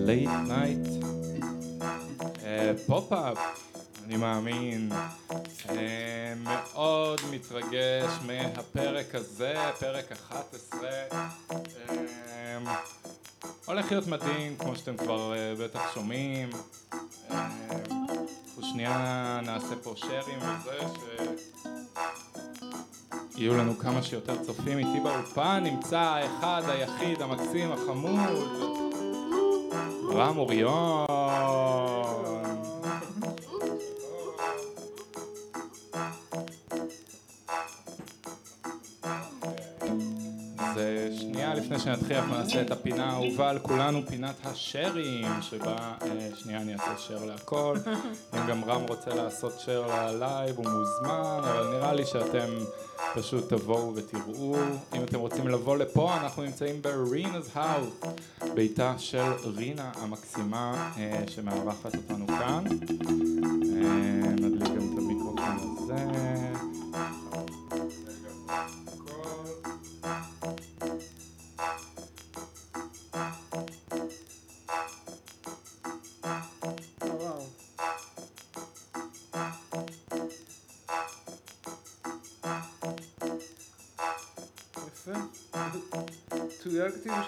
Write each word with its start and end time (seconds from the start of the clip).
ב 0.00 0.06
late 0.06 0.30
night 0.48 1.04
pop-up, 2.86 3.38
אני 4.04 4.16
מאמין, 4.16 4.92
אה, 5.68 6.34
מאוד 6.36 7.20
מתרגש 7.30 8.10
מהפרק 8.26 9.14
הזה, 9.14 9.54
פרק 9.78 10.12
11, 10.12 10.90
אה, 11.50 12.76
הולך 13.66 13.92
להיות 13.92 14.06
מדהים 14.06 14.56
כמו 14.56 14.76
שאתם 14.76 14.96
כבר 14.96 15.34
אה, 15.36 15.54
בטח 15.58 15.94
שומעים, 15.94 16.50
אנחנו 17.30 18.62
שנייה 18.62 19.40
נעשה 19.44 19.76
פה 19.82 19.94
share 19.96 20.26
ים 20.26 20.38
וזה 20.38 20.78
ש... 20.94 21.20
יהיו 23.36 23.56
לנו 23.56 23.78
כמה 23.78 24.02
שיותר 24.02 24.44
צופים 24.44 24.78
איתי 24.78 25.00
באולפן, 25.02 25.60
נמצא 25.64 25.98
האחד, 25.98 26.62
היחיד, 26.68 27.22
המקסים, 27.22 27.72
החמוד, 27.72 28.89
רם 30.14 30.38
אוריון. 30.38 31.06
לפני 41.70 41.84
שנתחיל 41.84 42.16
אנחנו 42.16 42.36
נעשה 42.36 42.62
את 42.62 42.70
הפינה 42.70 43.10
האהובה 43.10 43.50
על 43.50 43.58
כולנו, 43.58 44.02
פינת 44.06 44.34
ה 44.44 44.53
share 44.53 44.99
ים, 44.99 45.26
שבה 45.40 45.94
אה, 46.02 46.28
שנייה 46.36 46.60
אני 46.60 46.72
אעשה 46.72 46.98
share 46.98 47.24
להכל. 47.24 47.76
אם 48.34 48.46
גם 48.48 48.64
רם 48.64 48.82
רוצה 48.88 49.14
לעשות 49.14 49.60
share 49.60 49.86
ל 49.86 50.00
live 50.00 50.56
הוא 50.56 50.66
מוזמן, 50.66 51.40
אבל 51.42 51.76
נראה 51.76 51.94
לי 51.94 52.06
שאתם 52.06 52.48
פשוט 53.14 53.52
תבואו 53.52 53.94
ותראו. 53.94 54.56
אם 54.94 55.02
אתם 55.02 55.18
רוצים 55.18 55.48
לבוא 55.48 55.76
לפה, 55.76 56.16
אנחנו 56.16 56.42
נמצאים 56.42 56.82
ב 56.82 56.93
Rina's 56.93 57.58
House, 57.58 58.00
ביתה 58.54 58.94
של 58.98 59.32
רינה 59.56 59.90
המקסימה 59.94 60.92
אה, 60.98 61.24
שמארחת 61.28 61.94
אותנו 61.94 62.26
כאן. 62.26 62.64
אה, 63.76 64.30
נדליק 64.30 64.68
גם 64.68 64.92
את 64.92 64.98
המיקרופון 64.98 65.56
הזה. 65.60 66.06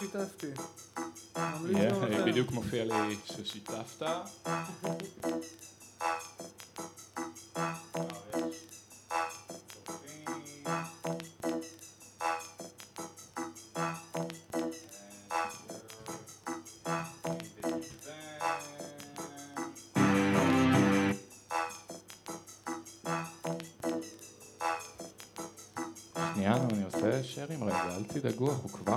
לכם. 0.08 0.52
בדיוק 2.26 2.50
מופיע 2.50 2.84
לי 2.84 3.16
ששיתפת. 3.24 4.02
תדאגו, 28.12 28.52
אנחנו 28.52 28.68
כבר 28.68 28.91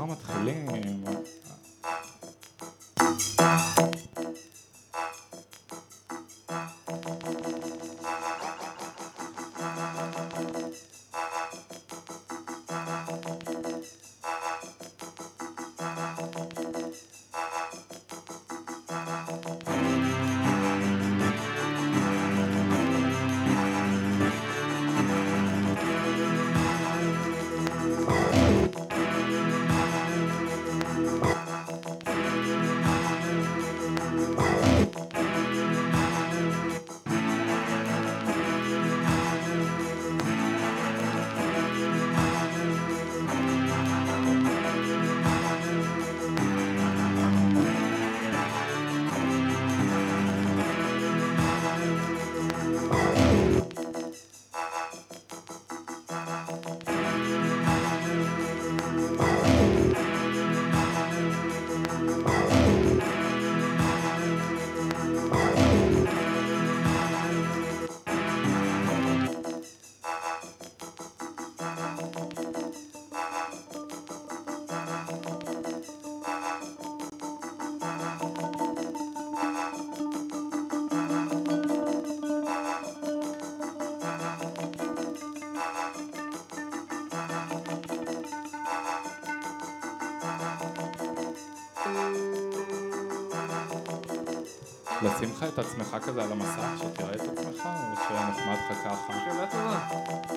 לשים 95.05 95.29
לך 95.35 95.45
את 95.53 95.59
עצמך 95.59 95.97
כזה 96.05 96.23
על 96.23 96.31
המסך, 96.31 96.61
שתראה 96.77 97.15
את 97.15 97.21
עצמך, 97.21 97.65
או 97.65 97.95
שנחמד 98.07 98.55
לך 98.69 98.77
ככה? 98.85 99.13
שאלה 99.25 99.47
טובה. 99.51 99.79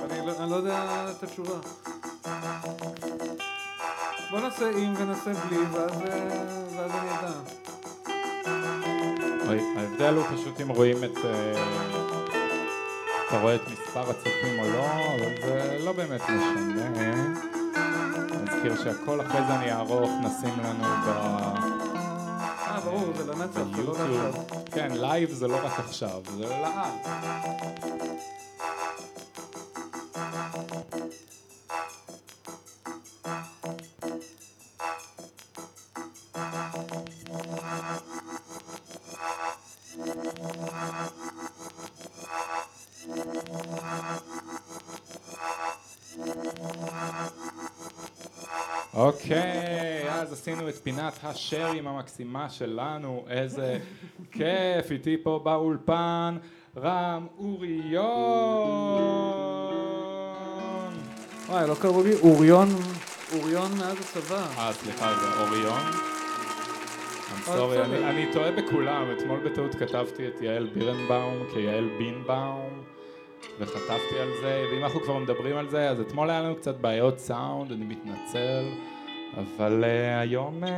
אני 0.05 0.26
לא- 0.26 0.32
אני 0.43 0.50
לא 0.50 0.56
יודע 0.56 0.85
את 1.11 1.23
התשובה. 1.23 1.55
בוא 4.31 4.41
נעשה 4.41 4.70
עם 4.70 4.94
ונעשה 4.99 5.31
בלי, 5.35 5.59
ואז 5.73 5.91
אה, 6.03 6.85
אני 6.85 7.11
אדע. 7.19 7.32
ההבדל 9.76 10.15
הוא 10.15 10.25
פשוט 10.25 10.61
אם 10.61 10.69
רואים 10.69 11.05
את... 11.05 11.17
אה, 11.25 11.64
אתה 13.29 13.41
רואה 13.41 13.55
את 13.55 13.61
מספר 13.73 14.11
הצופים 14.11 14.59
או 14.59 14.64
לא, 14.69 14.87
אבל 14.87 15.35
זה 15.47 15.79
לא 15.85 15.93
באמת 15.93 16.21
משנה. 16.23 17.14
נזכיר 18.43 18.76
שהכל 18.85 19.21
אחרי 19.21 19.41
זה 19.49 19.55
אני 19.55 19.73
אערוך, 19.73 20.11
נשים 20.23 20.61
לנו 20.64 20.85
ב... 20.85 21.09
אה, 21.09 22.81
ברור, 22.85 23.05
זה 23.17 23.32
לנצח, 23.32 23.61
זה 23.76 23.82
לא 23.82 23.93
ביוטיוב. 23.94 24.58
כן, 24.79 24.93
live 24.93 25.31
זה 25.31 25.49
לא 25.49 25.57
רק 25.67 25.79
עכשיו, 25.79 26.23
זה 26.37 26.45
לעד. 26.49 27.09
אוקיי, 48.95 50.11
אז 50.11 50.33
עשינו 50.33 50.69
את 50.69 50.75
פינת 50.75 51.19
השרים 51.23 51.87
המקסימה 51.87 52.51
שלנו, 52.51 53.25
איזה 53.31 53.79
כיף, 54.38 54.90
איתי 54.90 55.17
פה 55.23 55.40
באולפן, 55.44 56.37
רם 56.76 57.26
אוריון. 57.38 58.05
וואי, 61.49 61.69
לא 61.69 61.75
קראו 61.81 62.02
לי 62.02 62.14
אוריון, 62.23 62.69
אוריון 63.32 63.70
מאז 63.79 63.96
הצבא. 64.00 64.46
אה, 64.58 64.73
סליחה, 64.73 65.14
זה 65.14 65.40
אוריון. 65.40 65.81
I'm 65.81 67.50
אה, 67.50 67.56
sorry. 67.56 67.85
אני, 67.85 68.11
אני 68.11 68.32
טועה 68.32 68.52
בכולם, 68.52 69.05
אתמול 69.19 69.40
בטעות 69.44 69.75
כתבתי 69.75 70.29
את 70.29 70.40
יעל 70.40 70.67
בירנבאום 70.75 71.37
כיעל 71.55 71.88
בינבאום, 71.99 72.82
וחטפתי 73.58 74.19
על 74.20 74.29
זה, 74.40 74.64
ואם 74.73 74.85
אנחנו 74.85 75.00
כבר 75.00 75.19
מדברים 75.19 75.56
על 75.56 75.69
זה, 75.70 75.90
אז 75.90 76.00
אתמול 76.00 76.31
היה 76.31 76.40
לנו 76.40 76.56
קצת 76.56 76.76
בעיות 76.76 77.19
סאונד, 77.19 77.73
אני 77.73 77.85
מתנצל, 77.85 78.64
אבל 79.37 79.85
uh, 79.85 80.20
היום, 80.20 80.64
uh, 80.64 80.69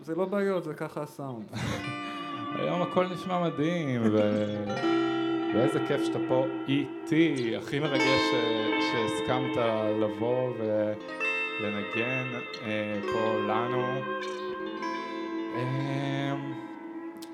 זה 0.00 0.14
לא 0.14 0.24
בעיות, 0.24 0.64
זה 0.64 0.74
ככה 0.74 1.02
הסאונד. 1.02 1.50
היום 2.58 2.82
הכל 2.82 3.06
נשמע 3.06 3.42
מדהים, 3.42 4.02
ו... 4.12 4.20
ואיזה 5.54 5.78
כיף 5.88 6.04
שאתה 6.04 6.18
פה 6.28 6.46
איתי, 6.68 7.56
הכי 7.56 7.78
מרגש 7.80 8.02
ש... 8.02 8.34
שהסכמת 8.92 9.56
לבוא 10.00 10.50
ולנגן 10.58 12.26
uh, 12.34 12.66
פה 13.12 13.38
לנו. 13.48 14.00
Uh, 15.54 16.12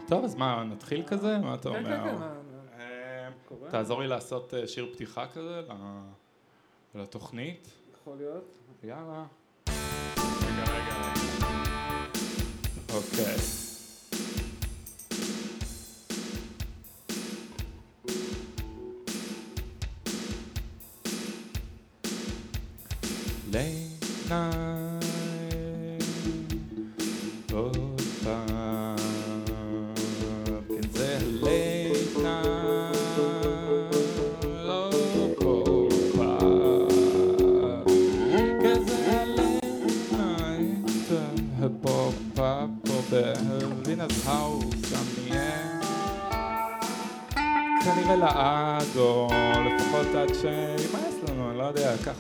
טוב, 0.09 0.25
אז 0.25 0.35
מה, 0.35 0.65
נתחיל 0.65 1.03
כזה? 1.07 1.39
מה 1.39 1.55
אתה 1.55 1.71
כן, 1.71 1.77
אומר? 1.77 2.05
כן, 2.05 2.17
כן, 2.17 2.23
אה, 2.23 2.81
אה, 2.81 3.29
קורה. 3.45 3.71
תעזור 3.71 4.01
לי 4.01 4.09
לעשות 4.09 4.55
אה, 4.55 4.67
שיר 4.67 4.89
פתיחה 4.93 5.27
כזה 5.27 5.61
לתוכנית. 6.95 7.69
יכול 8.01 8.17
להיות. 8.17 8.45
יאללה. 8.85 9.25
רגע, 9.69 10.65
רגע. 10.73 11.13
אוקיי. 12.95 13.68
Late 23.51 24.29
night, 24.29 24.88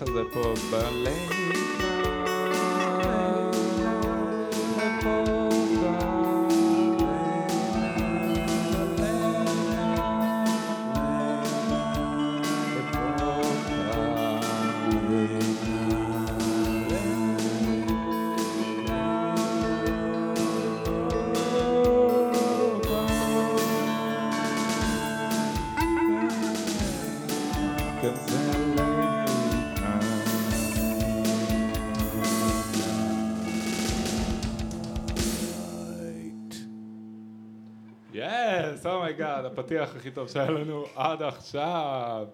אני 0.02 0.10
לא 0.14 0.20
יודע, 0.20 1.97
הפתיח 39.58 39.96
הכי 39.96 40.10
טוב 40.10 40.28
שהיה 40.28 40.50
לנו 40.50 40.84
עד 40.96 41.22
עכשיו. 41.22 42.26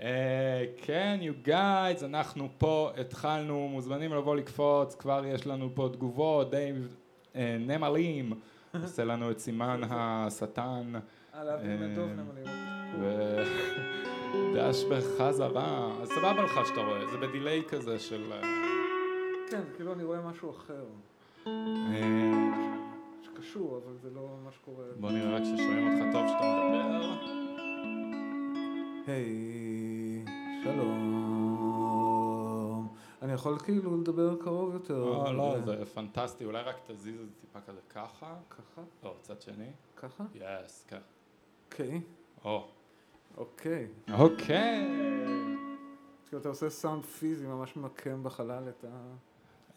אה, 0.00 0.64
כן, 0.82 1.20
you 1.22 1.48
guys, 1.48 2.04
אנחנו 2.04 2.48
פה 2.58 2.90
התחלנו, 3.00 3.68
מוזמנים 3.68 4.12
לבוא 4.12 4.36
לקפוץ, 4.36 4.94
כבר 4.94 5.22
יש 5.26 5.46
לנו 5.46 5.70
פה 5.74 5.88
תגובות, 5.92 6.50
דייב 6.50 6.88
אה, 7.36 7.56
נמלים, 7.60 8.32
עושה 8.82 9.04
לנו 9.04 9.30
את 9.30 9.38
סימן 9.38 9.80
השטן, 9.90 10.92
אה, 11.34 11.44
להבדיל 11.44 11.82
אה, 11.82 11.88
מדוב 11.88 12.08
נמלים. 12.10 12.46
ודש 14.52 14.84
בחזרה, 14.90 15.90
אז 16.02 16.08
סבבה 16.08 16.42
לך 16.42 16.60
שאתה 16.66 16.80
רואה, 16.80 17.06
זה 17.06 17.16
בדיליי 17.26 17.62
כזה 17.68 17.98
של... 17.98 18.32
אה, 18.32 18.40
כן, 19.50 19.62
כאילו 19.76 19.92
אני 19.92 20.04
רואה 20.04 20.20
משהו 20.20 20.50
אחר. 20.50 20.84
אה, 23.36 23.42
שקשור, 23.42 23.80
אבל 23.84 23.96
זה 24.02 24.10
לא 24.10 24.36
מה 24.44 24.52
שקורה. 24.52 24.84
בוא 25.00 25.10
נראה 25.10 25.36
רק 25.36 25.42
ששומעים 25.44 25.88
אותך 25.88 26.02
טוב 26.12 26.26
שאתה 26.26 26.58
מדבר. 26.58 27.14
היי, 29.06 30.24
שלום. 30.64 31.26
אני 33.22 33.32
יכול 33.32 33.58
כאילו 33.58 34.00
לדבר 34.00 34.36
קרוב 34.42 34.74
יותר. 34.74 35.04
לא, 35.04 35.36
לא, 35.36 35.54
אה, 35.54 35.60
זה 35.78 35.86
פנטסטי, 35.86 36.44
אולי 36.44 36.62
רק 36.62 36.76
תזיז 36.86 37.20
את 37.20 37.28
זה 37.28 37.34
טיפה 37.40 37.60
כזה 37.60 37.80
ככה. 37.88 38.34
ככה? 38.50 38.82
לא, 39.02 39.14
צד 39.22 39.42
שני. 39.42 39.70
ככה? 39.96 40.24
יס, 40.34 40.86
כן. 40.88 41.00
אוקיי. 41.70 42.00
או. 42.44 42.68
אוקיי. 43.36 43.88
אוקיי. 44.12 44.86
כאילו 46.26 46.40
אתה 46.40 46.48
עושה 46.48 46.70
סאונד 46.70 47.04
פיזי, 47.04 47.46
ממש 47.46 47.76
ממקם 47.76 48.22
בחלל 48.22 48.68
את 48.68 48.84
ה... 48.84 49.14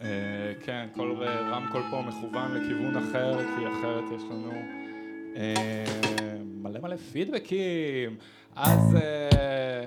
אה, 0.01 0.53
כן, 0.63 0.87
כל 0.95 1.15
רמקול 1.51 1.81
פה 1.91 2.01
מכוון 2.01 2.55
לכיוון 2.55 2.97
אחר, 2.97 3.37
כי 3.37 3.67
אחרת 3.67 4.03
יש 4.15 4.23
לנו 4.23 4.51
אה, 5.35 6.35
מלא 6.45 6.79
מלא 6.79 6.95
פידבקים. 6.95 8.17
אז 8.55 8.95
אה, 8.95 9.85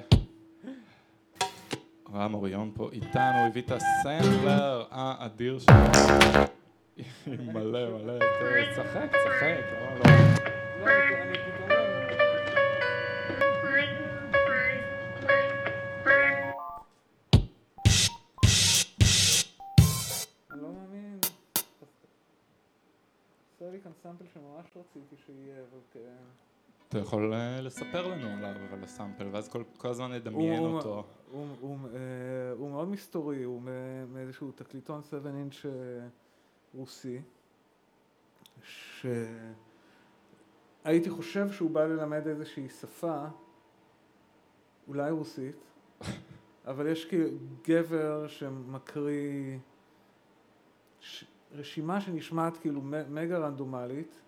רם 2.15 2.35
אוריון 2.35 2.71
פה 2.75 2.89
איתנו, 2.93 3.47
הביא 3.47 3.63
את 3.63 3.71
הסמפלר 3.71 4.85
האדיר 4.91 5.59
שלו. 5.59 5.75
מלא 7.27 7.91
מלא, 7.91 8.19
תשחק, 8.73 9.09
תשחק, 9.09 9.57
לא, 9.73 10.11
לא. 10.11 10.13
כאן 23.83 23.93
סאמפל 24.03 24.25
שממש 24.35 24.67
רציתי 24.77 25.17
שיהיה, 25.27 25.57
אבל. 25.71 25.79
אתה 26.89 26.99
יכול 26.99 27.35
אה, 27.35 27.61
לספר 27.61 28.07
לנו 28.07 28.27
עליו, 28.29 28.55
על 28.73 28.85
הסאמפל, 28.85 29.27
ואז 29.33 29.49
כל, 29.49 29.62
כל 29.79 29.89
הזמן 29.89 30.12
נדמיין 30.12 30.59
הוא- 30.62 30.77
אותו. 30.77 31.05
הוא, 31.31 31.47
הוא, 31.61 31.79
אה, 31.95 31.99
הוא 32.59 32.71
מאוד 32.71 32.89
מסתורי, 32.89 33.43
הוא 33.43 33.62
מאיזשהו 34.12 34.53
תקליטון 34.53 35.03
7 35.03 35.31
אינץ' 35.31 35.67
אה, 35.67 35.71
רוסי, 36.75 37.23
שהייתי 38.62 39.51
חושב 41.11 41.53
שהוא 41.53 41.71
בא 41.71 41.85
ללמד 41.85 42.27
איזושהי 42.27 42.69
שפה, 42.69 43.25
אולי 44.89 45.11
רוסית, 45.11 45.57
אבל 46.67 46.87
יש 46.87 47.05
כאילו 47.05 47.29
גבר 47.69 48.27
שמקריא 48.29 49.59
ש... 51.01 51.25
רשימה 51.59 52.01
שנשמעת 52.01 52.57
כאילו 52.57 52.81
מגה 53.11 53.39
רנדומלית, 53.39 54.21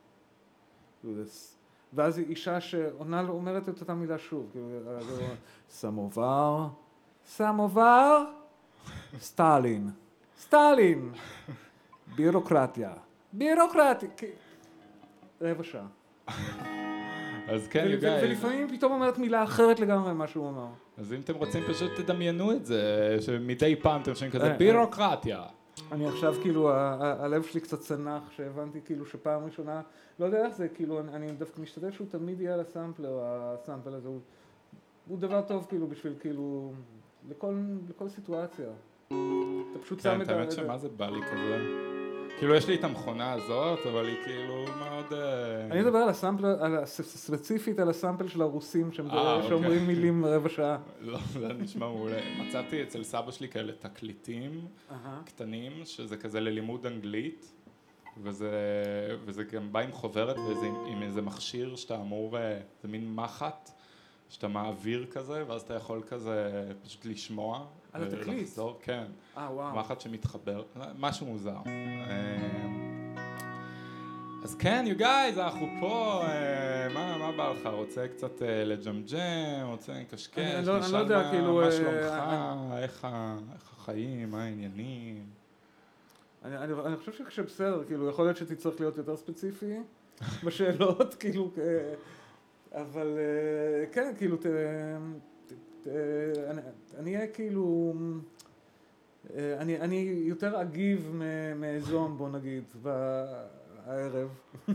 ואז 1.92 2.18
אישה 2.18 2.60
שעונה 2.60 3.22
לו, 3.22 3.32
אומרת 3.32 3.68
את 3.68 3.80
אותה 3.80 3.94
מילה 3.94 4.18
שוב, 4.18 4.48
כאילו, 4.52 4.66
סמובר, 5.70 6.66
סמובר, 7.26 8.24
סטלין, 9.18 9.90
סטלין, 10.38 11.12
בירוקרטיה, 12.16 12.92
בירוקרטיה, 13.32 14.10
רבע 15.40 15.62
שעה. 15.64 15.86
אז 17.48 17.68
כן, 17.68 17.86
guys. 18.00 18.04
ולפעמים 18.22 18.68
פתאום 18.76 18.92
אומרת 18.92 19.18
מילה 19.18 19.44
אחרת 19.44 19.80
לגמרי 19.80 20.12
ממה 20.12 20.26
שהוא 20.26 20.48
אמר. 20.48 20.66
אז 20.98 21.12
אם 21.12 21.20
אתם 21.20 21.34
רוצים 21.34 21.62
פשוט 21.68 21.90
תדמיינו 21.96 22.52
את 22.52 22.66
זה, 22.66 23.16
שמדי 23.20 23.76
פעם 23.76 24.02
אתם 24.02 24.14
שומעים 24.14 24.32
כזה 24.32 24.44
אה, 24.44 24.50
אה. 24.52 24.56
בירוקרטיה. 24.56 25.42
אני 25.92 26.08
עכשיו 26.08 26.34
כאילו, 26.42 26.70
ה- 26.70 26.74
ה- 26.74 27.24
הלב 27.24 27.42
שלי 27.42 27.60
קצת 27.60 27.80
צנח, 27.80 28.30
שהבנתי 28.30 28.80
כאילו 28.84 29.06
שפעם 29.06 29.44
ראשונה, 29.44 29.82
לא 30.18 30.24
יודע 30.24 30.46
איך 30.46 30.54
זה, 30.56 30.68
כאילו, 30.68 31.00
אני, 31.00 31.12
אני 31.16 31.32
דווקא 31.32 31.60
משתדל 31.60 31.90
שהוא 31.90 32.06
תמיד 32.10 32.40
יהיה 32.40 32.54
על 32.54 32.60
הסאמפלר, 32.60 33.18
הסאמפל 33.22 33.94
הזה, 33.94 34.08
הוא, 34.08 34.20
הוא 35.08 35.18
דבר 35.18 35.42
טוב 35.42 35.66
כאילו 35.68 35.86
בשביל 35.86 36.14
כאילו, 36.20 36.72
לכל, 37.28 37.54
לכל 37.88 38.08
סיטואציה. 38.08 38.68
אתה 39.06 39.78
פשוט 39.82 40.00
שם 40.00 40.10
כן, 40.10 40.20
את 40.22 40.26
את 40.26 40.28
האמת 40.28 40.48
ה... 40.48 40.50
שמה 40.50 40.78
זה 40.78 40.88
בא 40.88 41.10
לי 41.10 41.22
כזה. 41.22 41.93
כאילו 42.38 42.54
יש 42.54 42.68
לי 42.68 42.74
את 42.74 42.84
המכונה 42.84 43.32
הזאת, 43.32 43.86
אבל 43.86 44.06
היא 44.06 44.16
כאילו 44.24 44.64
מאוד... 44.78 45.12
אה, 45.12 45.64
אני 45.70 45.80
מדבר 45.80 45.98
על 45.98 46.08
הסאמפל, 46.08 46.46
על, 46.46 46.86
ספציפית 46.86 47.78
על 47.78 47.90
הסאמפל 47.90 48.28
של 48.28 48.42
הרוסים 48.42 48.90
אה, 49.10 49.34
אוקיי. 49.34 49.48
שאומרים 49.48 49.86
מילים 49.86 50.24
רבע 50.24 50.48
שעה. 50.48 50.78
לא, 51.00 51.18
זה 51.32 51.48
נשמע 51.48 51.88
מעולה. 51.88 52.20
מצאתי 52.38 52.82
אצל 52.82 53.04
סבא 53.04 53.30
שלי 53.30 53.48
כאלה 53.48 53.72
תקליטים 53.72 54.66
קטנים, 55.24 55.72
שזה 55.84 56.16
כזה 56.16 56.40
ללימוד 56.40 56.86
אנגלית, 56.86 57.52
וזה, 58.22 58.50
וזה 59.24 59.44
גם 59.44 59.72
בא 59.72 59.80
עם 59.80 59.92
חוברת 59.92 60.36
ועם 60.36 60.74
עם 60.86 61.02
איזה 61.02 61.22
מכשיר 61.22 61.76
שאתה 61.76 61.96
אמור, 61.96 62.38
אה, 62.38 62.60
זה 62.82 62.88
מין 62.88 63.14
מחט, 63.14 63.70
שאתה 64.28 64.48
מעביר 64.48 65.06
כזה, 65.10 65.44
ואז 65.48 65.62
אתה 65.62 65.74
יכול 65.74 66.02
כזה 66.06 66.64
פשוט 66.84 67.04
לשמוע. 67.04 67.66
על 67.94 68.02
התקליט? 68.02 68.38
ולחזור, 68.40 68.78
כן. 68.82 69.04
אה, 69.36 69.48
וואו. 69.52 69.76
מחט 69.76 70.00
שמתחבר, 70.00 70.62
משהו 70.98 71.26
מוזר. 71.26 71.56
אמ, 71.66 73.14
אז 74.44 74.54
כן, 74.54 74.84
you 74.88 75.00
guys, 75.00 75.40
אנחנו 75.40 75.66
פה, 75.80 76.22
אה, 76.26 76.88
מה, 76.94 77.18
מה 77.18 77.32
בא 77.36 77.50
לך? 77.52 77.66
רוצה 77.66 78.08
קצת 78.08 78.42
אה, 78.42 78.64
לג'מג'ם, 78.64 79.20
רוצה 79.66 79.92
לקשקש, 79.92 80.38
לא- 80.66 80.72
לא 80.74 80.80
נשאל 80.80 80.98
יודע, 81.00 81.22
מה- 81.22 81.30
כאילו, 81.30 81.54
מה 81.54 81.64
אה, 81.66 81.72
שלומך, 81.72 82.14
איך 82.82 83.04
החיים, 83.74 84.30
מה 84.30 84.42
העניינים? 84.44 85.24
אני, 86.44 86.58
אני, 86.58 86.72
אני 86.86 86.96
חושב 86.96 87.12
שכשבסדר, 87.12 87.84
כאילו, 87.86 88.08
יכול 88.08 88.24
להיות 88.24 88.36
שתצטרך 88.36 88.80
להיות 88.80 88.96
יותר 88.96 89.16
ספציפי 89.16 89.74
בשאלות, 90.44 91.14
כאילו, 91.20 91.50
אה, 91.58 91.94
אבל 92.82 93.18
אה, 93.18 93.86
כן, 93.92 94.12
כאילו, 94.18 94.36
אני, 95.86 96.60
אני 96.98 97.16
אהיה 97.16 97.26
כאילו, 97.26 97.92
אה, 99.36 99.56
אני, 99.58 99.80
אני 99.80 99.96
יותר 100.26 100.60
אגיב 100.62 101.12
מאזום, 101.56 102.18
בוא 102.18 102.28
נגיד, 102.28 102.64
בערב. 102.82 104.28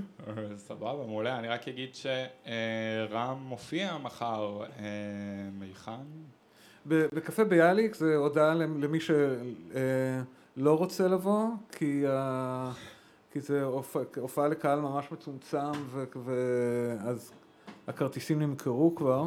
סבבה, 0.68 1.06
מעולה. 1.08 1.40
אני 1.40 1.48
רק 1.48 1.68
אגיד 1.68 1.90
שרם 1.96 3.38
מופיע 3.42 3.98
מחר, 3.98 4.64
אה, 4.64 4.68
היכן? 5.62 5.92
ב- 6.88 7.06
בקפה 7.16 7.44
ביאליק 7.44 7.96
זה 7.96 8.16
הודעה 8.16 8.54
למ- 8.54 8.82
למי 8.82 9.00
שלא 9.00 10.78
רוצה 10.78 11.08
לבוא, 11.08 11.46
כי, 11.72 12.04
ה- 12.08 12.72
כי 13.32 13.40
זה 13.42 13.64
הופ- 13.64 13.96
הופעה 14.20 14.48
לקהל 14.48 14.80
ממש 14.80 15.12
מצומצם, 15.12 15.72
ואז 16.24 17.32
הכרטיסים 17.88 18.40
נמכרו 18.42 18.96
כבר, 18.96 19.26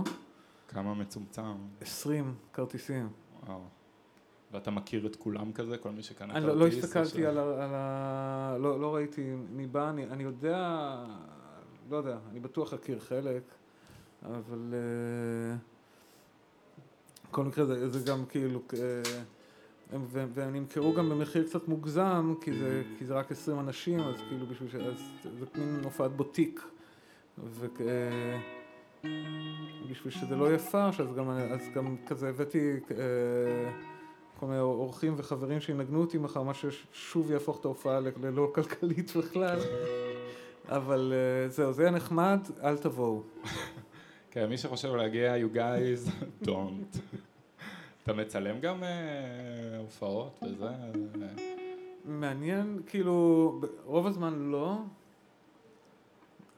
כמה 0.75 0.95
מצומצם. 0.95 1.43
20 1.81 2.35
כרטיסים. 2.53 3.09
וואו. 3.47 3.61
ואתה 4.53 4.71
מכיר 4.71 5.07
את 5.07 5.17
כולם 5.17 5.53
כזה, 5.53 5.79
כל 5.79 5.91
מי 5.91 6.03
שקנה 6.03 6.33
אני 6.35 6.47
כרטיס? 6.47 6.49
לא, 6.49 6.57
לא 6.57 6.65
או 6.65 6.79
הסתכלתי 6.79 7.27
על 7.27 7.39
ה... 7.39 8.57
לא, 8.61 8.81
לא 8.81 8.95
ראיתי 8.95 9.35
מי 9.51 9.67
בא, 9.67 9.91
אני, 9.91 10.05
אני 10.07 10.23
יודע, 10.23 10.97
לא 11.91 11.97
יודע, 11.97 12.19
אני 12.31 12.41
בטוח 12.41 12.75
אכיר 12.75 12.99
חלק, 13.01 13.43
אבל 14.23 14.75
אה, 14.75 15.57
בכל 17.31 17.45
מקרה 17.45 17.65
זה, 17.65 17.89
זה 17.89 18.11
גם 18.11 18.27
כאילו, 18.27 18.63
אה, 18.75 18.79
הם- 19.93 20.07
ו- 20.11 20.27
והם 20.35 20.53
נמכרו 20.57 20.93
גם 20.95 21.09
במחיר 21.09 21.45
קצת 21.47 21.69
מוגזם, 21.69 22.35
כי 22.41 22.53
זה, 22.59 22.83
כי 22.99 23.05
זה 23.07 23.15
רק 23.15 23.33
20 23.33 23.59
אנשים, 23.59 24.01
אז 24.01 24.15
כאילו 24.29 24.47
בשביל 24.47 24.71
ש... 24.71 24.75
אז 24.75 24.99
זה 25.39 25.47
מין 25.59 25.81
הופעת 25.85 26.11
בוטיק. 26.17 26.63
ובשביל 29.85 30.13
שזה 30.13 30.37
לא 30.37 30.45
יהיה 30.45 30.59
פרש, 30.59 31.01
אז 31.01 31.15
גם, 31.15 31.31
אז 31.31 31.69
גם 31.75 31.97
כזה 32.07 32.29
הבאתי 32.29 32.73
אה, 32.91 33.71
כל 34.41 34.47
מיני 34.47 34.61
אורחים 34.61 35.15
וחברים 35.17 35.61
שינגנו 35.61 36.01
אותי 36.01 36.19
מחר, 36.19 36.43
מה 36.43 36.53
ששוב 36.55 37.31
יהפוך 37.31 37.61
את 37.61 37.65
ההופעה 37.65 38.01
ללא 38.01 38.51
כלכלית 38.55 39.13
בכלל. 39.17 39.59
אבל 40.69 41.13
אה, 41.15 41.49
זהו, 41.49 41.73
זה 41.73 41.83
יהיה 41.83 41.93
נחמד, 41.93 42.41
אל 42.63 42.77
תבואו. 42.77 43.23
כן, 44.31 44.47
מי 44.49 44.59
שחושב 44.59 44.95
להגיע, 44.95 45.35
you 45.37 45.57
guys, 45.57 46.11
don't. 46.47 46.99
אתה 48.03 48.13
מצלם 48.13 48.61
גם 48.61 48.85
אה, 48.85 49.79
הופעות 49.79 50.41
וזה? 50.43 50.69
מעניין, 52.05 52.81
כאילו, 52.87 53.61
רוב 53.85 54.07
הזמן 54.07 54.51
לא, 54.51 54.77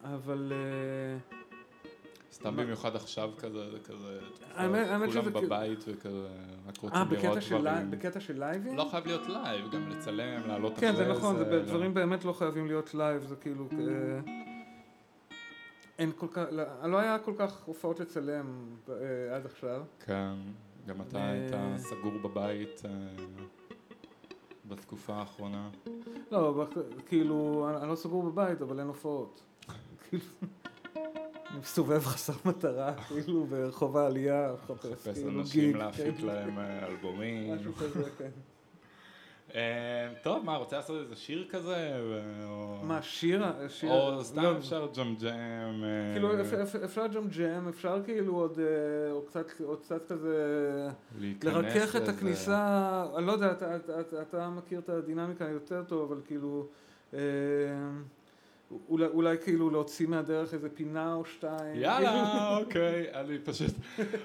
אבל... 0.05 0.53
אה, 0.55 1.35
סתם? 2.51 2.57
במיוחד 2.57 2.97
עכשיו 2.97 3.31
כזה, 3.39 3.71
זה 3.71 3.79
כזה, 3.79 4.19
כולם 5.07 5.07
כאילו- 5.25 5.41
בבית 5.47 5.85
וכזה, 5.89 6.29
רק 6.67 6.79
רוצים 6.79 6.99
אה, 6.99 7.05
לראות 7.11 7.39
דברים. 7.39 7.65
live- 7.65 7.91
בקטע 7.91 8.21
של 8.21 8.39
live 8.39 8.60
ים? 8.60 8.77
לא 8.77 8.89
חייב 8.91 9.07
להיות 9.07 9.27
live, 9.29 9.71
גם 9.71 9.89
לצלם, 9.89 10.47
לעלות 10.49 10.79
כן, 10.79 10.95
אחרי 10.95 11.05
זה 11.05 11.13
נכון, 11.13 11.37
זה 11.39 11.45
זה 11.45 11.63
דברים 11.63 11.95
באמת 11.95 12.25
לא 12.25 12.33
חייבים 12.33 12.67
להיות 12.67 12.95
live, 12.95 13.23
זה 13.23 13.37
כאילו... 13.37 13.69
אה, 13.73 14.21
אין 15.99 16.13
כל 16.17 16.27
כך, 16.33 16.45
לא 16.51 16.65
לא 16.91 16.99
היה 16.99 17.19
כל 17.19 17.33
כך 17.39 17.63
הופעות 17.65 18.01
לצלם 18.01 18.47
אה, 18.89 18.95
עד 19.37 19.47
עכשיו. 19.47 19.83
כן, 20.07 20.35
גם 20.87 21.01
אתה 21.01 21.19
אה, 21.19 21.31
היית 21.31 21.53
סגור 21.77 22.13
בבית 22.25 22.83
אה, 22.85 22.91
בתקופה 24.69 25.15
האחרונה. 25.15 25.69
לא, 26.33 26.67
כאילו, 27.07 27.67
אני 27.71 27.77
אני 27.83 27.91
לא 27.91 27.95
סגור 27.95 28.23
בבית, 28.23 28.63
אבל 28.63 28.79
אין 28.79 28.87
הופעות. 28.89 29.43
מסתובב 31.61 32.01
חסר 32.05 32.33
מטרה, 32.45 32.93
כאילו, 33.09 33.47
ברחוב 33.47 33.97
העלייה, 33.97 34.53
מחפש 34.65 35.09
כאילו 35.15 35.41
אנשים 35.41 35.77
להפיק 35.77 36.17
כן, 36.21 36.27
להם 36.27 36.59
אה, 36.59 36.87
אלבומים. 36.87 37.55
משהו 37.55 37.73
כזה, 37.75 38.11
כן. 38.19 38.31
אה, 39.55 39.61
טוב, 40.23 40.45
מה, 40.45 40.57
רוצה 40.57 40.77
לעשות 40.77 41.03
איזה 41.05 41.17
שיר 41.17 41.47
כזה? 41.51 41.93
מה, 42.83 43.03
שיר? 43.03 43.45
שיר? 43.69 43.91
או 43.93 44.25
סתם 44.25 44.43
לא, 44.43 44.57
אפשר 44.59 44.89
ג'מג'ם. 44.97 45.31
אה, 45.85 46.13
כאילו, 46.13 46.41
אפ- 46.41 46.53
אפ- 46.55 46.83
אפשר 46.85 47.07
ג'ם 47.07 47.29
אפשר 47.69 48.01
כאילו 48.05 48.35
עוד, 48.35 48.59
קצת, 49.29 49.47
כזה, 50.09 50.89
לרכך 51.43 51.97
את. 51.97 52.09
הכניסה, 52.09 53.05
אני 53.17 53.27
לא 53.27 53.33
יודע, 53.33 53.53
אתה, 53.53 53.77
מכיר 54.49 54.79
את 54.79 54.89
הדינמיקה 54.89 55.45
יותר 55.45 55.83
טוב, 55.89 56.13
אבל 56.13 56.21
כאילו, 56.27 56.67
אולי, 58.89 59.07
אולי 59.07 59.37
כאילו 59.45 59.71
להוציא 59.71 60.07
מהדרך 60.07 60.55
איזה 60.55 60.69
פינה 60.71 61.15
או 61.15 61.25
שתיים. 61.25 61.75
יאללה, 61.81 62.57
אוקיי, 62.57 63.15
אני 63.15 63.39
פשוט... 63.39 63.71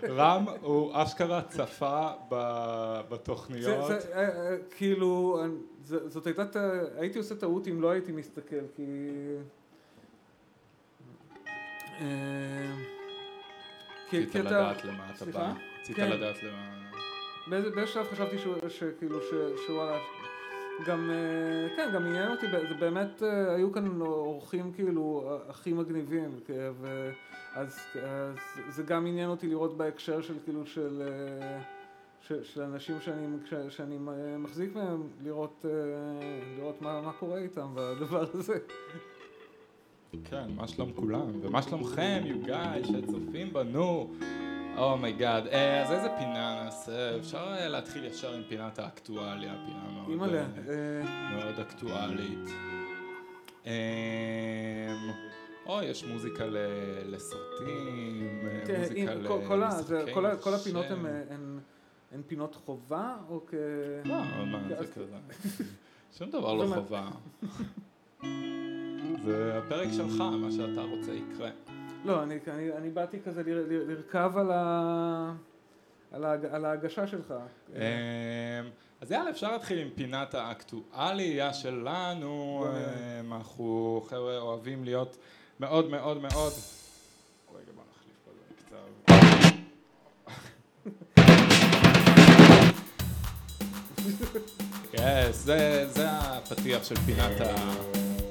רם 0.10 0.46
הוא 0.62 0.92
אשכרה 0.94 1.42
צפה 1.42 2.10
ב- 2.32 3.02
בתוכניות. 3.10 3.88
זה, 3.88 4.00
זה, 4.00 4.14
אה, 4.14 4.22
אה, 4.52 4.58
כאילו, 4.78 5.40
זה- 5.84 6.10
זאת 6.10 6.28
הייתה, 6.28 6.44
הייתי 6.98 7.18
עושה 7.18 7.36
טעות 7.36 7.68
אם 7.68 7.82
לא 7.82 7.90
הייתי 7.90 8.12
מסתכל, 8.12 8.66
כי... 8.76 8.84
אה, 12.02 12.76
רצית 14.14 14.36
לדעת 14.36 14.86
למה 14.86 15.12
אתה? 15.16 15.26
בא. 15.26 15.54
רצית 15.82 15.96
כן. 15.96 16.12
לדעת 16.12 16.44
למה... 16.44 16.80
באיזה 17.48 17.70
שלב 17.88 18.08
חשבתי 18.12 18.36
שכאילו, 18.70 19.20
שוואלה, 19.68 19.98
גם, 20.86 21.10
אה, 21.12 21.76
כן, 21.76 21.90
גם 21.94 22.06
עניין 22.06 22.32
אותי, 22.32 22.46
זה 22.70 22.74
באמת, 22.80 23.24
אה, 23.24 23.56
היו 23.56 23.72
כאן 23.72 24.02
אורחים 24.02 24.72
כאילו 24.74 25.32
הכי 25.50 25.74
מגניבים, 25.74 26.40
כ- 26.48 26.52
ו- 26.82 27.12
אז 27.56 27.80
אז 28.04 28.36
זה 28.70 28.84
גם 28.84 29.08
עניין 29.08 29.30
אותי 29.30 29.48
לראות 29.48 29.78
בהקשר 29.78 30.22
של 30.22 30.34
כאילו 30.46 30.66
של... 30.66 31.02
אה, 31.02 31.62
ש- 32.22 32.54
של 32.54 32.62
אנשים 32.62 32.96
שאני, 33.02 33.26
שאני 33.70 33.98
אה, 34.10 34.38
מחזיק 34.38 34.76
מהם, 34.76 35.04
לראות, 35.24 35.66
אה, 35.66 35.72
לראות 36.58 36.82
מה, 36.82 37.02
מה 37.02 37.12
קורה 37.14 37.38
איתם 37.38 37.68
בדבר 37.76 38.26
הזה. 38.34 38.58
כן, 40.24 40.46
מה 40.56 40.68
שלום 40.68 40.92
כולם? 40.96 41.28
ומה 41.42 41.62
שלומכם, 41.62 42.22
you 42.26 42.52
שצופים 42.84 43.54
בנו? 43.54 44.12
Oh 44.78 44.95
my 44.95 45.13
God. 45.13 45.48
אז 45.48 45.92
איזה 45.92 46.08
פינה 46.18 46.64
נעשה? 46.64 47.18
אפשר 47.18 47.54
אה, 47.60 47.68
להתחיל 47.68 48.06
ישר 48.06 48.34
עם 48.34 48.42
פינת 48.50 48.80
האקטואליה, 48.80 49.54
פינה 49.66 49.84
מאוד... 50.18 50.34
אה, 50.34 50.46
אה, 50.70 51.30
מאוד 51.36 51.60
אקטואלית. 51.60 52.50
אמ, 53.66 53.72
או, 55.66 55.82
יש 55.84 56.04
מוזיקה 56.06 56.44
לסרטים, 57.06 58.40
אה, 58.48 58.66
כן, 58.66 58.80
מוזיקה 58.80 59.14
למשחקי 59.16 60.14
כל 60.42 60.54
הפינות. 60.54 60.86
הן- 62.12 62.22
פינות 62.28 62.56
חובה, 62.56 63.16
או 63.30 63.42
כ... 63.48 63.54
לא, 64.06 64.16
מה 64.46 64.60
זה 64.80 64.88
כזה? 64.88 65.16
שום 66.18 66.30
דבר 66.30 66.54
לא 66.54 66.66
חובה. 66.76 67.10
זה 69.24 69.58
הפרק 69.58 69.88
שלך, 69.92 70.16
מה 70.42 70.52
שאתה 70.52 70.82
רוצה 70.82 71.12
יקרה. 71.14 71.50
לא, 72.06 72.24
אני, 72.24 72.40
אני, 72.48 72.72
אני 72.78 72.90
באתי 72.90 73.18
כזה 73.26 73.44
ל, 73.44 73.50
ל, 73.50 73.92
לרכב 73.92 74.32
על, 74.38 74.52
ה, 74.52 75.34
על, 76.12 76.26
ההג, 76.26 76.46
על 76.46 76.66
ההגשה 76.66 77.08
שלך. 77.08 77.34
אמ, 77.76 77.80
אז 79.02 79.12
יאללה, 79.12 79.30
אפשר 79.30 79.52
להתחיל 79.52 79.80
עם 79.80 79.90
פינת 79.96 80.34
האקטואליה 80.36 81.54
שלנו. 81.54 82.66
אמ, 83.20 83.34
אנחנו 83.34 84.02
חבר'ה 84.10 84.38
אוהבים 84.38 84.84
להיות 84.84 85.18
מאוד 85.60 85.90
מאוד 85.90 86.18
מאוד... 86.22 86.54
רגע, 87.56 87.72
בוא 87.76 87.84
נחליף 87.92 88.18
פה 88.26 88.32
זה 88.40 88.54
קצת. 88.58 89.50
yes, 94.94 95.32
זה, 95.32 95.86
הפתיח 96.10 96.84
של 96.84 96.96
פינת 96.96 97.42
ה- 97.42 97.74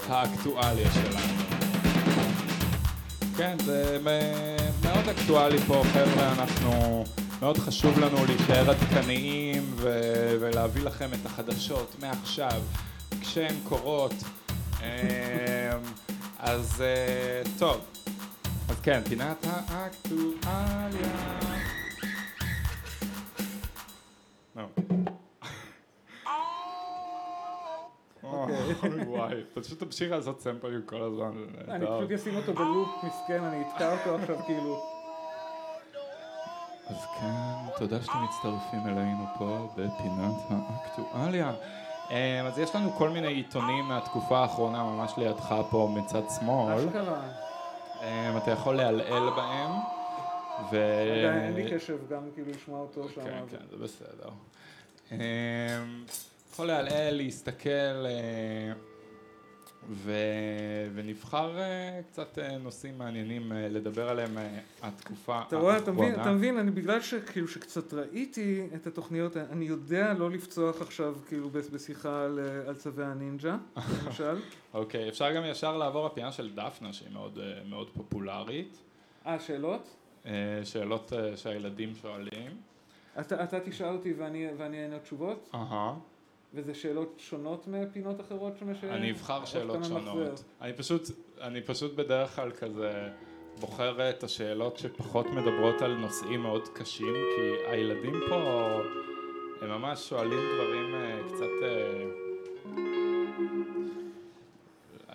האקטואליה 0.08 0.88
שלנו. 0.90 1.57
כן, 3.38 3.56
זה 3.64 3.98
מאוד 4.82 5.08
אקטואלי 5.08 5.58
פה, 5.58 5.82
חבר'ה, 5.92 6.32
אנחנו... 6.32 7.04
מאוד 7.40 7.58
חשוב 7.58 7.98
לנו 7.98 8.16
להישאר 8.26 8.70
עדכניים 8.70 9.72
ו- 9.76 10.36
ולהביא 10.40 10.82
לכם 10.82 11.08
את 11.14 11.26
החדשות 11.26 11.96
מעכשיו, 12.00 12.62
כשהן 13.20 13.54
קורות. 13.64 14.14
אמ, 14.80 14.86
אז 16.38 16.82
אה, 16.82 17.42
טוב, 17.58 17.80
אז 18.68 18.76
כן, 18.82 19.00
פינת 19.08 19.46
האקטואליה. 19.68 21.38
אוקיי. 24.56 24.98
וואי, 29.06 29.34
פשוט 29.54 29.80
תמשיך 29.82 30.10
לעשות 30.10 30.40
סמפלים 30.40 30.82
כל 30.86 31.02
הזמן. 31.02 31.32
אני 31.68 31.86
פשוט 31.86 32.12
אשים 32.12 32.36
אותו 32.36 32.54
בלופ 32.54 32.88
מסכן, 33.02 33.44
אני 33.44 33.62
אתקע 33.62 33.92
אותו 33.92 34.14
עכשיו 34.14 34.36
כאילו. 34.46 34.82
אז 36.86 36.96
כן, 37.20 37.78
תודה 37.78 38.02
שאתם 38.02 38.18
מצטרפים 38.24 38.86
אלינו 38.86 39.24
פה 39.38 39.68
בפינת 39.76 40.34
האקטואליה. 40.50 41.52
אמ, 42.10 42.46
אז 42.46 42.58
יש 42.58 42.74
לנו 42.74 42.92
כל 42.92 43.10
מיני 43.10 43.28
עיתונים 43.28 43.84
מהתקופה 43.84 44.38
האחרונה 44.38 44.84
ממש 44.84 45.12
לידך 45.16 45.54
פה 45.70 45.94
מצד 45.96 46.22
שמאל. 46.38 46.74
אשכרה. 46.74 47.20
אמ, 48.02 48.36
אתה 48.36 48.50
יכול 48.50 48.76
לעלעל 48.76 49.30
בהם. 49.30 49.70
ו... 50.70 50.76
עדיין 51.26 51.44
אין 51.44 51.54
לי 51.54 51.70
קשב 51.74 51.98
גם 52.10 52.22
כאילו 52.34 52.50
לשמוע 52.50 52.80
אותו 52.80 53.08
שם. 53.08 53.24
כן, 53.24 53.42
כן, 53.50 53.64
זה 53.70 53.76
בסדר. 53.76 54.28
יכול 56.52 56.66
לעלעל, 56.66 57.14
להסתכל, 57.14 58.06
אה, 58.06 58.72
ו... 59.90 60.12
ונבחר 60.94 61.58
אה, 61.58 62.00
קצת 62.06 62.38
אה, 62.38 62.58
נושאים 62.58 62.98
מעניינים 62.98 63.52
לדבר 63.54 64.08
עליהם 64.08 64.38
התקופה 64.82 65.42
אתה 65.48 65.56
רואה, 65.56 65.78
אתה 65.78 65.92
מבין, 65.92 66.20
אתה 66.20 66.30
מבין, 66.30 66.58
אני 66.58 66.70
בגלל 66.70 67.00
שכאילו 67.00 67.48
שקצת 67.48 67.94
ראיתי 67.94 68.66
את 68.74 68.86
התוכניות, 68.86 69.36
אני 69.36 69.64
יודע 69.64 70.14
לא 70.14 70.30
לפצוח 70.30 70.82
עכשיו 70.82 71.14
כאילו 71.28 71.50
בשיחה 71.50 72.24
על, 72.24 72.38
על 72.66 72.74
צווי 72.74 73.04
הנינג'ה, 73.04 73.56
למשל. 74.04 74.36
אוקיי, 74.74 75.08
אפשר 75.08 75.32
גם 75.34 75.42
ישר 75.44 75.76
לעבור 75.76 76.06
לפינה 76.06 76.32
של 76.32 76.54
דפנה 76.54 76.92
שהיא 76.92 77.12
מאוד, 77.12 77.38
מאוד 77.68 77.90
פופולרית. 77.90 78.78
אה, 79.26 79.40
שאלות? 79.40 79.96
שאלות 80.64 81.12
שהילדים 81.36 81.94
שואלים. 81.94 82.56
אתה, 83.20 83.44
אתה 83.44 83.60
תשאל 83.60 83.94
אותי 83.94 84.12
ואני, 84.12 84.48
אענה 84.60 84.98
תשובות? 84.98 85.50
אהה. 85.54 85.94
וזה 86.54 86.74
שאלות 86.74 87.14
שונות 87.18 87.66
מפינות 87.68 88.20
אחרות 88.20 88.56
שמשאלות? 88.58 88.94
אני 88.96 89.10
אבחר 89.10 89.44
שאלות 89.44 89.84
שונות. 89.84 90.44
אני 90.60 90.72
פשוט, 90.72 91.02
אני 91.40 91.62
פשוט 91.62 91.94
בדרך 91.94 92.36
כלל 92.36 92.50
כזה 92.50 93.08
בוחר 93.60 94.10
את 94.10 94.22
השאלות 94.22 94.76
שפחות 94.76 95.26
מדברות 95.26 95.82
על 95.82 95.94
נושאים 95.94 96.40
מאוד 96.40 96.68
קשים, 96.68 97.14
כי 97.36 97.70
הילדים 97.70 98.14
פה 98.28 98.36
הם 99.60 99.68
ממש 99.68 100.08
שואלים 100.08 100.38
דברים 100.54 100.94
אה, 100.94 101.20
קצת... 101.28 101.44
אה, 101.62 102.04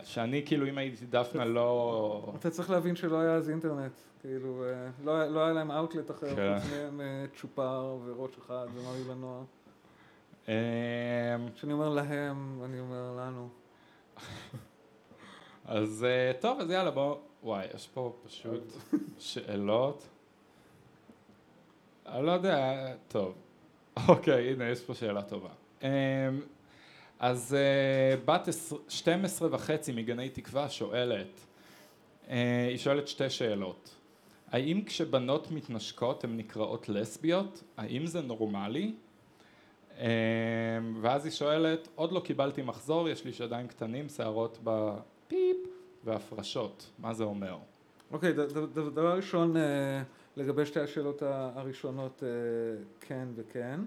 שאני 0.03 0.43
כאילו 0.45 0.67
אם 0.67 0.77
הייתי 0.77 1.05
דפנה 1.05 1.45
לא... 1.45 2.33
אתה 2.39 2.49
צריך 2.49 2.69
להבין 2.69 2.95
שלא 2.95 3.17
היה 3.19 3.35
אז 3.35 3.49
אינטרנט, 3.49 3.91
כאילו 4.21 4.63
אה, 4.63 4.89
לא, 5.03 5.25
לא 5.25 5.39
היה 5.39 5.53
להם 5.53 5.71
אאוטלט 5.71 6.11
אחר, 6.11 6.35
כן. 6.35 6.59
חוץ 6.59 6.71
מהם 6.91 7.27
צ'ופר 7.41 7.97
וראש 8.05 8.37
אחד 8.37 8.67
ומרי 8.75 9.03
לנוער. 9.09 9.43
אמ, 10.47 10.53
כשאני 11.55 11.73
אומר 11.73 11.89
להם, 11.89 12.61
אני 12.65 12.79
אומר 12.79 13.15
לנו. 13.17 13.49
אז 15.65 16.05
אה, 16.09 16.31
טוב, 16.39 16.59
אז 16.59 16.69
יאללה 16.69 16.91
בוא, 16.91 17.17
וואי, 17.43 17.67
יש 17.75 17.87
פה 17.93 18.13
פשוט 18.25 18.73
שאלות. 19.19 20.07
אני 22.07 22.25
לא 22.25 22.31
יודע, 22.31 22.87
טוב. 23.07 23.35
אוקיי, 24.07 24.51
הנה, 24.51 24.69
יש 24.69 24.81
פה 24.81 24.93
שאלה 24.93 25.21
טובה. 25.21 25.49
אמ, 25.81 25.87
אז 27.19 27.55
אה, 27.55 28.17
בת 28.25 28.47
12 28.89 29.47
וחצי 29.51 29.91
מגני 29.91 30.29
תקווה 30.29 30.69
שואלת, 30.69 31.39
אה, 32.29 32.67
היא 32.69 32.77
שואלת 32.77 33.07
שתי 33.07 33.29
שאלות. 33.29 33.95
האם 34.51 34.81
כשבנות 34.85 35.51
מתנשקות 35.51 36.23
הן 36.23 36.37
נקראות 36.37 36.89
לסביות? 36.89 37.63
האם 37.77 38.05
זה 38.05 38.21
נורמלי? 38.21 38.93
אמ, 39.99 40.05
ואז 41.01 41.25
היא 41.25 41.31
שואלת, 41.31 41.87
עוד 41.95 42.11
לא 42.11 42.19
קיבלתי 42.19 42.61
מחזור, 42.61 43.09
יש 43.09 43.25
לי 43.25 43.33
שדיים 43.33 43.67
קטנים, 43.67 44.09
שערות 44.09 44.57
בפיפ 44.63 45.57
והפרשות, 46.03 46.89
מה 46.99 47.13
זה 47.13 47.23
אומר? 47.23 47.57
אוקיי, 48.11 48.33
okay, 48.33 48.35
דבר 48.93 49.15
ראשון, 49.15 49.57
אה, 49.57 50.03
לגבי 50.37 50.65
שתי 50.65 50.79
השאלות 50.79 51.21
הראשונות, 51.21 52.23
אה, 52.23 52.29
כן 52.99 53.27
וכן. 53.35 53.79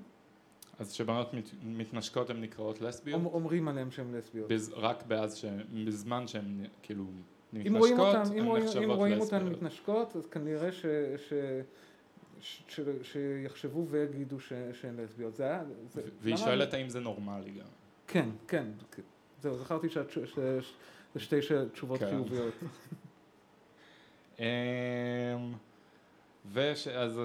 אז 0.79 0.93
כשבנות 0.93 1.35
מת, 1.35 1.51
מתנשקות 1.63 2.31
הן 2.31 2.41
נקראות 2.41 2.81
לסביות? 2.81 3.21
אומרים 3.25 3.69
עליהן 3.69 3.91
שהן 3.91 4.15
לסביות. 4.15 4.49
בז, 4.49 4.73
רק 4.77 5.07
באז, 5.07 5.37
ש, 5.37 5.45
בזמן 5.87 6.27
שהן 6.27 6.65
כאילו 6.83 7.05
מתנשקות, 7.53 8.15
הן 8.15 8.21
נחשבות 8.23 8.59
לסביות. 8.59 8.85
אם 8.85 8.91
רואים 8.91 9.21
אותן 9.21 9.49
מתנשקות, 9.49 10.17
אז 10.17 10.27
כנראה 10.27 10.73
ש... 10.73 10.87
ש 11.29 11.33
ש, 12.41 12.81
שיחשבו 13.03 13.87
ויגידו 13.89 14.41
ש, 14.41 14.53
שהן 14.73 14.97
לסביות. 14.97 15.37
זה 15.37 15.45
היה... 15.45 15.63
זה, 15.89 16.03
והיא 16.21 16.37
שואלת 16.37 16.75
האם 16.75 16.89
זה 16.89 17.01
נורמלי 17.01 17.51
גם. 17.51 17.67
כן, 18.07 18.29
כן. 18.49 18.67
זהו, 19.43 19.57
זכרתי 19.59 19.89
שזה 19.89 20.61
שתי 21.17 21.39
תשובות 21.73 22.01
כן. 22.01 22.11
חיוביות. 22.11 22.55
אמ, 24.39 24.45
וש... 26.53 26.89
אז 26.89 27.21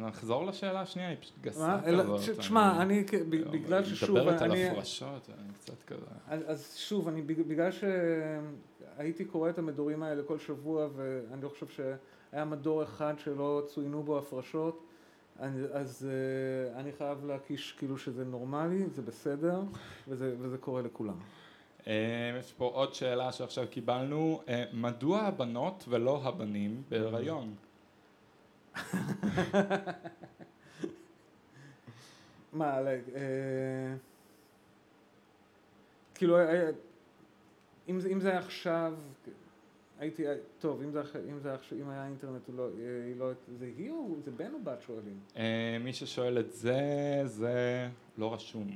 נחזור 0.00 0.46
לשאלה 0.46 0.80
השנייה, 0.80 1.08
היא 1.08 1.16
פשוט 1.20 1.38
גסה 1.40 1.78
כזאת. 1.86 2.38
תשמע, 2.38 2.82
אני, 2.82 3.04
בגלל 3.30 3.84
ששוב. 3.84 4.18
מדברת 4.18 4.42
על 4.42 4.52
הפרשות, 4.52 5.30
אני 5.38 5.52
קצת 5.58 5.82
כזה. 5.86 6.06
אז 6.28 6.76
שוב, 6.76 7.08
אני, 7.08 7.22
בגלל 7.22 7.70
שהייתי 7.72 9.24
קורא 9.24 9.50
את 9.50 9.58
המדורים 9.58 10.02
האלה 10.02 10.22
כל 10.22 10.38
שבוע, 10.38 10.88
ואני 10.96 11.42
לא 11.42 11.48
חושב 11.48 11.68
ש... 11.68 11.80
היה 12.32 12.44
מדור 12.44 12.82
אחד 12.82 13.14
שלא 13.18 13.62
צוינו 13.66 14.02
בו 14.02 14.18
הפרשות, 14.18 14.82
אני, 15.40 15.62
אז 15.72 16.08
uh, 16.08 16.78
אני 16.78 16.92
חייב 16.92 17.24
להקיש 17.24 17.72
כאילו 17.78 17.98
שזה 17.98 18.24
נורמלי, 18.24 18.86
זה 18.94 19.02
בסדר, 19.02 19.60
וזה, 20.08 20.34
וזה 20.40 20.58
קורה 20.58 20.82
לכולם. 20.82 21.18
Uh, 21.78 21.88
יש 22.40 22.52
פה 22.52 22.64
עוד 22.64 22.94
שאלה 22.94 23.32
שעכשיו 23.32 23.66
קיבלנו, 23.70 24.42
uh, 24.46 24.50
מדוע 24.72 25.20
הבנות 25.20 25.84
ולא 25.88 26.20
הבנים 26.24 26.82
בהיריון? 26.88 27.54
מה, 32.52 32.78
כאילו, 36.14 36.38
אם 37.88 38.20
זה 38.20 38.30
היה 38.30 38.38
עכשיו, 38.38 38.94
הייתי, 39.98 40.24
טוב, 40.58 40.82
אם 40.82 40.90
זה, 40.90 41.02
אם 41.30 41.38
זה 41.38 41.56
אם 41.82 41.90
היה 41.90 42.06
אינטרנט, 42.06 42.46
הוא 42.46 42.56
לא, 42.56 42.68
היא 43.06 43.16
לא, 43.16 43.30
זה 43.58 43.70
היא 43.76 43.90
או 43.90 44.16
זה 44.24 44.30
בן 44.30 44.54
או 44.54 44.58
בת 44.64 44.82
שואלים? 44.82 45.18
אה, 45.36 45.76
מי 45.80 45.92
ששואל 45.92 46.38
את 46.38 46.52
זה, 46.52 46.80
זה 47.24 47.88
לא 48.18 48.34
רשום. 48.34 48.70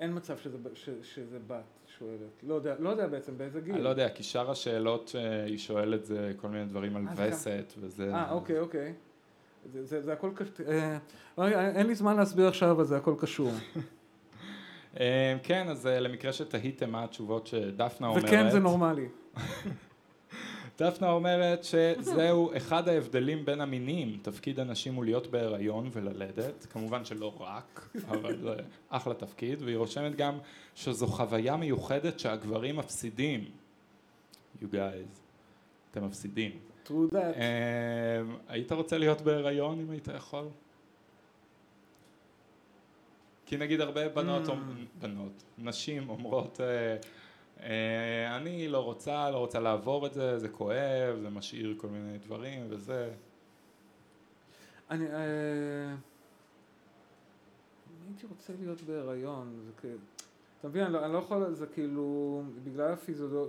אין 0.00 0.16
מצב 0.16 0.38
שזה, 0.38 0.58
ש, 0.74 0.88
שזה 1.02 1.38
בת 1.46 1.62
שואלת. 1.98 2.42
לא 2.42 2.54
יודע, 2.54 2.74
לא 2.78 2.88
יודע 2.88 3.06
בעצם 3.06 3.38
באיזה 3.38 3.60
גיל. 3.60 3.74
אני 3.74 3.82
לא 3.82 3.88
יודע, 3.88 4.08
כי 4.08 4.22
שאר 4.22 4.50
השאלות 4.50 5.08
שהיא 5.08 5.58
שואלת 5.58 6.04
זה 6.04 6.32
כל 6.36 6.48
מיני 6.48 6.64
דברים 6.64 6.96
על 6.96 7.06
אה, 7.08 7.28
וסת 7.28 7.72
וזה. 7.80 8.14
אה, 8.14 8.30
אוקיי, 8.30 8.58
אוקיי. 8.58 8.94
זה, 9.72 9.84
זה, 9.84 10.02
זה 10.02 10.12
הכל 10.12 10.30
קשור. 10.34 10.66
אה, 11.38 11.70
אין 11.76 11.86
לי 11.86 11.94
זמן 11.94 12.16
להסביר 12.16 12.48
עכשיו, 12.48 12.70
אבל 12.70 12.84
זה 12.84 12.96
הכל 12.96 13.14
קשור. 13.18 13.50
אה, 15.00 15.36
כן, 15.42 15.68
אז 15.68 15.86
למקרה 15.86 16.32
שתהיתם 16.32 16.90
מה 16.90 17.04
התשובות 17.04 17.46
שדפנה 17.46 18.08
אומרת. 18.08 18.24
וכן, 18.24 18.50
זה 18.50 18.58
נורמלי. 18.58 19.08
דפנה 20.82 21.10
אומרת 21.10 21.64
שזהו 21.64 22.56
אחד 22.56 22.88
ההבדלים 22.88 23.44
בין 23.44 23.60
המינים, 23.60 24.18
תפקיד 24.22 24.60
הנשים 24.60 24.94
הוא 24.94 25.04
להיות 25.04 25.26
בהיריון 25.26 25.90
וללדת, 25.92 26.66
כמובן 26.70 27.04
שלא 27.04 27.36
רק, 27.38 27.88
אבל 28.08 28.36
זה 28.36 28.54
אחלה 28.88 29.14
תפקיד, 29.14 29.62
והיא 29.62 29.76
רושמת 29.76 30.16
גם 30.16 30.38
שזו 30.74 31.06
חוויה 31.06 31.56
מיוחדת 31.56 32.18
שהגברים 32.18 32.76
מפסידים. 32.76 33.44
You 34.62 34.64
guys, 34.64 35.18
אתם 35.90 36.04
מפסידים. 36.04 36.58
true 36.86 36.90
that. 36.90 37.14
Uh, 37.14 37.38
היית 38.48 38.72
רוצה 38.72 38.98
להיות 38.98 39.20
בהיריון 39.20 39.80
אם 39.80 39.90
היית 39.90 40.08
יכול? 40.16 40.44
כי 43.46 43.56
נגיד 43.56 43.80
הרבה 43.80 44.08
בנות, 44.08 44.48
mm. 44.48 44.52
בנות, 45.00 45.42
נשים 45.58 46.08
אומרות 46.08 46.60
אה, 46.60 46.96
אני 48.36 48.68
לא 48.68 48.84
רוצה, 48.84 49.30
לא 49.30 49.36
רוצה 49.36 49.60
לעבור 49.60 50.06
את 50.06 50.14
זה, 50.14 50.38
זה 50.38 50.48
כואב, 50.48 51.18
זה 51.22 51.30
משאיר 51.30 51.74
כל 51.76 51.88
מיני 51.88 52.18
דברים 52.18 52.66
וזה. 52.68 53.10
אני... 54.90 55.06
אה, 55.06 55.94
הייתי 58.06 58.26
רוצה 58.26 58.52
להיות 58.60 58.82
בהיריון, 58.82 59.60
זה 59.66 59.72
כאילו... 59.80 59.98
אתה 60.60 60.68
מבין, 60.68 60.84
אני 60.84 60.92
לא, 60.92 61.04
אני 61.04 61.12
לא 61.12 61.18
יכול, 61.18 61.54
זה 61.54 61.66
כאילו, 61.66 62.42
בגלל 62.64 62.94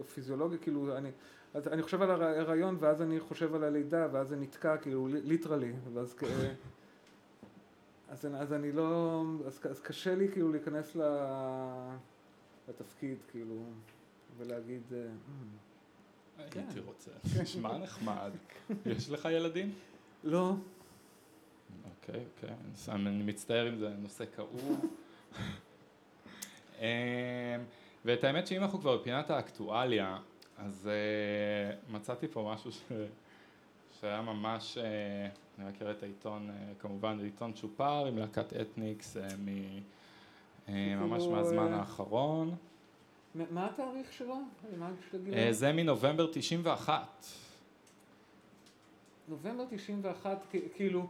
הפיזיולוגיה, 0.02 0.58
כאילו, 0.58 0.98
אני, 0.98 1.10
אז 1.54 1.68
אני 1.68 1.82
חושב 1.82 2.02
על 2.02 2.24
ההיריון 2.24 2.78
ואז 2.80 3.02
אני 3.02 3.20
חושב 3.20 3.56
על 3.56 3.64
הלידה 3.64 4.08
ואז 4.12 4.28
זה 4.28 4.36
נתקע, 4.36 4.78
כאילו, 4.78 5.08
ליטרלי, 5.08 5.74
ואז 5.94 6.14
כ... 6.14 6.24
אז, 8.10 8.28
אז 8.36 8.54
אני 8.54 8.72
לא, 8.72 9.24
אז, 9.46 9.60
אז 9.70 9.80
קשה 9.80 10.16
לי 10.16 10.32
כאילו 10.32 10.52
להיכנס 10.52 10.98
לתפקיד, 12.68 13.18
כאילו. 13.32 13.56
ולהגיד... 14.38 14.82
אה, 14.94 15.08
הייתי 16.38 16.80
רוצה. 16.80 17.12
נשמע 17.42 17.78
נחמד. 17.78 18.32
יש 18.86 19.10
לך 19.10 19.28
ילדים? 19.32 19.74
לא. 20.24 20.54
אוקיי, 21.86 22.24
אוקיי. 22.36 22.56
אני 22.90 23.24
מצטער 23.24 23.70
אם 23.70 23.78
זה 23.78 23.90
נושא 23.90 24.24
כאוב. 24.36 24.86
אמ, 26.80 26.86
ואת 28.06 28.24
האמת 28.24 28.48
שאם 28.48 28.62
אנחנו 28.62 28.80
כבר 28.80 28.98
בפינת 28.98 29.30
האקטואליה, 29.30 30.18
אז 30.58 30.90
uh, 30.90 31.94
מצאתי 31.94 32.28
פה 32.28 32.52
משהו 32.54 32.72
ש... 32.72 32.82
שהיה 34.00 34.22
ממש, 34.22 34.78
uh, 34.78 34.82
אני 35.60 35.68
רק 35.68 35.82
אראה 35.82 35.92
את 35.92 36.04
העיתון, 36.04 36.50
uh, 36.50 36.82
כמובן, 36.82 37.18
זה 37.20 37.26
עיתון 37.26 37.54
צ'ופר 37.54 38.06
עם 38.06 38.18
להקת 38.18 38.54
אתניקס 38.54 39.18
uh, 39.18 39.20
מ... 39.20 39.48
uh, 40.68 40.72
ממש 40.96 41.24
מהזמן 41.24 41.74
האחרון. 41.74 42.56
מה 43.36 43.66
התאריך 43.66 44.14
שלו? 44.14 44.36
Uh, 44.82 45.52
זה 45.52 45.72
מנובמבר 45.72 46.28
91. 46.34 47.26
נובמבר 49.28 49.64
91, 49.70 50.46
כאילו, 50.76 51.08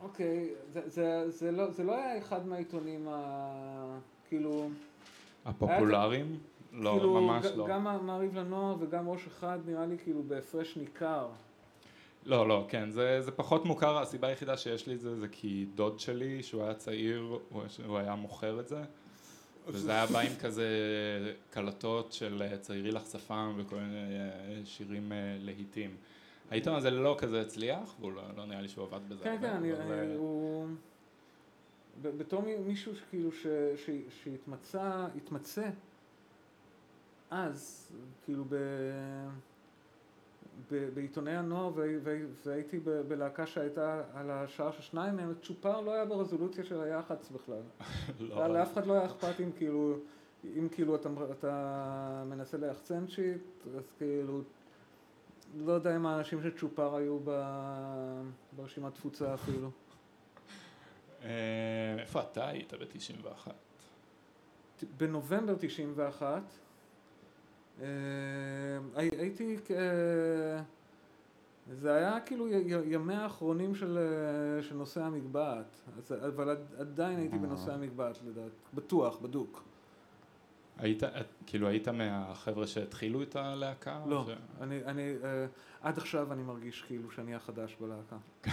אוקיי, 0.00 0.48
זה, 0.72 0.88
זה, 0.88 1.30
זה, 1.30 1.52
לא, 1.52 1.70
זה 1.70 1.84
לא 1.84 1.96
היה 1.96 2.18
אחד 2.18 2.46
מהעיתונים 2.46 3.08
ה... 3.08 3.98
כאילו... 4.28 4.68
הפופולריים? 5.44 6.38
לא, 6.72 6.90
כאילו, 6.90 7.20
ממש 7.20 7.46
ג, 7.46 7.56
לא. 7.56 7.66
גם 7.68 8.06
מעריב 8.06 8.38
לנוער 8.38 8.76
וגם 8.80 9.08
ראש 9.08 9.26
אחד 9.26 9.58
נראה 9.66 9.86
לי 9.86 9.96
כאילו 9.98 10.22
בהפרש 10.22 10.76
ניכר. 10.76 11.28
לא, 12.26 12.48
לא, 12.48 12.66
כן, 12.68 12.90
זה, 12.90 13.20
זה 13.20 13.30
פחות 13.30 13.64
מוכר, 13.64 13.98
הסיבה 13.98 14.28
היחידה 14.28 14.56
שיש 14.56 14.86
לי 14.86 14.94
את 14.94 15.00
זה 15.00 15.16
זה 15.16 15.28
כי 15.28 15.66
דוד 15.74 16.00
שלי, 16.00 16.42
שהוא 16.42 16.62
היה 16.62 16.74
צעיר, 16.74 17.38
הוא, 17.50 17.62
הוא 17.86 17.98
היה 17.98 18.14
מוכר 18.14 18.60
את 18.60 18.68
זה. 18.68 18.82
וזה 19.68 19.92
היה 19.92 20.06
בא 20.06 20.20
עם 20.20 20.32
כזה 20.40 20.68
קלטות 21.50 22.12
של 22.12 22.42
אה, 22.42 22.58
צעירי 22.58 22.90
לך 22.90 23.06
שפם 23.06 23.52
וכל 23.56 23.76
מיני 23.76 24.18
אה, 24.18 24.60
שירים 24.64 25.12
אה, 25.12 25.36
להיטים. 25.40 25.96
העיתון 26.50 26.74
הזה 26.74 26.90
לא 26.90 27.16
כזה 27.18 27.40
הצליח, 27.40 27.94
והוא 28.00 28.12
לא, 28.12 28.22
לא 28.36 28.46
נראה 28.46 28.60
לי 28.60 28.68
שהוא 28.68 28.84
עבד 28.84 29.08
בזה. 29.08 29.24
כן, 29.24 29.36
כן, 29.40 29.50
אני, 29.50 29.72
הוא... 30.16 30.66
בתור 32.02 32.42
מישהו 32.66 32.96
שכאילו 32.96 33.30
שהתמצא, 34.22 35.06
התמצא 35.16 35.70
אז, 37.30 37.92
כאילו 38.24 38.44
ב... 38.48 38.54
בעיתוני 40.94 41.36
הנוער 41.36 41.70
והייתי 42.44 42.80
בלהקה 43.08 43.46
שהייתה 43.46 44.02
על 44.14 44.30
השער 44.30 44.70
של 44.70 44.82
שניים 44.82 45.16
מהם, 45.16 45.34
צ'ופר 45.42 45.80
לא 45.80 45.92
היה 45.92 46.04
ברזולוציה 46.04 46.64
של 46.64 46.80
היח"צ 46.80 47.30
בכלל. 47.30 47.62
לא. 48.28 48.46
לאף 48.46 48.72
אחד 48.72 48.86
לא 48.86 48.92
היה 48.92 49.06
אכפת 49.06 49.40
אם 49.40 49.50
כאילו, 49.56 49.98
אם 50.44 50.68
כאילו 50.72 50.96
אתה, 50.96 51.08
אתה 51.38 52.24
מנסה 52.26 52.56
ליחצן 52.56 53.08
שיט, 53.08 53.42
אז 53.76 53.92
כאילו, 53.98 54.42
לא 55.56 55.72
יודע 55.72 55.96
אם 55.96 56.06
האנשים 56.06 56.42
של 56.42 56.58
צ'ופר 56.58 56.96
היו 56.96 57.18
ברשימת 58.52 58.94
תפוצה 58.94 59.34
אפילו. 59.34 59.70
אה, 61.24 61.96
איפה 61.98 62.20
אתה 62.20 62.48
היית 62.48 62.74
ב-91? 62.74 63.50
בנובמבר 64.96 65.54
91 65.58 66.22
אה, 66.22 66.38
הייתי, 68.96 69.56
זה 71.72 71.94
היה 71.94 72.20
כאילו 72.20 72.48
ימי 72.84 73.14
האחרונים 73.14 73.74
של, 73.74 73.98
אה, 73.98 74.62
של 74.62 74.74
נושא 74.74 75.02
המגבעת, 75.02 75.80
אבל 76.26 76.56
עדיין 76.78 77.18
הייתי 77.18 77.38
בנושא 77.38 77.72
המגבעת 77.72 78.18
לדעת, 78.26 78.52
בטוח, 78.74 79.18
בדוק. 79.18 79.62
היית, 80.78 81.02
כאילו 81.46 81.68
היית 81.68 81.88
מהחבר'ה 81.88 82.66
שהתחילו 82.66 83.22
את 83.22 83.36
הלהקה? 83.36 84.00
לא, 84.06 84.24
ש... 84.26 84.30
אני, 84.60 84.84
אני, 84.84 85.14
עד 85.80 85.98
עכשיו 85.98 86.32
אני 86.32 86.42
מרגיש 86.42 86.82
כאילו 86.82 87.10
שאני 87.10 87.34
החדש 87.34 87.76
בלהקה. 87.80 88.16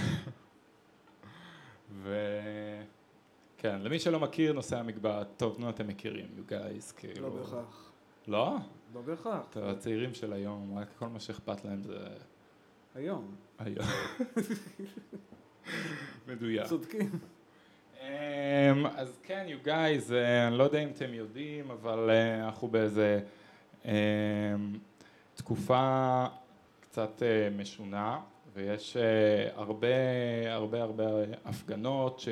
וכן, 2.03 3.81
למי 3.81 3.99
שלא 3.99 4.19
מכיר 4.19 4.53
נושא 4.53 4.79
המגבעת, 4.79 5.27
טוב, 5.37 5.59
נו 5.59 5.69
אתם 5.69 5.87
מכירים, 5.87 6.27
you 6.37 6.51
guys, 6.51 6.93
כאילו... 6.97 7.29
לא 7.29 7.35
בהכרח. 7.35 7.91
לא? 8.27 8.57
לא 8.95 9.01
בהכרח. 9.01 9.57
הצעירים 9.57 10.13
של 10.13 10.33
היום, 10.33 10.77
רק 10.77 10.87
כל 10.99 11.07
מה 11.07 11.19
שאכפת 11.19 11.65
להם 11.65 11.83
זה... 11.83 11.97
היום. 12.95 13.35
היום. 13.59 13.87
מדויק. 16.27 16.65
צודקים. 16.65 17.19
Um, 17.99 18.05
אז 18.95 19.19
כן, 19.23 19.45
you 19.49 19.67
guys, 19.67 20.09
uh, 20.09 20.13
אני 20.47 20.57
לא 20.57 20.63
יודע 20.63 20.79
אם 20.79 20.89
אתם 20.89 21.13
יודעים, 21.13 21.71
אבל 21.71 22.09
uh, 22.09 22.45
אנחנו 22.45 22.67
באיזה 22.67 23.19
um, 23.83 23.87
תקופה 25.35 26.25
קצת 26.79 27.21
uh, 27.21 27.61
משונה, 27.61 28.19
ויש 28.53 28.97
uh, 28.97 29.59
הרבה 29.59 29.87
הרבה 30.47 30.81
הרבה 30.81 31.05
הפגנות 31.45 32.19
ש, 32.19 32.29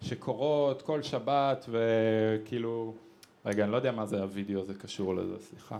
שקורות 0.00 0.82
כל 0.82 1.02
שבת, 1.02 1.66
וכאילו... 1.68 2.94
רגע, 3.46 3.64
אני 3.64 3.72
לא 3.72 3.76
יודע 3.76 3.92
מה 3.92 4.06
זה 4.06 4.22
הווידאו 4.22 4.60
הזה 4.60 4.74
קשור 4.74 5.14
לזה, 5.14 5.38
סליחה, 5.38 5.78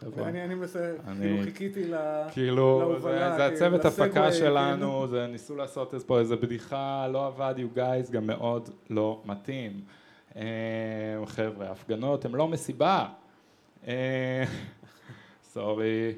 חבר'ה. 0.00 0.28
אני, 0.28 0.44
אני 0.44 0.54
מנסה, 0.54 0.94
כאילו 1.20 1.42
חיכיתי 1.44 1.84
להובלה. 1.84 2.30
כאילו, 2.32 2.96
זה, 3.00 3.36
זה 3.36 3.46
הצוות 3.46 3.84
הפקה 3.84 4.32
שלנו, 4.32 5.00
כן. 5.02 5.06
זה 5.10 5.26
ניסו 5.26 5.56
לעשות 5.56 5.94
פה 6.06 6.18
איזה 6.18 6.36
בדיחה, 6.36 7.08
לא 7.08 7.26
עבד, 7.26 7.54
you 7.58 7.78
guys, 7.78 8.12
גם 8.12 8.26
מאוד 8.26 8.70
לא 8.90 9.22
מתאים. 9.24 9.80
אה, 10.36 10.42
חבר'ה, 11.26 11.70
הפגנות 11.70 12.24
הן 12.24 12.32
לא 12.32 12.48
מסיבה. 12.48 13.08
אה, 13.86 14.44
סורי. 15.44 16.12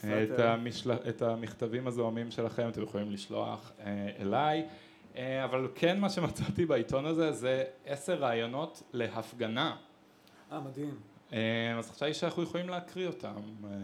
את, 0.00 0.38
המשל... 0.38 0.92
את 1.08 1.22
המכתבים 1.22 1.86
הזוהמים 1.86 2.30
שלכם 2.30 2.68
אתם 2.68 2.82
יכולים 2.82 3.10
לשלוח 3.10 3.72
אה, 3.84 4.08
אליי. 4.20 4.66
אבל 5.44 5.68
כן 5.74 6.00
מה 6.00 6.10
שמצאתי 6.10 6.66
בעיתון 6.66 7.06
הזה 7.06 7.32
זה 7.32 7.64
עשר 7.86 8.14
רעיונות 8.14 8.82
להפגנה. 8.92 9.76
אה, 10.52 10.60
מדהים. 10.60 10.94
אה, 11.32 11.78
אז 11.78 11.90
חשבתי 11.90 12.14
שאנחנו 12.14 12.42
יכולים 12.42 12.68
להקריא 12.68 13.06
אותם. 13.06 13.34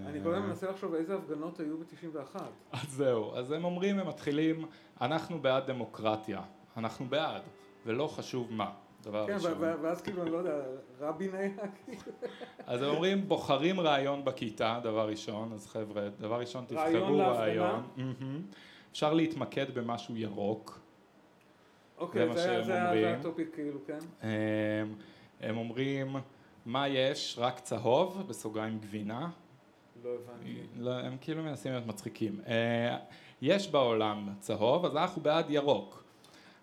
אני 0.06 0.22
כל 0.22 0.34
הזמן 0.34 0.48
מנסה 0.48 0.70
לחשוב 0.70 0.94
איזה 0.94 1.14
הפגנות 1.14 1.60
היו 1.60 1.78
ב-91. 1.78 2.40
אז 2.72 2.88
זהו, 2.88 3.36
אז 3.36 3.52
הם 3.52 3.64
אומרים, 3.64 3.98
הם 3.98 4.08
מתחילים, 4.08 4.66
אנחנו 5.00 5.38
בעד 5.38 5.66
דמוקרטיה, 5.66 6.40
אנחנו 6.76 7.06
בעד, 7.06 7.42
ולא 7.86 8.06
חשוב 8.06 8.52
מה. 8.52 8.70
דבר 9.02 9.26
כן, 9.26 9.34
ראשון. 9.34 9.54
כן, 9.54 9.74
ואז 9.82 10.02
כאילו, 10.02 10.22
אני 10.22 10.30
לא 10.30 10.36
יודע, 10.36 10.56
רבין 11.00 11.34
היה 11.34 11.48
כאילו. 11.84 12.02
אז 12.66 12.82
הם 12.82 12.88
אומרים, 12.88 13.28
בוחרים 13.28 13.80
רעיון 13.80 14.24
בכיתה, 14.24 14.80
דבר 14.82 15.08
ראשון, 15.08 15.52
אז 15.52 15.66
חבר'ה, 15.66 16.08
דבר 16.20 16.40
ראשון, 16.40 16.64
תבחרו 16.64 17.18
רעיון. 17.18 17.82
אפשר 18.92 19.14
להתמקד 19.14 19.74
במשהו 19.74 20.16
ירוק. 20.16 20.80
אוקיי, 21.98 22.36
זה 22.64 23.16
הטופיק 23.16 23.54
כאילו, 23.54 23.78
כן. 23.86 24.28
הם 25.40 25.56
אומרים, 25.56 26.16
מה 26.66 26.88
יש? 26.88 27.36
רק 27.38 27.60
צהוב, 27.60 28.24
בסוגריים 28.28 28.78
גבינה. 28.78 29.30
לא 30.04 30.10
הבנתי. 30.10 30.60
לא, 30.76 30.90
הם 30.90 31.16
כאילו 31.20 31.42
מנסים 31.42 31.72
להיות 31.72 31.86
מצחיקים. 31.86 32.40
אה, 32.46 32.96
יש 33.42 33.70
בעולם 33.70 34.28
צהוב, 34.40 34.84
אז 34.84 34.96
אנחנו 34.96 35.22
בעד 35.22 35.50
ירוק. 35.50 36.04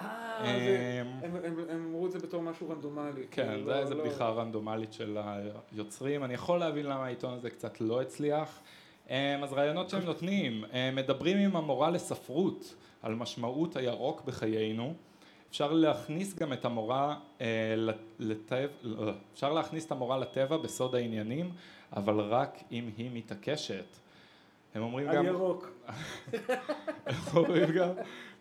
אה, 0.02 0.08
אה 0.44 1.02
הם 1.70 1.86
אמרו 1.86 2.06
את 2.06 2.12
זה 2.12 2.20
בתור 2.20 2.42
משהו 2.42 2.70
רנדומלי. 2.70 3.28
כן, 3.32 3.48
כאילו, 3.48 3.66
זה 3.66 3.80
איזה 3.80 3.96
לא- 3.96 4.04
בדיחה 4.04 4.30
רנדומלית 4.30 4.94
של 4.94 5.18
היוצרים. 5.72 6.24
אני 6.24 6.34
יכול 6.34 6.60
להבין 6.60 6.86
למה 6.86 7.06
העיתון 7.06 7.34
הזה 7.34 7.50
קצת 7.50 7.82
לא 7.82 8.02
הצליח. 8.02 8.60
אה, 9.10 9.44
אז 9.44 9.54
רעיונות 9.54 9.90
שהם 9.90 10.04
נותנים, 10.04 10.64
מדברים 10.94 11.38
עם 11.38 11.56
המורה 11.56 11.90
לספרות 11.90 12.76
על 13.02 13.16
משמעות 13.16 13.76
הירוק 13.76 14.22
בחיינו. 14.26 14.94
אפשר 15.52 15.74
להכניס 15.74 16.36
גם 16.36 16.54
את 16.54 16.66
המורה 16.66 17.16
אה, 17.42 17.76
לטבע, 18.20 18.68
לא, 18.84 19.12
אפשר 19.34 19.54
להכניס 19.54 19.86
את 19.86 19.92
המורה 19.92 20.18
לטבע 20.18 20.58
בסוד 20.58 20.96
העניינים, 20.96 21.52
אבל 21.96 22.20
רק 22.20 22.60
אם 22.72 22.90
היא 22.98 23.10
מתעקשת. 23.14 23.86
הם 24.76 24.84
אומרים 24.84 25.08
גם... 25.08 25.18
על 25.18 25.26
ירוק. 25.26 25.70
הם 27.06 27.16
אומרים 27.36 27.72
גם, 27.72 27.90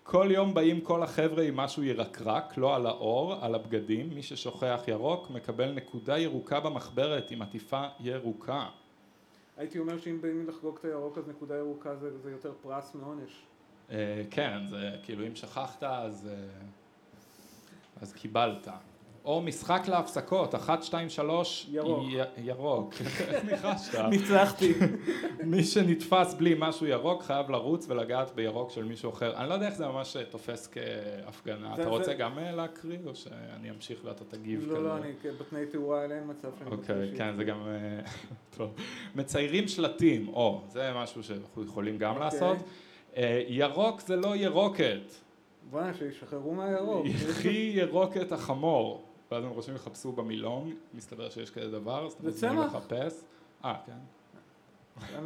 כל 0.03 0.29
יום 0.31 0.55
באים 0.55 0.81
כל 0.81 1.03
החבר'ה 1.03 1.43
עם 1.43 1.57
משהו 1.57 1.83
ירקרק, 1.83 2.57
לא 2.57 2.77
על 2.77 2.87
האור, 2.87 3.35
על 3.41 3.55
הבגדים, 3.55 4.11
מי 4.15 4.23
ששוכח 4.23 4.81
ירוק 4.89 5.31
מקבל 5.31 5.73
נקודה 5.73 6.19
ירוקה 6.19 6.61
במחברת 6.61 7.31
עם 7.31 7.43
עטיפה 7.43 7.87
ירוקה. 8.01 8.67
הייתי 9.57 9.79
אומר 9.79 9.99
שאם 9.99 10.21
באים 10.21 10.49
לחגוג 10.49 10.77
את 10.81 10.85
הירוק 10.85 11.19
אז 11.19 11.29
נקודה 11.29 11.57
ירוקה 11.57 11.97
זה, 11.97 12.19
זה 12.19 12.31
יותר 12.31 12.53
פרס 12.63 12.95
מעונש. 12.95 13.43
אה, 13.91 14.23
כן, 14.31 14.67
זה 14.67 14.91
כאילו 15.03 15.27
אם 15.27 15.37
שכחת 15.37 15.83
אז... 15.83 16.29
אה, 16.33 16.35
אז 18.01 18.13
קיבלת. 18.13 18.69
או 19.25 19.43
משחק 19.43 19.83
להפסקות, 19.89 20.55
אחת, 20.55 20.83
שתיים, 20.83 21.09
שלוש, 21.09 21.67
ירוק. 21.71 22.03
י- 22.13 22.41
ירוק. 22.41 22.95
איך 23.01 23.45
ניחשת? 23.45 23.99
ניצחתי. 24.11 24.73
מי 25.45 25.65
שנתפס 25.65 26.35
בלי 26.35 26.55
משהו 26.59 26.87
ירוק 26.87 27.23
חייב 27.23 27.51
לרוץ 27.51 27.87
ולגעת 27.89 28.35
בירוק 28.35 28.71
של 28.71 28.85
מישהו 28.85 29.11
אחר. 29.11 29.37
אני 29.37 29.49
לא 29.49 29.55
יודע 29.55 29.67
איך 29.67 29.75
זה 29.75 29.87
ממש 29.87 30.17
תופס 30.31 30.73
כהפגנה. 30.73 31.75
אתה 31.75 31.89
רוצה 31.89 32.15
גם 32.15 32.39
אה, 32.39 32.53
להקריא 32.53 32.99
או 33.07 33.15
שאני 33.15 33.71
אמשיך 33.71 34.01
ואתה 34.05 34.25
תגיב 34.25 34.65
לא? 34.69 34.85
לא, 34.85 34.97
אני 34.97 35.13
בתנאי 35.41 35.67
תאורה 35.67 36.03
אין 36.03 36.23
מצב 36.27 36.49
שאני 36.59 36.71
אוקיי. 36.71 37.13
כן, 37.17 37.37
זה 37.37 37.45
גם... 37.45 37.61
אה, 37.67 38.01
טוב. 38.57 38.75
מציירים 39.15 39.69
שלטים, 39.69 40.29
או, 40.29 40.63
זה 40.69 40.93
משהו 40.95 41.23
שאנחנו 41.23 41.65
יכולים 41.65 41.99
גם 41.99 42.11
אוקיי. 42.11 42.25
לעשות. 42.25 42.57
אה, 43.17 43.43
ירוק 43.49 44.01
זה 44.01 44.17
לא 44.17 44.37
ירוקת. 44.37 45.13
בוא'נה, 45.71 45.95
שישחררו 45.95 46.55
מהירוק. 46.55 47.07
יחי 47.07 47.73
ירוקת 47.75 48.33
החמור. 48.33 49.03
ואז 49.31 49.45
הם 49.45 49.55
חושבים 49.55 49.77
יחפשו 49.77 50.13
במילון, 50.13 50.75
מסתבר 50.95 51.31
שיש 51.31 51.51
כזה 51.51 51.71
דבר, 51.71 52.07
אז 52.07 52.13
אתם 52.13 52.25
מוזמנים. 52.27 52.59
לחפש. 52.59 53.15
אה, 53.65 53.75
כן. 53.87 53.93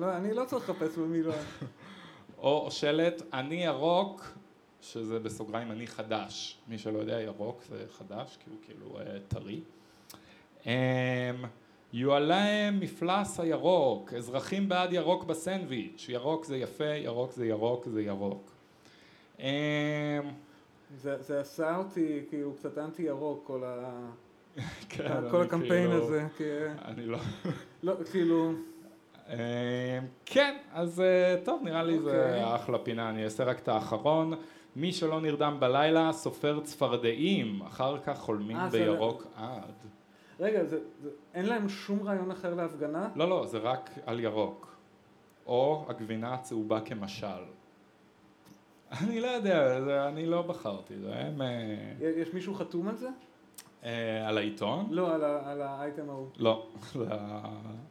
אני 0.03 0.35
לא- 0.35 0.43
לא 0.43 0.47
צריך 0.49 0.71
לחפש 0.71 0.99
במילון. 0.99 1.35
או 2.39 2.69
שלט, 2.71 3.23
אני 3.33 3.65
ירוק, 3.65 4.25
שזה 4.81 5.19
בסוגריים 5.19 5.71
אני 5.71 5.87
חדש. 5.87 6.59
מי 6.69 6.79
שלא 6.79 6.99
יודע, 6.99 7.21
ירוק 7.21 7.63
זה 7.69 7.85
חדש, 7.99 8.39
כי 8.45 8.51
הוא 8.51 8.59
כאילו 8.67 8.99
אה, 9.01 9.19
טרי. 9.29 9.61
אמ, 10.67 10.71
יועלם 11.93 12.81
מפלס 12.81 13.41
הירוק, 13.41 14.13
אזרחים 14.15 14.69
בעד 14.69 14.93
ירוק 14.93 15.25
בסנדוויץ', 15.25 16.07
ירוק 16.09 16.45
זה 16.45 16.57
יפה, 16.57 16.85
ירוק 16.85 17.33
זה 17.33 17.47
ירוק 17.47 17.85
זה 17.89 18.03
ירוק. 18.03 18.51
אמ, 19.39 19.45
זה 20.97 21.23
זה 21.23 21.41
עשה 21.41 21.77
אותי 21.77 22.21
כאילו 22.29 22.53
קצת 22.55 22.79
אנטי 22.79 23.03
ירוק, 23.03 23.45
כל 23.47 23.65
ה- 23.65 24.11
כן, 24.89 25.31
כל 25.31 25.43
הקמפיין 25.43 25.91
כאילו- 25.91 26.05
הזה. 26.05 26.27
כי- 26.37 26.45
אני 26.85 27.07
לא... 27.07 27.19
לא, 27.83 27.95
כאילו, 28.11 28.53
אמ, 29.29 29.35
כן, 30.27 30.57
אז 30.73 31.01
אה, 31.01 31.37
טוב, 31.45 31.63
נראה 31.65 31.83
לי 31.83 31.99
זה 31.99 32.25
אוקיי. 32.27 32.55
אחלה 32.55 32.79
פינה, 32.79 33.11
אני 33.11 33.25
אעשה 33.25 33.45
רק 33.45 33.59
את 33.59 33.69
האחרון. 33.69 34.33
מי 34.77 34.93
שלא 34.93 35.21
נרדם 35.21 35.57
בלילה, 35.61 36.13
סופר 36.13 36.61
צפרדעים, 36.65 37.63
אחר 37.63 37.99
כך 37.99 38.19
חולמים 38.19 38.57
אה, 38.57 38.69
זה- 38.71 38.79
בירוק 38.79 39.27
עד. 39.37 39.73
רגע, 40.41 40.65
זה- 40.65 40.79
זה- 41.03 41.11
אין 41.35 41.47
להם 41.47 41.69
שום 41.69 42.03
רעיון 42.03 42.31
אחר 42.31 42.55
להפגנה? 42.55 43.09
לא, 43.17 43.29
לא, 43.29 43.47
זה 43.47 43.59
רק 43.59 43.91
על 44.07 44.21
ירוק. 44.21 44.77
או 45.47 45.87
הגבינה 45.89 46.35
הצהובה 46.35 46.81
כמשל. 46.81 47.27
אני 48.93 49.21
לא 49.21 49.27
יודע, 49.27 49.81
זה, 49.81 50.09
אני 50.09 50.27
לא 50.27 50.43
בחרתי, 50.43 50.95
זה 50.99 51.15
הם... 51.15 51.43
אה, 51.43 51.49
יש 52.17 52.35
מישהו 52.35 52.55
חתום 52.55 52.89
על 52.89 52.97
זה? 52.97 53.09
אה, 53.85 54.29
על 54.29 54.39
העיתון? 54.39 54.87
לא, 54.91 55.15
על 55.15 55.25
ה- 55.25 55.51
על 55.51 55.63
האייטם 55.63 56.11
ההוא. 56.11 56.27
לא, 56.37 56.67
זה 56.93 57.05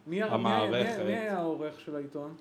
מי- 0.08 0.24
המערכת. 0.24 1.00
מי- 1.00 1.06
מי 1.06 1.18
היה 1.18 1.38
העורך 1.38 1.80
של 1.80 1.96
העיתון? 1.96 2.34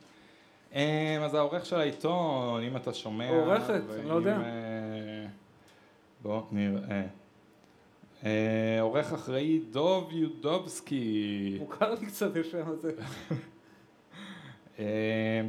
אה, 0.75 1.19
אז 1.25 1.35
העורך 1.35 1.67
של 1.67 1.77
העיתון, 1.77 2.63
אם 2.63 2.77
אתה 2.77 2.93
שומע... 2.93 3.31
עורכת, 3.31 3.83
אני 3.99 4.09
לא 4.09 4.15
יודע. 4.15 4.37
אה, 4.37 5.27
בוא 6.23 6.43
נראה. 6.53 7.03
אה, 8.25 8.79
עורך 8.81 9.13
אחראי 9.13 9.61
דוב 9.71 10.09
יודובסקי. 10.13 11.57
מוכר 11.61 11.95
לי 12.01 12.07
קצת 12.07 12.37
השם 12.37 12.69
הזה. 12.69 12.93
אה, 14.79 14.85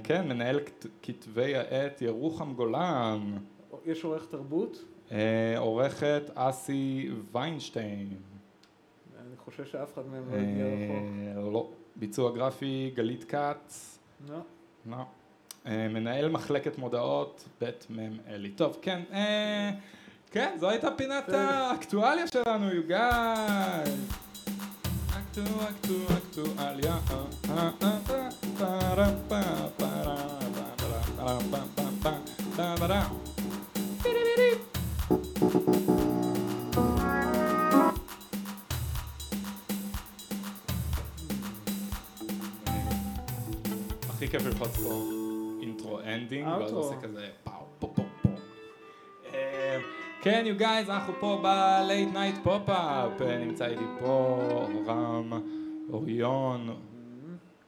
כן, 0.03 0.27
מנהל 0.27 0.59
כת- 0.59 0.85
כתבי 1.01 1.55
העת 1.55 2.01
ירוחם 2.01 2.53
גולן. 2.53 3.37
יש 3.85 4.03
עורך 4.03 4.25
תרבות? 4.25 4.77
אה, 5.11 5.57
עורכת 5.57 6.21
אסי 6.35 7.09
ויינשטיין. 7.31 8.09
אני 9.19 9.37
חושב 9.37 9.65
שאף 9.65 9.93
אחד 9.93 10.01
מהם 10.07 10.23
לא 10.31 10.35
הגיע 10.35 10.65
רחוק. 10.65 11.05
אה, 11.37 11.51
לא. 11.51 11.69
ביצוע 11.95 12.31
גרפי 12.31 12.91
גלית 12.95 13.23
כץ. 13.23 13.99
לא. 14.29 14.37
לא. 14.89 14.97
אה, 15.67 15.87
מנהל 15.87 16.29
מחלקת 16.29 16.77
מודעות, 16.77 17.47
בית 17.61 17.87
מ' 17.89 17.99
אלי. 18.27 18.49
טוב, 18.49 18.77
כן, 18.81 19.01
כן, 20.31 20.55
זו 20.59 20.69
הייתה 20.69 20.87
פינת. 20.97 21.29
האקטואליה 21.29 22.27
שלנו, 22.27 22.67
אקטו, 22.69 23.91
אקטואליה. 25.37 26.97
הכי 44.09 44.27
כיף 44.27 44.45
ללחוץ 44.45 44.77
פה 44.77 45.09
intro 45.61 45.99
ending, 45.99 46.47
ואז 46.47 46.71
עושה 46.71 46.95
כזה... 47.01 47.42
כן, 50.23 50.45
you 50.45 50.61
guys, 50.61 50.91
אנחנו 50.91 51.13
פה 51.19 51.41
ב-Late 51.43 52.15
Night 52.15 52.47
Pop-Up, 52.47 53.23
נמצא 53.23 53.65
איתי 53.65 53.83
פה 53.99 54.39
רם 54.87 55.33
אוריון, 55.89 56.75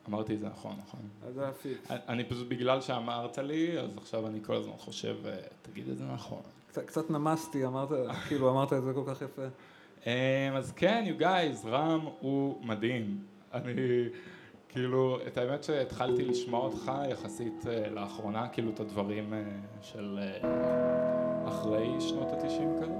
אמרתי 0.10 0.34
את 0.34 0.39
זה 0.39 0.48
נכון, 0.48 0.76
נכון. 0.86 1.00
אז 1.28 1.34
זה 1.34 1.48
הפיקס. 1.48 1.88
אני 1.91 2.24
פשוט, 2.24 2.48
בגלל 2.48 2.82
שאמרת 2.82 3.38
לי, 3.38 3.80
אז 3.80 3.98
עכשיו 3.98 4.28
אני 4.28 4.39
כל 4.44 4.56
הזמן 4.56 4.74
חושב, 4.78 5.15
אה, 5.26 5.32
תגיד 5.62 5.89
את 5.89 5.98
זה 5.98 6.04
נכון. 6.13 6.41
קצת- 6.86 7.10
נמסתי, 7.12 7.65
אמרת, 7.65 7.89
כאילו 8.28 8.50
אמרת 8.52 8.74
את 8.74 8.84
זה 8.84 8.94
כל 8.94 9.04
כך 9.08 9.22
יפה. 9.22 9.41
אה, 10.08 10.50
אז 10.58 10.72
כן, 10.72 11.06
you 11.08 11.22
guys, 11.22 11.68
רם 11.68 12.06
הוא 12.20 12.65
מדהים. 12.65 13.18
אני, 13.54 13.74
כאילו, 14.70 15.18
את 15.28 15.38
האמת 15.38 15.63
שהתחלתי 15.63 16.26
לשמוע 16.26 16.60
אותך 16.60 16.91
יחסית 17.12 17.65
אה, 17.68 17.89
לאחרונה, 17.89 18.48
כאילו 18.48 18.72
את 18.72 18.80
הדברים 18.80 19.34
אה, 19.34 19.39
של 19.82 20.20
אחרי 21.48 21.88
שנות 22.00 22.28
התשעים 22.32 22.76
כזה. 22.82 22.94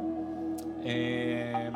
אה, 0.86 1.70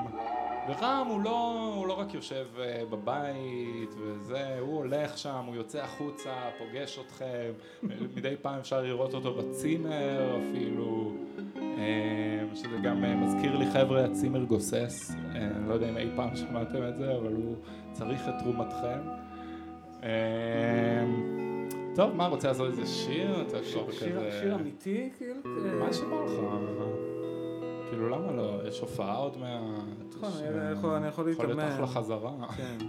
ורם 0.69 1.07
הוא 1.09 1.21
לא, 1.21 1.71
הוא 1.75 1.87
לא 1.87 1.99
רק 1.99 2.13
יושב 2.13 2.45
אה, 2.59 2.83
בבית 2.89 3.89
וזה, 3.97 4.59
הוא 4.59 4.77
הולך 4.77 5.17
שם, 5.17 5.43
הוא 5.47 5.55
יוצא 5.55 5.83
החוצה, 5.83 6.33
פוגש 6.57 6.99
אתכם, 7.05 7.51
מדי 8.15 8.35
פעם 8.41 8.59
אפשר 8.59 8.81
לראות 8.81 9.13
אותו 9.13 9.33
בצימר 9.33 10.37
אפילו, 10.37 11.11
אה, 11.57 12.55
שזה 12.55 12.77
גם 12.83 13.03
אה, 13.03 13.15
מזכיר 13.15 13.57
לי 13.57 13.65
חבר'ה 13.71 14.05
הצימר 14.05 14.43
גוסס, 14.43 15.11
אה, 15.35 15.41
אני 15.41 15.69
לא 15.69 15.73
יודע 15.73 15.89
אם 15.89 15.97
אי 15.97 16.09
פעם 16.15 16.35
שמעתם 16.35 16.87
את 16.87 16.97
זה, 16.97 17.15
אבל 17.17 17.33
הוא 17.33 17.55
צריך 17.93 18.21
את 18.29 18.33
תרומתכם. 18.43 18.99
אה, 21.89 21.95
טוב, 21.95 22.15
מה, 22.15 22.27
רוצה 22.27 22.47
לעשות 22.47 22.67
איזה 22.67 22.85
שיר? 22.85 23.41
אתה 23.41 23.57
כבר 23.71 23.91
כזה... 23.91 24.39
שיר 24.41 24.55
אמיתי, 24.55 25.09
כאילו? 25.17 25.35
מה 25.79 25.93
שבא 25.93 26.15
לך? 26.25 26.31
כאילו 27.89 28.09
למה 28.09 28.31
לא? 28.31 28.67
יש 28.67 28.79
הופעה 28.79 29.17
עוד 29.17 29.37
מעט. 29.37 29.61
נכון, 30.17 30.29
יש, 30.29 30.41
אני 30.41 30.67
אה, 30.67 30.71
יכול- 30.71 30.89
אני 30.93 31.07
יכול 31.07 31.25
להיות 31.25 31.39
להתאמן. 31.39 31.63
אחלה 31.71 31.87
חזרה. 31.87 32.31
כן. 32.57 32.77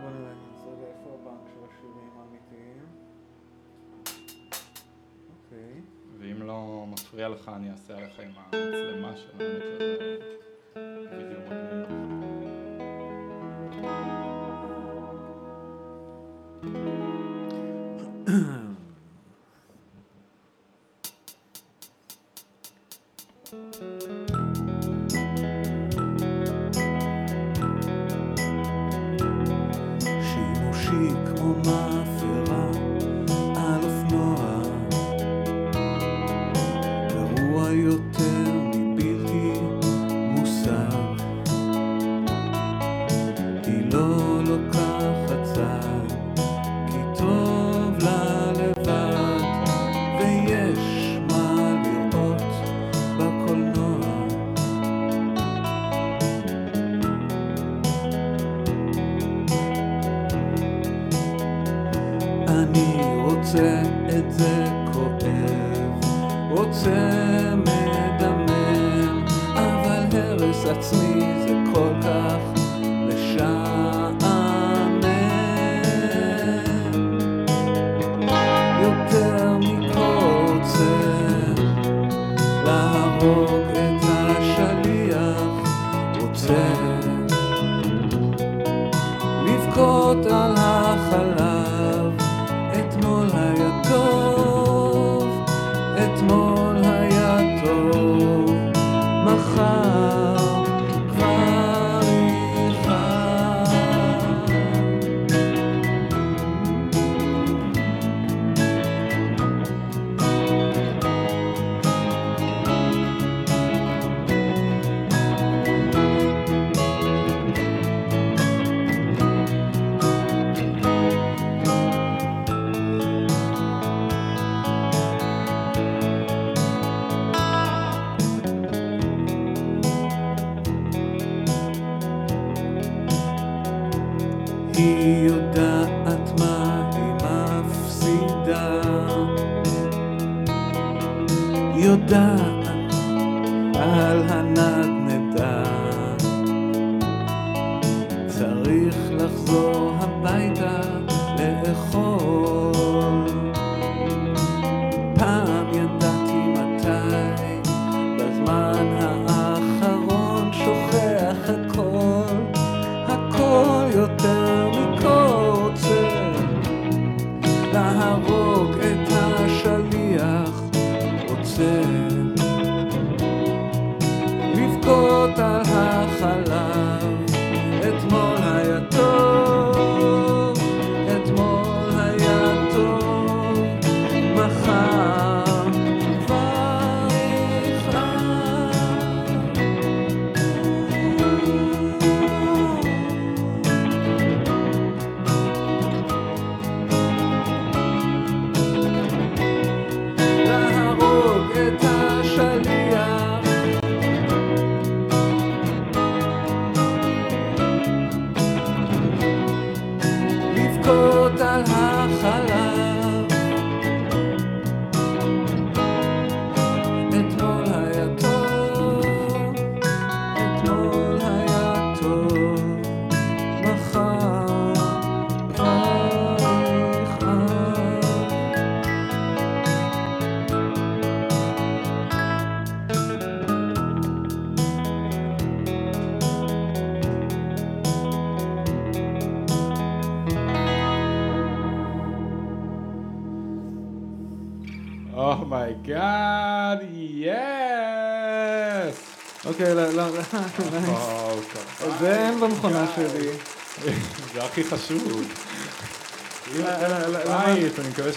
בוא 0.00 0.10
נראה, 0.10 0.30
אני 0.30 0.48
אעשה 0.52 0.66
רגע 0.66 0.86
איפה 0.86 1.10
הבנק 1.22 1.48
של 1.54 1.60
השירים 1.70 2.10
האמיתיים. 2.18 2.86
אוקיי. 5.44 5.80
ואם 6.18 6.42
לא 6.46 6.84
מפריע 6.92 7.28
לך, 7.28 7.50
אני 7.56 7.70
אעשה 7.70 7.96
עליך 7.96 8.20
עם 8.20 8.30
המצלמה 8.36 9.16
שלנו 9.16 9.38
כזה 9.78 10.16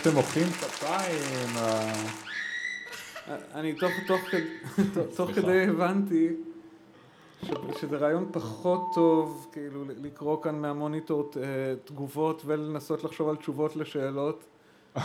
שאתם 0.03 0.15
מוחאים 0.15 0.47
כפיים. 0.47 1.49
אני 3.53 3.73
תוך. 5.15 5.29
כדי 5.35 5.67
הבנתי 5.67 6.29
שזה 7.79 7.97
רעיון 7.97 8.29
פחות 8.31 8.81
טוב, 8.95 9.47
כאילו, 9.51 9.83
לקרוא 10.01 10.43
כאן 10.43 10.55
מהמוניטור 10.55 11.31
אה, 11.37 11.41
תגובות 11.85 12.41
ולנסות 12.45 13.03
לחשוב 13.03 13.29
על 13.29 13.35
תשובות 13.35 13.75
לשאלות 13.75 14.45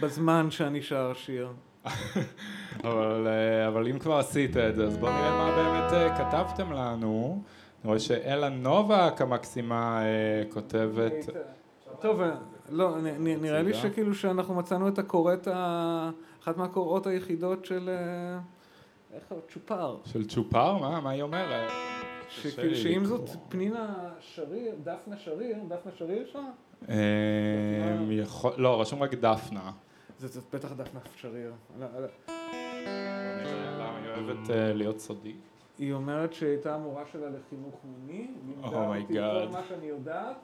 בזמן 0.00 0.50
שאני 0.50 0.82
שר 0.82 1.12
שיר. 1.14 1.52
אבל, 2.84 3.26
אה, 3.26 3.68
אבל 3.68 3.88
אם 3.88 3.98
כבר 3.98 4.18
עשית 4.18 4.56
את 4.56 4.76
זה, 4.76 4.84
אז 4.84 4.96
בואו 4.96 5.12
נראה 5.12 5.30
מה 5.30 5.56
באמת 5.56 5.92
אה, 5.92 6.18
כתבתם 6.18 6.72
לנו. 6.72 7.42
אני 7.82 7.88
רואה 7.88 8.00
שאלה 8.00 8.48
נובק 8.48 9.20
המקסימה 9.20 10.02
כותבת... 10.48 11.12
טוב, 12.00 12.20
לא, 12.70 12.96
נראה 13.18 13.62
לי. 13.62 13.74
שכאילו 13.74 14.14
שאנחנו 14.14 14.54
מצאנו 14.54 14.88
את 14.88 14.98
הקוראת, 14.98 15.48
ה- 15.48 16.10
אחת 16.42 16.56
מהקוראות 16.56 17.06
היחידות 17.06 17.64
של... 17.64 17.88
אה, 17.88 18.38
איך 19.16 19.24
צ'ופר. 19.52 19.96
של 20.04 20.26
צ'ופר? 20.28 20.78
מה? 20.78 21.00
מה 21.00 21.10
היא 21.10 21.22
אומרת? 21.22 21.70
שכאילו 22.28 22.76
שאם 22.76 23.04
זאת. 23.04 23.30
פנינה 23.48 23.94
שריר, 24.20 24.74
דפנה 24.84 25.16
שריר, 25.16 25.56
דפנה 25.68 25.92
שריר 25.96 26.26
שם? 26.32 26.44
אה, 26.88 26.94
יכול- 28.10 28.52
לא, 28.56 28.80
רשום 28.80 29.02
רק 29.02 29.14
דפנה. 29.14 29.70
זה 30.18 30.28
זאת 30.28 30.44
בטח 30.54 30.72
דפנה 30.72 31.00
שריר. 31.16 31.52
לא, 31.80 31.86
לא. 32.00 32.06
היא 33.84 34.26
אוהבת 34.26 34.50
אה, 34.50 34.72
להיות 34.72 35.00
סודית. 35.00 35.36
היא 35.78 35.92
אומרת 35.92 36.32
שהייתה 36.32 36.74
המורה 36.74 37.02
שלה 37.12 37.26
לחינוך 37.30 37.74
מיני, 37.84 38.30
לימדה 38.46 38.68
Oh 38.68 38.96
אותי. 39.02 39.14
כל 39.14 39.52
מה 39.52 39.60
שאני 39.68 39.86
יודעת, 39.86 40.36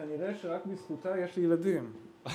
כנראה 0.00 0.34
שרק 0.42 0.60
בזכותה 0.66 1.18
יש 1.18 1.36
לי 1.36 1.42
ילדים. 1.44 1.92
אה, 2.26 2.32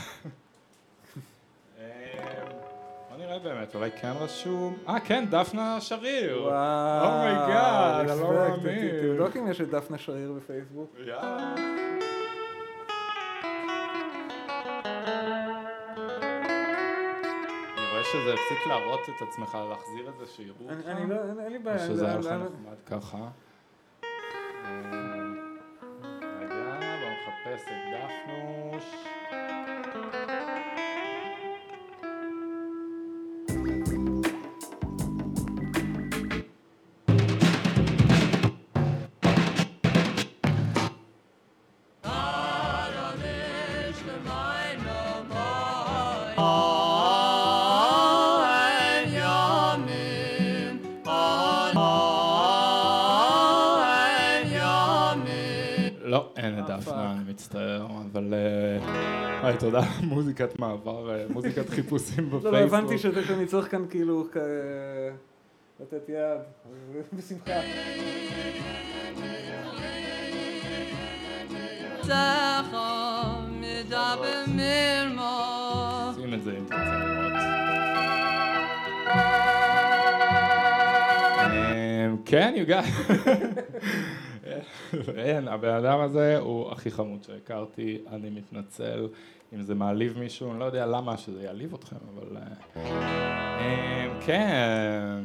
בוא 3.10 3.18
נראה 3.18 3.40
באמת, 3.40 3.76
אולי 3.76 3.92
כן 3.92 4.12
רשום... 4.20 4.78
אה, 4.88 5.00
כן, 5.00 5.26
דפנה 5.32 5.82
שריר. 5.82 6.42
וואו, 6.42 7.06
oh 7.06 7.32
my 7.32 7.58
god, 7.58 8.10
אני 8.10 8.20
לא. 8.22 8.32
מאמין. 8.34 8.90
תבדוק 9.02 9.38
אם 9.38 9.48
יש 9.52 9.62
את 9.62 9.70
דפנה 9.70 9.98
שריר 9.98 10.32
בפייסבוק. 10.32 10.96
יאללה. 11.00 11.56
שזה 18.12 18.34
הפסיק 18.34 18.68
להראות 18.68 19.00
את 19.10 19.28
עצמך, 19.28 19.58
להחזיר 19.70 20.10
את 20.10 20.18
זה, 20.20 20.26
שיראו 20.28 20.70
אני- 20.70 20.78
אותך. 20.78 20.88
אני 20.90 21.10
לא, 21.10 21.16
אין 21.44 21.52
לי 21.52 21.58
או 21.58 21.64
בעיה. 21.64 21.80
שזה 21.80 22.06
היה 22.08 22.18
לך 22.18 22.26
לא- 22.26 22.32
לא- 22.32 22.44
נחמד 22.44 22.78
ככה. 22.86 23.28
אה, 27.48 27.52
רגע, 27.52 27.58
בוא 27.58 27.58
נחפש 27.58 27.72
את 27.72 27.78
דפנוש. 27.94 29.05
מצטער, 57.36 57.88
אבל... 58.12 58.34
אה, 58.34 59.48
היי, 59.48 59.58
תודה, 59.58 59.82
מוזיקת 60.14 60.60
מעבר, 60.60 61.10
אה, 61.16 61.26
מוזיקת 61.30 61.70
חיפושים 61.70 62.26
בפייסבוק. 62.30 62.44
לא, 62.44 62.52
לא, 62.52 62.58
הבנתי 62.58 62.98
שזה- 62.98 63.24
שאני 63.26 63.46
צריך 63.46 63.72
כאן 63.72 63.86
כאילו 63.90 64.28
לתת 65.80 66.10
יד, 66.10 66.40
בשמחה. 67.18 67.52
שים 76.16 76.34
את 76.34 76.44
זה 76.44 76.52
אם 76.52 76.66
תרצה 76.66 77.00
לראות. 77.00 77.36
אמ, 81.52 82.18
כן, 82.26 82.54
you 82.58 82.70
got... 82.72 82.86
אין, 85.16 85.48
הבן 85.48 85.74
אדם 85.74 86.00
הזה 86.00 86.38
הוא 86.38 86.72
הכי 86.72 86.92
חמוד 86.92 87.24
שהכרתי, 87.24 87.98
אני 88.12 88.30
מתנצל 88.30 89.08
אם 89.54 89.62
זה 89.62 89.76
מעליב 89.76 90.18
מישהו, 90.20 90.52
אני 90.52 90.60
לא 90.60 90.66
יודע 90.66 90.86
למה 90.86 91.18
שזה 91.18 91.44
יעליב 91.44 91.74
אתכם, 91.74 91.96
אבל... 92.16 92.38
אה, 92.76 92.86
אמ, 94.06 94.20
כן, 94.26 95.22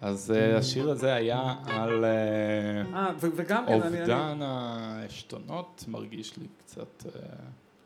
אז 0.00 0.30
אה, 0.36 0.56
השיר 0.58 0.90
הזה 0.90 1.14
היה 1.14 1.54
על 1.66 2.04
אה, 2.04 3.10
כן, 3.66 3.74
אובדן 3.74 4.38
העשתונות, 4.42 5.84
מרגיש 5.88 6.36
לי 6.38 6.46
קצת... 6.58 7.02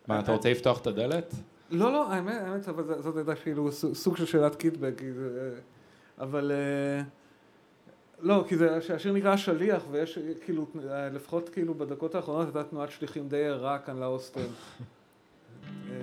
מה, 0.08 0.20
אתה 0.20 0.32
רוצה 0.32 0.50
לפתוח 0.50 0.80
את 0.80 0.86
הדלת? 0.86 1.34
לא, 1.70 1.92
לא, 1.92 2.12
האמת, 2.12 2.34
האמת, 2.42 2.68
אבל 2.68 3.02
זאת 3.02 3.16
הייתה 3.16 3.34
כאילו 3.34 3.72
סוג- 3.72 4.16
של 4.16 4.26
שאלת 4.26 4.54
זה- 5.12 5.60
אבל... 6.18 6.52
לא, 8.22 8.44
כי 8.48 8.56
זה, 8.56 8.82
שהשיר 8.82 9.12
נקרא 9.12 9.36
שליח, 9.36 9.82
ויש 9.90 10.18
כאילו, 10.44 10.66
אה, 10.88 11.08
לפחות 11.08 11.48
כאילו 11.48 11.74
בדקות 11.74 12.14
האחרונות 12.14 12.46
הייתה 12.46 12.64
תנועת 12.64 12.90
שליחים 12.90 13.28
די 13.28 13.46
ערה 13.46 13.78
כאן 13.78 13.96
להוסטל. 13.96 14.40
אה, 14.40 15.94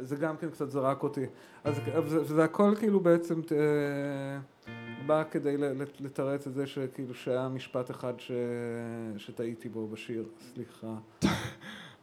זה 0.00 0.16
גם 0.16 0.36
כן 0.36 0.50
קצת 0.50 0.70
זרק 0.70 1.02
אותי. 1.02 1.26
אז 1.64 1.76
זה, 2.06 2.20
וזה 2.20 2.44
הכל 2.44 2.74
כאילו 2.78 3.00
בעצם 3.00 3.40
אה, 3.52 4.38
בא 5.06 5.24
כדי 5.30 5.56
לתרץ 6.00 6.46
את 6.46 6.54
זה 6.54 6.66
שכאילו 6.66 7.14
שהיה 7.14 7.48
משפט 7.48 7.90
אחד 7.90 8.12
ש, 8.18 8.32
שטעיתי 9.16 9.68
בו 9.68 9.88
בשיר, 9.88 10.24
סליחה. 10.40 10.94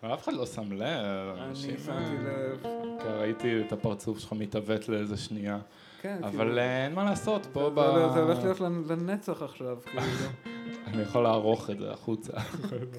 אבל 0.04 0.14
אף 0.14 0.24
אחד 0.24 0.34
לא 0.34 0.46
שם 0.46 0.72
לב. 0.72 1.38
אני 1.38 1.56
שמתי 1.56 2.16
לב. 2.24 2.64
כן, 3.04 3.10
ראיתי 3.20 3.62
את 3.62 3.72
הפרצוף 3.72 4.20
שלך 4.20 4.34
מתעוות 4.34 4.90
לאיזה 4.90 5.18
שנייה. 5.18 5.60
כן, 6.02 6.24
אבל 6.24 6.60
אה, 6.60 6.86
אין 6.86 6.94
מה 6.94 7.04
לעשות, 7.04 7.46
פה 7.54 7.70
ב... 7.70 7.76
זה, 8.14 8.22
הולך 8.22 8.44
להיות 8.44 8.62
לנ- 8.62 8.92
לנצח 8.92 9.42
עכשיו, 9.42 9.78
כאילו. 9.86 10.02
אני 10.88 11.02
יכול 11.02 11.24
לערוך 11.24 11.70
את 11.70 11.80
זה 11.80 11.92
החוצה. 11.92 12.34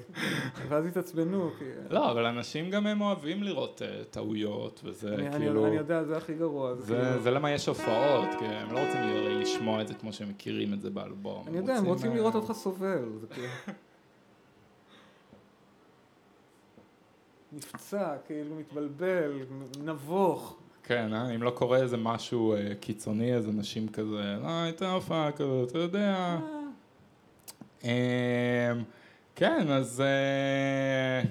ואז 0.69 0.85
יתעצבנו, 0.85 1.49
כי... 1.59 1.65
לא, 1.89 2.11
אבל 2.11 2.25
אנשים 2.25 2.69
גם 2.69 2.87
הם 2.87 3.01
אוהבים 3.01 3.43
לראות 3.43 3.81
אה, 3.81 4.03
טעויות, 4.09 4.81
וזה 4.83 5.15
כאילו... 5.31 5.65
אני, 5.67 5.75
יודע, 5.75 6.03
זה 6.03 6.17
הכי 6.17 6.33
גרוע. 6.33 6.75
זה 6.75 6.81
זה, 6.81 6.95
כאילו... 6.95 7.21
זה 7.21 7.31
למה 7.31 7.51
יש 7.51 7.67
הופעות, 7.67 8.29
כי 8.39 8.45
הם 8.45 8.71
לא 8.71 8.79
רוצים 8.79 9.01
לשמוע 9.41 9.81
את 9.81 9.87
זה 9.87 9.93
כמו 9.93 10.13
שהם 10.13 10.29
מכירים 10.29 10.73
את 10.73 10.81
זה 10.81 10.89
באלבום. 10.89 11.43
אני 11.47 11.57
יודע, 11.57 11.75
הם 11.75 11.85
רוצים 11.85 12.11
אה, 12.11 12.15
לראות 12.15 12.35
אותך 12.35 12.51
סובל. 12.51 13.05
כאילו... 13.29 13.47
נפצע, 17.53 18.17
כאילו 18.27 18.55
מתבלבל, 18.55 19.39
נבוך. 19.83 20.60
כן, 20.83 21.13
אה? 21.13 21.35
אם 21.35 21.43
לא 21.43 21.49
קורה 21.49 21.77
איזה 21.77 21.97
משהו 21.97 22.53
אה, 22.53 22.75
קיצוני, 22.79 23.33
אז 23.33 23.49
אנשים 23.49 23.87
כזה, 23.87 24.37
לא, 24.43 24.63
הייתה 24.63 24.91
הופעה 24.91 25.31
כזאת, 25.31 25.69
אתה 25.69 25.77
יודע. 25.79 26.37
אמ, 27.83 27.89
כן, 29.35 29.71
אז... 29.71 30.01
אה, 30.01 31.29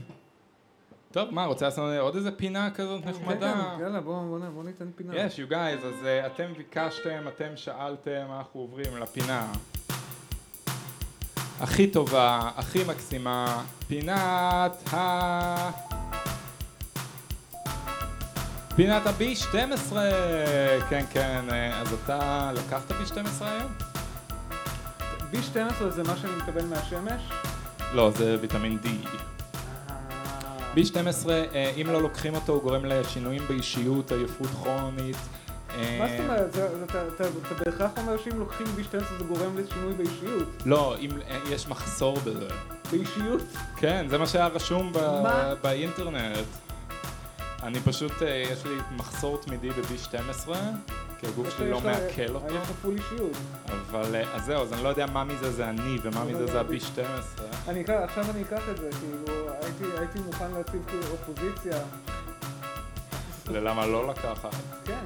טוב, 1.12 1.30
מה, 1.30 1.44
רוצה 1.44 1.64
לעשות 1.64 1.98
עוד 2.00 2.16
איזה 2.16 2.30
פינה 2.30 2.70
כזאת 2.70 3.06
נחמדה? 3.06 3.52
כן, 3.54 3.76
כן, 3.76 3.82
יאללה, 3.82 4.00
בוא, 4.00 4.22
בוא, 4.22 4.48
בוא 4.54 4.64
ניתן 4.64 4.90
פינה. 4.96 5.16
יש, 5.16 5.40
you 5.40 5.50
guys, 5.50 5.86
אז 5.86 5.94
uh, 6.02 6.26
אתם 6.26 6.52
ביקשתם, 6.56 7.28
אתם 7.28 7.56
שאלתם, 7.56 8.26
אנחנו 8.38 8.60
עוברים 8.60 8.96
לפינה 9.00 9.52
הכי 11.60 11.90
טובה, 11.90 12.50
הכי 12.56 12.84
מקסימה, 12.84 13.64
פינת 13.88 14.94
ה... 14.94 15.89
פינת 18.80 19.06
ה-B12! 19.06 19.94
כן, 20.90 21.04
כן, 21.10 21.44
אה, 21.52 21.80
אז 21.80 21.92
אתה 22.04 22.50
לקחת 22.54 22.90
B12 22.90 23.14
היום? 23.44 23.72
B12 25.32 25.84
זה 25.88 26.02
מה 26.02 26.16
שאני 26.16 26.32
מקבל 26.36 26.64
מהשמש? 26.64 27.22
לא, 27.94 28.10
זה 28.10 28.36
ויטמין 28.40 28.78
D. 28.84 28.86
B12, 30.76 31.28
אה, 31.28 31.72
אם 31.80 31.86
לא 31.86 32.02
לוקחים 32.02 32.34
אותו, 32.34 32.52
הוא 32.52 32.62
גורם 32.62 32.84
לשינויים 32.84 33.42
באישיות, 33.48 34.12
עייפות 34.12 34.46
כרונית. 34.62 35.16
אה, 35.70 35.96
מה 36.00 36.08
זאת 36.08 36.20
אומרת? 36.20 36.56
אתה- 37.14 37.24
בהכרח 37.64 37.90
אומר 37.98 38.16
שאם 38.24 38.38
לוקחים 38.38 38.66
B12 38.66 38.90
זה 39.18 39.24
גורם 39.28 39.58
לשינוי 39.58 39.92
באישיות. 39.92 40.48
לא, 40.66 40.96
אם 41.00 41.10
אה, 41.30 41.38
יש 41.50 41.68
מחסור 41.68 42.18
בזה. 42.20 42.48
באישיות? 42.92 43.42
כן, 43.76 44.06
זה 44.10 44.18
מה 44.18 44.26
שהיה 44.26 44.46
רשום? 44.46 44.92
באינטרנט. 45.62 46.46
אני 47.62 47.80
פשוט, 47.80 48.22
אה, 48.22 48.28
יש 48.52 48.64
לי 48.64 48.76
מחסור 48.96 49.38
תמידי 49.40 49.70
ב-B12, 49.70 50.48
כי 51.18 51.26
הגוף 51.26 51.56
שלי 51.56 51.70
לא 51.70 51.80
מעכל 51.80 52.34
אותו, 52.34 52.46
יש 52.46 52.62
לך 52.62 52.70
פול 52.82 52.94
אישיות. 52.96 53.32
אבל 53.90 54.14
אה, 54.14 54.34
אז 54.34 54.44
זהו, 54.44 54.62
אז 54.62 54.72
אני 54.72 54.84
לא 54.84 54.88
יודע 54.88 55.06
מה 55.06 55.24
מזה 55.24 55.52
זה 55.52 55.68
אני 55.70 55.96
ומה 56.02 56.22
אבל 56.22 56.30
מזה 56.32 56.46
זה 56.46 56.52
זה- 56.52 56.60
ה-B12. 56.60 57.42
אני 57.68 57.80
אקח, 57.80 57.94
עכשיו 58.04 58.24
אני 58.30 58.42
אקח 58.42 58.62
את 58.70 58.76
זה, 58.76 58.88
כאילו, 59.00 59.50
הייתי, 59.98 60.18
מוכן 60.26 60.50
להציב 60.50 60.82
כאילו 60.86 61.02
אופוזיציה. 61.12 61.78
ולמה 63.46 63.86
לא 63.86 64.08
לקחת? 64.08 64.54
כן. 64.84 65.04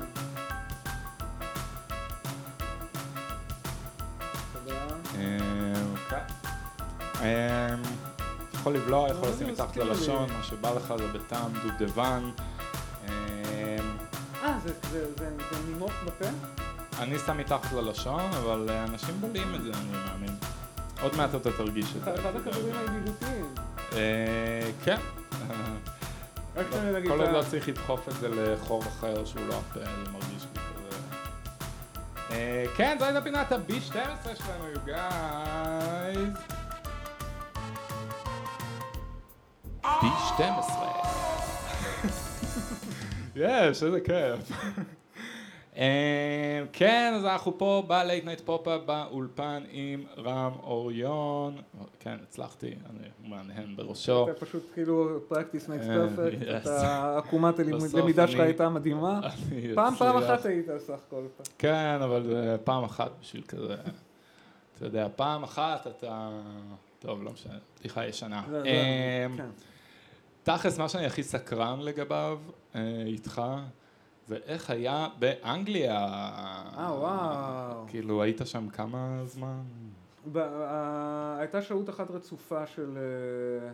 תודה. 4.52 4.74
אמ, 5.14 5.94
כן. 6.10 6.18
אמ, 7.22 7.82
יכול 8.64 8.76
לבלוע, 8.76 9.08
יכול 9.08 9.28
לשים 9.28 9.48
מתחת. 9.48 9.76
ללשון, 9.76 10.28
מה 10.36 10.42
שבא 10.42 10.70
לך 10.70 10.94
זה 10.98 11.06
בטעם 11.18 11.52
דובדבן. 11.62 12.30
אמ, 13.08 13.10
אה, 14.42 14.58
זה, 14.64 14.72
נימוק 15.68 15.92
בפה? 16.06 16.24
אני 16.98 17.18
שם 17.18 17.38
מתחת 17.38 17.72
ללשון, 17.72 18.30
אבל 18.32 18.66
אה, 18.70 18.84
אנשים 18.84 19.14
בולעים 19.20 19.54
את 19.54 19.62
זה, 19.62 19.70
אני 19.70 19.98
מאמין. 20.06 20.36
עוד 21.02 21.16
מעט 21.16 21.34
אתה 21.34 21.52
תרגיש 21.52 21.96
את 21.96 22.04
זה. 22.04 22.14
אחד 22.14 22.36
הכדורים 22.36 22.74
הידידותיים. 22.76 23.54
אה, 23.92 24.70
כן. 24.84 24.96
להגיד 26.92 27.10
כל 27.10 27.20
עוד 27.20 27.30
לא 27.30 27.42
צריך 27.50 27.68
לדחוף 27.68 28.08
את 28.08 28.14
זה 28.20 28.28
לחור 28.28 28.82
אחר 28.82 29.24
שהוא 29.24 29.46
לא 29.48 29.54
הפה, 29.54 29.80
זה 29.80 30.10
מרגיש 30.12 30.46
לי 30.54 30.60
כזה. 30.60 30.96
אה, 32.30 32.64
כן, 32.76 32.96
זו 32.98 33.04
הייתה 33.04 33.20
פינת 33.20 33.52
ה-B12 33.52 34.28
שלנו, 34.34 34.64
you 34.74 34.88
guys. 34.88 36.63
B12. 39.84 40.70
יש, 43.36 43.82
איזה 43.82 44.00
כיף. 44.00 44.52
אה, 45.76 46.62
כן, 46.72 47.12
אז 47.16 47.24
אנחנו 47.24 47.58
פה 47.58 47.84
ב-Late 47.88 48.24
Night 48.24 48.40
Pop-Up 48.40 48.80
באולפן 48.86 49.62
עם 49.70 50.04
רם 50.18 50.52
אוריון. 50.62 51.56
כן, 52.00 52.16
הצלחתי, 52.22 52.66
אני 52.90 53.08
מהנהן 53.30 53.76
בראשו. 53.76 54.30
אתה 54.30 54.46
פשוט 54.46 54.62
כאילו 54.74 55.20
practice 55.30 55.68
makes 55.68 55.88
אה, 55.90 56.06
perfect, 56.64 56.68
עקומת 57.18 57.58
הלימוד- 57.58 57.82
בסוף 57.82 58.00
למידה 58.00 58.28
שלך 58.28 58.40
הייתה 58.40 58.68
מדהימה. 58.68 59.20
פעם 59.74 59.94
פעם. 59.94 60.16
אחת 60.16 60.46
היית 60.46 60.66
סך 60.78 60.98
הכל. 61.08 61.22
כן, 61.58 61.98
אבל 62.04 62.30
פעם 62.64 62.84
אחת 62.84 63.10
בשביל 63.20 63.42
כזה, 63.48 63.74
אתה 64.76 64.84
יודע, 64.84 65.06
פעם 65.16 65.42
אחת 65.42 65.86
אתה, 65.86 66.30
טוב, 66.98 67.22
לא 67.22 67.30
משנה, 67.32 67.54
בדיחה 67.80 68.06
ישנה. 68.06 68.42
תכלס, 70.44 70.78
מה 70.78 70.88
שאני 70.88 71.06
הכי 71.06 71.22
סקרן 71.22 71.80
לגביו 71.80 72.40
אה, 72.74 73.02
איתך, 73.06 73.42
זה 74.26 74.36
איך 74.44 74.70
היה 74.70 75.08
באנגליה. 75.18 75.96
אה, 75.96 76.94
וואו. 76.98 77.84
כאילו, 77.88 78.22
היית 78.22 78.40
שם 78.44 78.68
כמה 78.68 79.22
זמן? 79.24 79.60
ב- 80.32 80.38
אה, 80.38 81.36
הייתה 81.38 81.62
שהות 81.62 81.90
אחת 81.90 82.10
רצופה 82.10 82.66
של 82.66 82.96
אה, 82.96 83.72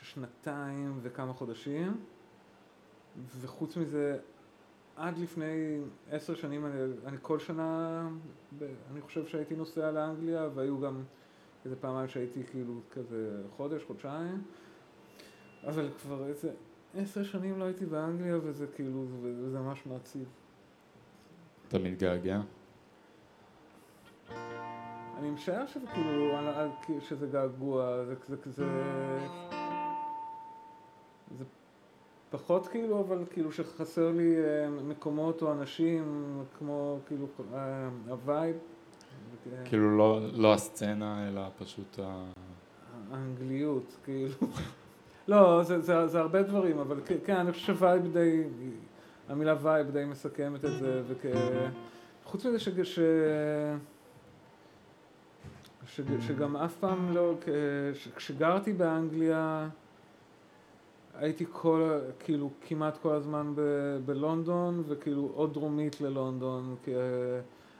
של 0.00 0.04
שנתיים 0.06 0.98
וכמה 1.02 1.32
חודשים, 1.32 1.96
וחוץ 3.40 3.76
מזה, 3.76 4.18
עד 4.96 5.18
לפני 5.18 5.80
עשר 6.10 6.34
שנים, 6.34 6.66
אני, 6.66 6.78
אני 7.06 7.16
כל 7.22 7.38
שנה, 7.38 8.08
אני 8.92 9.00
חושב 9.00 9.26
שהייתי 9.26 9.56
נוסע 9.56 9.90
לאנגליה, 9.90 10.48
והיו 10.54 10.80
גם 10.80 11.02
איזה 11.64 11.76
פעמיים 11.76 12.08
שהייתי 12.08 12.44
כאילו 12.50 12.80
כזה 12.90 13.42
חודש, 13.56 13.84
חודשיים, 13.84 14.42
אבל 15.66 15.88
כבר 16.02 16.26
איזה 16.26 16.50
עשר 16.94 17.24
שנים 17.24 17.58
לא 17.58 17.64
הייתי 17.64 17.86
באנגליה, 17.86 18.38
וזה 18.42 18.66
כאילו, 18.66 19.06
וזה 19.22 19.58
ממש 19.58 19.86
מעציב. 19.86 20.28
אתה 21.68 21.78
מתגעגע? 21.78 22.40
אני 25.18 25.30
משער 25.30 25.66
שזה 25.66 25.86
כאילו, 25.86 27.00
שזה 27.00 27.26
געגוע, 27.26 28.04
זה, 28.04 28.14
זה, 28.28 28.50
זה, 28.50 28.64
זה 31.38 31.44
פחות 32.30 32.68
כאילו, 32.68 33.00
אבל 33.00 33.24
כאילו 33.30 33.52
שחסר 33.52 34.10
לי 34.10 34.36
אה, 34.36 34.70
מקומות 34.70 35.42
או 35.42 35.52
אנשים, 35.52 36.04
כמו 36.58 36.98
כאילו 37.06 37.26
אה, 37.54 37.88
ה-vibe. 38.08 38.56
כאילו 39.64 39.98
לא, 39.98 40.20
לא 40.32 40.54
הסצנה, 40.54 41.28
אלא 41.28 41.42
פשוט 41.58 41.98
ה... 41.98 42.24
האנגליות, 43.10 43.96
כאילו. 44.04 44.34
לא, 45.30 45.62
זה, 45.62 45.80
זה, 45.80 46.06
זה 46.06 46.20
הרבה 46.20 46.42
דברים, 46.42 46.78
אבל 46.78 47.00
כן, 47.24 47.36
אני 47.36 47.52
חושב 47.52 47.66
ש-vibe 47.66 48.12
די, 48.12 48.42
המילה 49.28 49.56
vibe 49.62 49.90
די 49.90 50.04
מסכמת 50.04 50.64
את 50.64 50.70
זה, 50.78 51.02
וכ... 51.08 51.26
חוץ 52.24 52.46
מזה 52.46 52.58
ש... 52.58 52.68
ש... 52.68 52.98
ש... 55.86 56.00
שגם 56.20 56.56
אף 56.56 56.76
פעם 56.76 57.14
לא, 57.14 57.34
כשגרתי 58.16 58.72
באנגליה, 58.72 59.68
הייתי 61.14 61.44
כל, 61.52 61.98
כאילו 62.18 62.50
כמעט 62.66 62.96
כל 63.02 63.14
הזמן 63.14 63.52
ב... 63.54 63.60
בלונדון, 64.06 64.82
וכאילו 64.88 65.30
עוד 65.34 65.54
דרומית 65.54 66.00
ללונדון, 66.00 66.76
כי 66.84 66.90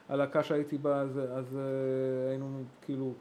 הלהקה 0.08 0.42
שהייתי 0.42 0.78
בה, 0.78 1.00
אז, 1.00 1.20
אז 1.32 1.58
היינו 2.28 2.62
כאילו... 2.82 3.12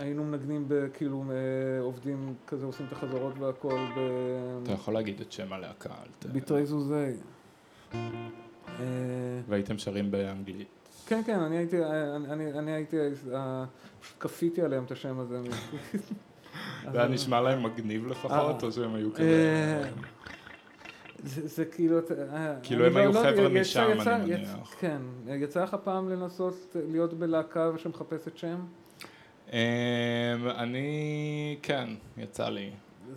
היינו 0.00 0.24
מנגנים 0.24 0.64
בכאילו 0.68 1.24
עובדים 1.80 2.34
כזה 2.46 2.66
עושים 2.66 2.86
את 2.86 2.92
החזרות 2.92 3.38
והכל 3.38 3.86
ב... 3.96 4.00
אתה 4.62 4.72
יכול 4.72 4.94
להגיד 4.94 5.20
את 5.20 5.32
שם 5.32 5.52
הלהקה. 5.52 5.94
ביטרי 6.32 6.66
זוזי. 6.66 7.12
והייתם 9.48 9.78
שרים 9.78 10.10
באנגלית. 10.10 10.68
כן, 11.06 11.20
כן, 11.26 11.38
אני 11.40 11.56
הייתי, 11.56 11.84
אני, 12.30 12.52
אני 12.52 12.72
הייתי, 12.72 12.96
פשוט 14.00 14.16
כפיתי 14.20 14.62
עליהם 14.62 14.84
את 14.84 14.90
השם 14.90 15.20
הזה. 15.20 15.42
זה 16.92 16.98
היה 17.00 17.08
נשמע 17.08 17.40
להם 17.40 17.62
מגניב 17.62 18.06
לפחות, 18.06 18.62
או 18.62 18.72
שהם 18.72 18.94
היו 18.94 19.14
כאלה... 19.14 19.88
זה 21.24 21.64
כאילו... 21.64 21.98
כאילו 22.62 22.86
הם 22.86 22.96
היו 22.96 23.12
חבר'ה 23.12 23.48
משם, 23.48 23.88
אני 24.06 24.34
מניח. 24.34 24.74
כן. 24.78 24.98
יצא 25.26 25.62
לך 25.62 25.76
פעם 25.84 26.08
לנסות 26.08 26.76
להיות 26.90 27.14
בלהקה 27.14 27.70
שמחפשת 27.76 28.36
שם? 28.36 28.60
אני, 30.56 31.56
כן, 31.62 31.88
יצא 32.16 32.48
לי. 32.48 32.70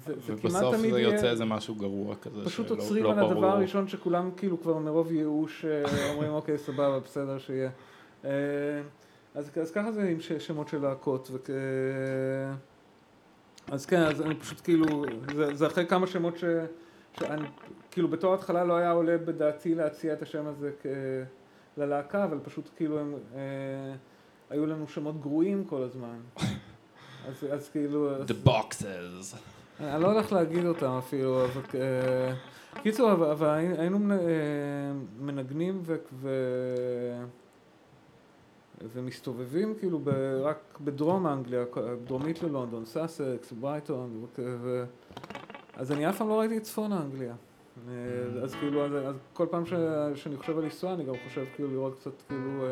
ובסוף 0.06 0.76
זה 0.76 1.02
יוצא 1.02 1.30
איזה 1.30 1.46
משהו 1.46 1.76
גרוע 1.76 2.16
כזה, 2.16 2.46
פשוט 2.46 2.70
עוצרים 2.70 3.06
על 3.06 3.20
הדבר 3.20 3.48
הראשון 3.48 3.88
שכולם 3.88 4.32
כאילו 4.38 4.62
כבר 4.62 4.78
מרוב 4.78 5.12
ייאוש 5.12 5.66
אומרים 6.14 6.32
אוקיי 6.32 6.58
סבבה 6.58 7.00
בסדר 7.00 7.38
שיהיה. 7.38 7.70
אז, 9.36 9.52
אז 9.62 9.72
ככה 9.72 9.92
זה 9.92 10.04
עם 10.04 10.18
שמות 10.40 10.68
של 10.68 10.82
להקות. 10.82 11.30
וכ... 11.34 11.50
אז 13.72 13.86
כן, 13.86 14.02
אז 14.02 14.22
אני 14.22 14.36
פשוט 14.36 14.62
כאילו, 14.64 15.06
זה, 15.36 15.56
זה 15.56 15.68
אחרי 15.68 15.86
כמה 15.86 16.08
שמות 16.08 16.38
ש... 16.38 16.44
שאני, 17.20 17.48
כאילו 17.92 18.08
בתור 18.08 18.34
התחלה 18.34 18.64
לא 18.64 18.78
היה 18.78 18.92
עולה 18.92 19.18
בדעתי 19.18 19.76
להציע 19.76 20.14
את 20.14 20.22
השם 20.22 20.48
הזה 20.48 20.72
כ... 20.82 20.86
ללהקה, 21.78 22.24
אבל 22.24 22.40
פשוט 22.44 22.70
כאילו 22.76 23.00
הם... 23.00 23.14
אה, 23.36 23.40
היו 24.50 24.66
לנו 24.66 24.88
שמות 24.88 25.22
גרועים 25.22 25.66
כל 25.66 25.84
הזמן. 25.84 26.18
אז, 27.28 27.46
אז 27.52 27.70
כאילו... 27.70 28.24
The 28.24 28.48
boxes. 28.48 29.36
אני 29.80 30.04
לא 30.04 30.12
הולך 30.12 30.32
להגיד 30.32 30.66
אותם 30.66 30.92
אפילו, 30.92 31.46
אבל... 31.46 31.62
קיצור, 32.84 33.12
אבל 33.12 33.48
היינו 33.78 34.00
מנגנים 35.20 35.82
ו... 35.86 35.96
ו... 36.14 36.30
ומסתובבים 38.94 39.76
כאילו 39.80 40.00
ב... 40.04 40.10
רק 40.42 40.80
בדרום 40.82 41.28
אנגליה, 41.28 41.66
דרומית 42.08 42.44
ללונדון, 42.44 42.86
סאסקס, 42.86 43.52
ברייטון, 43.52 44.26
ו... 44.38 44.84
אז 45.74 45.92
אני 45.92 46.10
אף 46.10 46.18
פעם 46.18 46.30
לא 46.30 46.40
ראיתי 46.40 46.58
את 46.58 46.64
צפון 46.64 46.92
אנגליה. 46.92 47.36
אז 48.44 48.56
כאילו, 48.56 48.86
אז, 48.86 48.92
אז 49.06 49.16
כל 49.34 49.48
פעם 49.52 49.66
ש... 49.66 49.74
שאני 50.16 50.38
חושב 50.38 50.58
על 50.58 50.64
לנסוע, 50.64 50.94
אני 50.94 51.04
גם 51.04 51.14
חושב 51.28 51.46
כאילו 51.56 51.72
לראות 51.72 51.96
קצת 51.96 52.22
כאילו... 52.28 52.66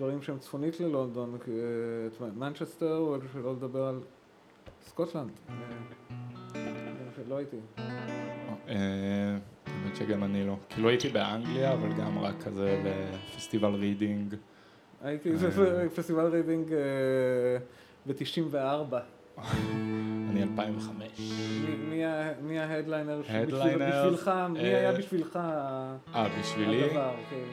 דברים 0.00 0.22
שהם 0.22 0.38
צפונית 0.38 0.80
ללונדון, 0.80 1.36
את 1.36 2.22
מנצ'סטר, 2.36 2.96
או 2.96 3.16
שלא 3.32 3.52
לדבר 3.52 3.84
על 3.84 4.00
סקוטלנד, 4.82 5.30
שלא 7.16 7.36
הייתי. 7.36 7.56
האמת 8.66 9.96
שגם 9.96 10.24
אני 10.24 10.46
לא. 10.46 10.56
כאילו 10.68 10.88
הייתי 10.88 11.08
באנגליה, 11.08 11.72
אבל 11.72 11.92
גם 11.92 12.18
רק 12.18 12.42
כזה 12.42 12.82
בפסטיבל 12.84 13.74
רידינג. 13.74 14.34
הייתי 15.02 15.32
בפסטיבל 15.86 16.26
רידינג 16.26 16.74
ב-94. 18.06 18.94
אני 20.30 20.42
2005. 20.42 21.06
מי 22.42 22.58
ה-headliner 22.58 23.20
בשבילך, 23.20 24.30
מי 24.50 24.58
היה 24.58 24.92
בשבילך 24.92 25.38
אה, 26.14 26.28
בשבילי? 26.40 26.88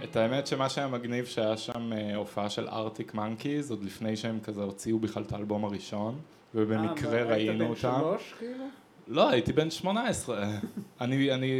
את 0.03 0.15
האמת 0.15 0.47
שמה 0.47 0.69
שהיה 0.69 0.87
מגניב 0.87 1.25
שהיה 1.25 1.57
שם 1.57 1.91
הופעה 2.15 2.49
של 2.49 2.67
Arctic 2.67 3.13
Monkeys, 3.13 3.71
עוד 3.71 3.83
לפני 3.83 4.15
שהם 4.15 4.39
כזה 4.39 4.63
הוציאו 4.63 4.99
בכלל 4.99 5.23
את 5.23 5.33
האלבום 5.33 5.65
הראשון, 5.65 6.19
ובמקרה 6.55 7.23
ראינו 7.23 7.65
אותם. 7.65 7.87
היית 7.87 7.95
בן 7.95 7.99
שלוש 7.99 8.33
כאילו? 8.39 8.63
לא, 9.07 9.29
הייתי 9.29 9.53
בן 9.53 9.69
18. 9.69 10.45
אני, 11.01 11.33
אני 11.33 11.51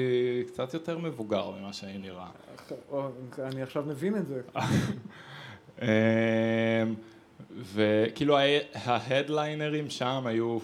קצת 0.47 0.74
יותר 0.74 0.97
מבוגר 0.97 1.51
ממה 1.51 1.74
שאני 1.74 1.97
נראה. 1.97 2.30
אני 3.39 3.61
עכשיו 3.61 3.84
מבין 3.84 4.15
את 4.15 4.28
זה. 4.28 4.41
וכאילו 7.63 8.37
ה-headlinerים 8.73 9.89
שם 9.89 10.23
היו 10.25 10.57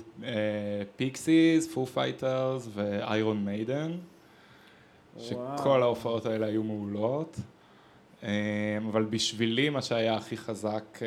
Pixies, 0.96 1.74
Foo 1.74 1.86
Fighters 1.86 2.68
ו-Iron 2.74 3.46
Maiden, 3.46 3.92
שכל 5.20 5.82
ההופעות 5.82 6.26
האלה 6.26 6.46
היו 6.46 6.64
מעולות, 6.64 7.40
אבל 8.88 9.04
בשבילי 9.10 9.70
מה 9.70 9.82
שהיה 9.82 10.16
הכי 10.16 10.38
חזק 10.38 11.00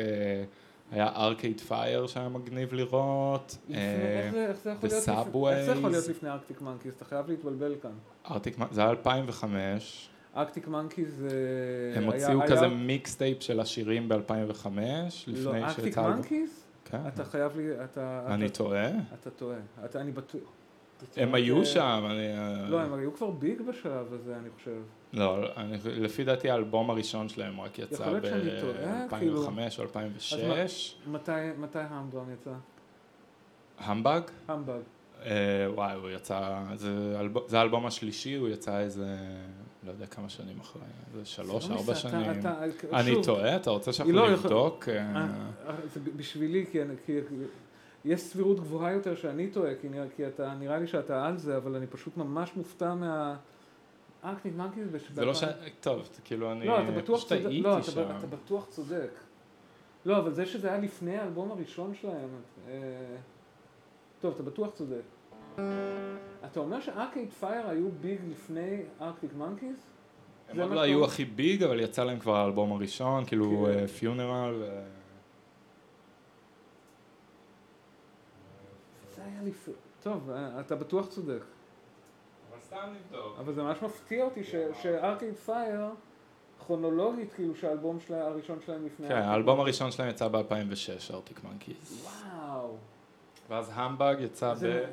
היה 0.91 1.07
Arcade 1.15 1.59
Fire 1.59 2.07
שהיה 2.07 2.29
מגניב 2.29 2.73
לראות, 2.73 3.57
ו-Subways. 4.81 5.57
איך 5.57 5.73
זה 5.73 5.79
יכול 5.79 5.91
להיות 5.91 6.07
לפני 6.07 6.29
Arctic 6.29 6.61
Monkeys? 6.61 6.95
אתה 6.95 7.05
חייב 7.05 7.29
להתבלבל 7.29 7.75
כאן. 7.81 7.91
זה 8.71 8.81
היה 8.81 8.89
2005. 8.89 10.09
Arctic 10.37 10.67
Monkeys 10.67 11.25
הם 11.95 12.03
הוציאו 12.03 12.39
כזה 12.47 12.67
mixtape 12.67 13.43
של 13.43 13.59
השירים 13.59 14.09
ב-2005, 14.09 14.67
לפני 15.27 15.43
לא, 15.43 15.55
Arctic 15.55 15.97
Monkeys? 15.97 16.63
כן. 16.85 16.97
אתה 17.07 17.25
חייב 17.25 17.57
לי, 17.57 17.83
אתה... 17.83 18.25
אני 18.27 18.49
טועה? 18.49 18.89
אתה 19.21 19.29
טועה. 19.29 19.57
אני 19.95 20.11
בטוח... 20.11 20.41
הם 21.17 21.35
היו 21.35 21.65
שם, 21.65 22.03
אני... 22.11 22.27
לא, 22.69 22.81
הם 22.81 22.93
היו 22.93 23.13
כבר 23.13 23.29
big 23.29 23.61
בשלב 23.61 24.13
הזה, 24.13 24.37
אני 24.37 24.49
חושב. 24.57 24.81
לא, 25.13 25.47
לפי 25.85 26.23
דעתי 26.23 26.49
האלבום 26.49 26.89
הראשון 26.89 27.29
שלהם 27.29 27.61
רק 27.61 27.79
יצא 27.79 28.19
ב-2005 28.19 29.15
כאילו. 29.19 29.43
או 29.43 29.83
2006. 29.83 30.95
מתי 31.07 31.79
המבאג 31.89 32.27
יצא? 32.33 32.53
המבאג? 33.79 34.23
המבאג. 34.47 34.81
וואי, 35.73 35.95
הוא 35.95 36.09
יצא, 36.09 36.63
זה 37.47 37.59
האלבום 37.59 37.85
השלישי, 37.85 38.35
הוא 38.35 38.49
יצא 38.49 38.79
איזה... 38.79 39.15
לא 39.83 39.91
יודע 39.91 40.05
כמה 40.05 40.29
שנים 40.29 40.59
אחרי, 40.59 40.81
זה 41.13 41.25
שלוש, 41.25 41.69
ארבע 41.69 41.95
שנים. 41.95 42.31
אני 42.93 43.23
טועה? 43.23 43.55
אתה 43.55 43.69
רוצה 43.69 43.93
שאנחנו 43.93 44.13
לא 44.13 44.31
נבדוק? 44.31 44.89
זה 45.93 45.99
בשבילי, 46.15 46.65
כי 47.05 47.19
יש 48.05 48.21
סבירות 48.21 48.59
גבוהה 48.59 48.91
יותר 48.91 49.15
שאני 49.15 49.47
טועה, 49.47 49.71
כי 50.15 50.27
אתה, 50.27 50.53
נראה 50.53 50.79
לי 50.79 50.87
שאתה 50.87 51.25
על 51.25 51.37
זה, 51.37 51.57
אבל 51.57 51.75
אני 51.75 51.87
פשוט 51.87 52.17
ממש 52.17 52.51
מופתע 52.55 52.93
מה... 52.93 53.35
ארקטיק 54.23 54.55
מנקיז 54.55 54.95
זה 55.13 55.25
לא 55.25 55.33
ש... 55.33 55.43
טוב, 55.81 56.09
כאילו 56.23 56.51
אני... 56.51 56.67
לא, 56.67 56.81
אתה 56.81 56.91
בטוח 56.91 57.23
צודק. 57.23 57.49
לא, 57.51 57.77
אתה 57.79 58.27
בטוח 58.27 58.65
צודק. 58.69 59.09
לא, 60.05 60.17
אבל 60.17 60.33
זה 60.33 60.45
שזה 60.45 60.67
היה 60.67 60.77
לפני 60.77 61.17
האלבום 61.17 61.51
הראשון 61.51 61.93
שלהם... 62.01 62.29
טוב, 64.21 64.33
אתה 64.33 64.43
בטוח 64.43 64.69
צודק. 64.73 65.01
אתה 66.45 66.59
אומר 66.59 66.79
ש-Arcade 66.81 67.33
Fire 67.33 67.69
היו 67.69 67.91
big 67.91 68.19
לפני 68.29 68.81
Arctic 69.01 69.33
Monkeys? 69.33 69.85
הם 70.49 70.59
עוד 70.59 70.71
לא 70.71 70.79
היו 70.79 71.05
הכי 71.05 71.25
big, 71.25 71.63
אבל 71.63 71.79
יצא 71.79 72.03
להם 72.03 72.19
כבר 72.19 72.35
האלבום 72.35 72.71
הראשון, 72.71 73.25
כאילו 73.25 73.67
Funeral. 73.99 74.63
זה 79.15 79.21
היה 79.25 79.41
לפני... 79.43 79.73
טוב, 80.03 80.29
אתה 80.59 80.75
בטוח 80.75 81.07
צודק. 81.07 81.41
אבל 82.49 82.59
סתם 82.59 82.93
נבדוק. 82.95 83.35
אבל 83.39 83.53
זה 83.53 83.63
ממש 83.63 83.81
מפתיע 83.81 84.25
אותי 84.25 84.43
ש-Arcade 84.81 85.35
Fire, 85.35 85.85
כרונולוגית, 86.65 87.33
כאילו 87.33 87.55
שהאלבום 87.55 87.97
הראשון 88.09 88.59
שלהם 88.65 88.85
לפני... 88.85 89.07
כן, 89.07 89.15
האלבום 89.15 89.59
הראשון 89.59 89.91
שלהם 89.91 90.09
יצא 90.09 90.27
ב-2006, 90.27 91.13
ארטיק 91.13 91.43
מנקיז. 91.43 92.05
וואו. 92.05 92.75
ואז 93.49 93.71
המבאג 93.73 94.19
יצא 94.19 94.53
ב... 94.53 94.83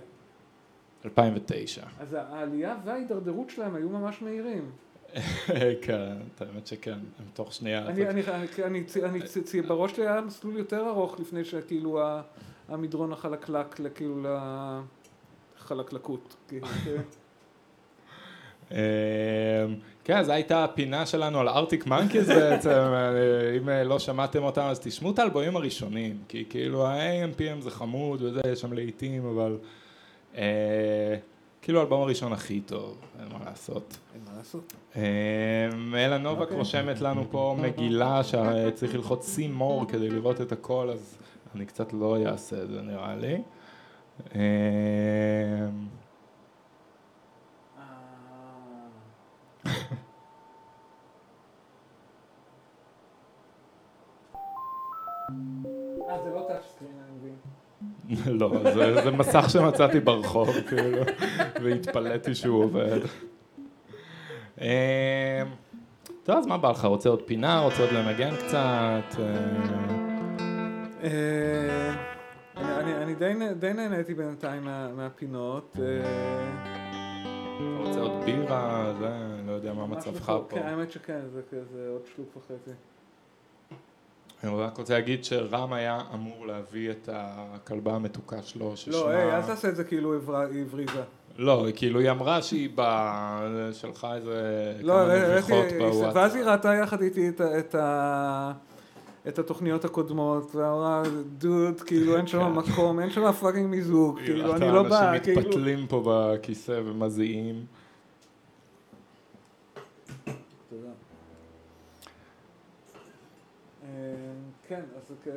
2009. 1.05 1.83
אז 2.01 2.17
העלייה 2.19 2.77
וההידרדרות 2.85 3.51
שלהם 3.51 3.75
היו 3.75 3.89
ממש 3.89 4.23
מהירים. 4.23 4.71
כן, 5.83 6.17
האמת 6.41 6.67
שכן, 6.67 6.93
הם 6.93 7.27
תוך 7.35 7.55
שנייה. 7.55 7.87
אני, 7.87 8.05
בראש 9.67 9.93
שלי 9.93 10.09
היה 10.09 10.21
מסלול 10.21 10.57
יותר 10.57 10.89
ארוך 10.89 11.21
לפני 11.21 11.45
שכאילו 11.45 12.01
המדרון 12.69 13.13
החלקלק, 13.13 13.79
כאילו 13.95 14.23
ל... 14.23 14.27
חלקלקות. 15.59 16.37
כאילו, 16.49 16.67
כן. 16.85 17.03
אמ, 18.71 18.77
כן, 20.05 20.23
זו 20.23 20.33
הייתה 20.33 20.65
הפינה 20.65 21.07
שלנו 21.07 21.41
על 21.41 21.49
ארטיק 21.49 21.87
מנקיז 21.87 22.29
בעצם, 22.29 22.71
אה, 22.71 23.57
אם 23.57 23.69
אה, 23.69 23.85
לא 23.85 23.99
שמעתם 23.99 24.43
אותם 24.43 24.63
אז 24.63 24.81
תשמעו 24.81 25.13
את 25.13 25.19
האלבומים 25.19 25.57
הראשונים, 25.57 26.19
כי 26.29 26.45
כאילו 26.51 26.87
ה-AMPM 26.87 27.61
זה 27.61 27.71
חמוד 27.71 28.23
וזה, 28.23 28.41
יש 28.53 28.61
שם 28.61 28.73
לעיתים, 28.73 29.27
אבל 29.27 29.59
כאילו 31.63 31.79
האלבום 31.81 32.03
הראשון 32.03 32.33
הכי 32.33 32.61
טוב, 32.61 32.99
אין 33.21 33.29
מה 33.33 33.39
לעשות. 33.45 33.97
אין 34.15 34.23
מה 34.31 34.39
לעשות. 34.39 34.73
אמ, 34.97 35.95
אלה 35.95 36.19
נובק 36.19 36.41
אוקיי. 36.41 36.57
רושמת 36.57 37.01
לנו 37.01 37.25
פה 37.31 37.57
מגילה 37.63 38.21
שצריך 38.25 38.95
ללחוץ 38.95 39.39
see 39.39 39.61
more 39.61 39.87
כדי 39.89 40.11
לראות 40.11 40.41
את 40.41 40.53
הכל, 40.53 40.91
אז 40.93 41.19
אני 41.55 41.67
קצת 41.67 41.93
לא 41.93 42.17
אעשה 42.27 42.63
את 42.63 42.69
זה 42.69 42.83
נראה 42.83 43.17
לי. 43.17 43.43
לא, 58.41 58.53
זה, 58.75 59.03
זה 59.05 59.11
מסך 59.11 59.51
שמצאתי 59.51 60.01
ברחוב, 60.01 60.49
כאילו, 60.69 61.03
והתפלאתי 61.63 62.35
שהוא 62.35 62.65
עובד. 62.65 63.01
אמ, 64.61 64.67
טוב, 66.25 66.37
אז 66.39 66.47
מה 66.47 66.59
בא 66.59 66.71
לך? 66.71 66.85
רוצה 66.85 67.09
עוד 67.09 67.23
פינה? 67.23 67.61
רוצה 67.61 67.83
עוד 67.83 67.93
לנגן 67.93 68.37
קצת? 68.37 69.21
אה, 69.21 69.35
אה, 71.03 71.95
אני- 72.57 72.75
אני- 72.81 73.03
אני 73.05 73.15
די 73.15 73.35
נה- 73.35 73.53
די 73.53 73.73
נהניתי 73.73 74.15
בינתיים 74.15 74.65
מה- 74.65 74.89
מהפינות. 74.97 75.77
אה, 75.83 76.05
רוצה 77.87 78.01
עוד 78.01 78.25
בירה? 78.25 78.93
זה, 78.99 79.09
לא 79.47 79.53
יודע 79.53 79.73
מה 79.73 79.87
מצבך 79.87 80.25
פה- 80.27 80.45
פה. 80.49 80.57
כן, 80.57 80.63
האמת 80.67 80.91
שכן, 80.93 81.21
זה 81.33 81.41
כזה 81.51 81.89
עוד 81.93 82.03
שלוק 82.17 82.37
וחצי. 82.37 82.71
אני 84.45 84.55
רק 84.57 84.79
רוצה 84.79 84.95
להגיד 84.95 85.25
שרם 85.25 85.73
היה 85.73 86.01
אמור 86.15 86.47
להביא 86.47 86.91
את 86.91 87.09
הכלבה 87.13 87.95
המתוקה 87.95 88.43
שלו, 88.43 88.77
ששמה... 88.77 88.93
לא, 88.93 89.09
היי, 89.09 89.37
אל 89.37 89.43
תעשה 89.43 89.69
את 89.69 89.77
זה 89.77 89.85
כאילו 89.85 90.13
היא 90.53 90.63
הבריזה. 90.63 91.03
לא, 91.39 91.67
כאילו 91.77 92.01
היא 92.01 92.11
אמרה 92.11 92.43
שהיא 92.43 92.71
באה, 92.75 93.41
שלחה 93.73 94.15
איזה 94.15 94.73
לא, 94.83 94.95
כמה 94.95 95.29
נביחות 95.29 95.67
בוואטסאפ. 95.79 96.17
ואז 96.17 96.35
היא 96.35 96.45
ראתה 96.45 96.75
יחד 96.75 97.03
איתי 97.03 97.29
את 97.29 97.41
את 97.41 97.75
ה... 97.75 98.53
את 99.29 99.39
התוכניות 99.39 99.85
הקודמות, 99.85 100.55
ואמרה, 100.55 101.03
דוד, 101.39 101.81
כאילו 101.81 102.17
אין 102.17 102.27
שם 102.27 102.57
מקום, 102.57 103.01
אין 103.01 103.11
שם 103.11 103.33
fucking 103.33 103.67
מיזוג, 103.67 104.19
כאילו 104.25 104.57
אני 104.57 104.69
לא 104.69 104.83
בא, 104.83 105.11
אנשים 105.11 105.25
כאילו... 105.25 105.41
מתפתלים 105.41 105.87
פה 105.87 106.03
בכיסא 106.07 106.81
ומזיעים. 106.85 107.65
תודה. 110.71 110.89
אה, 113.85 113.89
כן, 114.69 114.81
אז 114.97 115.15
כ... 115.25 115.29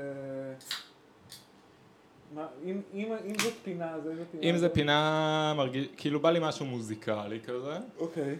מה, 2.35 2.47
אם, 2.65 2.81
אם, 2.93 3.13
אם 3.25 3.39
זאת 3.39 3.53
פינה, 3.63 3.91
אז 3.91 4.07
איזה 4.07 4.23
פינה? 4.31 4.43
אם 4.43 4.57
זה 4.57 4.69
פינה 4.69 5.53
מרגיש, 5.57 5.87
כאילו 5.97 6.19
בא 6.19 6.31
לי 6.31 6.39
משהו 6.41 6.65
מוזיקלי 6.65 7.39
כזה, 7.39 7.77
אוקיי. 7.97 8.35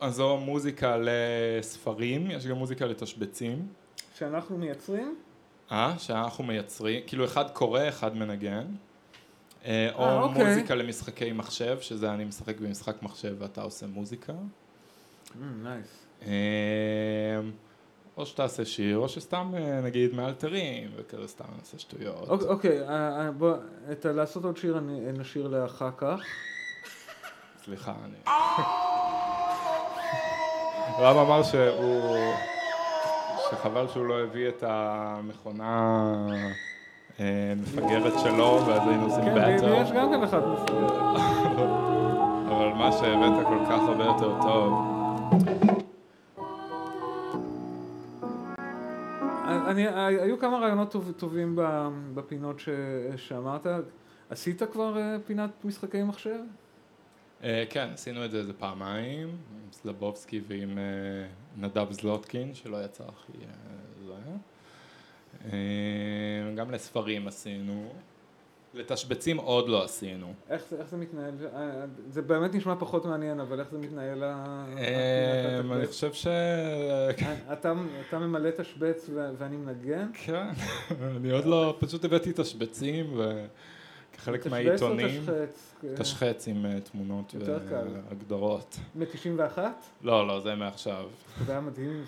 אז 0.00 0.14
זו 0.14 0.36
מוזיקה 0.36 0.96
לספרים, 1.00 2.30
יש 2.30 2.46
גם 2.46 2.56
מוזיקה 2.56 2.86
לתשבצים. 2.86 3.66
שאנחנו 4.14 4.58
מייצרים? 4.58 5.16
אה, 5.72 5.94
שאנחנו 5.98 6.44
מייצרים, 6.44 7.02
כאילו 7.06 7.24
אחד 7.24 7.50
קורא, 7.50 7.88
אחד 7.88 8.16
מנגן. 8.16 8.66
אה, 9.64 9.90
או 9.94 10.02
אה, 10.04 10.22
אוקיי. 10.22 10.44
מוזיקה 10.44 10.74
למשחקי 10.74 11.32
מחשב, 11.32 11.80
שזה 11.80 12.12
אני 12.12 12.24
משחק 12.24 12.60
במשחק 12.60 13.02
מחשב 13.02 13.36
ואתה 13.38 13.62
עושה 13.62 13.86
מוזיקה. 13.86 14.32
נייס. 15.62 16.06
אה, 16.22 17.40
או 18.16 18.26
שתעשה 18.26 18.64
שיר, 18.64 18.98
או 18.98 19.08
שסתם 19.08 19.52
אה, 19.56 19.80
נגיד 19.80 20.14
מאלתרים, 20.14 20.90
וכזה 20.96 21.28
סתם 21.28 21.44
נעשה 21.58 21.78
שטויות. 21.78 22.28
אוקיי, 22.48 22.88
אה, 22.88 22.94
אה, 23.20 23.30
בוא, 23.30 23.54
את 23.92 24.06
ה- 24.06 24.12
לעשות 24.12 24.44
עוד 24.44 24.56
שיר 24.56 24.78
אני 24.78 25.00
נשאיר 25.18 25.48
לאחר 25.48 25.90
כך. 25.96 26.20
סליחה, 27.64 27.92
אני... 28.04 28.16
רם 31.00 31.16
אמר 31.18 31.42
שהוא... 31.42 32.16
שחבל 33.50 33.88
שהוא 33.88 34.06
לא 34.06 34.20
הביא 34.20 34.48
את 34.48 34.64
המכונה 34.66 36.14
מפגרת 37.56 38.12
שלו, 38.22 38.60
ואז 38.66 38.88
היינו 38.88 39.04
עושים 39.04 39.24
כן, 39.24 39.34
באטר. 39.34 39.74
לי 39.74 39.80
יש 39.80 39.92
גם 39.92 40.10
כן 40.10 40.22
אחד 40.22 40.40
מסוים. 40.48 40.84
אבל 42.48 42.68
מה 42.74 42.92
שהבאת 42.92 43.46
כל 43.46 43.58
כך 43.68 43.80
הרבה 43.88 44.04
יותר 44.04 44.32
טוב. 44.42 45.75
אני, 49.66 49.88
היו 50.22 50.38
כמה 50.38 50.58
רעיונות 50.58 50.90
טוב, 50.90 51.12
טובים 51.16 51.58
בפינות 52.14 52.60
ש, 52.60 52.68
שאמרת. 53.16 53.66
עשית 54.30 54.62
כבר 54.62 54.98
אה, 54.98 55.16
פינת 55.26 55.50
משחקי 55.64 56.02
מחשב? 56.02 56.38
אה, 57.44 57.64
כן, 57.70 57.88
עשינו 57.94 58.24
את 58.24 58.30
זה 58.30 58.38
איזה 58.38 58.52
פעמיים, 58.52 59.28
עם 59.28 59.72
סלבובסקי 59.72 60.40
ועם 60.48 60.78
אה, 60.78 60.84
נדב 61.56 61.92
זלוטקין, 61.92 62.54
שלא 62.54 62.84
יצא 62.84 63.04
הכי 63.04 63.32
אה. 63.32 63.76
אה, 65.52 66.54
גם 66.56 66.70
לספרים 66.70 67.28
עשינו. 67.28 67.92
לתשבצים 68.76 69.36
עוד 69.36 69.68
לא 69.68 69.84
עשינו. 69.84 70.32
איך 70.50 70.62
איך 70.78 70.88
זה 70.88 70.96
מתנהל? 70.96 71.34
אה, 71.54 71.84
זה 72.10 72.22
באמת 72.22 72.54
נשמע 72.54 72.74
פחות 72.78 73.04
מעניין, 73.04 73.40
אבל 73.40 73.60
איך 73.60 73.70
זה 73.70 73.78
מתנהל? 73.78 74.22
אה, 74.22 75.60
אני? 75.72 75.86
חושב 75.86 76.12
ש... 76.12 76.26
אתה, 77.52 77.72
אתה 78.08 78.18
ממלא 78.18 78.50
תשבץ 78.50 79.06
ו- 79.14 79.30
ואני 79.38 79.56
מנגן? 79.56 80.08
כן, 80.14 80.46
אני 81.16 81.30
עוד 81.30 81.44
לא, 81.44 81.76
פשוט 81.80 82.04
הבאתי 82.04 82.32
תשבצים 82.36 83.20
וכחלק 83.20 84.40
תשבץ 84.40 84.46
או 84.46 84.50
מהעיתונים, 84.50 85.20
תשחץ? 85.20 85.74
תשחץ 85.96 86.48
עם 86.48 86.66
אה, 86.66 86.80
תמונות. 86.80 87.34
והגדרות. 87.38 88.76
מ-91? 88.94 89.58
לא, 90.02 90.28
לא, 90.28 90.40
זה 90.40 90.54
מעכשיו. 90.54 91.04
זה 91.46 91.52
היה 91.52 91.60
מדהים. 91.60 92.04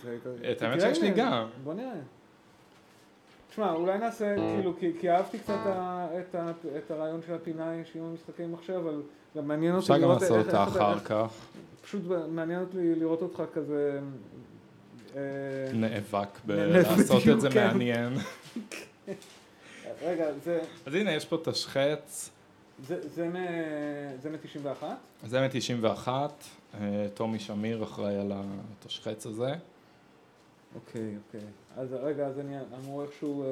את 0.52 0.62
האמת 0.62 0.80
שיש 0.80 1.02
לי 1.02 1.10
גם. 1.10 1.46
בוא 1.64 1.74
נראה. 1.74 2.17
תשמע, 3.58 3.72
אולי 3.72 3.98
נעשה, 3.98 4.34
כאילו, 4.36 4.76
כי, 4.78 4.92
כי 5.00 5.10
אהבתי 5.10 5.38
קצת 5.38 5.58
ה, 5.66 6.06
את, 6.20 6.34
ה, 6.34 6.50
את 6.78 6.90
הרעיון 6.90 7.20
של 7.26 7.34
הפינה 7.34 7.72
עם 7.72 8.04
המשחקי 8.04 8.46
מחשב, 8.46 8.72
אבל 8.72 9.02
גם 9.36 9.48
מעניין 9.48 9.74
אותי 9.74 9.84
אפשר 9.84 9.94
גם 9.94 10.00
לראות 10.00 10.22
לעשות 10.22 10.46
אותה 10.46 10.64
אחר 10.64 10.98
כך. 10.98 11.46
פשוט 11.82 12.02
מעניין 12.28 12.60
אותי 12.60 12.94
לראות 12.94 13.22
אותך 13.22 13.42
כזה... 13.54 14.00
אה, 15.16 15.22
נאבק 15.72 16.28
בלעשות 16.44 17.22
את 17.32 17.40
זה 17.40 17.48
כן. 17.50 17.66
מעניין. 17.66 18.12
רגע, 20.02 20.26
זה, 20.44 20.60
אז 20.86 20.94
הנה, 20.94 21.12
יש 21.12 21.24
פה 21.24 21.36
תשחץ, 21.44 22.30
זה, 22.86 23.08
זה, 23.08 23.28
מ, 23.28 23.36
זה 24.22 24.30
מ-91? 24.30 24.84
זה 25.26 25.40
מ-91, 25.40 26.08
טומי 27.14 27.38
שמיר 27.38 27.82
אחראי 27.84 28.16
על 28.16 28.32
התשחץ 28.34 29.26
הזה. 29.26 29.54
אוקיי, 30.74 31.16
אוקיי. 31.26 31.40
אז 31.78 31.92
רגע, 32.02 32.26
אז 32.26 32.38
אני 32.38 32.56
אמור 32.84 33.02
איכשהו... 33.02 33.42
אה, 33.42 33.48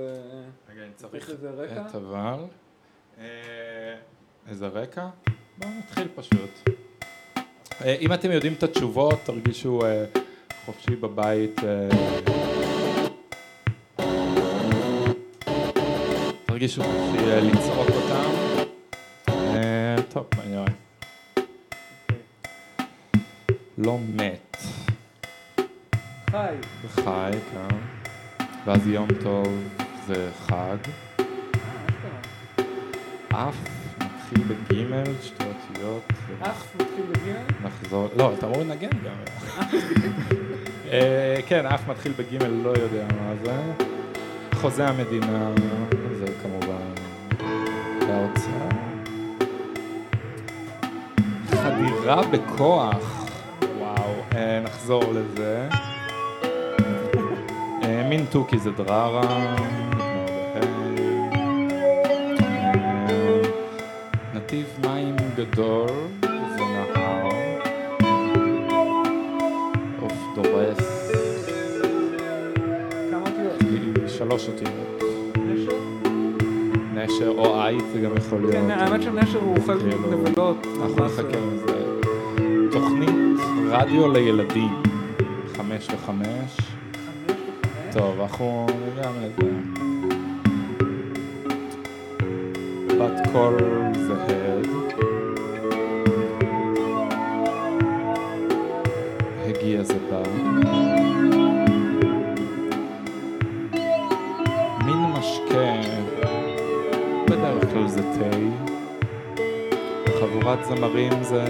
רגע, 0.71 0.83
אני 0.83 0.93
צריך? 0.97 1.31
את 1.31 1.95
אבל. 1.95 2.45
אה, 3.19 3.95
איזה 4.49 4.67
רקע? 4.67 5.09
בואו 5.59 5.71
נתחיל 5.79 6.09
פשוט. 6.15 6.69
אה, 7.85 7.97
אם 8.01 8.13
אתם 8.13 8.31
יודעים 8.31 8.53
את 8.53 8.63
התשובות, 8.63 9.19
תרגישו 9.25 9.81
אה, 9.85 10.05
חופשי 10.65 10.97
בבית. 10.97 11.61
אה, 11.65 11.89
תרגישו 16.47 16.83
חופשי 16.83 17.27
אה, 17.27 17.41
לצעוק 17.41 17.89
אותם. 17.89 18.31
אה, 19.29 19.97
טוב, 20.09 20.27
בוא 20.37 20.45
נראה. 20.45 20.65
אוקיי. 22.03 22.23
לא 23.79 23.99
מת. 23.99 24.57
חי. 26.31 26.55
חי, 26.89 27.31
כן. 27.53 27.96
ואז 28.67 28.87
יום 28.87 29.09
טוב 29.23 29.49
זה 30.07 30.31
חג. 30.47 30.77
אף 33.29 33.57
מתחיל 33.99 34.43
בגימל, 34.43 35.05
שתי 35.23 35.45
אותיות. 35.45 36.03
אף 36.43 36.75
מתחיל 36.75 37.05
בגימל? 37.13 37.43
נחזור, 37.63 38.09
לא, 38.17 38.33
אתה 38.39 38.47
אמור 38.47 38.61
לנגן 38.61 38.89
גם. 38.89 39.15
אה, 40.93 41.41
כן, 41.47 41.67
אף 41.67 41.89
מתחיל 41.89 42.13
בגימל, 42.19 42.49
לא 42.49 42.69
יודע 42.71 43.07
מה 43.21 43.33
זה. 43.45 43.85
חוזה 44.55 44.89
המדינה, 44.89 45.51
זה 46.19 46.27
כמובן 46.43 46.95
האוצר. 48.09 48.69
חדירה 51.51 52.23
בכוח, 52.27 53.27
וואו, 53.79 54.15
אה, 54.35 54.61
נחזור 54.61 55.05
לזה. 55.13 55.69
מין 58.09 58.25
תוכי 58.31 58.59
זה 58.59 58.71
דררה. 58.71 59.57
נתיב 64.35 64.67
מים 64.83 65.17
גדול, 65.37 65.89
זה 66.23 66.61
נהר. 66.61 67.29
עוף 70.01 70.13
דורס. 70.35 71.11
כמה 73.11 73.21
אותיות? 73.21 74.09
שלוש 74.09 74.49
אותיות. 74.49 75.03
נשר? 76.95 77.29
או 77.29 77.63
עית 77.63 77.85
זה 77.93 78.01
גם 78.01 78.17
יכול 78.17 78.39
להיות. 78.39 78.53
כן, 78.53 78.71
האמת 78.71 79.03
שנשר 79.03 79.39
הוא 79.39 79.57
אוכל 79.57 79.81
כאילו, 79.81 80.11
נבלות. 80.11 80.67
אנחנו 80.83 81.05
נחכה 81.05 81.39
עם 81.39 81.59
זה. 81.59 82.01
תוכנית 82.71 83.41
רדיו 83.71 84.13
לילדים, 84.13 84.83
חמש 85.57 85.89
וחמש. 85.95 86.76
טוב, 87.99 88.21
אנחנו 88.21 88.67
גם 89.03 89.13
לזה. 89.23 89.51
בת 92.99 93.33
קול 93.33 93.57
זה 93.93 94.15
הד. 94.15 94.67
הגיע 99.47 99.83
זה 99.83 99.95
בא. 100.11 100.23
מין 104.85 104.99
משקה, 105.19 105.73
בדרך 107.25 107.73
כלל 107.73 107.89
זה 107.89 108.03
תה. 108.03 108.37
חבורת 110.21 110.65
זמרים 110.65 111.23
זה 111.23 111.45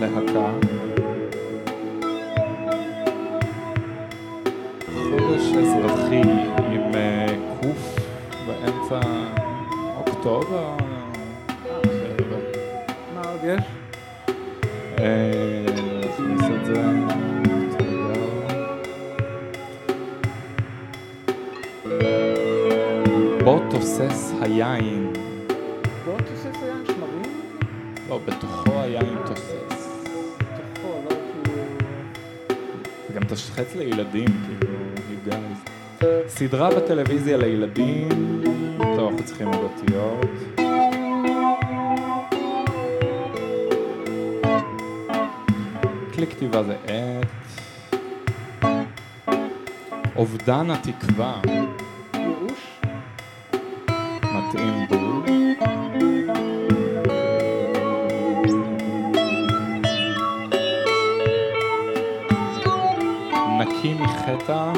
להקה. 0.00 0.89
אזרחי 6.10 6.30
עם 6.74 6.94
אה, 6.94 7.26
קוף 7.60 7.96
באמצע 8.46 9.00
אוקטובר. 9.96 10.76
מה 13.14 13.22
עוד 13.30 13.40
יש? 13.44 13.64
אה, 14.98 15.64
נכניס 16.00 16.42
את 16.54 16.64
זה. 16.64 16.82
בוא 23.44 23.60
תוסס 23.70 24.32
היין. 24.40 25.12
בוא 26.04 26.18
תוסס 26.18 26.62
היין 26.62 26.84
שמרים? 26.86 27.42
לא, 28.08 28.20
בתוכו 28.24 28.80
היין 28.80 29.16
תוסס. 29.26 29.88
תוכו, 30.38 30.88
לא 31.04 31.10
כאילו... 31.10 31.58
זה 33.08 33.14
גם 33.14 33.24
תשחץ 33.24 33.74
לילדים, 33.74 34.28
כאילו, 34.46 34.74
you 35.10 35.30
guys. 35.30 35.79
סדרה 36.28 36.70
בטלוויזיה 36.70 37.36
לילדים, 37.36 38.08
טוב, 38.96 39.08
אנחנו 39.08 39.24
צריכים 39.24 39.46
עוד 39.48 39.56
אותיות. 39.56 40.30
כלי 46.14 46.26
כתיבה 46.26 46.62
זה 46.62 46.76
עט. 46.86 47.26
אובדן 50.16 50.70
התקווה, 50.70 51.40
ייאוש? 52.14 52.80
מתאים 54.22 54.86
בול. 54.88 55.30
נקי 63.58 63.94
מחטא, 63.94 64.72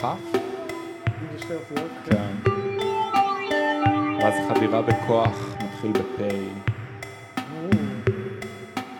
שתי 0.00 1.54
אותיות? 1.54 1.90
כן. 2.04 2.50
ואז 4.20 4.34
חדירה 4.48 4.82
בכוח 4.82 5.56
מתחיל 5.64 5.92
בפ', 5.92 6.20
או, 7.38 7.68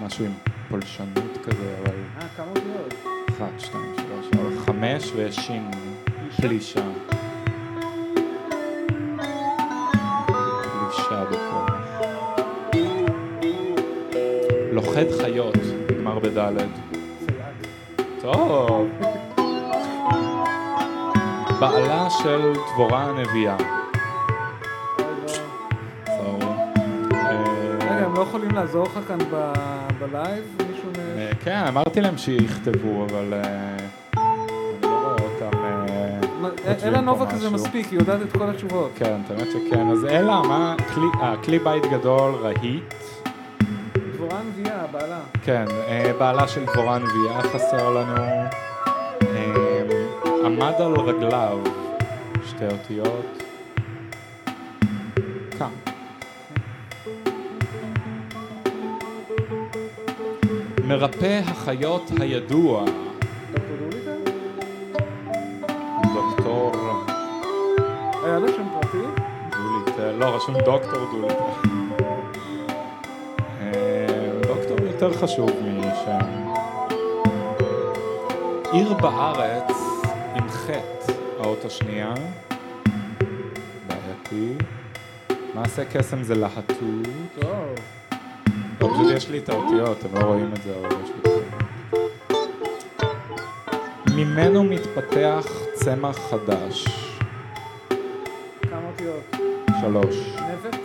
משהו 0.01 0.25
עם 0.25 0.33
פולשנות 0.69 1.39
כזה, 1.45 1.77
אבל 1.83 1.95
אה, 2.19 2.29
כמה 2.37 2.47
אותיות? 2.47 2.95
אחת, 3.29 3.61
שתיים, 3.61 3.95
שלוש, 3.97 4.27
ארבע, 4.35 4.61
חמש 4.61 5.13
ושין, 5.17 5.71
פלישה. 6.41 6.81
פלישה 10.63 11.25
בכוח. 11.31 11.71
לוכד 14.73 15.07
חיות, 15.23 15.57
נגמר 15.91 16.19
בדלת. 16.19 16.71
טוב. 18.21 18.70
בעלה 21.61 22.11
של 22.11 22.53
דבורה 22.75 23.03
הנביאה. 23.05 23.57
רגע, 24.99 25.33
אה, 27.15 28.05
הם 28.05 28.15
לא 28.15 28.21
יכולים 28.21 28.51
לעזור 28.51 28.85
לך 28.87 28.99
כאן 29.09 29.19
בלייב? 29.99 30.45
מישהו 30.71 30.89
מ... 30.91 31.19
אה, 31.19 31.31
כן, 31.45 31.65
אמרתי 31.69 32.01
להם 32.01 32.19
שיכתבו, 32.19 33.07
אבל 33.11 33.35
אה, 33.35 33.41
אני 34.83 34.91
לא 36.83 36.89
אלה 36.89 37.01
נובה 37.01 37.27
כזה. 37.27 37.51
מספיק, 37.51 37.87
היא 37.91 37.99
יודעת 37.99 38.23
את 38.23 38.33
כל 38.33 38.51
התשובות. 38.51 38.91
כן, 38.97 39.21
האמת 39.31 39.49
שכן. 39.51 39.89
אז 39.89 40.05
אלה, 40.05 40.43
מה? 40.43 40.75
כלי- 40.95 41.59
בית 41.59 41.87
גדול, 41.87 42.35
רהיט. 42.35 42.95
דבורה 44.15 44.39
הנביאה, 44.41 44.87
בעלה. 44.93 45.19
כן, 45.45 45.65
בעלה 46.19 46.49
של 46.49 46.65
דבורה 46.65 46.95
הנביאה 46.97 47.43
חסר 47.43 47.91
לנו. 47.91 48.15
עמד 50.63 50.81
על 50.81 51.01
רגליו, 51.01 51.59
שתי 52.47 52.65
אותיות. 52.67 53.43
קם. 55.59 55.71
מרפא 60.85 61.41
החיות 61.47 62.11
הידוע, 62.21 62.85
דוקטור 66.15 66.73
היה 68.25 68.39
לו 68.39 68.49
שם 68.49 68.67
פרטי? 68.81 69.07
דוליטל, 69.51 70.13
לא, 70.13 70.25
רשום 70.25 70.55
דוקטור 70.55 71.05
דוליטל. 71.13 71.43
אה, 73.61 74.07
דוקטור 74.43 74.87
יותר 74.87 75.13
חשוב 75.13 75.51
משם. 75.51 76.51
עיר 78.73 78.95
בארץ 78.95 79.70
השנייה. 81.71 82.15
בעייתי. 83.87 84.55
מעשה 85.55 85.85
קסם 85.85 86.23
זה 86.23 86.35
להטוט. 86.35 87.09
טוב. 87.41 87.75
פשוט 88.79 89.13
יש 89.17 89.29
לי 89.29 89.39
את 89.39 89.49
האותיות, 89.49 89.99
אתם 89.99 90.15
לא 90.19 90.25
רואים 90.25 90.53
את 90.53 90.63
זה, 90.63 90.75
אבל 90.77 90.89
יש 91.05 91.11
לי 91.11 91.19
את 91.19 91.25
זה. 91.27 91.41
ממנו 94.15 94.65
מתפתח 94.65 95.47
צמח 95.75 96.19
חדש. 96.31 96.85
כמה 98.63 98.89
אותיות? 98.93 99.37
שלוש. 99.81 100.17
נבט? 100.37 100.81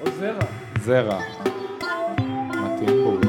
או 0.00 0.10
זרע? 0.10 0.46
זרע. 0.80 1.20
מתאים 2.50 3.04
בול. 3.04 3.20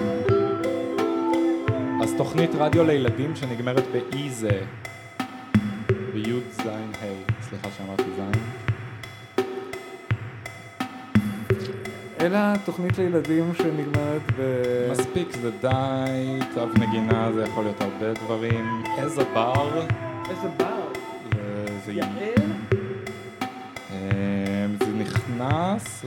אז 2.03 2.13
תוכנית 2.17 2.51
רדיו 2.55 2.83
לילדים 2.83 3.35
שנגמרת 3.35 3.83
באי 3.91 4.29
זה. 4.29 4.61
תוכנית 12.65 12.97
לילדים 12.97 13.51
שנגמרת 13.57 14.21
ב... 14.39 14.41
מספיק 14.91 15.27
זה 15.41 15.51
די, 15.61 16.39
תו 16.53 16.65
נגינה 16.79 17.31
זה 17.33 17.43
יכול 17.43 17.63
להיות 17.63 17.81
הרבה 17.81 18.13
דברים. 18.13 18.83
איזה 18.97 19.23
בר. 19.33 19.81
איזה 20.29 20.47
בר? 20.57 20.81
זה- 21.35 21.79
זה 21.85 21.91
יעל? 21.93 22.07
אה, 23.91 23.97
זה 24.79 24.93
נכנס? 24.97 26.05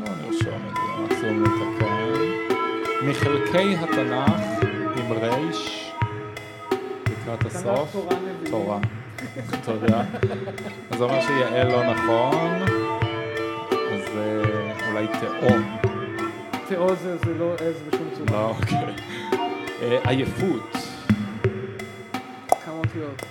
לא 0.00 0.08
נרשום 0.22 0.60
את 0.68 0.76
זה, 0.76 1.14
מקסימום 1.14 1.42
נתקן. 1.42 2.20
מחלקי 3.08 3.76
התנ"ך 3.76 4.64
עם 4.96 5.12
רייש 5.12 5.92
לקראת 7.06 7.40
תנ"ך 7.40 7.54
הסוף. 7.54 7.92
תורה 7.92 8.16
נביאים. 8.16 8.50
תורה. 8.50 8.78
תודה. 9.64 10.00
אז 10.90 10.98
זה 10.98 11.04
אומר 11.04 11.20
שיעל 11.20 11.68
לא 11.72 11.92
נכון, 11.94 12.83
אולי 15.06 15.18
תאום. 15.40 15.78
תאו 16.68 16.94
זה 16.94 17.16
זה 17.16 17.34
לא 17.38 17.54
עז 17.54 17.82
בשום 17.88 18.08
צורה. 18.14 18.40
לא, 18.40 18.48
אוקיי. 18.48 18.78
אה, 19.82 19.98
עייפות. 20.04 20.76
כמה 22.64 22.74
אותיות? 22.74 23.22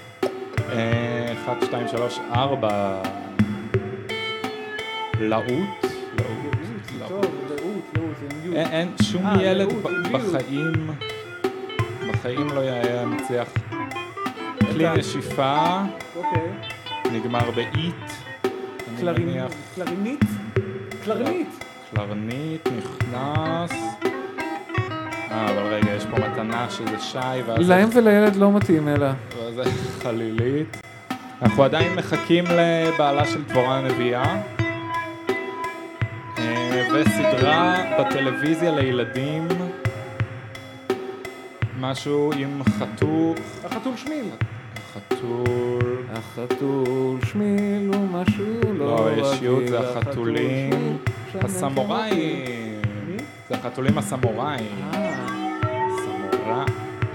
אה, 0.69 1.33
אחת, 1.33 1.57
שתיים, 1.65 1.87
שלוש, 1.87 2.19
ארבע. 2.33 3.01
להוט. 5.19 5.85
להוט. 6.99 6.99
לאות, 6.99 7.99
י'. 8.45 8.55
אין, 8.55 8.91
שום 9.01 9.25
אה, 9.25 9.43
ילד. 9.43 9.67
בחיים, 10.11 10.71
בחיים 12.09 12.47
לא 12.47 12.59
היה 12.59 13.05
מצליח. 13.05 13.49
כלי. 14.71 14.85
נשיפה 14.97 15.81
אוקיי. 16.15 16.49
נגמר 17.11 17.51
מניח. 17.51 18.23
קלרינית, 19.75 20.19
קלרינית. 21.05 21.62
קלרנית 21.95 22.69
נכנס. 22.77 23.71
אה, 25.31 25.51
אבל 25.51 25.73
רגע, 25.73 25.91
יש 25.91 26.05
פה 26.05 26.17
מתנה 26.27 26.67
שזה 26.69 26.99
שי, 26.99 27.17
ואז... 27.45 27.69
להם 27.69 27.89
ולילד 27.93 28.35
לא 28.35 28.51
מתאים 28.51 28.87
אלא. 28.87 29.07
ואז 29.37 29.55
זה 29.55 29.63
חלילית. 30.03 30.77
אנחנו 31.41 31.63
עדיין 31.63 31.95
מחכים 31.95 32.43
לבעלה 32.45 33.27
של 33.27 33.43
דבורה 33.43 33.77
הנביאה. 33.77 34.41
אה, 36.37 36.87
וסדרה 36.93 37.75
בטלוויזיה 37.99 38.71
לילדים. 38.71 39.47
משהו 41.79 42.31
עם 42.37 42.63
חתול... 42.63 43.35
החתול 43.63 43.93
שמיל. 43.97 44.25
חתול... 44.93 46.03
החתול 46.13 47.19
שמיל 47.25 47.91
הוא 47.93 48.07
משהו 48.09 48.73
לא 48.73 48.85
לא, 48.85 49.05
רגיל. 49.05 49.23
יש 49.23 49.41
יוד, 49.41 49.67
זה 49.67 49.79
החתול 49.79 50.01
החתולים 50.01 50.97
הסמוראים. 51.41 52.81
מי? 53.07 53.17
זה 53.49 53.55
החתולים 53.55 53.97
הסמוראים. 53.97 54.89
אה, 54.93 55.13
סמורא. 56.05 56.65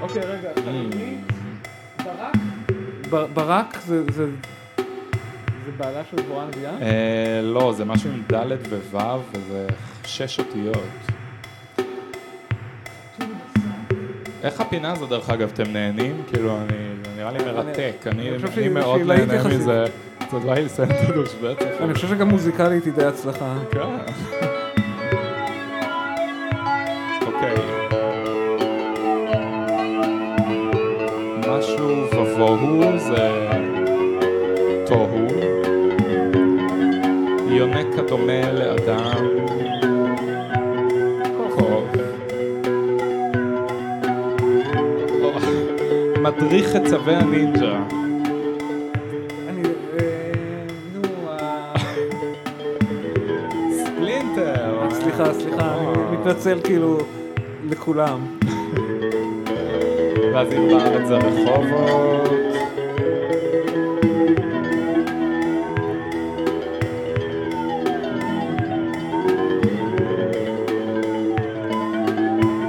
אוקיי, 0.00 0.22
רגע. 0.22 0.50
Mm. 0.54 2.02
ברק? 2.04 3.28
ברק 3.34 3.78
זה... 3.86 4.02
זה... 4.12 4.26
זה 5.66 5.72
בעלה 5.76 6.02
של 6.10 6.16
דבורה 6.16 6.44
הנביאה? 6.44 6.70
אה, 6.82 7.40
לא, 7.42 7.72
זה 7.76 7.84
משהו 7.84 8.10
עם 8.10 8.22
ד' 8.32 8.72
וו' 8.92 9.20
וזה 9.32 9.66
שש 10.04 10.38
אותיות. 10.38 10.88
איך 14.42 14.60
הפינה 14.60 14.92
הזו 14.92 15.06
דרך 15.06 15.30
אגב, 15.30 15.50
אתם 15.54 15.72
נהנים? 15.72 16.22
כאילו, 16.32 16.58
אני, 16.58 16.76
נראה 17.16 17.32
לי 17.32 17.38
מרתק, 17.38 17.94
אני, 18.06 18.30
מאוד 18.70 19.00
נהנה. 19.00 19.48
מזה. 19.48 19.84
קצת 20.28 20.40
בא 20.40 20.54
לי 20.54 20.64
לסיים 20.64 20.90
את 20.90 21.08
הדושבץ. 21.08 21.58
אני 21.80 21.94
חושב 21.94 22.08
שגם 22.08 22.28
מוזיקלית 22.28 22.84
היא 22.84 22.92
די 22.92 23.04
הצלחה. 23.04 23.54
כן. 23.70 23.80
אוקיי. 27.26 27.54
משהו 31.48 31.88
ובוהו 31.88 32.98
זה 32.98 33.48
תוהו. 34.86 35.26
יונק 37.48 37.98
הדומה 37.98 38.52
לאדם. 38.52 39.38
מדריך 46.22 46.76
את 46.76 46.84
צווי 46.84 47.14
הנינג'ה. 47.14 47.97
מתנצל 56.28 56.60
כאילו 56.64 56.98
לכולם. 57.70 58.26
ואז 60.34 60.52
אם 60.52 60.68
בארץ 60.68 61.08
זה 61.08 61.16
רחובות. 61.16 62.30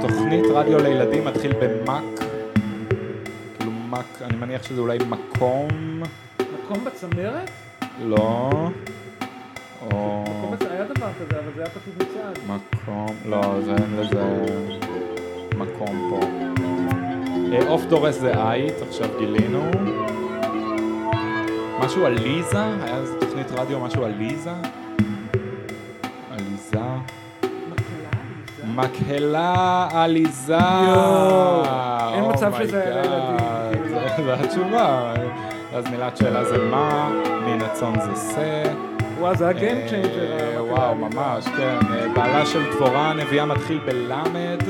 תוכנית 0.00 0.44
רדיו 0.54 0.78
לילדים 0.78 1.24
מתחיל 1.24 1.52
במק, 1.52 2.20
כאילו 3.58 3.70
מק, 3.70 4.22
אני 4.22 4.36
מניח 4.36 4.62
שזה 4.62 4.80
אולי 4.80 4.98
מקום, 5.08 5.68
מקום 6.38 6.84
בצמרת? 6.84 7.50
לא, 8.04 8.50
או 9.80 10.24
מקום 10.28 10.52
בצמרת, 10.52 10.72
היה 10.72 10.84
דבר 10.84 11.10
כזה, 11.12 11.40
אבל 11.40 11.52
זה 11.56 11.62
היה 11.62 11.70
פשוט 11.70 11.94
לא, 13.30 13.60
זה 13.64 13.70
אין 13.72 13.96
לזה 14.00 14.44
מקום 15.56 16.10
פה. 16.10 16.20
אה, 17.52 17.68
עוף 17.68 17.84
דורס 17.84 18.18
זה 18.18 18.50
עית, 18.50 18.74
עכשיו 18.88 19.08
גילינו. 19.18 19.62
משהו 21.80 22.06
על 22.06 22.12
ליזה? 22.12 22.58
היה 22.82 22.96
איזה 22.96 23.20
תוכנית 23.20 23.46
רדיו, 23.52 23.80
משהו 23.80 24.04
על 24.04 24.12
ליזה? 24.18 24.50
עליזה? 26.30 26.80
מקהלה 28.74 29.88
עליזה. 29.92 30.56
אין 32.14 32.24
Oh 32.24 32.28
מצב 32.32 32.54
my 32.54 32.62
שזה 32.62 32.82
היה. 32.82 33.02
לילדים. 33.02 33.88
זה- 33.88 34.22
זה 34.24 34.34
התשובה. 34.34 35.12
אז 35.74 35.84
מילת 35.90 36.16
שאלה 36.16 36.44
זה 36.44 36.58
מה, 36.70 37.10
מן 37.46 37.62
הצאן 37.62 37.92
זה 38.00 38.32
שא. 38.34 38.62
וואו, 39.20 39.34
זה 39.36 39.48
היה 39.48 39.58
Game 39.58 39.90
Changer. 39.90 39.94
אה, 40.18 40.49
המקהלה 40.49 40.49
וואו. 40.70 40.94
ממש, 40.94 41.44
כן. 41.44 41.78
אה, 41.92 42.08
בעלה 42.14 42.46
של 42.46 42.72
דבורה 42.72 43.10
הנביאה 43.10 43.46
מתחיל 43.46 43.78
בלמד, 43.86 44.62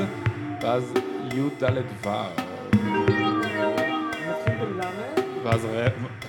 ואז 0.61 0.93
י"ד 1.33 1.63
ו'. 2.03 2.09
ואז 5.43 5.67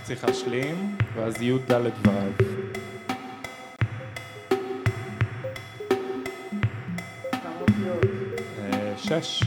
צריך 0.03 0.25
להשלים, 0.25 0.97
ואז 1.17 1.43
י"ד 1.43 1.73
ו'. 1.73 2.11
אה, 8.61 8.95
שש. 8.97 9.45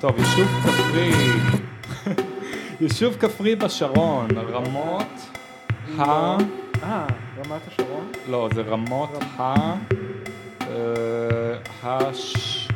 טוב, 0.00 0.18
יישוב 0.18 0.48
כפרי. 0.64 1.10
יישוב 2.80 3.16
כפרי 3.16 3.56
בשרון, 3.56 4.28
רמות 4.38 5.30
ה... 5.98 6.02
אה, 6.82 7.06
רמת 7.38 7.60
השרון? 7.68 8.12
לא, 8.28 8.48
זה 8.54 8.62
רמות 8.62 9.10
ה... 9.38 9.54
אה, 10.60 11.56
הש... 11.82 12.68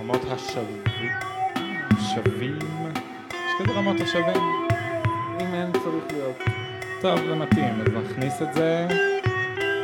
רמות 0.00 0.20
השבים. 0.30 1.12
שבים? 1.98 2.58
יש 3.32 3.52
כזה 3.58 3.72
רמות 3.72 4.00
השבים? 4.00 4.42
אם 5.40 5.54
אין 5.54 5.72
צריך 5.72 6.04
להיות. 6.12 6.36
טוב, 7.00 7.18
זה 7.28 7.34
מתאים, 7.34 7.80
אז 7.80 8.04
נכניס 8.10 8.42
את 8.42 8.54
זה. 8.54 8.86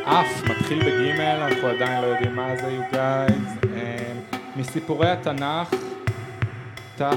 אף 0.05 0.43
מתחיל 0.51 0.79
בגימל, 0.79 1.21
אנחנו 1.21 1.69
עדיין 1.69 2.03
לא 2.03 2.07
יודעים 2.07 2.37
מה 2.37 2.57
זה, 2.57 2.79
you 2.79 2.95
guys. 2.95 3.65
Um, 3.65 4.37
מסיפורי 4.57 5.11
התנ"ך, 5.11 5.75
ת"ה, 6.97 7.11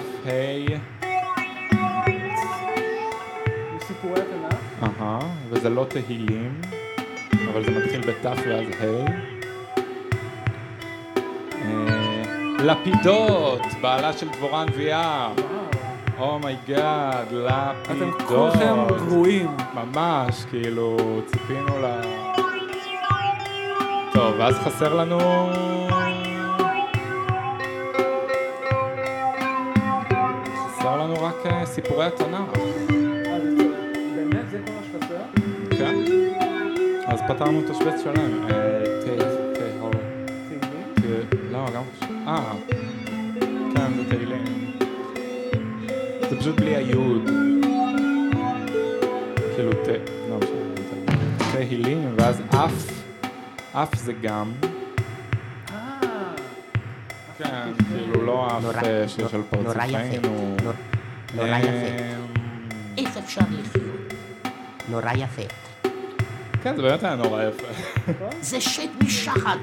אהה, 4.84 5.20
וזה 5.50 5.70
לא 5.70 5.86
תהילים, 5.90 6.62
אבל 7.52 7.66
זה 7.66 7.72
מתחיל 7.72 8.02
בת' 8.02 8.26
ואז 8.26 8.66
ה'. 8.80 9.32
אה, 11.62 12.24
לפידות, 12.64 13.62
בעלה 13.82 14.14
של 14.14 14.30
הנביאה. 14.58 15.30
וואו. 16.18 16.34
Oh 16.34 16.58
my 16.58 16.83
god, 16.83 17.32
לפידות. 17.32 17.74
אתם 17.92 18.26
כולכם 18.28 18.76
גרועים. 19.08 19.48
ממש, 19.74 20.46
כאילו, 20.50 20.98
ציפינו 21.26 21.80
ל... 21.82 21.86
טוב, 24.14 24.36
ואז 24.40 24.56
חסר 24.56 24.94
לנו... 24.96 25.20
חסר 30.68 30.98
לנו 30.98 31.14
רק 31.24 31.36
אה, 31.46 31.66
סיפורי 31.66 32.06
התנ"ך. 32.06 32.60
כן. 35.82 35.96
אז 37.08 37.20
פתרנו 37.28 37.60
את 37.62 37.70
שלם. 38.04 38.44
אה. 38.50 39.02
תהילים? 39.06 39.18
תה- 40.96 41.52
לא, 41.52 41.66
גם... 41.76 41.84
אה, 42.28 42.54
כן, 43.76 43.94
זה 43.94 44.10
תהילים. 44.10 44.44
זה 46.30 46.40
פשוט 46.40 46.56
בלי 46.56 46.76
היוד. 46.76 47.30
כאילו 49.56 49.72
תה... 49.86 49.92
לא 50.30 50.38
משנה. 50.38 50.76
תה- 51.08 51.52
תהילים, 51.52 52.14
ואז 52.18 52.42
אף. 52.50 53.02
אף 53.74 53.96
זה 53.96 54.14
גם. 54.14 54.52
אה. 55.74 55.78
כן, 57.38 57.72
כאילו 57.90 58.26
לא 58.26 58.48
אף 58.58 58.66
אה, 58.84 59.08
של 59.08 59.28
של 59.28 59.38
נורא 59.38 59.70
יפה. 59.86 59.98
פרצופנו. 59.98 60.56
נור- 60.64 60.74
נורא 61.36 61.48
יפה. 61.58 61.68
אמ, 61.70 62.26
איך 62.98 63.18
אפשר 63.18 63.42
לחיות? 63.52 64.14
נורא 64.90 65.12
יפה. 65.16 65.42
כן, 66.64 66.76
זה 66.76 66.82
באמת 66.82 67.04
היה 67.04 67.16
נורא 67.16 67.44
יפה. 67.44 67.68
זה 68.42 68.62
שד 68.62 68.88
משחד. 69.04 69.58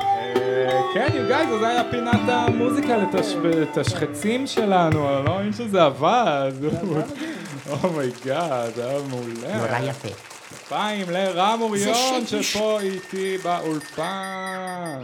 אה, 0.00 0.80
כן, 0.94 1.06
you 1.08 1.30
guys, 1.32 1.58
זה 1.60 1.68
היה 1.68 1.82
פינת 1.90 2.20
המוזיקה 2.28 2.96
לתש- 2.96 3.36
לתשחצים 3.44 4.46
שלנו, 4.46 4.78
אני 5.18 5.24
לא 5.26 5.34
מאמין 5.34 5.52
שזה 5.52 5.82
עבד. 5.82 6.52
Oh 7.84 8.07
my 8.07 8.29
god, 8.29 8.74
זה 8.74 8.88
היה 8.90 8.98
מעולה. 9.10 9.56
נורא 9.56 9.90
יפה. 9.90 10.08
כפיים 10.50 11.10
לרם 11.10 11.58
אוריון 11.62 11.94
שפה 12.26 12.80
איתי 12.80 13.38
באולפן. 13.44 15.02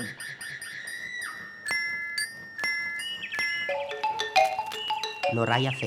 נורא 5.35 5.57
יפה. 5.59 5.87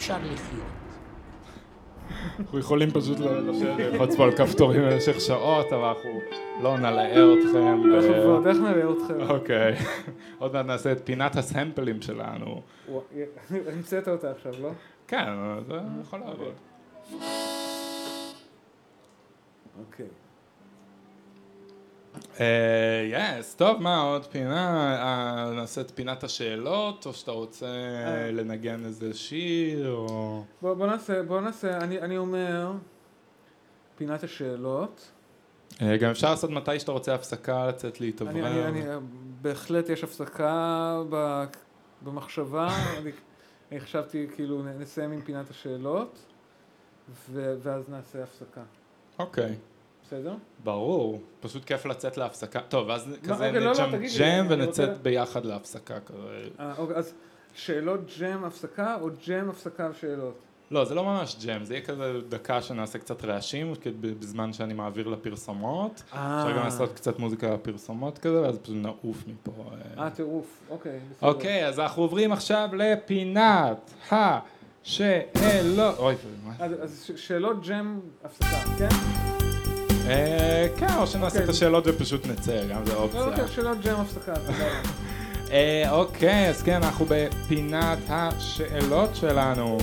אפשר 0.00 0.18
לחיות? 0.32 0.66
אנחנו 2.38 2.58
יכולים 2.58 2.90
פשוט 2.90 3.18
לשבת 3.20 3.78
ללחוץ 3.78 4.16
פה 4.16 4.24
על 4.24 4.36
כפתורים 4.36 4.82
במשך 4.82 5.20
שעות, 5.20 5.72
אבל 5.72 5.84
אנחנו 5.84 6.20
לא 6.62 6.78
נלאה 6.78 7.10
אתכם. 7.10 7.94
אנחנו 7.94 8.12
ועוד 8.12 8.46
איך 8.46 8.56
נראה 8.58 8.92
אתכם. 8.92 9.30
אוקיי. 9.30 9.76
עוד 10.38 10.52
מעט 10.52 10.66
נעשה 10.66 10.92
את 10.92 11.00
פינת 11.04 11.36
הסמפלים 11.36 12.02
שלנו. 12.02 12.62
המצאת 13.72 14.08
אותה 14.08 14.30
עכשיו, 14.30 14.52
לא? 14.62 14.70
כן, 15.08 15.26
זה 15.66 15.74
יכול 16.02 16.18
לעבוד. 16.18 16.54
אוקיי. 19.78 20.06
יס, 23.10 23.54
טוב, 23.54 23.82
מה 23.82 24.00
עוד 24.00 24.26
פינה? 24.26 24.96
אה, 25.02 25.50
נעשה 25.54 25.80
את 25.80 25.90
פינת 25.94 26.24
השאלות, 26.24 27.06
או 27.06 27.14
שאתה 27.14 27.30
רוצה 27.30 27.66
אה. 27.66 28.30
לנגן 28.30 28.84
איזה 28.84 29.14
שיר, 29.14 29.90
או... 29.90 30.44
בוא, 30.62 30.86
נעשה, 30.86 31.22
בוא 31.22 31.40
נעשה, 31.40 31.78
אני, 31.78 32.00
אני 32.00 32.18
אומר, 32.18 32.72
פינת 33.96 34.24
השאלות. 34.24 35.10
אה, 35.82 35.96
גם 35.96 36.10
אפשר 36.10 36.30
לעשות 36.30 36.50
מתי 36.50 36.80
שאתה 36.80 36.92
רוצה 36.92 37.14
הפסקה, 37.14 37.68
לצאת 37.68 38.00
להתאוורר. 38.00 38.66
אני, 38.68 38.80
אני, 38.80 38.80
בהחלט 39.42 39.88
יש 39.88 40.04
הפסקה 40.04 41.02
במחשבה, 42.02 42.68
אני, 43.72 43.80
חשבתי 43.80 44.26
כאילו 44.34 44.62
נסיים 44.62 45.12
עם 45.12 45.20
פינת 45.20 45.50
השאלות, 45.50 46.18
ואז 47.32 47.88
נעשה 47.88 48.22
הפסקה. 48.22 48.62
אוקיי, 49.18 49.56
בסדר? 50.10 50.34
ברור. 50.64 51.20
פשוט 51.40 51.64
כיף 51.64 51.86
לצאת 51.86 52.16
להפסקה. 52.16 52.60
טוב, 52.60 52.90
אז 52.90 53.16
כזה 53.22 53.32
אוקיי, 53.46 53.52
לא, 53.60 53.60
לא, 53.60 53.86
לי, 53.86 53.98
נג'ם 53.98 54.46
אני 54.52 54.64
ונצאת 54.64 54.88
רוצה- 54.88 55.02
ביחד 55.02 55.44
להפסקה 55.44 56.00
כזה. 56.00 56.18
אה, 56.60 56.72
אוקיי, 56.78 56.96
אז 56.96 57.12
שאלות 57.54 58.00
ג'ם 58.20 58.44
הפסקה 58.44 58.96
או 59.00 59.08
ג'ם 59.26 59.50
הפסקה 59.50 59.88
ושאלות? 59.90 60.34
לא, 60.70 60.84
זה 60.84 60.94
לא 60.94 61.04
ממש 61.04 61.36
ג'ם, 61.46 61.64
זה 61.64 61.74
יהיה 61.74 61.84
כזה 61.86 62.12
דקה 62.28 62.62
שנעשה 62.62 62.98
קצת 62.98 63.24
רעשים, 63.24 63.72
בזמן 64.00 64.52
שאני 64.52 64.74
מעביר 64.74 65.08
לפרסומות. 65.08 66.02
אפשר 66.08 66.50
גם 66.56 66.64
לעשות 66.64 66.92
קצת 66.92 67.18
מוזיקה 67.18 67.54
לפרסומות 67.54 68.18
כזה, 68.18 68.40
ואז 68.42 68.58
פשוט 68.58 68.76
נעוף 68.76 69.24
מפה. 69.26 69.52
אה. 69.98 70.04
אה, 70.04 70.10
טירוף, 70.10 70.60
אוקיי. 70.70 70.98
בסדר. 71.16 71.28
אוקיי, 71.28 71.66
אז 71.66 71.80
אנחנו 71.80 72.02
עוברים 72.02 72.32
עכשיו 72.32 72.68
לפינת 72.72 73.90
השאלות. 74.10 75.98
אוי, 75.98 76.14
מה? 76.46 76.54
אז, 76.58 77.10
שאלות 77.16 77.66
ג'ם 77.66 78.00
הפסקה, 78.24 78.46
כן? 78.78 78.88
אה, 80.10 80.66
כן, 80.76 80.96
או 80.98 81.06
שנעשה. 81.06 81.44
את 81.44 81.48
השאלות 81.48 81.84
ופשוט 81.86 82.26
נצא, 82.26 82.66
גם 82.66 82.86
זה 82.86 82.94
אופציה. 82.94 83.20
אוקיי, 83.20 83.48
שאלות 83.48 83.78
ג'ם 83.84 84.00
הפסקה, 84.00 84.34
תודה. 84.34 84.82
אה, 85.50 85.90
אוקיי, 85.90 86.48
אז 86.48 86.62
כן, 86.62 86.74
אנחנו 86.82 87.06
בפינת 87.08 87.98
השאלות 88.08 89.16
שלנו. 89.16 89.78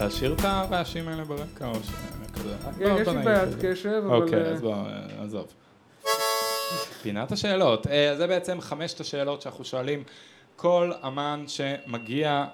להשאיר 0.00 0.32
את 0.32 0.40
הרעשים 0.44 1.08
האלה 1.08 1.24
ברקע, 1.24 1.66
או 1.66 1.74
שכזה? 1.74 2.54
לא, 2.80 3.00
יש 3.00 3.08
לי 3.08 3.24
בעיית. 3.24 3.48
קשב, 3.62 4.02
אבל... 4.06 4.22
אוקיי, 4.22 4.42
אה, 4.42 4.50
אז 4.50 4.60
בוא, 4.60 4.74
אה, 4.74 5.24
עזוב. 5.24 5.46
פינת 7.02 7.32
השאלות. 7.32 7.86
זה 8.16 8.26
בעצם 8.26 8.60
חמשת 8.60 9.00
השאלות 9.00 9.42
שאנחנו 9.42 9.64
שואלים 9.64 10.02
כל 10.56 10.92
אמן 11.06 11.44
שמגיע 11.46 12.44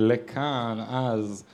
לכאן, 0.00 0.84
אז 0.88 1.44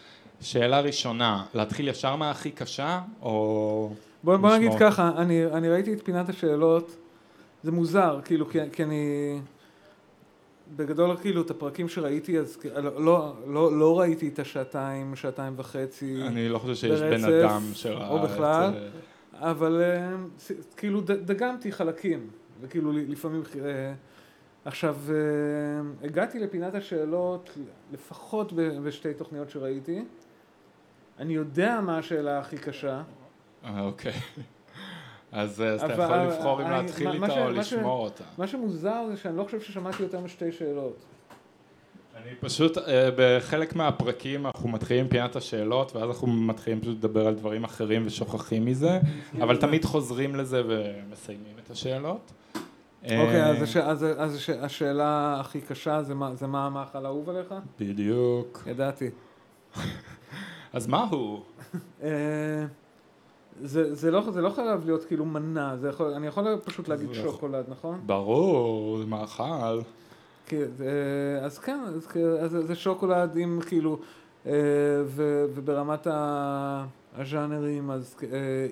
שאלה 0.43 0.81
ראשונה, 0.81 1.45
להתחיל 1.55 1.89
ישר 1.89 2.17
מהכי 2.17 2.51
קשה, 2.51 3.01
או... 3.23 3.93
בוא, 4.25 4.37
בוא 4.37 4.57
נגיד? 4.57 4.71
ככה, 4.81 5.13
אני, 5.17 5.47
אני 5.47 5.69
ראיתי 5.69 5.93
את 5.93 6.05
פינת 6.05 6.29
השאלות, 6.29 6.97
זה 7.63 7.73
מוזר, 7.73 8.21
כאילו, 8.25 8.49
כי, 8.49 8.59
כי 8.73 8.85
אני... 8.85 9.39
בגדול, 10.77 11.17
כאילו, 11.17 11.43
את 11.43 11.51
הפרקים 11.51 11.89
שראיתי, 11.89 12.39
אז 12.39 12.59
לא, 12.75 12.91
לא, 12.99 13.35
לא, 13.47 13.79
לא 13.79 14.01
ראיתי 14.01 14.29
את 14.29 14.39
השעתיים, 14.39 15.17
שעתיים 15.17 15.55
וחצי, 15.57 16.23
אני 16.27 16.49
לא 16.49 16.59
חושב 16.59 16.75
שיש 16.75 17.01
בן 17.01 17.11
ברצף, 17.11 17.29
אדם 17.29 17.63
שראה 17.75 18.09
או 18.09 18.17
את 18.17 18.31
בכלל. 18.31 18.71
זה. 18.73 18.89
אבל 19.35 19.83
אה, 19.83 20.17
כאילו 20.77 21.01
דגמתי 21.01 21.73
חלקים, 21.73 22.27
וכאילו 22.61 22.93
לפעמים... 22.93 23.43
אה, 23.65 23.93
עכשיו, 24.65 24.97
אה, 25.11 26.07
הגעתי 26.07 26.39
לפינת 26.39 26.75
השאלות 26.75 27.51
לפחות 27.93 28.53
בשתי 28.53 29.15
תוכניות 29.15 29.51
שראיתי. 29.51 30.05
אני 31.23 31.35
יודע 31.35 31.81
מה 31.81 31.99
השאלה 31.99 32.39
הכי 32.39 32.59
קשה. 32.59 33.03
אה, 33.65 33.81
אוקיי. 33.81 34.13
אז 35.33 35.63
אז 35.63 35.83
אתה 35.85 35.93
יכול 35.93 36.17
לבחור 36.17 36.63
אם 36.63 36.71
להתחיל 36.71 37.09
איתה 37.25 37.45
או 37.45 37.51
לשמור 37.51 38.05
אותה. 38.05 38.25
מה 38.39 38.47
שמוזר 38.47 39.05
זה 39.11 39.17
שאני 39.17 39.37
לא 39.37 39.45
חושב 39.45 39.61
ששמעתי 39.61 40.03
יותר 40.03 40.21
משתי 40.21 40.53
שאלות. 40.53 40.97
אני 42.17 42.35
פשוט, 42.41 42.79
אה, 42.79 43.09
בחלק 43.17 43.77
מהפרקים 43.77 44.47
אנחנו 44.47 44.69
מתחילים 44.69 45.05
עם 45.05 45.11
פינת 45.11 45.37
השאלות, 45.37 45.97
ואז 45.97 46.09
אנחנו 46.09 46.27
מתחילים 46.27 46.81
פשוט 46.81 46.97
לדבר 46.99 47.27
על 47.27 47.35
דברים 47.35 47.65
אחרים 47.65 48.03
ושוכחים 48.07 48.65
מזה, 48.65 49.01
אבל 49.41 49.57
תמיד 49.57 49.85
חוזרים 49.85 50.37
לזה 50.37 50.63
ומסיימים 50.69 51.55
את 51.65 51.71
השאלות. 51.71 52.33
אוקיי, 53.03 53.43
אה, 53.43 53.49
אז 53.51 53.63
הש- 53.63 53.77
אז- 53.77 54.07
אז 54.19 54.37
הש- 54.37 54.51
השאלה 54.51 55.37
הכי 55.41 55.61
קשה 55.61 56.03
זה 56.03 56.15
מה- 56.15 56.35
זה 56.35 56.47
מה 56.47 56.67
המאכל 56.67 57.05
האהוב 57.07 57.29
עליך? 57.31 57.55
בדיוק. 57.81 58.63
ידעתי. 58.67 59.11
אז 60.73 60.87
מה 60.87 61.05
הוא? 61.11 61.41
אה, 62.03 62.67
זה 63.63 63.95
זה 63.95 64.11
לא 64.11 64.31
זה 64.31 64.41
לא 64.41 64.51
חייב 64.51 64.85
להיות 64.85 65.05
כאילו 65.05 65.25
מנה, 65.25 65.77
זה 65.77 65.89
יכול- 65.89 66.13
אני 66.15 66.27
יכול 66.27 66.57
פשוט 66.65 66.89
להגיד 66.89 67.09
שוקולד, 67.15 67.65
נכון? 67.69 68.01
ברור, 68.07 68.99
זה 68.99 69.07
מאכל. 69.07 69.81
אה, 70.53 70.59
אז 71.45 71.59
כן, 71.59 71.79
אז 71.87 72.09
אז 72.41 72.51
זה- 72.67 72.75
שוקולד 72.75 73.37
עם 73.37 73.61
כאילו, 73.67 73.99
אה, 74.47 74.53
ו- 75.05 75.45
וברמת 75.55 76.07
הז'אנרים, 77.17 77.91
אז 77.91 78.17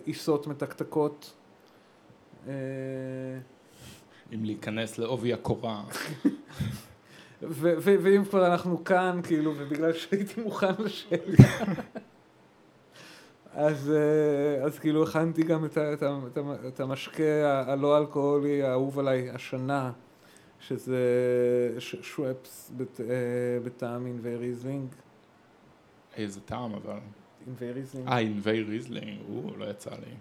עיסות 0.04 0.46
מתקתקות. 0.46 1.32
אם 2.46 2.50
להיכנס 4.44 4.98
לעובי 4.98 5.32
הקורה. 5.32 5.82
ואם 7.42 8.24
כבר 8.24 8.46
אנחנו 8.46 8.84
כאן, 8.84 9.20
כאילו, 9.22 9.52
ובגלל 9.58 9.92
שהייתי 9.92 10.40
מוכן 10.42 10.72
לשאלה, 10.78 11.36
אז, 13.54 13.92
אה, 13.92 14.64
אז 14.64 14.78
כאילו 14.78 15.02
הכנתי 15.02 15.42
גם 15.42 15.64
את, 15.64 15.78
את, 15.78 16.02
את, 16.02 16.38
את 16.68 16.80
המשקה 16.80 17.24
הלא 17.66 17.98
אלכוהולי 17.98 18.62
האהוב 18.62 18.98
עליי 18.98 19.30
השנה, 19.30 19.92
שזה 20.60 20.98
שוופס 21.78 22.72
בת- 22.76 23.00
אה, 23.00 23.06
בטעם 23.64 24.06
ענבי 24.06 24.36
ריזלינג. 24.36 24.88
איזה 26.16 26.40
טעם 26.40 26.74
אבל. 26.74 26.98
ענבי 27.46 27.72
ריזלינג. 27.72 28.08
אה, 28.08 28.18
ענבי 28.18 28.62
ריזלינג, 28.62 29.20
או, 29.30 29.56
לא 29.56 29.64
יצא 29.70 29.90
לי. 29.90 30.14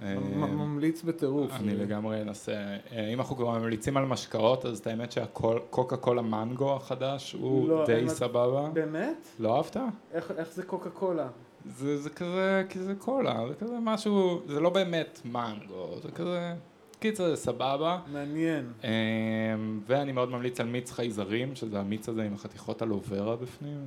ממליץ 0.00 1.02
בטירוף. 1.02 1.52
אני 1.52 1.76
לגמרי 1.76 2.22
אנסה. 2.22 2.52
אה, 2.52 3.08
אם 3.12 3.18
אנחנו 3.18 3.36
כבר 3.36 3.58
ממליצים 3.58 3.96
על 3.96 4.04
משקאות, 4.04 4.66
אז 4.66 4.78
את 4.78 4.86
האמת 4.86 5.12
שהקוקה 5.12 5.96
קולה 5.96 6.22
מנגו 6.22 6.76
החדש 6.76 7.32
הוא 7.32 7.68
לא, 7.68 7.84
די 7.86 8.08
סבבה. 8.08 8.68
באמת? 8.72 9.28
לא 9.38 9.56
אהבת? 9.56 9.76
איך, 10.12 10.32
זה 10.52 10.62
קוקה 10.62 10.90
קולה? 10.90 11.28
זה, 11.66 11.96
זה 11.96 12.10
כזה, 12.10 12.64
כי 12.68 12.78
זה 12.78 12.94
קולה, 12.94 13.48
זה 13.48 13.54
כזה 13.54 13.76
משהו, 13.82 14.40
זה 14.46 14.60
לא 14.60 14.70
באמת 14.70 15.20
מנגו, 15.24 15.96
זה 16.02 16.10
כזה, 16.10 16.54
קיצר 17.00 17.30
זה 17.30 17.36
סבבה. 17.36 17.98
מעניין. 18.12 18.72
אה, 18.84 18.90
ואני 19.86 20.12
מאוד 20.12 20.30
ממליץ 20.30 20.60
על 20.60 20.66
מיץ 20.66 20.90
חייזרים, 20.90 21.56
שזה 21.56 21.80
המיץ 21.80 22.08
הזה 22.08 22.22
עם 22.22 22.34
החתיכות 22.34 22.82
הלוברה 22.82 23.36
בפנים, 23.36 23.86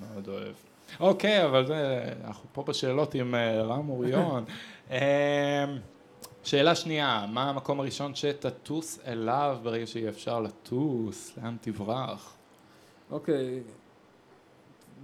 מאוד 0.00 0.28
אוהב. 0.28 0.54
אוקיי, 1.00 1.44
אבל 1.44 1.66
זה, 1.66 2.04
אנחנו 2.24 2.48
פה 2.52 2.62
בשאלות 2.62 3.14
עם 3.14 3.34
אה, 3.34 3.62
רם 3.62 3.88
אוריון. 3.88 4.44
אה, 4.90 5.64
שאלה 6.42 6.74
שנייה, 6.74 7.26
מה 7.32 7.50
המקום 7.50 7.80
הראשון 7.80 8.14
שתטוס 8.14 9.00
אליו 9.06 9.58
ברגע 9.62 9.86
שיהיה 9.86 10.10
אפשר 10.10 10.40
לטוס? 10.40 11.38
לאן 11.38 11.56
תברח? 11.60 12.34
אוקיי, 13.10 13.62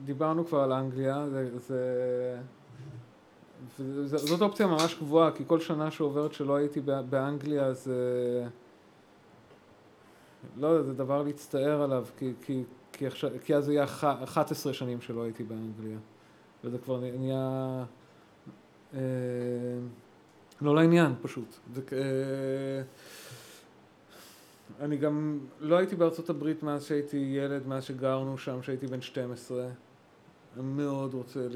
דיברנו 0.05 0.47
כבר 0.47 0.61
על 0.61 0.73
אנגליה, 0.73 1.27
זה, 1.29 1.59
זה, 1.59 2.39
זה, 4.07 4.17
זאת 4.19 4.43
אופציה 4.43 4.67
ממש 4.67 4.95
קבועה, 4.95 5.31
כי 5.33 5.45
כל 5.47 5.61
שנה 5.61 5.91
שעוברת 5.91 6.33
שלא 6.33 6.57
הייתי 6.57 6.81
בא- 6.81 7.03
באנגליה 7.03 7.73
זה... 7.73 7.97
לא 10.57 10.67
יודע, 10.67 10.83
זה 10.83 10.95
דבר 10.95 11.23
להצטער 11.23 11.83
עליו, 11.83 12.07
כי, 12.19 12.33
כי, 12.43 12.63
כי, 12.93 13.07
עכשיו, 13.07 13.31
כי 13.45 13.55
אז 13.55 13.69
היה 13.69 13.87
ח- 13.87 14.05
11 14.05 14.73
שנים 14.75 15.01
שלא 15.01 15.23
הייתי 15.23 15.45
באנגליה, 15.45 15.99
וזה 16.65 16.79
כבר 16.79 17.01
נהיה... 17.01 17.85
אה, 18.95 19.01
לא 20.61 20.75
לעניין 20.75 21.13
פשוט. 21.23 21.59
אה, 21.93 21.99
אני 24.81 24.97
גם 24.97 25.39
לא 25.61 25.77
הייתי 25.77 25.97
בארצות 25.97 26.31
הברית 26.31 26.63
מאז 26.63 26.85
שהייתי 26.85 27.17
ילד, 27.17 27.67
מאז 27.67 27.85
שגרנו 27.85 28.39
שם, 28.39 28.63
שהייתי 28.63 28.87
בן 28.87 29.01
12. 29.01 29.69
אני 30.57 30.63
מאוד 30.63 31.15
רוצה 31.15 31.41
אה, 31.41 31.47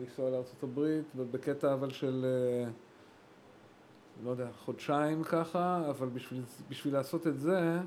לנסוע 0.00 0.30
לארצות 0.30 0.62
הברית, 0.62 1.04
ובקטע 1.16 1.74
אבל 1.74 1.90
של... 1.90 2.26
לא 4.24 4.30
יודע, 4.30 4.48
חודשיים 4.64 5.24
ככה, 5.24 5.82
אבל 5.90 6.08
בשביל, 6.08 6.42
בשביל 6.68 6.94
לעשות 6.94 7.26
את 7.26 7.40
זה, 7.40 7.78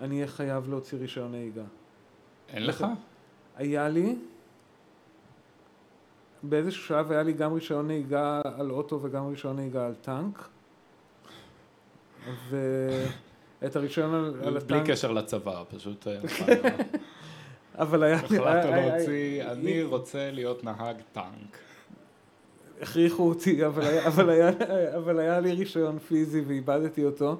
אני 0.00 0.14
אהיה 0.14 0.26
חייב 0.26 0.68
להוציא 0.68 0.98
רישיון 0.98 1.30
נהיגה. 1.30 1.64
אין 2.48 2.66
לך? 2.66 2.86
היה 3.56 3.88
לי, 3.88 4.16
באיזשהו 6.48 6.84
שלב 6.84 7.12
היה 7.12 7.22
לי 7.22 7.32
גם 7.32 7.52
רישיון 7.54 7.86
נהיגה 7.86 8.40
על 8.58 8.70
אוטו 8.70 9.00
וגם 9.02 9.28
רישיון 9.28 9.56
נהיגה 9.56 9.86
על 9.86 9.94
טנק. 9.94 10.48
ואת 12.50 13.76
הרישיון 13.76 14.14
על, 14.14 14.24
על 14.44 14.58
בלי 14.58 14.78
הטנק, 14.78 14.90
קשר 14.90 15.12
לצבא, 15.12 15.62
פשוט 15.76 16.06
אה, 16.08 16.20
אבל 17.82 18.02
היה 18.02 18.16
החלטת 18.16 18.68
להוציא, 18.70 19.44
אני 19.52 19.82
רוצה 19.82 20.30
להיות 20.30 20.64
נהג 20.64 20.96
טנק. 21.12 21.58
הכריחו 22.80 23.28
אותי, 23.28 23.66
אבל 23.66 23.82
היה, 23.82 24.06
אבל, 24.06 24.30
היה, 24.30 24.50
אבל 24.96 25.18
היה 25.18 25.40
לי 25.40 25.52
רישיון 25.52 25.98
פיזי 25.98 26.40
ואיבדתי 26.40 27.04
אותו, 27.04 27.36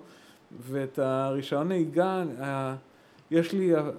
ואת 0.61 0.98
הרישיון 0.98 1.68
נהיגה, 1.68 2.24
ה- 2.42 2.74
יש 3.30 3.52
לי, 3.52 3.74
ה- 3.76 3.90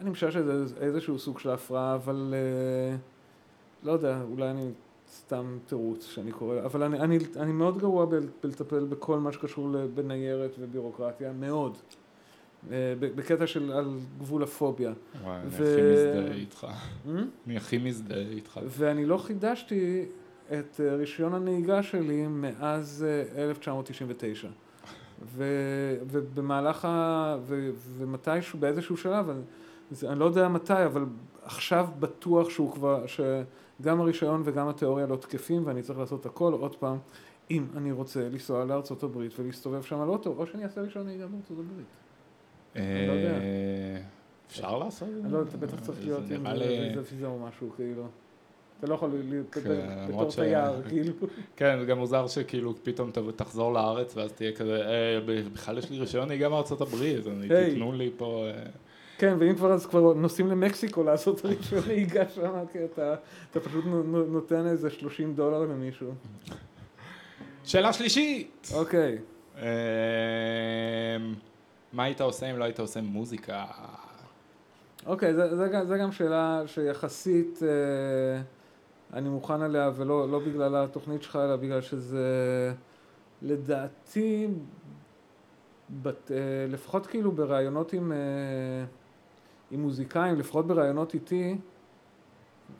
אני 0.00 0.10
משער 0.10 0.30
שזה 0.30 0.52
איזשהו 0.80 1.18
סוג 1.18 1.38
של 1.38 1.50
הפרעה, 1.50 1.94
אבל 1.94 2.34
אה, 2.34 2.96
לא 3.84 3.92
יודע, 3.92 4.22
אולי 4.30 4.50
אני 4.50 4.70
סתם 5.12 5.58
תירוץ 5.66 6.04
שאני 6.04 6.32
קורא, 6.32 6.60
אבל 6.64 6.82
אני, 6.82 6.98
אני, 6.98 7.18
אני 7.36 7.52
מאוד 7.52 7.78
גרוע 7.78 8.06
בלטפל 8.42 8.84
בכל 8.84 9.18
מה 9.18 9.32
שקשור 9.32 9.68
בניירת 9.94 10.50
ובירוקרטיה, 10.58 11.32
מאוד. 11.32 11.76
אה, 12.70 12.94
בקטע 12.98 13.46
של 13.46 13.72
על 13.72 13.98
גבול 14.18 14.42
הפוביה. 14.42 14.92
וואי, 15.22 15.40
אני 15.40 15.48
הכי 15.48 15.82
מזדהה 15.92 16.32
איתך. 16.32 16.66
Hmm? 17.06 17.08
אני 17.46 17.56
הכי 17.56 17.78
מזדהה 17.78 18.18
איתך. 18.18 18.60
ואני 18.66 19.06
לא 19.06 19.18
חידשתי 19.18 20.04
את 20.52 20.80
אה, 20.80 20.94
רישיון 20.94 21.34
הנהיגה 21.34 21.82
שלי 21.82 22.26
מאז 22.26 23.06
אה, 23.36 23.44
1999. 23.44 24.48
ו, 25.24 25.44
ובמהלך 26.10 26.84
ה... 26.84 27.36
ו, 27.42 27.70
ומתישהו, 27.98 28.58
באיזשהו 28.58 28.96
שלב, 28.96 29.30
אני 30.08 30.18
לא 30.18 30.24
יודע 30.24 30.48
מתי, 30.48 30.84
אבל 30.86 31.04
עכשיו 31.42 31.88
בטוח 31.98 32.50
שהוא 32.50 32.72
כבר, 32.72 33.06
שגם 33.80 34.00
הרישיון 34.00 34.42
וגם 34.44 34.68
התיאוריה 34.68 35.06
לא 35.06 35.16
תקפים, 35.16 35.66
ואני 35.66 35.82
צריך 35.82 35.98
לעשות 35.98 36.26
הכל 36.26 36.52
עוד 36.52 36.76
פעם, 36.76 36.98
אם 37.50 37.66
אני 37.76 37.92
רוצה 37.92 38.28
לנסוע 38.28 38.64
לארצות 38.64 39.02
הברית 39.02 39.38
ולהסתובב 39.38 39.82
שם 39.82 40.00
על 40.00 40.08
אוטו, 40.08 40.34
או 40.38 40.46
שאני 40.46 40.64
אעשה 40.64 40.80
רישיון 40.80 41.06
נהיגה 41.06 41.26
בארצות 41.26 41.58
הברית. 41.58 41.86
אני 42.76 43.06
לא. 43.06 43.12
אה, 43.12 44.00
אפשר 44.46 44.78
לעשות 44.78 45.08
את 45.08 45.22
זה? 45.22 45.28
לא 45.28 45.42
אתה 45.42 45.56
בטח 45.56 45.80
צריך 45.80 45.98
להיות 46.04 46.22
עם 46.30 46.46
ויזה 47.10 47.26
או 47.26 47.38
משהו, 47.38 47.70
כאילו. 47.76 48.06
אתה 48.78 48.86
לא 48.86 48.94
יכול 48.94 49.10
להיות 49.28 49.46
כן, 49.50 49.60
בתור 50.08 50.30
תייר, 50.30 50.82
כאילו. 50.88 51.12
כן, 51.56 51.78
זה 51.80 51.86
גם 51.86 51.98
מוזר 51.98 52.26
שכאילו 52.26 52.74
פתאום 52.82 53.10
תחזור 53.36 53.72
לארץ 53.72 54.16
ואז 54.16 54.32
תהיה 54.32 54.52
כזה, 54.52 54.86
"אה, 54.86 55.20
בכלל 55.52 55.78
יש 55.78 55.90
לי 55.90 55.98
רישיון 55.98 56.28
נהיגה 56.28 56.48
מארצות 56.48 56.80
הברית. 56.80 57.24
תיתנו 57.48 57.92
לי 57.92 58.10
פה... 58.16 58.46
כן, 59.22 59.36
ואם 59.38 59.54
כבר 59.54 59.72
אז 59.72 59.86
כבר 59.86 60.12
נוסעים 60.14 60.48
למקסיקו 60.48 61.02
לעשות 61.02 61.40
את 61.40 61.44
הרישיון 61.44 61.82
נהיגה 61.86 62.28
שם, 62.28 62.52
כי 62.72 62.84
אתה 62.84 63.14
אתה 63.50 63.60
פשוט 63.60 63.84
נו- 63.84 64.02
נו- 64.02 64.24
נותן 64.26 64.66
איזה 64.66 64.90
30 64.90 65.34
דולר 65.34 65.60
למישהו. 65.60 66.10
שאלה 67.64 67.92
שלישית! 67.92 68.68
אוקיי. 68.74 69.18
אמ, 69.58 69.62
מה 71.92 72.04
היית 72.04 72.20
עושה 72.20 72.50
אם 72.50 72.58
לא 72.58 72.64
היית 72.64 72.78
עושה 72.80 73.00
מוזיקה? 73.00 73.64
אוקיי, 75.06 75.34
זה, 75.34 75.56
זה, 75.56 75.68
גם- 75.68 75.86
זה 75.86 75.98
גם 75.98 76.12
שאלה 76.12 76.62
שיחסית 76.66 77.60
אה, 77.62 78.42
אני 79.18 79.28
מוכן 79.28 79.62
עליה, 79.62 79.90
ולא 79.96 80.28
לא 80.30 80.38
בגלל 80.38 80.76
התוכנית 80.76 81.22
שלך, 81.22 81.36
אלא 81.36 81.56
בגלל 81.56 81.80
שזה 81.80 82.26
לדעתי, 83.42 84.48
בת, 86.02 86.30
אה, 86.30 86.36
לפחות 86.68 87.06
כאילו 87.06 87.32
בראיונות 87.32 87.92
עם, 87.92 88.12
אה, 88.12 88.18
עם 89.72 89.80
מוזיקאים, 89.80 90.38
לפחות 90.38 90.66
בראיונות 90.66 91.14
איתי, 91.14 91.56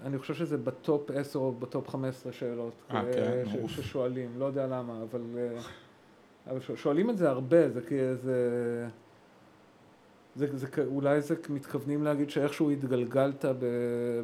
אני 0.04 0.18
חושב 0.18 0.34
שזה 0.34 0.58
ב 0.58 0.71
top 0.71 1.10
10 1.10 1.38
או 1.38 1.52
ב 1.52 1.61
top 1.61 1.88
15 1.88 2.32
שאלות 2.32 2.72
אה, 2.90 2.96
אה, 2.96 3.12
כן? 3.12 3.42
ש- 3.50 3.56
אוף. 3.62 3.70
ששואלים, 3.70 4.30
לא 4.38 4.44
יודע 4.44 4.66
למה, 4.66 5.02
אבל, 5.02 5.20
אה, 5.36 5.60
אבל 6.50 6.60
שואלים 6.76 7.10
את 7.10 7.18
זה 7.18 7.30
הרבה, 7.30 7.70
זה 7.70 7.80
כי 7.88 8.14
זה... 8.14 8.88
זה, 10.36 10.46
זה, 10.56 10.66
אולי 10.86 11.20
זה 11.20 11.34
מתכוונים 11.48 12.02
להגיד 12.02 12.30
שאיכשהו 12.30 12.70
התגלגלת 12.70 13.44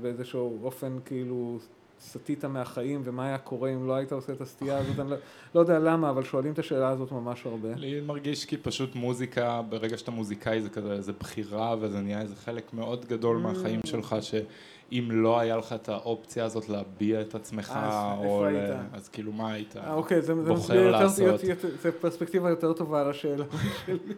באיזשהו 0.03 0.59
אופן 0.65 0.99
כאילו 1.05 1.59
סטית 2.01 2.45
מהחיים 2.45 3.01
ומה 3.05 3.27
היה 3.27 3.39
קורה 3.39 3.71
אם 3.71 3.87
לא 3.89 3.93
היית 3.95 4.13
עושה 4.13 4.33
את 4.33 4.41
הסטייה 4.41 4.79
הזאת, 4.79 4.99
אני 5.01 5.11
לא, 5.11 5.17
לא 5.55 5.61
יודע 5.61 5.79
למה, 5.79 6.11
אבל 6.11 6.25
שואלים 6.25 6.53
את 6.53 6.59
השאלה 6.59 6.89
הזאת 6.89 7.13
ממש 7.13 7.47
הרבה. 7.47 7.69
לי 7.77 8.01
מרגיש 8.01 8.45
כי 8.45 8.57
פשוט 8.57 8.95
מוזיקה, 8.95 9.63
ברגע 9.69 9.99
שאתה 9.99 10.11
מוזיקאי 10.11 10.61
זה 10.61 10.71
כזה, 10.71 11.01
זה 11.01 11.13
בחירה 11.13 11.75
וזה 11.81 12.01
נהיה 12.01 12.21
איזה 12.21 12.37
חלק 12.37 12.73
מאוד 12.75 13.05
גדול 13.05 13.37
Mm. 13.37 13.41
מהחיים 13.41 13.81
שלך, 13.87 14.17
שאם 14.21 15.09
לא 15.11 15.39
היה 15.39 15.57
לך 15.57 15.73
את 15.73 15.89
האופציה 15.89 16.45
הזאת 16.45 16.69
להביע 16.69 17.21
את 17.21 17.35
עצמך, 17.35 17.73
אז 17.77 17.95
או 18.19 18.45
ל-? 18.45 18.77
אז 18.93 19.09
כאילו 19.09 19.33
מה 19.33 19.53
היית? 19.53 19.77
אה, 19.77 19.95
אוקיי, 19.95 20.23
זה, 20.23 20.35
זה, 20.35 20.43
בוחר 20.55 20.75
יותר, 20.75 20.91
לעשות. 20.91 21.45
יותר, 21.45 21.69
זה 21.83 21.93
פרספקטיבה 21.93 22.51
יותר 22.51 22.73
טובה 22.73 23.01
על 23.01 23.11
השאלה 23.11 23.45
שלי. 23.87 24.15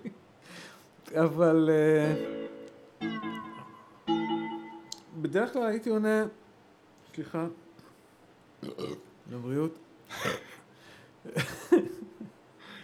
אבל 1.14 1.70
אה, 1.72 2.14
בדרך 5.20 5.52
כלל 5.52 5.66
הייתי 5.66 5.90
עונה, 5.90 6.24
סליחה, 7.14 7.46
לבריאות. 9.32 9.78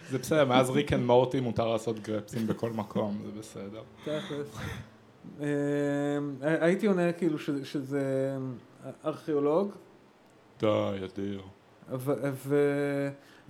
זה 0.09 0.17
בסדר, 0.17 0.45
מאז 0.45 0.69
ריק 0.69 0.93
אנד 0.93 1.03
מורטי 1.03 1.39
מותר 1.39 1.67
לעשות 1.67 1.99
גרפסים 1.99 2.47
בכל 2.47 2.71
מקום, 2.71 3.21
זה 3.25 3.39
בסדר. 3.39 3.81
תכלס. 4.01 4.57
אה, 5.41 5.47
הייתי 6.41 6.87
עונה 6.87 7.13
כאילו 7.13 7.39
שזה 7.63 8.37
ארכיאולוג, 9.05 9.71
די, 10.59 10.91
אדיר. 11.05 11.41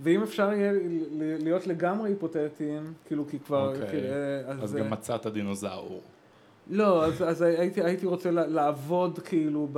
ואם 0.00 0.22
אפשר 0.22 0.52
יהיה 0.52 0.72
להיות 1.38 1.66
לגמרי 1.66 2.10
היפותטיים, 2.10 2.92
כאילו 3.06 3.28
כי 3.28 3.38
כבר, 3.38 3.74
אוקיי. 3.74 4.10
אה, 4.10 4.62
אז 4.62 4.74
גם 4.74 4.90
מצאת 4.90 5.26
דינוזאור. 5.26 6.02
לא, 6.68 7.04
אז, 7.04 7.22
אז 7.22 7.42
הייתי, 7.42 7.82
הייתי 7.82 8.06
רוצה 8.06 8.30
לעבוד 8.30 9.18
כאילו 9.18 9.68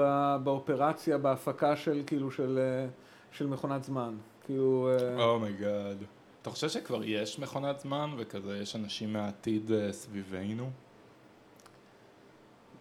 באופרציה, 0.45 1.19
בהפקה 1.19 1.77
של 1.77 2.03
כאילו 2.07 2.31
של, 2.31 2.59
אה, 2.63 2.89
של 3.33 3.47
מכונת 3.47 3.85
זמן. 3.85 4.15
כאילו, 4.45 4.89
אה, 5.19 5.25
oh 5.25 5.43
my 5.43 5.61
god. 5.61 5.97
אתה 6.43 6.51
חושב 6.51 6.69
שכבר 6.69 7.05
יש 7.05 7.39
מכונת 7.39 7.81
זמן 7.81 8.11
וכזה 8.19 8.59
יש 8.59 8.77
אנשים 8.77 9.13
מהעתיד 9.13 9.73
אה, 9.73 9.93
סביבנו? 9.93 10.71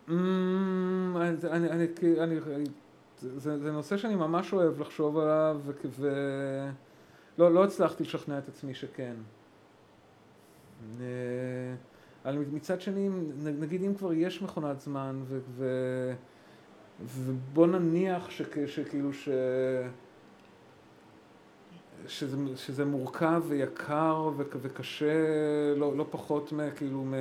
אז 0.08 1.46
אני, 1.46 1.70
אני, 1.70 1.86
כי- 2.00 2.20
אני, 2.20 2.36
זה, 3.22 3.60
זה 3.60 3.72
נושא 3.72 3.98
שאני 3.98 4.16
ממש 4.16 4.54
אוהב 4.54 4.80
לחשוב 4.82 5.18
עליו, 5.18 5.62
ו... 5.90 6.10
לא, 7.38 7.54
לא 7.54 7.64
הצלחתי 7.64 8.04
לשכנע 8.04 8.38
את 8.38 8.48
עצמי 8.48 8.74
שכן. 8.74 9.16
אה, 12.26 12.32
אבל 12.32 12.44
מצד 12.52 12.82
שני, 12.82 13.10
נגיד 13.60 13.84
אם 13.84 13.94
כבר 13.96 14.14
יש 14.14 14.42
מכונת 14.42 14.80
זמן, 14.80 15.22
ו... 15.28 15.40
ו... 15.50 15.66
ובוא 17.06 17.68
נניח 17.68 18.30
שכ... 18.30 18.68
שכאילו 18.68 19.14
ש... 19.14 19.30
שזה, 22.08 22.38
שזה 22.56 22.86
מורכב 22.86 23.44
ויקר 23.48 24.30
ו... 24.38 24.44
וקשה 24.62 25.14
לא, 25.76 25.98
לא 25.98 26.06
פחות 26.12 26.52
מכאילו 26.52 27.04
מ... 27.04 27.14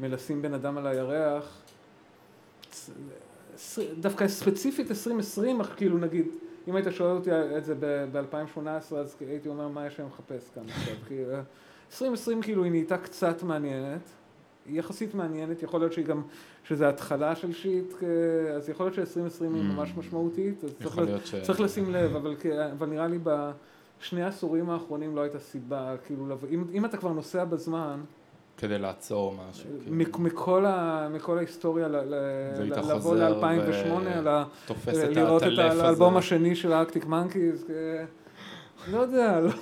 מלשים 0.00 0.42
בן 0.42 0.54
אדם 0.54 0.78
על 0.78 0.86
הירח. 0.86 1.62
דווקא 4.00 4.28
ספציפית 4.28 4.90
2020, 4.90 5.60
אך 5.60 5.74
כאילו 5.76 5.98
נגיד, 5.98 6.26
אם 6.68 6.76
היית 6.76 6.86
שואל 6.90 7.16
אותי 7.16 7.30
את 7.56 7.64
זה 7.64 7.74
ב-2018, 8.12 8.94
אז 8.96 9.16
הייתי 9.20 9.48
אומר 9.48 9.68
מה 9.68 9.86
יש 9.86 9.98
להם 9.98 10.08
לחפש 10.08 10.50
כאן 10.54 10.62
עכשיו. 10.68 10.94
כי 11.98 12.04
אה, 12.04 12.10
2020 12.10 12.42
כאילו 12.42 12.64
היא 12.64 12.70
נהייתה 12.70 12.98
קצת 12.98 13.42
מעניינת, 13.42 14.00
היא 14.66 14.78
יחסית 14.78 15.14
מעניינת, 15.14 15.62
יכול 15.62 15.80
להיות 15.80 15.92
שהיא 15.92 16.04
גם, 16.04 16.22
שזה 16.64 16.88
התחלה 16.88 17.36
של 17.36 17.52
שיט, 17.52 17.92
אה, 18.02 18.08
אז 18.54 18.68
יכול 18.68 18.86
להיות 18.86 18.94
ש-2020 18.94 19.04
היא 19.42 19.48
Mm. 19.50 19.54
ממש 19.74 19.92
משמעותית, 19.96 20.64
אז 20.64 20.70
צריך, 20.82 20.98
ל- 20.98 21.02
להיות 21.02 21.26
ש... 21.26 21.34
צריך 21.34 21.60
לשים 21.60 21.92
לב, 21.92 22.16
אבל, 22.16 22.34
אבל 22.78 22.86
נראה 22.86 23.06
לי 23.06 23.18
בשני 23.22 24.22
העשורים 24.22 24.70
האחרונים 24.70 25.16
לא 25.16 25.20
הייתה 25.20 25.38
סיבה, 25.38 25.94
כאילו, 26.06 26.26
אם, 26.50 26.64
אם 26.72 26.84
אתה 26.84 26.96
כבר 26.96 27.12
נוסע 27.12 27.44
בזמן, 27.44 28.00
כדי 28.56 28.78
לעצור 28.78 29.34
משהו. 29.50 29.70
כאילו. 29.82 29.96
מק- 29.96 30.18
מכל, 30.18 30.64
ה, 30.66 31.08
מכל 31.14 31.38
ההיסטוריה 31.38 31.88
ל- 31.88 31.96
ל- 31.96 32.14
ל- 32.58 32.78
לבוא 32.78 33.00
חוזר 33.00 33.38
ל-2008, 33.38 33.92
ו- 34.24 34.42
תופס 34.66 34.88
את 35.04 35.16
לראות 35.16 35.42
את. 35.42 35.58
האלבום 35.58 36.16
השני 36.16 36.54
של 36.56 36.72
האקטיק 36.72 37.06
מנקיז, 37.06 37.64
לא 38.92 38.98
יודע, 38.98 39.40
לא, 39.40 39.50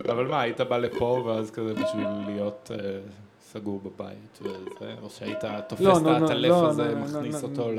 אבל 0.00 0.26
מה, 0.26 0.40
היית 0.40 0.60
בא 0.60 0.78
לפה 0.78 1.22
ואז 1.26 1.50
כזה 1.50 1.74
בשביל 1.74 2.08
להיות 2.26 2.70
אה, 2.74 3.00
סגור 3.40 3.80
בבית 3.80 4.38
וזה, 4.42 4.94
או 5.02 5.10
שהיית 5.10 5.44
תופס 5.68 5.82
לא, 5.82 5.96
את 5.96 6.02
לא, 6.02 6.34
לא, 6.48 6.68
הזה, 6.68 6.94
מכניס 6.94 7.42
אותו 7.42 7.72
ל... 7.72 7.78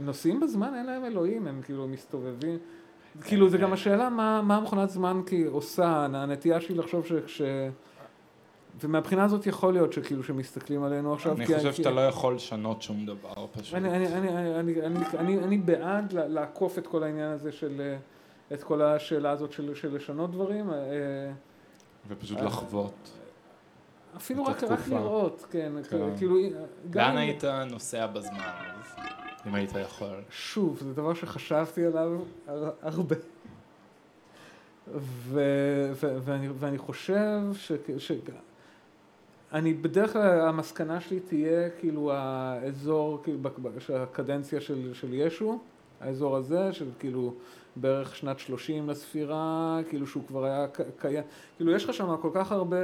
נוסעים 0.00 0.40
בזמן 0.40 0.74
אין 0.74 0.86
להם 0.86 1.04
אלוהים, 1.04 1.46
הם 1.46 1.60
כאילו 1.64 1.88
מסתובבים. 1.88 2.58
כאילו, 3.20 3.48
זה 3.48 3.58
גם 3.58 3.72
השאלה 3.72 4.08
מה, 4.08 4.38
המכונת 4.56 4.90
זמן 4.90 5.20
עושה, 5.48 6.06
הנטייה 6.14 6.60
שלי 6.60 6.74
לחשוב 6.74 7.06
שכש... 7.06 7.42
ומהבחינה 8.80 9.24
הזאת 9.24 9.46
יכול 9.46 9.72
להיות 9.72 9.92
שכאילו 9.92 10.22
שמסתכלים 10.22 10.82
עלינו 10.82 11.14
עכשיו, 11.14 11.36
אני 11.36 11.46
חושב 11.46 11.72
שאתה 11.72 11.90
לא 11.90 12.00
יכול 12.00 12.34
לשנות 12.34 12.82
שום 12.82 13.06
דבר 13.06 13.46
פשוט. 13.52 13.74
אני, 13.74 15.58
בעד 15.58 16.12
לעקוף 16.12 16.78
את 16.78 16.86
כל 16.86 17.02
העניין 17.02 17.30
הזה 17.30 17.52
של, 17.52 17.80
אה, 17.80 17.96
את 18.52 18.62
כל 18.62 18.82
השאלה 18.82 19.30
הזאת 19.30 19.52
של, 19.52 19.74
של 19.74 19.94
לשנות 19.96 20.30
דברים, 20.30 20.70
אה, 20.72 20.76
ופשוט 22.08 22.38
אה, 22.38 22.44
לחוות. 22.44 23.10
אפילו 24.16 24.44
רק, 24.44 24.64
רק. 24.64 24.88
לראות, 24.88 25.46
כן, 25.50 25.72
כן. 25.90 26.16
כאילו, 26.16 26.36
גם 26.90 27.02
לאן 27.02 27.10
אם- 27.12 27.16
היית 27.18 27.44
נוסע 27.44 28.06
בזמן, 28.06 28.38
אז, 28.38 29.04
אם 29.46 29.54
היית 29.54 29.70
יכול? 29.82 30.08
שוב, 30.30 30.78
זה 30.82 30.94
דבר 30.94 31.14
שחשבתי 31.14 31.86
עליו 31.86 32.20
הר- 32.46 32.70
הרבה. 32.82 33.16
ו, 34.94 35.40
ו, 35.94 36.16
ואני, 36.24 36.48
ואני 36.48 36.78
חושב 36.78 37.40
ש... 37.54 37.72
ש 37.98 38.12
אני 39.52 39.74
בדרך 39.74 40.12
כלל, 40.12 40.40
המסקנה 40.40 41.00
שלי 41.00 41.20
תהיה 41.20 41.70
כאילו 41.70 42.12
האזור, 42.12 43.20
כאילו, 43.22 43.38
של 43.78 43.96
הקדנציה 43.96 44.60
של, 44.60 44.94
של 44.94 45.14
ישו, 45.14 45.58
האזור 46.00 46.36
הזה, 46.36 46.72
של 46.72 46.86
כאילו 46.98 47.34
בערך 47.76 48.16
שנת 48.16 48.38
30 48.38 48.90
לספירה, 48.90 49.78
כאילו 49.88 50.06
שהוא 50.06 50.22
כבר 50.28 50.44
היה 50.44 50.66
קיים, 50.98 51.22
כאילו 51.56 51.72
יש 51.72 51.84
לך 51.84 51.94
שם 51.94 52.16
כל 52.22 52.30
כך 52.34 52.52
הרבה, 52.52 52.76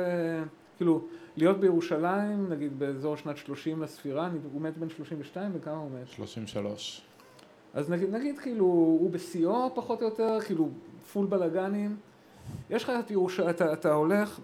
כאילו 0.77 1.01
להיות 1.37 1.61
בירושלים, 1.61 2.49
נגיד 2.49 2.79
באזור 2.79 3.17
שנת 3.17 3.37
30 3.37 3.83
לספירה, 3.83 4.31
הוא 4.53 4.63
מת 4.63 4.79
בן 4.79 4.89
32 4.89 5.51
וכמה 5.55 5.77
הוא 5.77 5.91
מת? 5.91 6.09
33. 6.09 7.03
אז 7.75 7.91
נגיד, 7.91 8.15
נגיד 8.15 8.39
כאילו 8.39 8.65
הוא 8.65 9.11
בשיאו 9.11 9.75
פחות 9.75 10.03
או 10.03 10.07
יותר, 10.07 10.41
כאילו 10.41 10.69
פול 11.13 11.27
בלאגנים, 11.27 11.97
יש 12.71 12.85
לך 12.85 12.93
את 13.01 13.11
ירושלים, 13.11 13.51
אתה, 13.51 13.73
אתה 13.73 13.93
הולך, 13.93 14.41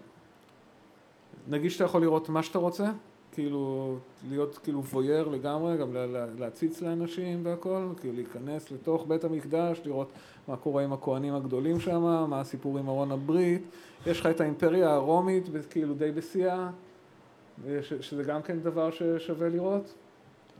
נגיד 1.47 1.71
שאתה 1.71 1.83
יכול 1.83 2.01
לראות 2.01 2.29
מה 2.29 2.43
שאתה 2.43 2.59
רוצה, 2.59 2.91
כאילו 3.37 3.97
להיות 4.29 4.57
כאילו 4.57 4.83
ווייר 4.83 5.27
לגמרי, 5.27 5.77
גם 5.77 5.93
לה, 5.93 6.05
לה, 6.05 6.25
להציץ 6.39 6.81
לאנשים 6.81 7.45
והכל, 7.45 7.87
כאילו 7.99 8.13
להיכנס 8.13 8.71
לתוך 8.71 9.05
בית 9.07 9.23
המקדש, 9.23 9.81
לראות 9.85 10.11
מה 10.47 10.57
קורה 10.57 10.83
עם 10.83 10.93
הכוהנים 10.93 11.35
הגדולים 11.35 11.79
שם, 11.79 12.25
מה 12.29 12.39
הסיפור 12.41 12.77
עם 12.77 12.89
ארון 12.89 13.11
הברית, 13.11 13.61
יש 14.05 14.19
לך 14.19 14.25
את 14.25 14.41
האימפריה 14.41 14.93
הרומית, 14.93 15.43
כאילו 15.69 15.93
די 15.93 16.11
בשיאה, 16.11 16.69
שזה 18.01 18.23
גם 18.23 18.41
כן 18.41 18.59
דבר 18.59 18.91
ששווה 18.91 19.49
לראות. 19.49 19.93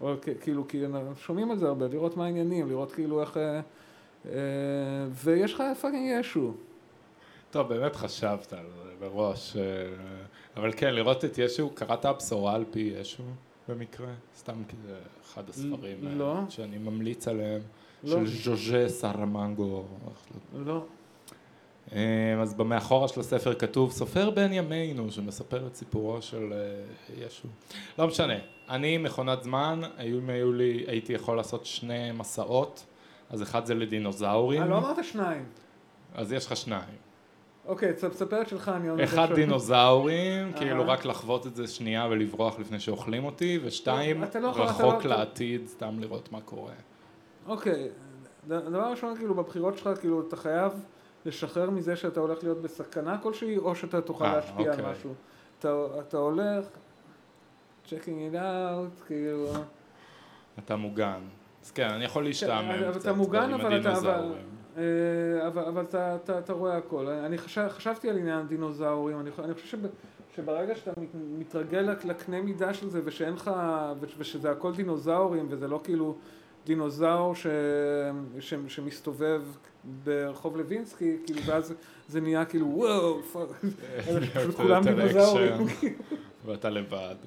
או 0.02 0.14
כאילו, 0.42 0.68
כי 0.68 0.84
שומעים 1.16 1.52
על 1.52 1.58
זה 1.58 1.68
הרבה, 1.68 1.88
לראות 1.88 2.18
מה 2.18 2.26
העניינים, 2.26 2.70
לראות 2.70 2.92
כאילו 2.92 3.22
איך... 3.22 3.38
אה, 3.38 3.60
אה, 4.26 4.32
ויש 5.12 5.54
לך 5.54 5.64
fucking 5.82 6.20
ישו. 6.20 6.54
טוב, 7.52 7.68
באמת 7.68 7.96
חשבת 7.96 8.54
על 8.54 8.66
זה 8.84 8.87
בראש. 9.00 9.56
אה, 9.58 9.62
אבל 10.58 10.72
כן, 10.78 10.94
לראות 10.94 11.26
את 11.26 11.38
ישו, 11.38 11.70
קראת 11.70 12.06
הבשורה 12.06 12.56
על 12.56 12.66
פי 12.72 12.94
ישו 13.00 13.24
במקרה? 13.70 14.08
סתם 14.38 14.64
כי 14.68 14.76
זה 14.88 14.96
אחד 15.26 15.50
הספרים 15.50 16.08
אה, 16.08 16.14
לא. 16.16 16.36
שאני 16.50 16.78
ממליץ 16.78 17.28
עליהם, 17.28 17.62
לא. 18.04 18.10
של 18.10 18.28
ז'וזה 18.28 18.90
סאראמאגו. 18.90 19.84
לא. 20.66 20.84
אה, 21.94 22.42
אז 22.42 22.54
במאחורה 22.54 23.08
של 23.08 23.20
הספר 23.20 23.54
כתוב 23.54 23.92
סופר 23.92 24.30
בן 24.30 24.54
ימינו 24.54 25.12
שמספר 25.12 25.68
את 25.68 25.76
סיפורו 25.76 26.22
של 26.22 26.54
ישו. 27.18 27.48
לא 28.00 28.08
משנה, 28.08 28.38
אני 28.70 28.98
מכונת 28.98 29.44
זמן, 29.44 29.82
היו, 29.98 30.20
היו 30.28 30.54
לי, 30.54 30.84
הייתי 30.88 31.14
יכול 31.14 31.38
לעשות 31.38 31.66
שני 31.66 32.12
מסעות, 32.12 32.86
אז 33.30 33.42
אחד 33.44 33.66
זה 33.66 33.76
לדינוזאורים, 33.76 34.64
לא 34.64 34.78
אמרת 34.78 35.06
שניים. 35.06 35.46
אז 36.16 36.32
יש 36.32 36.46
לך 36.46 36.56
שניים. 36.56 37.07
אוקיי, 37.68 37.94
תס- 37.94 38.06
תספר 38.06 38.42
את 38.42 38.50
שלך, 38.50 38.72
אני 38.76 38.88
עוד 38.90 39.00
אחד 39.00 39.28
דינוזאורים. 39.36 40.54
כאילו 40.54 40.88
רק 40.88 41.06
לחוות 41.06 41.48
את 41.48 41.56
זה 41.56 41.68
שנייה 41.68 42.08
ולברוח 42.10 42.60
לפני 42.60 42.80
שאוכלים 42.80 43.26
אותי, 43.26 43.60
ושתיים, 43.64 44.24
לא 44.42 44.50
רחוק 44.56 45.06
לא- 45.06 45.16
לעתיד, 45.16 45.68
סתם 45.68 46.00
לראות 46.00 46.32
מה 46.32 46.42
קורה. 46.42 46.74
אוקיי, 47.48 47.88
דבר 48.48 48.92
ראשון, 48.92 49.18
כאילו, 49.18 49.34
בבחירות 49.36 49.78
שלך, 49.78 50.00
כאילו, 50.00 50.22
אתה 50.28 50.36
חייב 50.36 50.72
לשחרר 51.26 51.70
מזה 51.70 51.96
שאתה 51.96 52.20
הולך 52.20 52.44
להיות 52.44 52.62
בסכנה 52.62 53.18
כלשהי, 53.18 53.58
או 53.58 53.76
שאתה 53.76 54.02
תוכל 54.02 54.26
אה, 54.26 54.36
להשפיע 54.36 54.74
על 54.74 54.80
אוקיי. 54.80 54.92
משהו. 54.92 55.14
אתה, 55.60 55.74
אתה 56.00 56.18
הולך, 56.18 56.66
checking 57.88 58.34
it 58.34 58.36
out, 58.36 59.06
כאילו... 59.08 59.48
אתה 60.66 60.76
מוגן. 60.76 61.20
אז 61.64 61.72
כן, 61.72 61.90
אני 61.90 62.06
יכול 62.06 62.24
להשתעמם 62.24 62.70
אבל 62.70 62.92
קצת 62.92 63.02
אתה 63.02 63.14
מוגן, 63.14 63.44
עם 63.44 63.54
אבל. 63.54 63.66
אבל, 63.66 63.76
הדינוזאורים. 63.76 64.57
אה, 64.78 64.84
אבל, 65.48 65.64
אבל 65.64 65.84
אתה, 65.84 66.16
אתה, 66.16 66.40
אתה 66.40 66.54
רואה 66.54 66.78
הכל. 66.78 67.08
אני 67.08 67.38
חשב, 67.38 67.68
חשבתי 67.70 68.10
על 68.10 68.18
עניין 68.18 68.48
דינוזאורים, 68.48 69.20
אני, 69.20 69.30
אני 69.44 69.54
חושב 69.54 69.68
שב, 69.68 69.78
שברגע 70.36 70.76
שאתה 70.76 71.02
מת- 71.02 71.10
מתרגל 71.40 71.80
לק- 71.82 72.06
לקנה 72.06 72.42
מידה 72.42 72.74
של 72.74 72.90
זה 72.90 73.02
ושאין 73.04 73.34
לך, 73.34 73.52
וש- 74.00 74.16
ושזה 74.18 74.52
הכל 74.52 74.74
דינוזאורים 74.76 75.46
וזה 75.50 75.68
לא 75.68 75.80
כאילו 75.84 76.16
דינוזאור 76.66 77.36
ש, 77.36 77.48
ש, 78.40 78.54
שמסתובב 78.68 79.42
ברחוב 80.04 80.58
לוינסקי, 80.58 81.18
כאילו 81.26 81.42
ואז 81.46 81.74
זה 82.10 82.22
נהיה 82.22 82.46
כאילו 82.46 82.68
וואו, 82.68 83.22
fuck, 83.24 83.48
פשוט 84.36 84.56
כולם 84.56 84.84
דינוזאורים. 84.84 85.52
ואתה 86.46 86.70
לבד. 86.70 87.16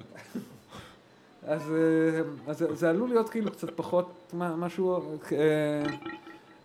אז, 1.43 1.71
אה, 1.71 2.21
אז 2.47 2.65
זה- 2.73 2.89
עלול 2.89 3.09
להיות 3.09 3.29
כאילו 3.29 3.51
קצת 3.51 3.69
פחות 3.75 4.33
משהו, 4.33 5.01
אה, 5.31 5.83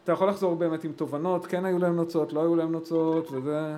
אתה 0.07 0.13
יכול 0.13 0.29
לחזור 0.29 0.55
באמת 0.55 0.85
עם 0.85 0.93
תובנות, 0.93 1.47
כן 1.47 1.65
היו 1.65 1.79
להם 1.79 1.97
נוצות, 1.97 2.33
לא 2.33 2.41
היו 2.41 2.57
להם 2.57 2.73
נוצות, 2.73 3.31
וזה... 3.33 3.77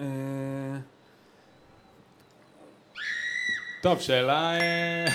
אה, 0.00 0.06
טוב, 3.82 4.00
שאלה... 4.00 4.60
אה, 4.60 5.06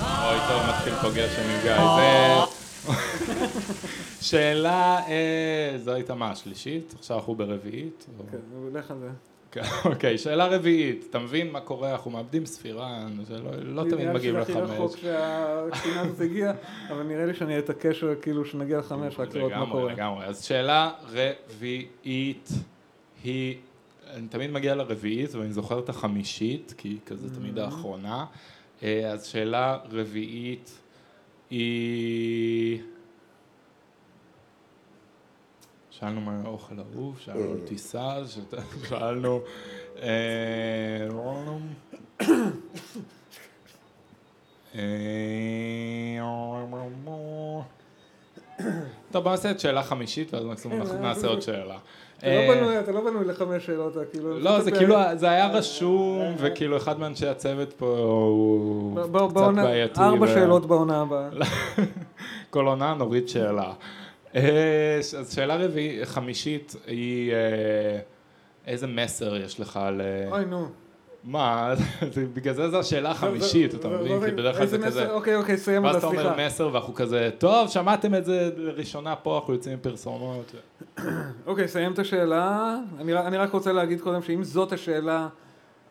אוי, 0.00 0.38
טוב, 0.48 0.62
מתחיל 0.68 0.94
פה 0.94 1.10
גשם 1.10 1.42
עם 1.42 1.60
גיא. 1.62 1.76
זה... 1.96 2.36
שאלה, 4.28 4.98
אה, 5.08 5.74
זו 5.84 5.92
הייתה 5.92 6.14
מה, 6.14 6.30
השלישית? 6.30 6.94
עכשיו 6.98 7.16
אנחנו 7.16 7.34
ברביעית? 7.34 8.06
כן, 8.30 8.38
לך 8.72 8.90
על 8.90 8.98
זה. 8.98 9.33
כן, 9.54 9.62
אוקיי, 9.92 10.18
שאלה 10.18 10.46
רביעית. 10.46 11.06
אתה 11.10 11.18
מבין 11.18 11.50
מה 11.50 11.60
קורה? 11.60 11.92
אנחנו 11.92 12.10
מאבדים 12.10 12.46
ספירה, 12.46 13.06
זה 13.22 13.38
לא- 13.38 13.50
לא 13.62 13.82
תמיד 13.82 13.94
נראה 13.94 14.12
לי 14.12 14.18
מגיעים 14.18 14.34
שזה 14.34 14.42
הכי 14.42 14.52
רחוק 14.52 14.90
לחמש. 14.90 15.00
שהקטינה 15.02 16.00
הזאת 16.00 16.20
הגיעה, 16.20 16.52
אבל 16.90 17.02
נראה 17.02 17.26
לי 17.26 17.34
שאני 17.34 17.58
אתעקש 17.58 18.04
כאילו 18.22 18.44
שנגיע 18.44 18.78
לחמש, 18.78 19.18
רק 19.18 19.34
לראות 19.34 19.52
מה 19.52 19.58
לגמרי, 19.58 19.70
קורה. 19.72 19.92
לגמרי. 19.92 20.24
אז 20.24 20.42
שאלה 20.44 20.90
רביעית 21.12 22.48
היא, 23.24 23.56
אני 24.10 24.28
תמיד 24.28 24.50
מגיע 24.50 24.74
לרביעית 24.74 25.34
ואני 25.34 25.52
זוכר 25.52 25.78
את 25.78 25.88
החמישית, 25.88 26.74
כי 26.78 26.88
היא 26.88 26.98
כזה 27.06 27.34
תמיד 27.34 27.58
האחרונה. 27.58 28.24
אה, 28.82 29.10
אז 29.12 29.26
שאלה 29.26 29.78
רביעית 29.90 30.78
היא... 31.50 32.78
שאלנו 36.00 36.20
מה 36.20 36.40
האוכל 36.44 36.74
אהוב, 36.78 37.18
שאלנו 37.24 37.52
על 37.52 37.60
טיסה, 37.66 38.16
שאלנו... 38.88 39.40
אה, 40.02 40.08
אה, 44.74 44.80
טוב, 49.12 49.24
בוא 49.24 49.30
נעשה 49.30 49.50
את 49.50 49.60
שאלה 49.60 49.82
חמישית, 49.82 50.34
ואז 50.34 50.44
מקסימום 50.44 50.80
אנחנו 50.80 50.96
כן, 50.96 51.02
נעשה 51.02 51.26
עוד 51.26 51.42
שאלה. 51.42 51.78
אתה 52.18 52.26
לא 52.26 52.32
אה, 52.32 52.54
בנוי- 52.54 52.80
אתה 52.80 52.92
לא 52.92 53.00
בנוי 53.10 53.24
לחמש 53.24 53.66
שאלות, 53.66 53.94
כאילו... 54.12 54.38
לא, 54.40 54.60
זה 54.60 54.70
כאילו, 54.70 54.96
אה, 54.96 55.16
זה 55.16 55.30
היה 55.30 55.48
רשום, 55.48 56.34
וכאילו 56.38 56.76
אחד 56.76 56.98
מאנשי 57.00 57.26
הצוות 57.26 57.72
פה 57.72 57.86
הוא 57.98 59.00
קצת 59.30 59.54
בעייתי. 59.54 60.00
ארבע 60.00 60.26
שאלות 60.26 60.66
בעונה 60.66 61.00
הבאה. 61.00 61.28
כל 62.50 62.66
עונה 62.66 62.94
נוריד 62.94 63.28
שאלה. 63.28 63.72
אה, 64.34 64.96
אז 65.18 65.34
שאלה 65.34 65.56
רביעית, 65.56 66.08
חמישית 66.08 66.76
היא, 66.86 67.32
אה, 67.32 67.98
איזה 68.66 68.86
מסר 68.86 69.36
יש 69.36 69.60
לך 69.60 69.80
ל... 69.92 70.00
אוי, 70.30 70.44
נו. 70.44 70.68
מה, 71.24 71.74
בגלל 72.34 72.54
זה 72.54 72.68
זו 72.70 72.78
השאלה 72.78 73.10
החמישית, 73.10 73.74
אתה 73.74 73.88
מבין? 73.88 74.24
כי 74.24 74.30
בדרך 74.30 74.56
כלל 74.56 74.66
זה 74.66 74.78
כזה... 74.78 75.10
אוקיי, 75.10 75.36
אוקיי, 75.36 75.56
סיים 75.56 75.84
ואז 75.84 75.94
אותה, 76.04 76.20
אתה 76.20 76.28
אומר. 76.30 76.46
מסר 76.46 76.70
ואנחנו 76.72 76.94
כזה, 76.94 77.30
טוב, 77.38 77.68
שמעתם 77.68 78.14
את 78.14 78.24
זה 78.24 78.50
לראשונה 78.56 79.16
פה, 79.16 79.38
אנחנו 79.38 79.52
יוצאים 79.54 79.72
עם 79.72 79.80
פרסומות. 79.80 80.52
אוקיי, 81.46 81.68
סיים 81.68 81.92
את 81.92 81.98
השאלה. 81.98 82.76
אני, 83.00 83.12
רק- 83.36 83.52
רוצה 83.52 83.72
להגיד 83.72 84.00
קודם 84.00 84.22
שאם 84.22 84.44
זאת 84.44 84.72
השאלה, 84.72 85.28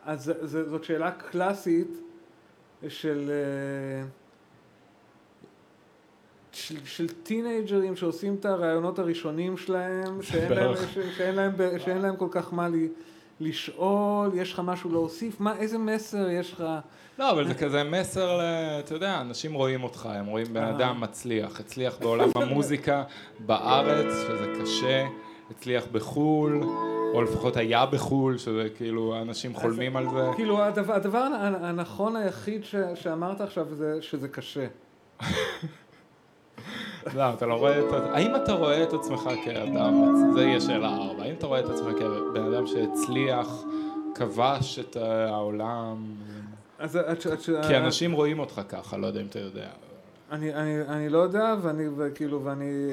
אז 0.06 0.34
זאת 0.70 0.84
שאלה 0.84 1.11
קלאסית 1.11 1.98
של, 2.88 3.32
אה, 3.32 4.06
של, 6.68 6.76
של 6.85 7.07
טינג'רים 7.23 7.95
שעושים 7.95 8.35
את 8.40 8.45
הרעיונות 8.45 8.99
הראשונים 8.99 9.57
שלהם, 9.57 10.22
שאין 10.22 10.52
להם. 10.52 10.73
ש, 10.76 11.18
שאין 11.18 11.35
להם, 11.35 11.52
שאין 11.85 11.98
להם 12.02 12.15
כל 12.15 12.27
כך 12.31 12.53
מה, 12.53 12.69
לי, 12.69 12.88
לשאול, 13.40 14.31
יש 14.34 14.53
לך 14.53 14.61
משהו 14.65 14.91
להוסיף, 14.91 15.40
מה, 15.40 15.57
איזה 15.57 15.77
מסר 15.77 16.30
יש 16.30 16.53
לך? 16.53 16.64
לא, 17.19 17.31
אבל 17.31 17.48
זה 17.48 17.53
כזה 17.53 17.84
מסר, 17.84 18.40
אתה 18.80 18.94
יודע, 18.95 19.22
אנשים 19.22 19.53
רואים 19.53 19.84
אותך, 19.84 20.10
הם 20.11 20.26
רואים 20.26 20.45
בן 20.53 20.64
אדם 20.64 21.02
מצליח, 21.02 21.60
הצליח 21.60 21.98
בעולם 21.99 22.30
המוזיקה 22.41 23.03
בארץ, 23.40 24.14
שזה 24.27 24.45
קשה, 24.61 25.06
הצליח 25.52 25.85
בחו"ל, 25.91 26.64
או 27.14 27.22
לפחות 27.22 27.57
היה 27.57 27.85
בחו"ל, 27.85 28.38
שזה 28.38 28.68
כאילו, 28.77 29.15
אנשים 29.22 29.53
חולמים 29.53 29.95
על 29.98 30.10
זה. 30.10 30.22
כאילו, 30.35 30.61
הדבר, 30.64 30.94
הדבר 30.94 31.18
הנ- 31.19 31.65
הנכון 31.65 32.15
היחיד 32.15 32.64
ש, 32.64 32.76
שאמרת 32.95 33.41
עכשיו 33.41 33.65
זה 33.76 33.98
שזה 34.02 34.27
קשה. 34.27 34.68
לא, 37.15 37.34
אתה 37.34 37.45
לא 37.45 37.53
רואה 37.53 37.80
את... 37.80 37.85
האם 37.93 38.35
אתה 38.35 38.53
רואה 38.53 38.84
את 38.84 38.93
עצמך 38.93 39.30
כאדם, 39.45 39.93
זה 40.34 40.41
יהיה 40.41 40.61
שאלה 40.61 40.95
ארבע, 40.95 41.23
האם 41.23 41.34
אתה 41.34 41.47
רואה 41.47 41.59
את 41.59 41.69
עצמך 41.69 41.97
כבן 41.99 42.53
אדם 42.53 42.67
שהצליח, 42.67 43.63
כבש 44.15 44.80
את 44.80 44.95
העולם? 44.95 46.05
אז 46.80 46.99
כי 47.67 47.77
אנשים 47.77 48.11
רואים 48.11 48.39
אותך 48.39 48.61
ככה, 48.69 48.97
לא 48.97 49.07
יודע 49.07 49.21
אם 49.21 49.25
אתה 49.25 49.39
יודע. 49.39 49.67
אני, 50.31 50.53
אני, 50.53 50.81
אני 50.81 51.09
לא 51.09 51.17
יודע, 51.17 51.55
ואני, 51.61 51.84
וכאילו, 51.97 52.43
ואני 52.43 52.89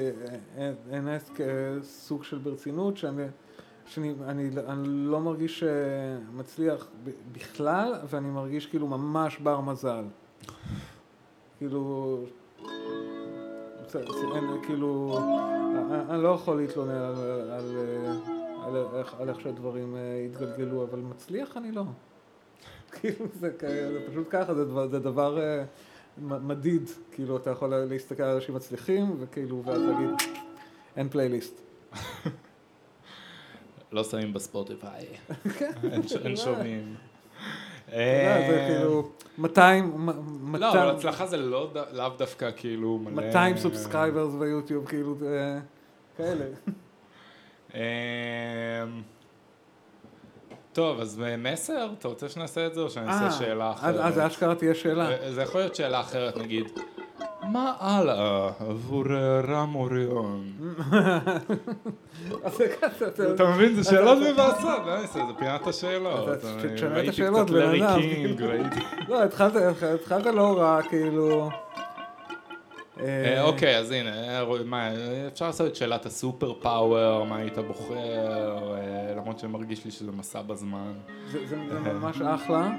אה, 0.58 0.72
אנס 0.98 1.30
כסוג 1.34 2.24
של 2.24 2.38
ברצינות, 2.38 2.96
שאני, 2.96 3.22
שאני 3.86 4.14
אני, 4.26 4.50
אני 4.68 4.88
לא 4.88 5.20
מרגיש 5.20 5.62
אה, 5.62 5.68
מצליח 6.34 6.86
בכלל, 7.32 7.94
ואני 8.08 8.28
מרגיש 8.28 8.66
כאילו 8.66 8.86
ממש 8.86 9.38
בר 9.38 9.60
מזל. 9.60 10.04
כאילו, 11.58 12.18
אין, 13.96 14.44
כאילו, 14.62 15.18
אני, 15.18 16.14
אני 16.14 16.22
לא 16.22 16.28
יכול 16.28 16.60
להתלונן 16.60 16.90
על, 16.90 17.14
על, 17.14 17.50
על, 17.50 18.76
אה, 18.76 19.02
על, 19.18 19.28
איך, 19.28 19.40
שהדברים 19.40 19.96
אה, 19.96 20.26
התגלגלו, 20.26 20.84
אבל 20.84 20.98
מצליח 20.98 21.56
אני 21.56 21.72
לא. 21.72 21.82
כאילו, 23.00 23.26
זה, 23.40 23.50
זה 23.60 24.00
פשוט 24.10 24.26
ככה, 24.30 24.54
זה 24.54 24.64
דבר, 24.64 24.88
זה 24.88 24.98
דבר 24.98 25.40
אה, 25.40 25.64
מדיד, 26.18 26.82
כאילו, 27.12 27.36
אתה 27.36 27.50
יכול 27.50 27.74
להסתכל 27.74 28.22
על 28.22 28.34
אנשים 28.34 28.54
מצליחים, 28.54 29.16
וכאילו, 29.20 29.62
ואז 29.64 29.82
להגיד, 29.82 30.10
אין 30.96 31.08
פלייליסט. 31.08 31.60
לא 33.92 34.04
שמים 34.04 34.32
בספוטיפיי, 34.32 35.06
כן, 35.58 35.72
אין 35.92 36.02
אין 36.24 36.36
שומעים. 36.36 37.09
זה 37.90 37.96
אה, 37.96 38.66
כאילו, 38.68 39.08
200, 39.38 39.92
מ- 39.96 40.56
לא, 40.56 40.70
אבל 40.70 40.78
200 40.78 40.96
הצלחה 40.96 41.26
זה 41.26 41.36
לא 41.36 41.70
לאו 41.92 42.08
דווקא 42.18 42.50
כאילו 42.56 42.98
מלא... 42.98 43.26
200 43.26 43.56
subscribers 43.56 44.34
ביוטיוב, 44.34 44.86
כאילו, 44.86 45.14
כאלה. 46.16 46.44
אמ, 47.74 47.80
טוב, 50.72 51.00
אז 51.00 51.22
מסר? 51.38 51.88
אתה 51.98 52.08
רוצה 52.08 52.28
שנעשה 52.28 52.66
את 52.66 52.74
זה 52.74 52.80
או 52.80 52.90
שאני 52.90 53.06
אעשה 53.06 53.24
אה, 53.24 53.30
שאלה 53.30 53.70
אחרת? 53.70 54.00
אז 54.00 54.18
אשכרה 54.18 54.54
תהיה 54.54 54.74
שאלה. 54.74 55.10
אה, 55.10 55.32
זה 55.32 55.42
יכול 55.42 55.60
להיות 55.60 55.74
שאלה 55.74 56.00
אחרת, 56.00 56.36
נגיד, 56.36 56.66
מה 57.52 57.74
הלאה 57.80 58.50
עבור 58.68 59.04
אה, 59.10 59.40
רם 59.40 59.74
אוריון? 59.74 60.52
אתה- 63.34 63.50
מבין? 63.54 63.74
זה 63.74 63.90
שאלות 63.90 64.18
אעשה? 64.38 65.26
זה 65.26 65.32
פינת 65.38 65.66
השאלות. 65.66 66.28
תשנה 66.74 67.02
את 67.04 67.08
השאלות, 67.08 67.50
בן 67.50 67.82
אדם. 67.82 68.00
לא, 69.08 69.22
התחלת 69.24 70.26
לא 70.26 70.58
רע, 70.60 70.82
כאילו... 70.82 71.50
אה, 73.00 73.42
אוקיי, 73.42 73.78
אז 73.78 73.90
הנה, 73.90 74.40
אה, 74.40 74.42
אפשר 75.32 75.46
לעשות 75.46 75.66
את 75.66 75.76
שאלת 75.76 76.06
הסופר 76.06 76.54
פאוור, 76.60 77.24
מה 77.26 77.36
היית 77.36 77.58
בוחר, 77.58 77.94
אה, 78.74 79.14
למרות 79.16 79.38
שמרגיש 79.38 79.84
לי 79.84 79.90
שזה 79.90 80.12
מסע 80.12 80.42
בזמן. 80.42 80.92
זה 81.48 81.56
ממש 81.92 82.20
אחלה. 82.20 82.70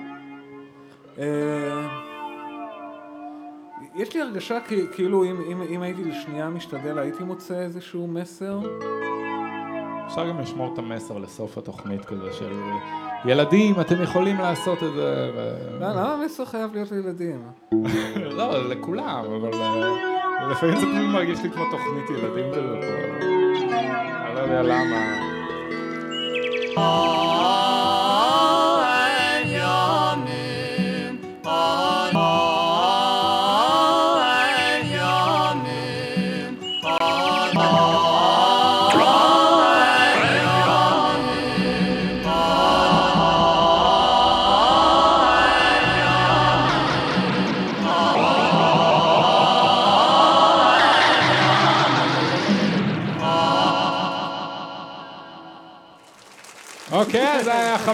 אה, 3.95 4.01
יש 4.01 4.15
לי 4.15 4.21
הרגשה 4.21 4.57
כי, 4.67 4.81
כאילו 4.91 5.23
אם, 5.23 5.41
אם, 5.51 5.61
אם 5.61 5.81
הייתי 5.81 6.03
לשנייה 6.03 6.49
משתדל 6.49 6.97
הייתי 6.99 7.23
מוצא 7.23 7.53
איזשהו 7.53 8.07
מסר. 8.07 8.59
אפשר 10.07 10.29
גם 10.29 10.39
לשמור 10.39 10.73
את 10.73 10.79
המסר 10.79 11.17
לסוף 11.17 11.57
התוכנית 11.57 12.05
כזה 12.05 12.33
של 12.33 12.51
ילדים, 13.25 13.81
אתם 13.81 14.01
יכולים 14.01 14.37
לעשות 14.37 14.83
את 14.83 14.93
זה. 14.93 15.31
ו- 15.35 15.79
לא, 15.79 15.87
למה 15.89 16.13
המסר 16.13 16.45
חייב 16.45 16.73
להיות 16.73 16.91
לילדים? 16.91 17.43
לא, 18.37 18.69
לכולם, 18.69 19.25
אבל 19.25 19.53
אה, 19.53 20.47
לפעמים 20.51 20.75
זה 20.75 20.85
פשוט 20.85 21.09
מרגיש 21.13 21.39
לי 21.43 21.51
כמו 21.51 21.63
תוכנית 21.71 22.09
ילדים 22.09 22.51
כזה 22.51 22.79
פה. 22.81 23.25
אני 24.25 24.35
לא 24.35 24.39
יודע 24.39 24.61
למה. 24.61 25.21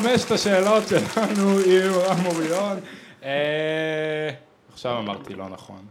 חמשת 0.02 0.32
השאלות 0.32 0.84
שלנו 0.88 1.50
עם 1.50 1.92
רם 1.92 2.26
אוריון. 2.26 2.78
עכשיו 4.74 4.98
אמרתי 5.00 5.36
לא 5.36 5.50
נכון. 5.50 5.86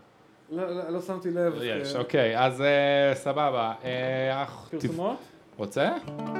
לא, 0.51 0.70
לא, 0.70 0.91
לא 0.91 1.01
שמתי 1.01 1.31
לב. 1.31 1.55
יש, 1.62 1.95
אה, 1.95 2.01
אוקיי, 2.01 2.39
אז 2.39 2.61
אה, 2.61 3.15
סבבה. 3.15 3.73
אה, 3.85 4.45
פרסומות? 4.70 5.16
רוצה? 5.57 5.93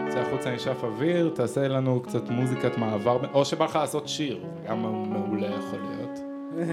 צא 0.09 0.18
החוצה 0.18 0.51
נשאף 0.51 0.84
אוויר, 0.84 1.32
תעשה 1.34 1.68
לנו 1.68 2.02
קצת 2.02 2.28
מוזיקת 2.28 2.78
מעבר, 2.78 3.18
או 3.32 3.44
שבא 3.44 3.64
לך 3.64 3.76
לעשות 3.76 4.09
שיר, 4.09 4.44
גם 4.68 4.82
מעולה 4.82 5.47
יכול 5.47 5.78
להיות. 5.78 6.18
אה, 6.59 6.64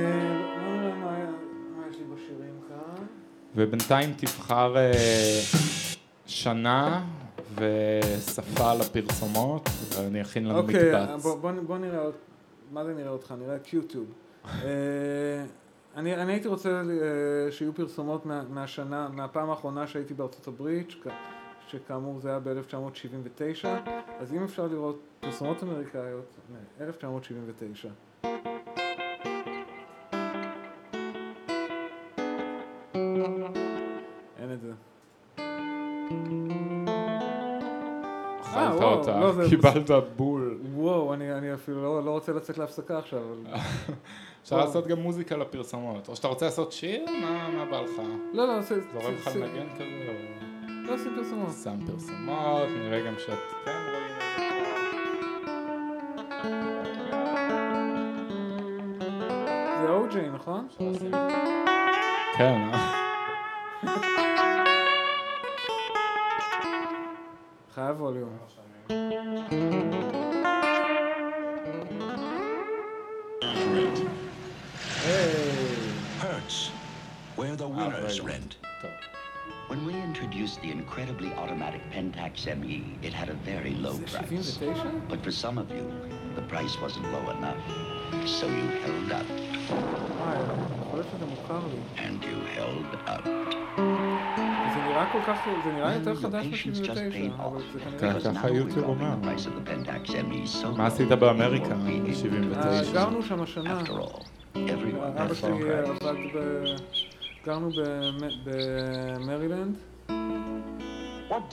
כאן. 2.70 3.06
ובינתיים 3.56 4.14
תבחר 4.18 4.76
שנה 6.26 7.04
ושפה 7.56 8.74
לפרסומות, 8.74 9.70
ואני 9.96 10.22
אכין 10.22 10.46
לנו 10.46 10.60
אוקיי, 10.60 10.90
מקבץ. 10.90 11.24
בוא, 11.24 11.36
בוא, 11.36 11.52
בוא 11.68 11.78
נראה, 11.78 12.04
מה 12.72 12.86
זה 12.86 12.94
נראה 12.94 13.10
אותך? 13.10 13.34
נראה 13.40 13.60
קיוטיוב. 13.60 14.06
אה, 14.46 15.46
אני, 15.96 16.16
אני 16.16 16.32
הייתי 16.32 16.48
רוצה 16.48 16.70
אה, 16.70 17.52
שיהיו 17.52 17.74
פרסומות 17.74 18.26
מה, 18.26 18.44
מהשנה, 18.50 19.08
מהפעם 19.14 19.50
האחרונה 19.50 19.88
שהייתי 19.88 20.14
בארצות 20.14 20.48
הברית, 20.48 20.92
שכ, 20.92 21.08
שכאמור 21.68 22.20
זה 22.20 22.30
היה 22.30 22.40
ב-1979, 22.40 23.68
אז 24.20 24.34
אם 24.34 24.44
אפשר 24.44 24.68
לראות 24.68 25.00
פרסומות 25.20 25.64
אמריקאיות, 25.64 26.38
מ-1979. 26.52 28.23
וואו, 39.08 39.18
אותה, 39.28 39.40
לא, 39.40 39.44
זה- 39.44 39.50
קיבלת 39.50 39.90
בול. 40.16 40.58
וואו, 40.74 41.14
אני, 41.14 41.34
אני 41.34 41.54
אפילו 41.54 41.84
לא, 41.84 42.04
לא 42.06 42.12
רוצה 42.12 42.32
לצאת 42.34 42.58
להפסקה 42.58 42.98
עכשיו. 42.98 43.20
אבל... 43.20 43.54
אפשר 44.44 44.58
לעשות 44.58 44.88
גם 44.88 45.00
מוזיקה 45.00 45.38
לפרסומות. 45.38 46.08
או 46.10 46.16
שאתה 46.16 46.28
רוצה 46.28 46.46
לעשות 46.46 46.72
שיר? 46.72 47.06
מה 47.22 47.50
מה 47.50 47.66
בא 47.66 47.82
לך? 47.82 48.02
לא, 48.34 48.48
לא, 48.48 48.62
זה... 48.62 48.82
זורם 48.94 49.14
לך 49.14 49.28
לנגן 49.36 49.68
כזה? 49.76 49.84
או- 50.08 50.44
לא 50.88 50.94
עושים 50.94 51.14
פרסומות. 51.16 51.50
שם 51.64 51.86
פרסומות, 51.88 52.68
נראה 52.78 53.02
גם 53.08 53.14
שאת 53.20 53.38
כן 53.66 53.72
רואים 53.92 54.14
זה. 59.80 59.90
או-ג'יי, 59.90 60.30
נכון? 60.30 60.68
כן, 62.38 62.70
אה? 62.74 63.04
חייב 67.76 68.02
ווליום. 68.02 68.30
incredibly 80.94 81.34
automatic 81.34 81.82
Pentax 81.92 82.46
ME, 82.60 82.84
it 83.02 83.14
had 83.14 83.28
a 83.30 83.34
very 83.52 83.74
low 83.74 83.94
זה 83.94 84.06
price. 84.06 84.60
79? 84.60 85.02
But 85.10 85.24
for 85.24 85.32
some 85.32 85.58
of 85.58 85.68
you, 85.72 85.92
the 86.36 86.44
price 86.44 86.80
wasn't 86.80 87.12
low 87.12 87.32
enough. 87.32 87.58
So 88.28 88.46
you 88.46 88.68
held 88.86 89.12
up, 89.12 89.26
וואי, 89.26 90.38
יכול 90.82 91.00
להיות 91.00 91.08
שזה 91.18 91.26
מוכר 91.26 91.60
לי. 91.68 91.80
and 92.06 92.24
you 92.24 92.38
held 92.58 93.10
up. 93.10 93.24
זה 94.74 94.80
נראה 94.88 95.06
כל 95.12 95.20
כך, 95.28 95.38
זה 95.66 95.72
נראה 95.72 95.94
יותר 95.94 96.12
Well, 96.12 96.16
your 96.16 96.22
חדש 96.22 96.46
patience 96.46 96.78
just 96.80 96.98
paid 96.98 97.32
מ-79, 97.40 97.42
אבל 97.42 97.58
off. 97.58 97.62
זה 97.74 97.80
כן, 97.80 97.98
כנראה... 98.00 98.18
Because 98.20 98.24
ככה 98.34 98.48
now 98.48 98.52
we're 98.52 98.56
יוטיוב 98.56 98.78
dropping 98.78 98.90
אומר. 98.90 99.16
the 99.22 99.26
price 99.26 99.46
of 99.46 99.50
the 99.50 99.70
Pentax 99.70 100.10
ME 100.10 100.62
so 100.64 100.68
מה 100.78 100.84
low 100.84 100.88
עשית 100.88 101.10
that 101.10 101.16
באמריקה 101.16 101.66
you 101.66 101.70
won't 101.70 102.08
be 102.08 102.26
able 102.26 102.54
to 102.54 102.58
אה, 102.58 102.82
ב-79? 102.82 102.94
גרנו 102.94 103.24
שם 103.24 103.42
השנה. 103.42 103.82
After 103.82 103.90
all, 103.92 104.22
everyone 104.56 105.22
אבא 105.22 105.28
has 105.30 105.34
שלי 105.34 105.52
אוקיי. 105.52 105.80
עבד 105.80 106.16
ב... 106.36 106.64
גרנו 107.46 107.70
במ- 107.70 108.44
במרילנד. 108.46 109.76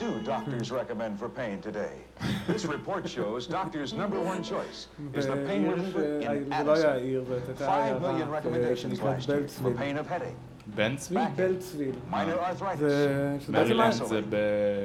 do 0.00 0.10
doctors 0.24 0.70
recommend 0.70 1.18
for 1.18 1.28
pain 1.28 1.60
today? 1.60 1.96
This 2.46 2.64
report 2.64 3.06
shows 3.08 3.46
doctors' 3.46 3.92
number 3.92 4.18
one 4.32 4.42
choice 4.42 4.78
is 5.18 5.26
the 5.26 5.36
pain 5.48 5.62
בעיר 5.62 5.74
reliever 5.74 6.22
ש- 6.22 6.26
in 6.26 6.52
זה 6.58 6.64
לא 6.64 6.72
היה 6.74 6.94
Addison. 6.94 6.98
עיר, 6.98 7.24
זאת 7.24 7.48
הייתה 7.48 7.66
5 7.66 8.02
million 8.02 8.04
עיירה 8.06 8.34
אה, 8.34 8.40
recommendations 8.40 8.76
שנקראת 8.76 9.16
last 9.18 9.22
year 9.22 9.26
for 9.26 9.32
בלצוויל. 9.32 9.76
pain 9.76 10.06
of 10.06 10.10
headache, 10.10 10.66
בן 10.74 10.96
צבי? 10.96 11.16
בלצוויל. 11.36 11.94
minor 12.10 12.14
arthritis. 12.60 12.76
זה... 12.78 13.36
שזה 13.40 13.52
בעצם 13.52 13.64
מרילנד 13.68 13.80
היה- 13.92 14.04
זה 14.04 14.20
ב... 14.30 14.34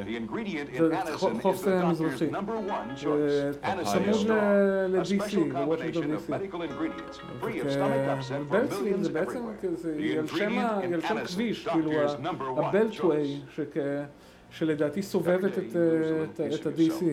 The 0.06 0.32
ingredient 0.32 0.78
זה 0.78 0.90
in 0.90 1.08
Addison 1.08 1.18
חוף- 1.18 1.40
is 1.40 1.42
חוף, 1.42 1.64
the 1.64 1.70
אה, 1.70 1.82
doctor's 1.82 1.86
מזרחי. 1.92 2.30
number 2.30 2.70
one 2.72 3.00
זה 3.00 3.06
choice. 3.06 3.66
Addison 3.66 3.84
צמוד 3.94 4.16
is 4.16 4.18
strong. 4.18 4.30
ל- 4.30 4.96
A 4.96 4.98
ל-DC, 4.98 5.06
special 5.06 5.36
לוושינגטון 5.36 5.74
combination 5.74 6.18
of 6.18 6.30
DC. 6.30 6.34
medical 6.34 6.62
ingredients, 6.70 7.18
free 7.42 7.60
of 7.62 7.72
stomach 7.72 8.06
upset 8.20 8.50
for 8.50 8.54
בלצוויל 8.54 8.94
millions 8.94 9.04
זה 9.04 9.12
בעצם 9.14 9.32
everywhere. 9.32 9.66
כזה, 9.68 9.96
The 9.98 10.20
על 10.20 10.28
שם 10.28 10.58
ה- 10.60 10.80
ingredient 10.80 10.94
על 10.94 11.00
in 11.04 11.08
שם 11.08 11.18
Addison, 11.18 11.28
כביש, 11.34 11.68
כאילו 11.68 11.92
doctor's 11.92 12.20
number 12.26 12.60
one 12.62 12.66
הבלטווי, 12.66 13.42
choice. 13.48 13.56
שכ- 13.56 14.06
שלדעתי 14.51 15.03
סובבת 15.03 15.59
את, 15.59 15.77
אה, 15.77 16.25
את, 16.25 16.61
את 16.61 16.67
ה-DC. 16.67 17.05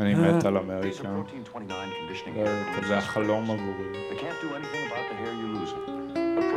אני 0.00 0.14
אה. 0.14 0.36
מת 0.36 0.44
על 0.44 0.56
אמריקה. 0.56 1.08
אה, 2.36 2.86
זה 2.88 2.98
החלום 2.98 3.50
עבורי. 3.50 4.08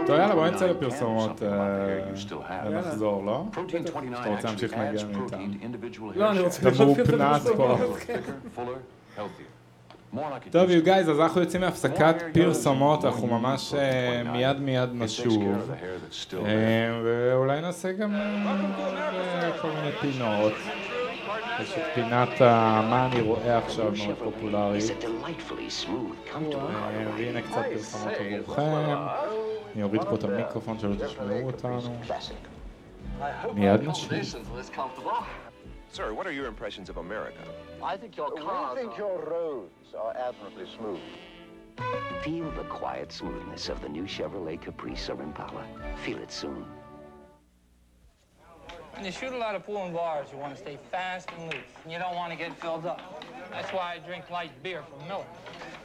טוב, 0.07 0.15
יאללה, 0.15 0.35
בוא 0.35 0.47
נצא 0.47 0.67
לפרסומות 0.67 1.41
ונחזור, 2.65 3.25
לא? 3.25 3.45
אתה 4.21 4.29
רוצה 4.29 4.47
להמשיך 4.47 4.73
לנגן 4.73 5.21
איתם? 5.23 5.51
לא, 6.15 6.31
אני 6.31 6.39
רוצה... 6.39 6.71
תמרו 6.71 6.95
פנאט 6.95 7.41
פה. 7.57 7.77
טוב 10.52 10.69
to. 10.69 10.84
גייז, 10.84 11.10
אז 11.10 11.19
אנחנו 11.19 11.41
יוצאים 11.41 11.61
מהפסקת 11.61 12.15
you 12.19 12.34
פרסומות, 12.34 13.06
אנחנו 13.06 13.27
you 13.27 13.31
ממש 13.31 13.73
אה, 13.73 14.23
מיד 14.23 14.60
מיד 14.60 14.89
נשוב. 14.94 15.72
אה, 16.34 17.02
ואולי 17.03 17.61
נעשה 17.61 17.91
גם 17.91 18.15
אה, 18.15 19.52
כל 19.61 19.68
מיני 19.68 19.91
פינות. 20.02 20.53
יש 21.61 21.73
את 21.77 21.84
פינת 21.95 22.41
מה 22.41 23.10
אני 23.11 23.22
רואה 23.22 23.57
עכשיו 23.57 23.91
מאוד 23.98 24.18
פופולרית. 24.23 24.84
והנה. 27.18 27.41
קצת 27.41 27.64
פרסומות 27.73 28.14
עבורכם. 28.19 28.61
אני 29.76 29.84
אוריד 29.84 30.03
פה 30.03 30.15
את 30.15 30.23
המיקרופון 30.23 30.80
שלא 30.80 30.95
תשמעו 31.06 31.45
אותנו. 31.45 31.99
מיד 33.53 33.81
נשוב. 33.81 34.11
Sir, 35.94 36.14
what 36.14 36.27
are 36.27 36.35
your 36.39 36.48
impressions 36.48 36.89
of 36.89 36.98
America? 36.98 37.44
I 37.83 37.95
think 37.95 38.17
your 38.17 38.31
cars 38.31 38.75
We 38.75 38.81
think 38.81 38.93
are... 38.93 38.97
your 38.97 39.19
roads 39.25 39.93
are 39.97 40.15
admirably 40.15 40.65
smooth. 40.77 40.99
Feel 42.23 42.49
the 42.51 42.63
quiet 42.63 43.11
smoothness 43.11 43.69
of 43.69 43.81
the 43.81 43.89
new 43.89 44.03
Chevrolet 44.03 44.59
Caprice 44.59 45.09
or 45.09 45.21
Impala. 45.21 45.63
Feel 46.03 46.17
it 46.17 46.31
soon. 46.31 46.65
When 48.93 49.05
you 49.05 49.11
shoot 49.11 49.31
a 49.31 49.37
lot 49.37 49.53
of 49.53 49.63
pool 49.63 49.85
and 49.85 49.93
bars, 49.93 50.27
you 50.31 50.39
want 50.39 50.55
to 50.55 50.59
stay 50.59 50.79
fast 50.91 51.29
and 51.37 51.53
loose. 51.53 51.63
And 51.83 51.93
you 51.93 51.99
don't 51.99 52.15
want 52.15 52.31
to 52.31 52.37
get 52.37 52.59
filled 52.59 52.87
up. 52.87 53.23
That's 53.51 53.71
why 53.71 53.93
I 53.93 53.99
drink 53.99 54.31
light 54.31 54.51
beer 54.63 54.81
from 54.81 55.07
Miller. 55.07 55.25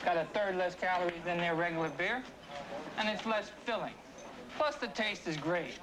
Got 0.02 0.16
a 0.16 0.24
third 0.32 0.56
less 0.56 0.74
calories 0.74 1.20
than 1.26 1.36
their 1.36 1.54
regular 1.54 1.90
beer, 1.90 2.22
and 2.96 3.08
it's 3.08 3.26
less 3.26 3.50
filling. 3.66 3.92
Plus, 4.56 4.76
the 4.76 4.88
taste 4.88 5.28
is 5.28 5.36
great. 5.36 5.78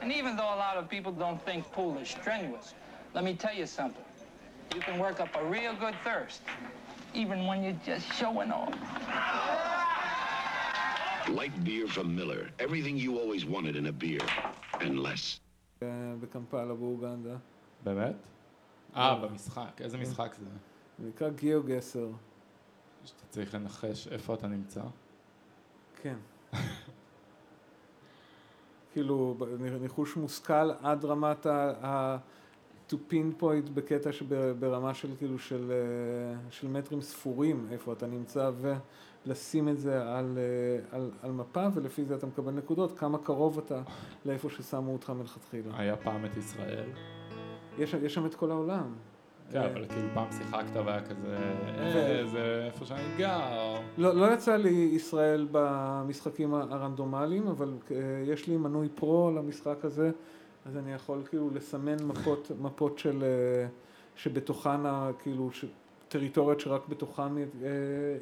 And 0.00 0.10
even 0.10 0.36
though 0.36 0.54
a 0.54 0.56
lot 0.56 0.78
of 0.78 0.88
people 0.88 1.12
don't 1.12 1.40
think 1.44 1.70
pool 1.70 1.98
is 1.98 2.08
strenuous, 2.08 2.74
let 3.14 3.24
me 3.24 3.34
tell 3.34 3.54
you 3.54 3.66
something. 3.66 4.04
You 4.74 4.80
can 4.80 4.98
work 5.00 5.18
up 5.20 5.34
a 5.34 5.44
real 5.44 5.74
good 5.74 5.96
thirst, 6.04 6.42
even 7.12 7.38
when 7.48 7.58
you're 7.64 7.80
just 7.84 8.06
showing 8.20 8.50
off. 8.52 8.74
Light 11.28 11.56
beer 11.64 11.86
from 11.88 12.14
Miller. 12.14 12.50
Everything 12.60 12.96
you 12.96 13.18
always 13.18 13.44
wanted 13.44 13.74
in 13.76 13.86
a 13.86 13.92
beer. 13.92 14.24
And 14.80 15.00
less. 15.00 15.40
אה, 15.82 16.14
בקמפלה 16.20 16.74
באוגנדה. 16.74 17.36
באמת? 17.84 18.16
אה, 18.96 19.14
במשחק. 19.16 19.80
איזה 19.80 19.98
משחק 19.98 20.34
זה? 20.34 20.50
זה 20.98 21.08
נקרא 21.08 21.28
גיאוגסר. 21.28 22.08
שאתה 23.04 23.22
צריך 23.30 23.54
לנחש 23.54 24.08
איפה 24.08 24.34
אתה 24.34 24.46
נמצא. 24.46 24.82
כן. 26.02 26.16
כאילו, 28.92 29.36
ניחוש 29.80 30.16
מושכל 30.16 30.70
עד 30.82 31.04
רמת 31.04 31.46
ה... 31.46 32.16
to 32.90 32.94
pinpoint 33.12 33.70
בקטע 33.74 34.12
שברמה 34.12 34.94
של 34.94 35.08
כאילו 35.18 35.38
של, 35.38 35.72
אה, 35.72 36.38
של 36.50 36.68
מטרים 36.68 37.02
ספורים 37.02 37.66
איפה 37.70 37.92
אתה 37.92 38.06
נמצא 38.06 38.50
ולשים 39.26 39.68
את 39.68 39.78
זה 39.78 40.02
על, 40.02 40.38
אה, 40.38 40.96
על, 40.96 41.10
על 41.22 41.30
מפה 41.30 41.66
ולפי 41.74 42.04
זה 42.04 42.14
אתה 42.14 42.26
מקבל 42.26 42.52
נקודות 42.52 42.98
כמה 42.98 43.18
קרוב 43.18 43.58
אתה 43.58 43.82
לאיפה 44.26 44.50
ששמו 44.50 44.92
אותך 44.92 45.10
מלכתחילה. 45.10 45.72
היה 45.76 45.96
פעם 45.96 46.24
את 46.24 46.36
ישראל. 46.36 46.88
יש, 47.78 47.94
יש 47.94 48.14
שם 48.14 48.26
את 48.26 48.34
כל 48.34 48.50
העולם. 48.50 48.94
כן, 49.52 49.58
אה, 49.58 49.66
אבל 49.66 49.86
כאילו 49.88 50.08
פעם 50.14 50.32
שיחקת 50.32 50.76
והיה 50.84 51.02
כזה, 51.02 51.36
אה, 51.78 52.26
זה 52.26 52.62
איפה 52.66 52.86
שאני 52.86 53.16
גר. 53.16 53.76
לא, 53.98 54.14
לא 54.14 54.34
יצא 54.34 54.56
לי 54.56 54.90
ישראל 54.92 55.48
במשחקים 55.50 56.54
הרנדומליים, 56.54 57.48
אבל 57.48 57.74
יש 58.26 58.46
לי 58.46 58.56
מנוי 58.56 58.88
פרו 58.88 59.30
למשחק 59.36 59.84
הזה, 59.84 60.10
אז 60.66 60.76
אני 60.76 60.92
יכול 60.92 61.22
כאילו 61.28 61.50
לסמן 61.54 61.96
מפות, 62.04 62.50
מפות 62.60 62.98
של, 62.98 63.22
אה, 63.22 63.66
שבתוכן, 64.16 64.80
כאילו, 65.22 65.50
ש- 65.52 65.64
טריטוריות 66.08 66.60
שרק 66.60 66.88
בתוכן 66.88 67.38
אה, 67.38 67.44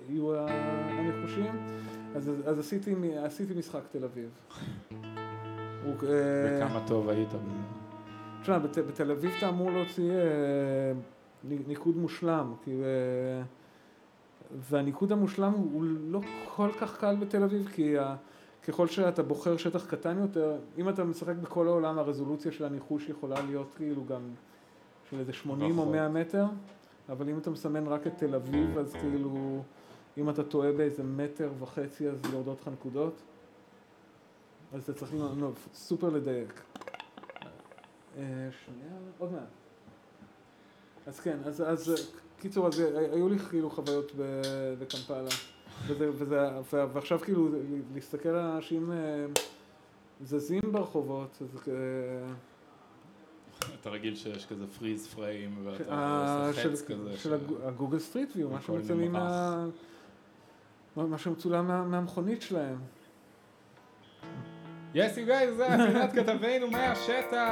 יהיו 0.08 0.34
הנחושים, 0.36 1.52
אז, 2.16 2.30
אז 2.46 2.58
עשיתי, 2.58 2.94
עשיתי 3.18 3.54
משחק 3.54 3.80
תל 3.92 4.04
אביב. 4.04 4.28
אה, 5.86 5.92
וכמה 6.02 6.84
טוב 6.86 7.08
היית 7.08 7.28
בזה. 7.28 7.58
תשמע, 8.42 8.58
בת, 8.58 8.78
בתל 8.78 9.10
אביב 9.10 9.32
אתה 9.38 9.48
אמור 9.48 9.70
להוציא 9.70 10.10
אה, 10.12 10.92
ניקוד 11.44 11.96
מושלם, 11.96 12.54
כי, 12.64 12.70
אה, 12.70 13.42
והניקוד 14.70 15.12
המושלם 15.12 15.52
הוא, 15.52 15.84
לא 16.00 16.20
כל 16.56 16.68
כך 16.80 16.98
קל 17.00 17.16
בתל 17.16 17.42
אביב, 17.42 17.68
כי 17.74 17.94
ככל 18.68 18.86
שאתה 18.86 19.22
בוחר 19.22 19.56
שטח 19.56 19.86
קטן 19.86 20.18
יותר, 20.18 20.56
אם 20.78 20.88
אתה 20.88 21.04
משחק 21.04 21.34
בכל 21.36 21.66
העולם, 21.68 21.98
הרזולוציה 21.98 22.52
של 22.52 22.64
הניחוש 22.64 23.08
יכולה 23.08 23.40
להיות 23.40 23.74
כאילו 23.76 24.04
גם 24.04 24.20
של 25.10 25.18
איזה 25.18 25.32
80 25.32 25.78
או 25.78 25.82
רחוק. 25.82 25.94
100 25.94 26.08
מטר, 26.08 26.44
אבל 27.08 27.28
אם 27.28 27.38
אתה 27.38 27.50
מסמן 27.50 27.86
רק 27.86 28.06
את 28.06 28.12
תל 28.16 28.34
אביב, 28.34 28.78
אז 28.78 28.92
כאילו, 28.92 29.62
אם 30.18 30.30
אתה 30.30 30.44
טועה 30.44 30.72
באיזה 30.72 31.02
מטר 31.02 31.50
וחצי, 31.58 32.08
אז 32.08 32.18
יורדות 32.32 32.60
לך 32.60 32.68
נקודות. 32.68 33.14
אז 34.72 34.82
אתה 34.82 34.92
צריך 34.92 35.14
לא, 35.14 35.50
סופר 35.74 36.08
לדייק. 36.08 36.60
אה, 38.16 38.22
שנייה, 38.64 38.92
עוד 39.18 39.32
מעט. 39.32 39.42
אז 41.06 41.20
כן, 41.20 41.38
אז, 41.44 41.62
אז 41.66 42.12
קיצור, 42.40 42.66
אז 42.66 42.78
היו 43.12 43.28
לי 43.28 43.38
כאילו 43.38 43.70
חוויות 43.70 44.12
בקמפלה. 44.78 45.30
וזה, 45.86 46.10
וזה, 46.12 46.38
ועכשיו 46.92 47.18
כאילו 47.18 47.48
להסתכל 47.94 48.28
על 48.28 48.50
אנשים 48.50 48.92
אה, 48.92 49.26
זזים 50.24 50.60
ברחובות, 50.72 51.38
אז 51.40 51.68
אה, 51.68 51.74
אתה 53.80 53.90
רגיל 53.90 54.16
שיש 54.16 54.46
כזה 54.46 54.64
freeze 54.78 55.06
frame 55.06 55.50
ואתה 55.64 55.92
אה, 55.92 56.48
עושה 56.48 56.62
של, 56.62 56.72
חץ 56.72 56.82
כזה. 56.82 57.16
של 57.16 57.34
הג- 57.34 57.62
ה 57.64 57.69
Google 57.69 57.98
Street 57.98 58.28
View, 58.36 58.48
מה 58.50 58.60
שמצלמים. 58.60 59.12
מה... 59.12 59.66
שמצולם 61.18 61.68
מה- 61.68 61.84
מהמכונית 61.84 62.42
שלהם. 62.42 62.76
yes 64.94 65.16
you 65.16 65.26
guys, 65.26 65.56
זה 65.56 65.66
פינת 65.86 66.12
כתבינו 66.12 66.70
מהשטח! 66.70 67.48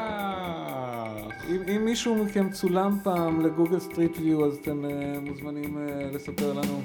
אם, 1.48 1.62
אם 1.76 1.84
מישהו 1.84 2.24
מכם 2.24 2.50
צולם 2.50 2.98
פעם 3.04 3.40
ל 3.46 3.51
Google 3.51 3.78
Street 3.78 4.16
View, 4.18 4.46
אז 4.46 4.56
אתם 4.62 4.84
אה, 4.84 4.90
מוזמנים 5.20 5.78
אה, 5.78 6.10
לספר 6.12 6.52
לנו. 6.52 6.82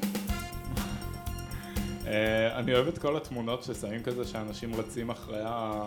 אה, 2.11 2.57
אני 2.59 2.73
אוהב 2.73 2.87
את 2.87 2.97
כל 2.97 3.17
התמונות 3.17 3.63
ששמים 3.63 4.03
כזה 4.03 4.25
שאנשים 4.25 4.75
רצים 4.75 5.09
אחרי 5.09 5.41
ה... 5.45 5.83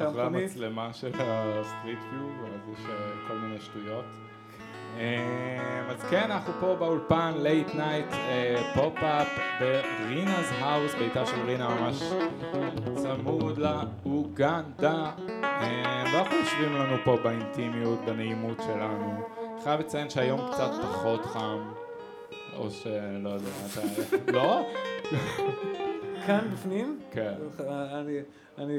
המצלמה 0.00 0.92
של 0.92 1.12
ה 1.14 1.26
Street 1.26 1.98
View, 2.12 2.28
ואז 2.42 2.60
יש 2.72 2.84
אה, 2.90 3.28
כל 3.28 3.34
מיני 3.34 3.60
שטויות. 3.60 4.04
אה, 4.98 5.90
אז 5.90 6.02
כן, 6.10 6.30
אנחנו 6.30 6.52
פה 6.60 6.76
באולפן, 6.78 7.32
late 7.36 7.74
night, 7.74 8.06
pop-up 8.74 9.28
ב 9.60 9.73
Rina's 9.73 10.54
house, 10.60 10.94
ביתה 10.94 11.26
של 11.26 11.42
רינה 11.46 11.68
ממש 11.68 12.02
צמוד 12.94 13.58
לאוגנדה. 13.58 15.10
ואנחנו 16.12 16.36
יושבים 16.36 16.74
לנו 16.74 16.96
פה 17.04 17.16
באינטימיות, 17.16 17.98
בנעימות 18.06 18.62
שלנו. 18.62 19.22
חייב 19.64 19.80
לציין 19.80 20.10
שהיום 20.10 20.40
קצת 20.52 20.70
פחות 20.82 21.24
חם, 21.24 21.58
או 22.60 22.70
שלא 22.70 23.28
יודע, 23.28 23.48
אתה... 23.72 24.32
לא? 24.32 24.66
כאן 26.26 26.48
בפנים? 26.52 26.98
כן. 27.10 27.32
אני, 27.68 28.18
אני, 28.58 28.78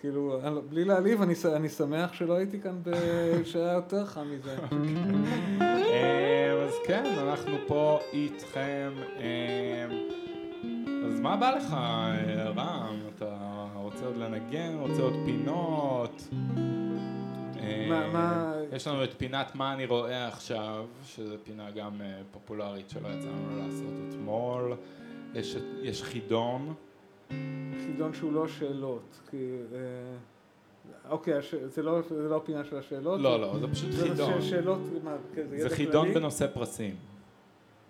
כאילו, 0.00 0.40
בלי 0.68 0.84
להעליב, 0.84 1.22
אני 1.22 1.34
אני 1.56 1.68
שמח 1.68 2.12
שלא 2.12 2.34
הייתי 2.34 2.60
כאן 2.60 2.78
ב- 2.82 3.44
שהיה 3.44 3.72
יותר 3.72 4.06
חם 4.06 4.26
מזה. 4.30 4.56
אה, 5.60 6.52
אז 6.66 6.74
כן, 6.86 7.04
אנחנו 7.18 7.56
פה 7.66 7.98
איתכם. 8.12 8.92
אה, 9.20 9.86
אז 11.06 11.20
מה 11.20 11.36
בא 11.36 11.50
לך, 11.50 11.76
רם? 12.56 12.96
אתה 13.16 13.36
רוצה 13.74 14.06
עוד 14.06 14.16
לנגן? 14.16 14.76
רוצה 14.80 15.02
עוד 15.02 15.14
פינות? 15.24 16.28
אה, 17.62 18.08
מה- 18.12 18.54
יש 18.72 18.86
לנו 18.86 19.04
את 19.04 19.14
פינת 19.18 19.54
מה 19.54 19.72
אני 19.72 19.86
רואה 19.86 20.28
עכשיו, 20.28 20.86
שזו 21.04 21.34
פינה 21.44 21.70
גם 21.70 22.00
אה, 22.02 22.20
פופולרית 22.32 22.90
שלא 22.90 23.08
יצא 23.08 23.28
לנו 23.28 23.58
לעשות 23.58 23.92
אתמול. 24.08 24.72
יש, 25.34 25.56
יש 25.82 26.02
חידון. 26.02 26.74
חידון 27.86 28.14
שהוא 28.14 28.32
לא 28.32 28.48
שאלות, 28.48 29.18
כי... 29.30 29.36
אה, 29.74 29.78
אוקיי, 31.10 31.34
הש- 31.34 31.54
זה 31.54 31.82
לא 31.82 32.00
זה 32.08 32.28
לא 32.28 32.36
הפינה 32.36 32.64
של 32.64 32.76
השאלות? 32.76 33.20
לא, 33.20 33.40
לא, 33.40 33.58
זה 33.58 33.68
פשוט 33.68 33.90
חידון. 34.02 34.40
ש- 34.42 34.50
שאלות, 34.50 34.78
מה, 35.04 35.16
זה 35.34 35.56
ידע 35.56 35.68
זה 35.68 35.76
חידון 35.76 36.02
כללי? 36.06 36.14
בנושא 36.14 36.46
פרסים. 36.46 36.96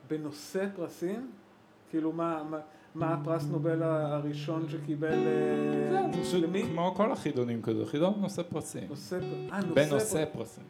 בנושא 0.09 0.67
פרסים? 0.77 1.31
כאילו, 1.91 2.13
מה- 2.13 2.43
מה- 2.51 2.61
מה 2.95 3.15
הפרס 3.15 3.47
נובל 3.51 3.83
הראשון 3.83 4.69
שקיבל... 4.69 5.13
אה, 5.13 6.13
זה 6.13 6.23
פשוט 6.23 6.43
למי? 6.43 6.63
כמו 6.63 6.95
כל 6.97 7.13
החידונים 7.13 7.63
כזה, 7.63 7.87
חידון 7.87 8.15
בנושא 8.15 8.43
פרסים. 8.43 8.89
נושא... 8.89 9.19
אה, 9.53 9.61
נושא... 9.61 9.75
בנושא 9.91 10.25
פר- 10.25 10.31
פרסים. 10.33 10.65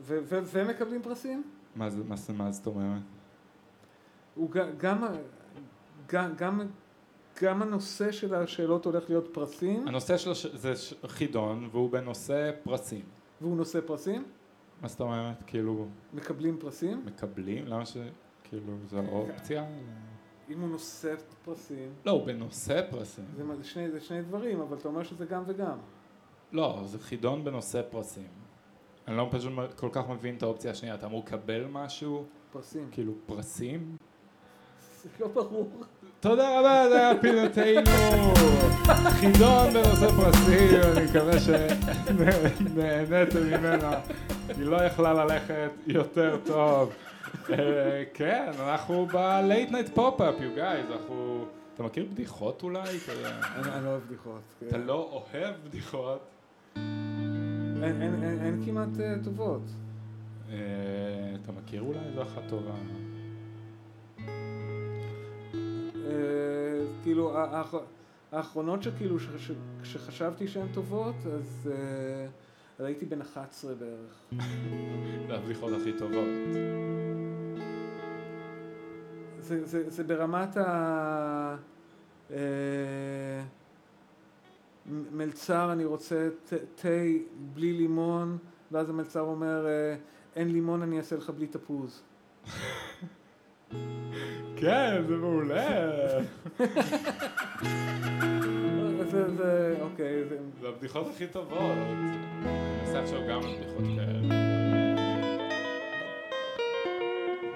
ו- 0.00 0.18
ו- 0.24 0.40
והם 0.44 0.68
מקבלים 0.68 1.02
פרסים? 1.02 1.42
מה 1.76 1.90
זאת 1.90 2.66
אומרת? 2.66 3.02
הוא 4.34 4.50
גם... 4.50 4.68
גם- 4.76 6.34
גם... 6.36 6.60
גם 7.42 7.62
הנושא 7.62 8.12
של 8.12 8.34
השאלות 8.34 8.84
הולך 8.84 9.04
להיות 9.08 9.28
פרסים, 9.32 9.88
הנושא 9.88 10.16
שלו 10.16 10.32
זה 10.34 10.72
חידון 11.06 11.68
והוא 11.72 11.90
בנושא 11.90 12.50
פרסים. 12.62 13.02
והוא 13.40 13.56
נושא 13.56 13.80
פרסים, 13.86 14.24
מה 14.82 14.88
זאת 14.88 15.00
אומרת? 15.00 15.42
כאילו, 15.46 15.86
מקבלים 16.14 16.56
פרסים. 16.60 17.02
מקבלים? 17.06 17.66
למה 17.66 17.86
ש... 17.86 17.96
כאילו, 18.52 18.72
זו 18.90 18.98
אופציה? 19.12 19.64
אם 20.50 20.60
הוא 20.60 20.68
נושא 20.68 21.14
פרסים, 21.44 21.92
לא, 22.04 22.10
הוא 22.10 22.26
בנושא 22.26 22.90
פרסים. 22.90 23.24
זה, 23.36 23.56
זה, 23.56 23.64
שני, 23.64 23.90
זה 23.90 24.00
שני 24.00 24.22
דברים, 24.22 24.60
אבל 24.60 24.76
אתה 24.76 24.88
אומר 24.88 25.02
שזה 25.02 25.26
גם 25.26 25.42
וגם. 25.46 25.78
לא, 26.52 26.82
זה 26.84 26.98
חידון 26.98 27.44
בנושא 27.44 27.82
פרסים. 27.90 28.28
אני 29.08 29.16
לא 29.16 29.28
פשוט 29.30 29.52
כל 29.76 29.88
כך 29.92 30.08
מבין 30.08 30.36
את 30.36 30.42
האופציה 30.42 30.70
השנייה. 30.70 30.94
אתה 30.94 31.06
אמור 31.06 31.22
לקבל 31.26 31.64
משהו? 31.70 32.24
פרסים. 32.52 32.88
כאילו, 32.90 33.12
פרסים? 33.26 33.96
זה 35.02 35.08
לא 35.20 35.28
ברור. 35.28 35.70
תודה 36.20 36.60
רבה, 36.60 36.88
זה 36.88 36.96
היה 36.96 37.20
פינתנו. 37.20 37.90
חידון 39.10 39.72
בנושא 39.72 40.10
פרסים, 40.10 40.80
אני 40.96 41.04
מקווה 41.04 41.40
שנהניתם 41.40 43.46
ממנה. 43.46 44.00
היא 44.48 44.66
לא 44.66 44.76
יכלה 44.76 45.24
ללכת 45.24 45.70
יותר 45.86 46.38
טוב. 46.44 46.92
אה, 47.50 48.02
כן, 48.14 48.50
אנחנו 48.60 49.06
ב-late 49.06 49.70
night 49.70 49.96
pop-up, 49.96 50.20
you 50.40 50.58
guys, 50.58 50.92
אנחנו... 50.92 51.44
אתה 51.74 51.82
מכיר 51.82 52.06
בדיחות 52.12 52.62
אולי? 52.62 52.80
אני, 53.56 53.84
לא 53.84 53.88
אוהב 53.90 54.02
בדיחות. 54.06 54.40
אתה 54.68 54.78
לא 54.78 55.08
אוהב 55.34 55.54
בדיחות? 55.68 56.20
אין, 57.82 58.62
כמעט 58.64 58.88
uh, 58.96 59.24
טובות. 59.24 59.62
אה, 60.50 60.56
אתה 61.42 61.52
מכיר 61.52 61.82
אולי 61.82 61.98
איזו 62.08 62.22
אחת 62.22 62.42
טובה? 62.48 62.70
אה, 66.06 66.80
כאילו, 67.02 67.38
האח- 67.38 67.74
האחרונות 68.32 68.82
שכאילו, 68.82 69.16
שחשבתי 69.84 70.48
שהן 70.48 70.66
טובות, 70.72 71.14
אז 71.34 71.70
אה, 72.80 72.86
הייתי 72.86 73.06
בן 73.06 73.20
11 73.20 73.72
בערך. 73.74 74.42
זה 75.28 75.34
הבדיחות 75.34 75.72
הכי 75.80 75.92
טובות. 75.92 76.28
זה, 79.40 79.66
זה, 79.66 79.90
זה 79.90 80.04
ברמת 80.04 80.56
ה... 80.56 81.56
אה, 82.30 83.42
מלצר, 85.12 85.72
אני 85.72 85.84
רוצה 85.84 86.28
תה- 86.48 86.56
תה 86.74 86.88
בלי 87.54 87.72
לימון, 87.72 88.38
ואז 88.72 88.90
המלצר 88.90 89.20
אומר, 89.20 89.66
אה, 89.66 89.96
אין 90.36 90.52
לימון, 90.52 90.82
אני 90.82 90.98
אעשה 90.98 91.16
לך 91.16 91.30
בלי 91.30 91.46
תפוז. 91.46 92.02
כן, 94.60 95.02
זה 95.08 95.16
מעולה. 95.16 95.68
זה, 99.30 99.76
אוקיי, 99.80 100.24
זה... 100.24 100.36
זה 100.60 100.68
הבדיחות 100.68 101.06
הכי 101.14 101.26
טובות. 101.26 101.60
אני 101.60 102.80
מנסה 102.80 103.02
עכשיו 103.02 103.20
גם 103.28 103.40
על 103.42 103.54
בדיחות 103.56 103.84
כאלה. 103.96 104.52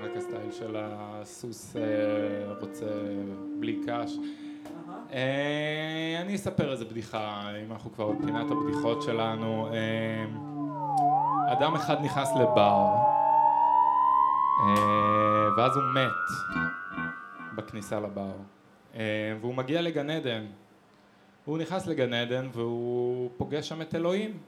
רק 0.02 0.16
הסטייל 0.16 0.50
של 0.50 0.76
הסוס 0.78 1.76
אה, 1.76 2.52
רוצה 2.60 2.86
בלי 3.60 3.80
קש. 3.86 4.12
אה, 5.12 6.18
אני 6.20 6.34
אספר 6.34 6.72
איזה 6.72 6.84
בדיחה, 6.84 7.50
אם 7.66 7.72
אנחנו 7.72 7.92
כבר 7.92 8.12
בפינת 8.12 8.50
הבדיחות 8.50 9.02
שלנו. 9.02 9.68
אה, 9.72 10.24
אדם 11.52 11.74
אחד 11.74 11.96
נכנס 12.04 12.28
לבר, 12.40 12.94
ואז 15.56 15.76
הוא 15.76 15.84
מת 15.94 16.56
בכניסה 17.56 18.00
לבר, 18.00 18.32
והוא 19.40 19.54
מגיע 19.54 19.82
לגן 19.82 20.10
עדן. 20.10 20.46
הוא 21.46 21.58
נכנס 21.58 21.86
לגן 21.86 22.12
עדן 22.12 22.48
והוא 22.52 23.30
פוגש 23.36 23.68
שם 23.68 23.82
את 23.82 23.94
אלוהים. 23.94 24.38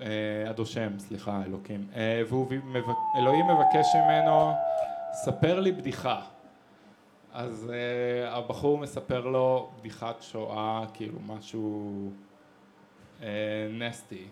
אה, 0.00 0.06
הדושם, 0.50 0.98
סליחה, 0.98 1.42
אלוקים. 1.46 1.86
אה, 1.96 2.22
והוא 2.28 2.46
מבק... 2.64 2.94
אלוהים 3.18 3.44
מבקש 3.46 3.86
ממנו, 3.94 4.52
ספר 5.12 5.60
לי 5.60 5.72
בדיחה. 5.72 6.20
אז 7.32 7.70
אה, 7.74 8.36
הבחור 8.36 8.78
מספר 8.78 9.20
לו 9.26 9.70
בדיחת 9.78 10.22
שואה, 10.22 10.84
כאילו 10.94 11.18
משהו 11.26 12.10
אה, 13.22 13.28
נסטי. 13.70 14.26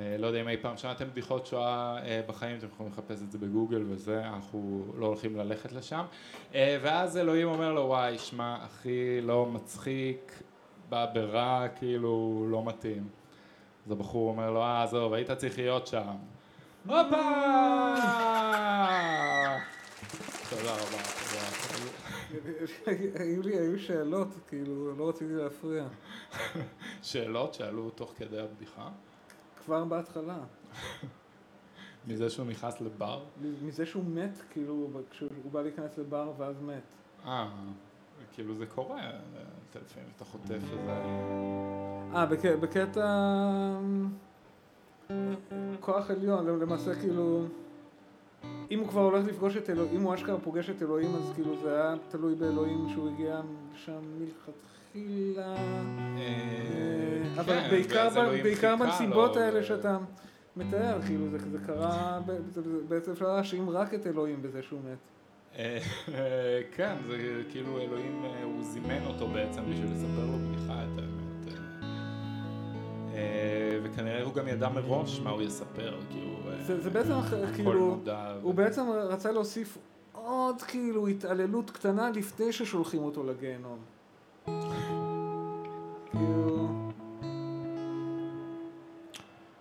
אה, 0.00 0.16
לא 0.18 0.26
יודע 0.26 0.40
אם 0.40 0.48
אי 0.48 0.56
פעם 0.56 0.76
שמעתם 0.76 1.04
בדיחות 1.10 1.46
שואה 1.46 1.98
אה, 2.06 2.20
בחיים, 2.26 2.58
אתם 2.58 2.66
יכולים 2.66 2.92
לחפש 2.92 3.22
את 3.22 3.32
זה 3.32 3.38
בגוגל 3.38 3.84
וזה, 3.88 4.26
אנחנו 4.26 4.84
לא 4.96 5.06
הולכים 5.06 5.36
ללכת 5.36 5.72
לשם. 5.72 6.04
אה, 6.54 6.78
ואז 6.82 7.16
אלוהים 7.16 7.48
אומר 7.48 7.72
לו, 7.72 7.80
וואי, 7.80 8.18
שמע, 8.18 8.56
אחי, 8.64 9.20
לא 9.20 9.46
מצחיק, 9.46 10.42
בא 10.88 11.06
ברע, 11.14 11.68
כאילו, 11.76 12.46
לא 12.50 12.64
מתאים. 12.64 13.08
אז 13.86 13.92
הבחור 13.92 14.30
אומר 14.30 14.50
לו, 14.50 14.62
אה, 14.62 14.82
עזוב, 14.82 15.12
היית 15.12 15.30
צריך 15.30 15.58
להיות 15.58 15.86
שם. 15.86 16.16
הופה! 16.86 17.00
תודה 20.50 20.72
רבה, 20.72 20.98
תודה. 21.20 21.44
היו 23.14 23.42
לי, 23.42 23.58
היו 23.58 23.78
שאלות, 23.78 24.28
כאילו, 24.48 24.96
לא 24.96 25.08
רציתי 25.08 25.32
להפריע. 25.32 25.86
שאלות 27.02 27.54
שעלו 27.54 27.90
תוך 27.90 28.12
כדי 28.16 28.40
הבדיחה? 28.40 28.88
כבר 29.64 29.84
בהתחלה. 29.84 30.38
מזה 32.06 32.30
שהוא 32.30 32.46
נכנס 32.46 32.80
לבר? 32.80 33.24
מזה 33.62 33.86
שהוא 33.86 34.04
מת, 34.04 34.38
כאילו, 34.50 34.88
כשהוא 35.10 35.52
בא 35.52 35.62
להיכנס 35.62 35.98
לבר 35.98 36.32
ואז 36.38 36.62
מת. 36.62 36.82
אה, 37.26 37.48
כאילו 38.32 38.54
זה 38.54 38.66
קורה, 38.66 39.00
אתה 39.70 39.78
לפעמים 39.78 40.08
אתה 40.16 40.24
חוטף 40.24 40.50
איזה... 40.50 40.92
אה, 42.14 42.26
בק- 42.26 42.60
בקטע... 42.60 43.06
כוח 45.80 46.10
עליון, 46.10 46.46
למעשה 46.60 46.94
כאילו... 46.94 47.44
אם 48.70 48.78
הוא 48.78 48.88
כבר 48.88 49.00
הולך 49.00 49.26
לפגוש 49.26 49.56
את 49.56 49.70
אלוהים, 49.70 49.96
אם 49.96 50.02
הוא 50.02 50.14
אשכרה 50.14 50.38
פוגש 50.40 50.70
את 50.70 50.82
אלוהים, 50.82 51.14
אז 51.14 51.32
כאילו 51.34 51.60
זה 51.62 51.74
היה 51.82 51.94
תלוי 52.08 52.34
באלוהים 52.34 52.86
שהוא 52.92 53.08
הגיע 53.10 53.40
לשם 53.74 54.00
מלכתחילה. 54.18 55.56
אה, 56.16 57.40
אבל 57.40 57.60
כן, 57.60 57.68
בעיקר, 58.42 58.76
בנסיבות 58.76 59.36
האלה 59.36 59.62
שאתה 59.62 59.98
מתאר, 60.56 61.02
כאילו 61.02 61.28
זה, 61.30 61.38
קרה, 61.66 62.20
בעצם 62.88 63.12
אפשר 63.12 63.28
להאשים 63.36 63.70
רק 63.70 63.94
את 63.94 64.06
אלוהים 64.06 64.42
בזה 64.42 64.62
שהוא 64.62 64.80
מת. 64.80 64.98
אה, 65.58 65.78
כן, 66.72 66.94
זה 67.06 67.42
כאילו 67.50 67.80
אלוהים, 67.80 68.24
אה, 68.24 68.44
הוא 68.44 68.64
זימן 68.64 69.06
אותו 69.06 69.28
בעצם 69.28 69.62
בשביל 69.70 69.92
לספר 69.92 70.26
לו 70.26 70.38
בדיחה 70.38 70.72
את 70.72 70.98
האמת. 70.98 71.48
אה. 71.48 71.86
אה, 73.14 73.78
וכנראה 73.82 74.22
הוא 74.22 74.34
גם 74.34 74.48
ידע 74.48 74.68
מראש 74.68 75.20
מה 75.20 75.30
הוא 75.30 75.42
יספר, 75.42 76.00
כאילו... 76.10 76.36
זה, 76.60 76.80
זה 76.80 76.90
בעצם 76.90 77.12
כאילו, 77.54 77.98
הוא 78.42 78.54
בעצם 78.54 78.90
רצה 78.90 79.32
להוסיף 79.32 79.78
עוד 80.12 80.62
כאילו 80.62 81.08
התעללות 81.08 81.70
קטנה 81.70 82.10
לפני 82.10 82.52
ששולחים 82.52 83.02
אותו 83.02 83.24
לגיהנום. 83.24 83.78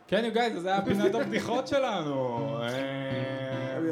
כן, 0.07 0.31
guys, 0.33 0.59
זה 0.59 0.69
היה 0.69 0.85
פינת 0.85 1.15
הבדיחות 1.15 1.67
שלנו. 1.67 2.39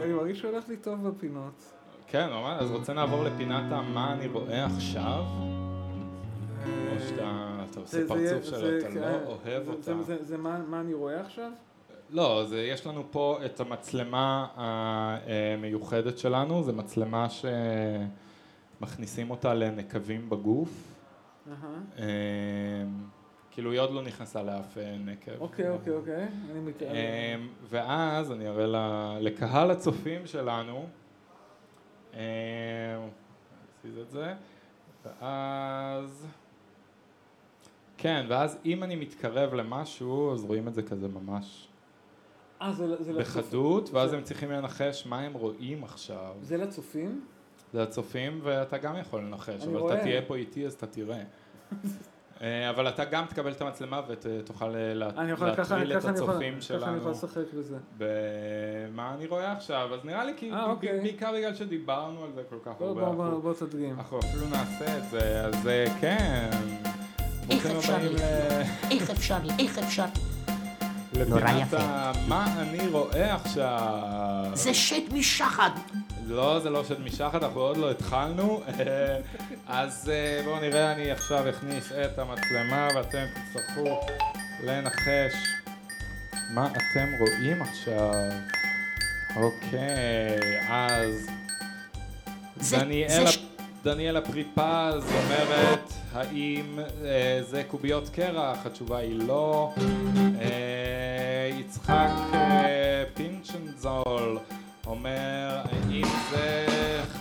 אני 0.03 0.14
מרגיש 0.14 0.40
שהולך 0.40 0.69
לי 0.69 0.78
טוב 0.78 1.07
בפינות. 1.07 1.81
כן, 2.12 2.30
ממש, 2.30 2.62
אז 2.62 2.72
רוצה 2.72 2.94
נעבור 2.94 3.24
לפינת 3.24 3.64
המה 3.72 4.14
אני 4.14 4.28
רואה 4.28 4.66
עכשיו? 4.66 5.24
או 6.68 7.00
שאתה 7.10 7.32
אתה 7.72 7.80
עושה 7.80 8.08
פרצוף 8.08 8.44
שאתה 8.46 8.58
זה- 8.92 9.00
לא 9.00 9.06
אה, 9.06 9.20
אוהב 9.26 9.68
אותה. 9.70 10.02
זה- 10.22 10.38
מה 10.38 10.60
מה 10.68 10.82
אני 10.82 10.94
רואה 10.94 11.22
עכשיו? 11.22 11.52
לא, 12.10 12.44
זה, 12.48 12.62
יש 12.62 12.88
לנו 12.88 13.04
פה 13.12 13.38
את 13.46 13.60
המצלמה 13.60 14.48
המיוחדת 14.56 16.18
שלנו, 16.18 16.64
זו 16.64 16.74
מצלמה 16.74 17.28
שמכניסים 18.80 19.32
אותה 19.32 19.54
לנקבים 19.54 20.30
בגוף. 20.30 20.70
אהה. 21.48 21.56
אה, 22.00 22.06
כאילו 23.52 23.72
היא 23.72 23.80
עוד 23.80 23.92
לא 23.92 24.02
נכנסה 24.04 24.44
לאף 24.44 24.78
אה, 24.78 24.96
נקב. 25.06 25.32
אוקיי, 25.40 25.70
אוקיי, 25.70 25.94
אוקיי. 25.94 26.28
אני 26.52 26.60
מת... 26.60 26.84
אה, 26.84 27.36
ואז 27.70 28.32
אני 28.32 28.48
אראה 28.48 28.68
לקהל 29.20 29.72
הצופים 29.72 30.28
שלנו, 30.28 30.78
אה, 30.78 30.84
נזיז 32.14 33.98
את 34.02 34.12
זה, 34.12 34.34
ואז, 35.06 36.26
כן, 37.98 38.26
ואז 38.30 38.58
אם 38.66 38.84
אני 38.84 38.96
מתקרב 38.96 39.54
למשהו, 39.54 40.34
אז 40.34 40.44
רואים 40.44 40.68
את 40.68 40.74
זה 40.74 40.84
כזה 40.84 41.08
ממש 41.08 41.68
אה, 42.62 42.74
זה 42.74 43.04
זה 43.04 43.14
בחדות, 43.14 43.82
לצופים. 43.84 43.96
ואז 44.00 44.10
זה- 44.10 44.18
הם 44.18 44.24
צריכים 44.24 44.52
לנחש 44.52 45.06
מה 45.08 45.20
הם 45.20 45.34
רואים 45.34 45.84
עכשיו. 45.84 46.36
זה 46.42 46.58
לצופים? 46.58 47.26
זה 47.74 47.84
הצופים, 47.84 48.40
ואתה 48.44 48.78
גם 48.78 48.98
יכול 48.98 49.22
לנחש, 49.22 49.64
אבל 49.64 49.78
רואה. 49.78 49.94
אתה 49.94 50.04
תהיה 50.04 50.22
פה 50.22 50.36
איתי 50.36 50.66
אז 50.66 50.74
אתה 50.74 50.88
תראה. 50.88 51.24
אה, 52.41 52.69
אבל 52.69 52.89
אתה 52.89 53.05
גם 53.05 53.26
תקבל 53.26 53.51
את 53.51 53.61
המצלמה 53.61 54.01
ותוכל 54.07 54.65
ככה, 55.57 55.76
להטריל 55.76 55.97
את 55.97 56.05
הצופים 56.05 56.61
שלנו. 56.61 56.97
יכול 56.97 57.11
לשחק 57.11 57.53
בזה. 57.57 57.76
במה 57.97 59.13
אני 59.18 59.27
רואה 59.27 59.51
עכשיו, 59.51 59.89
אז 59.93 59.99
נראה 60.03 60.26
לי 60.26 60.34
כי 60.38 60.51
אה, 60.51 60.65
אוקיי. 60.65 60.99
בעיקר 61.01 61.31
בגלל 61.38 61.55
שדיברנו 61.55 62.23
על 62.23 62.30
זה 62.35 62.41
כל 62.49 62.55
כך 62.65 62.72
הרבה. 62.81 62.85
בוא, 62.93 63.13
בוא, 63.13 63.26
אנחנו- 63.26 63.41
בוא 63.41 63.53
תדגים. 63.53 63.95
אנחנו 63.97 64.19
אפילו 64.19 64.45
נעשה 64.49 64.97
את 64.97 65.03
זה, 65.11 65.19
אז 65.45 65.68
אה, 65.68 65.85
כן. 66.01 66.49
איך 67.49 67.65
ברוכים 67.65 67.77
אפשר 67.77 67.95
הבאים 67.95 68.11
לי? 68.15 68.22
ל- 68.22 68.91
איך 68.91 69.09
אפשר 69.09 69.38
לי? 69.43 69.53
איך 69.65 69.77
אפשר? 69.80 70.05
נורא 71.30 71.39
לפינת 71.41 71.61
יפה. 71.68 71.77
מה 72.27 72.61
אני 72.61 72.88
רואה 72.88 73.35
עכשיו. 73.35 74.45
זה 74.53 74.73
שד 74.73 75.13
משחד. 75.13 75.69
לא, 76.32 76.60
זה 76.60 76.70
לא 76.70 76.84
שד 76.84 77.02
משחת, 77.02 77.44
אנחנו 77.44 77.62
עוד 77.62 77.78
לא 77.78 77.91
התחלנו. 77.91 78.62
אז 79.68 80.10
אה, 80.14 80.41
בואו 80.45 80.60
נראה, 80.60 80.91
אני 80.91 81.12
עכשיו 81.12 81.49
אכניס 81.49 81.91
את 81.91 82.20
המצלמה 82.20 82.88
ואתם 82.95 83.26
תצטרכו 83.34 83.99
לנחש 84.64 85.34
מה 86.53 86.68
אתם 86.68 87.08
רואים 87.20 87.62
עכשיו. 87.62 88.12
אוקיי, 89.36 90.60
אז 90.70 91.28
זה- 92.56 92.78
דניאלה, 92.78 93.32
זה 93.32 93.38
דניאלה 93.84 94.22
פריפז 94.22 95.03
אומרת, 95.24 95.80
האם 96.14 96.80
אה, 97.06 97.40
זה 97.49 97.64
קוביות 97.68 98.10
קרח? 98.10 98.66
התשובה 98.66 98.98
היא 98.98 99.20
לא. 99.28 99.74
אה, 100.41 100.49
יצחק 101.60 102.10
אה, 102.34 103.03
פינצ'נזול 103.14 104.40
אומר, 104.86 105.62
האם 105.72 106.06
זה 106.32 106.66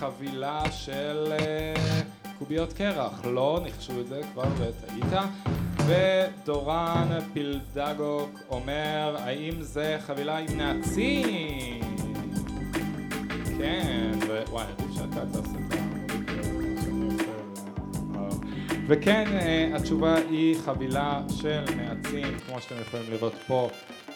חבילה 0.01 0.63
של 0.71 1.33
אה, 1.33 2.01
קוביות 2.39 2.73
קרח? 2.73 3.25
לא, 3.25 3.61
ניחשו 3.65 4.01
את 4.01 4.09
זה 4.09 4.21
כבר 4.33 4.45
וטעית. 4.57 5.23
ודורן 5.87 7.09
פילדגוק 7.33 8.41
אומר, 8.49 9.17
האם 9.19 9.63
זה 9.63 9.99
חבילה 10.07 10.39
עם 10.39 10.57
נעצים? 10.57 11.81
כן, 13.59 14.11
שאתה 14.95 15.27
תעשה 15.33 15.59
את 15.69 15.73
ה... 15.73 15.81
וכן, 18.89 19.25
אה, 19.33 19.71
התשובה 19.77 20.15
היא 20.15 20.57
חבילה 20.65 21.23
של 21.41 21.65
נעצים, 21.77 22.39
כמו 22.47 22.61
שאתם 22.61 22.75
יכולים 22.81 23.11
לראות 23.11 23.35
פה 23.47 23.71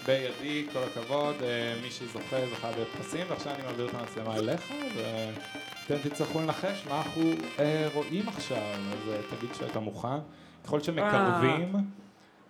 בידי, 0.06 0.66
כל 0.72 0.78
הכבוד, 0.78 1.34
אה, 1.42 1.74
מי 1.82 1.90
שזוכה 1.90 2.36
זוכה 2.50 2.70
בפרסים, 2.72 3.26
ועכשיו 3.28 3.54
אני 3.54 3.62
מעביר 3.62 3.88
את 3.88 3.94
המצלמה 3.94 4.36
אליך, 4.36 4.72
ואתם 4.96 6.08
תצטרכו 6.08 6.40
לנחש 6.40 6.86
מה 6.88 6.98
אנחנו 6.98 7.22
אה, 7.58 7.88
רואים 7.94 8.28
עכשיו, 8.28 8.58
אז 8.58 9.08
אה, 9.08 9.36
תגיד 9.36 9.54
שאתה 9.54 9.80
מוכן. 9.80 10.18
ככל 10.64 10.80
שמקרבים, 10.80 11.72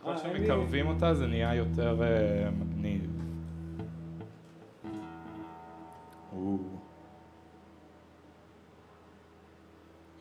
ככל 0.00 0.16
שמקרבים 0.18 0.86
אותה 0.86 1.14
זה 1.14 1.26
נהיה 1.26 1.54
יותר 1.54 2.02
אה, 2.02 2.50
מגניב. 2.50 3.10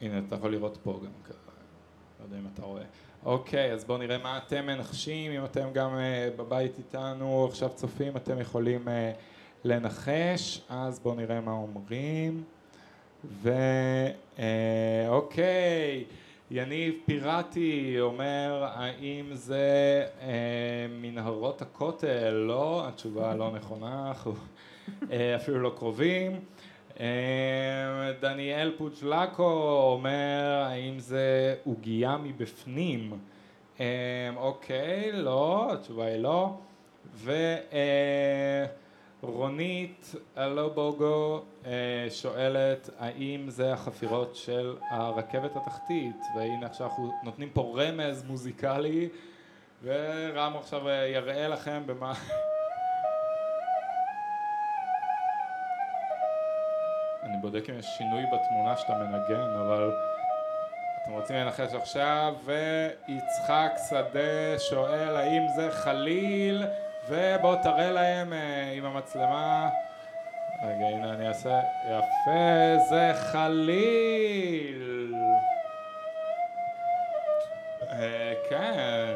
הנה, 0.02 0.20
אתה 0.28 0.36
יכול 0.36 0.52
לראות 0.52 0.78
פה 0.84 1.00
גם 1.06 1.12
כזה, 1.24 1.40
לא 2.20 2.26
יודע 2.26 2.38
אם 2.38 2.48
אתה 2.54 2.62
רואה. 2.62 2.84
אוקיי, 3.26 3.72
אז 3.72 3.84
בואו 3.86 3.98
נראה 3.98 4.18
מה 4.18 4.38
אתם 4.38 4.66
מנחשים, 4.66 5.32
אם 5.32 5.46
אתם 5.46 5.70
גם 5.74 5.90
uh, 5.96 5.98
בבית 6.38 6.78
איתנו 6.78 7.48
עכשיו 7.50 7.70
צופים, 7.76 8.18
אתם 8.18 8.40
יכולים 8.40 8.88
uh, 8.88 8.92
לנחש, 9.64 10.62
אז 10.70 11.00
בואו 11.00 11.16
נראה 11.16 11.42
מה 11.42 11.52
אומרים. 11.52 12.44
ואוקיי, 15.08 16.04
יניב 16.52 16.94
פיראטי 17.06 17.96
אומר, 18.00 18.68
האם 18.74 19.30
זה 19.34 20.06
uh, 20.20 20.24
מנהרות 21.02 21.62
הכותל? 21.62 22.30
לא, 22.30 22.88
התשובה 22.88 23.36
לא 23.36 23.52
נכונה, 23.52 24.08
אנחנו 24.08 24.34
uh, 25.02 25.06
אפילו 25.36 25.60
לא 25.60 25.74
קרובים. 25.78 26.40
אה, 27.00 27.06
דניאל 28.20 28.72
פוג'לקו 28.78 29.80
אומר, 29.94 30.64
האם 30.66 31.00
זה 31.00 31.56
עוגייה 31.66 32.18
מבפנים? 32.18 33.14
אה, 33.80 33.86
אוקיי, 34.36 35.12
לא, 35.12 35.74
התשובה 35.74 36.06
היא 36.06 36.18
לא. 36.18 36.54
ורונית 39.24 40.16
אה, 41.66 42.08
שואלת, 42.10 42.90
האם 43.00 43.50
זה 43.50 43.74
החפירות 43.74 44.36
של 44.36 44.76
הרכבת 44.90 45.56
התחתית? 45.56 46.16
והנה 46.36 46.66
עכשיו 46.66 46.88
אנחנו 46.88 47.12
נותנים 47.24 47.50
פה 47.50 47.76
רמז 47.78 48.24
מוזיקלי, 48.28 49.10
ורם 49.84 50.54
עכשיו 50.58 50.88
אה, 50.88 51.08
יראה 51.08 51.48
לכם 51.48 51.84
במה... 51.86 52.14
בודק 57.44 57.70
אם 57.70 57.80
יש 57.80 57.86
שינוי 57.86 58.24
בתמונה 58.26 58.78
שאתה 58.78 58.94
מנגן, 58.94 59.56
אבל 59.66 59.92
אתם 61.04 61.12
רוצים 61.12 61.36
לנחש 61.36 61.74
עכשיו, 61.74 62.34
ויצחק 62.46 63.72
שדה 63.90 64.60
שואל 64.60 65.16
האם 65.16 65.42
זה 65.56 65.72
חליל, 65.72 66.64
ובוא 67.10 67.56
תראה 67.56 67.92
להם 67.92 68.34
אה, 68.34 68.72
עם 68.72 68.86
המצלמה. 68.86 69.70
רגע, 70.64 70.86
הנה 70.86 71.14
אני 71.14 71.28
אעשה, 71.28 71.60
יפה, 71.86 72.84
זה 72.90 73.12
חליל. 73.32 75.16
אה, 77.90 78.34
כן. 78.50 79.16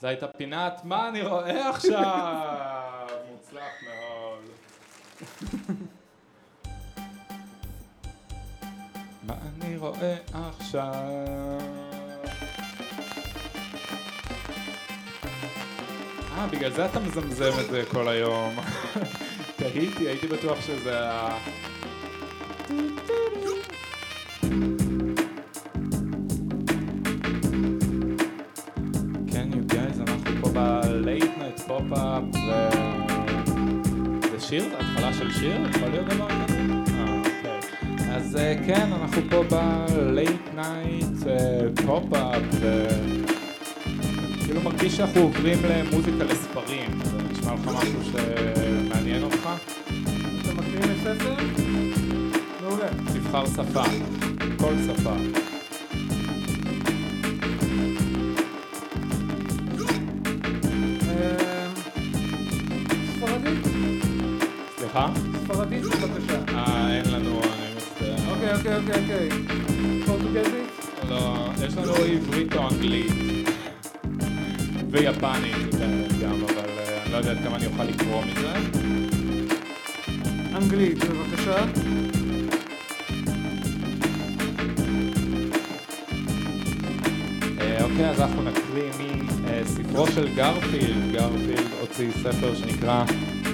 זו 0.00 0.06
הייתה 0.06 0.28
פינת 0.28 0.80
מה 0.84 1.08
אני 1.08 1.22
רואה 1.22 1.70
עכשיו. 1.70 3.06
מוצלח 3.30 3.82
מאוד. 3.82 4.44
אני 9.64 9.76
רואה 9.76 10.16
עכשיו? 10.32 10.94
אה, 16.36 16.46
בגלל 16.50 16.70
זה 16.70 16.86
אתה 16.86 17.00
מזמזם 17.00 17.50
את 17.60 17.70
זה 17.70 17.82
כל 17.90 18.08
היום. 18.08 18.54
תהיתי, 19.56 20.08
הייתי 20.08 20.26
בטוח 20.26 20.60
שזה 20.60 21.00
ה... 21.00 21.38
כן, 29.32 29.48
you 29.52 29.72
guys, 29.72 30.00
אנחנו 30.00 30.30
פה 30.40 30.48
ב-late 30.48 31.38
night 31.38 31.68
pop-up 31.68 32.36
ו... 32.36 32.68
זה 34.30 34.40
שיר? 34.40 34.64
התחלה 34.78 35.12
של 35.14 35.32
שיר? 35.32 35.60
יכול 35.70 35.88
להיות 35.88 36.06
דבר 36.06 36.28
כזה? 36.28 36.53
אה. 38.14 38.18
אז 38.18 38.36
אה, 38.36 38.54
כן, 38.66 38.92
אנחנו 38.92 39.22
פה 39.30 39.42
ב-late 39.42 40.58
night 40.58 41.28
אה, 41.28 41.60
pop-up 41.76 42.44
ו... 42.52 42.86
כאילו 44.44 44.60
מרגיש 44.60 44.96
שאנחנו 44.96 45.20
עוברים 45.20 45.58
למוזיקה 45.64 46.24
לספרים. 46.24 46.90
זה 47.04 47.16
נשמע 47.32 47.54
לך 47.54 47.68
משהו 47.68 48.00
שמעניין 48.12 49.22
אותך? 49.22 49.48
אתם 50.42 50.56
מכירים 50.56 50.90
את 50.90 50.96
ספר? 51.02 51.34
מעולה. 52.62 52.88
תבחר 52.88 53.46
שפה. 53.46 53.82
כל 54.58 54.74
שפה. 54.86 55.14
אה, 61.08 61.66
ספרדית? 63.16 63.58
סליחה? 64.78 65.08
ספרדית 65.44 65.84
בבקשה. 65.84 66.38
אה, 66.54 66.96
אין 66.96 67.10
לנו. 67.12 67.63
אוקיי, 68.52 68.76
אוקיי, 68.76 68.76
אוקיי, 68.76 69.28
אוקיי. 69.28 69.28
פורטוגזית? 70.06 70.64
לא, 71.08 71.48
יש 71.66 71.76
לנו 71.76 71.94
עברית 71.94 72.56
או 72.56 72.68
אנגלית. 72.68 73.12
ויפנית 74.90 75.74
גם, 76.22 76.44
אבל 76.44 76.68
אה, 76.78 77.02
אני 77.02 77.12
לא 77.12 77.16
יודע 77.16 77.30
עד 77.30 77.38
כמה 77.44 77.56
אני 77.56 77.66
אוכל 77.66 77.84
לקרוא 77.84 78.22
מזה. 78.24 78.52
אנגלית, 80.56 80.98
בבקשה. 81.04 81.64
אה, 87.60 87.84
אוקיי, 87.84 88.10
אז 88.10 88.20
אנחנו 88.20 88.42
נקריא 88.42 88.90
מספרו 89.62 90.06
של 90.06 90.34
גרפילד. 90.34 91.12
גרפילד 91.12 91.70
הוציא 91.80 92.10
ספר 92.22 92.54
שנקרא 92.54 93.04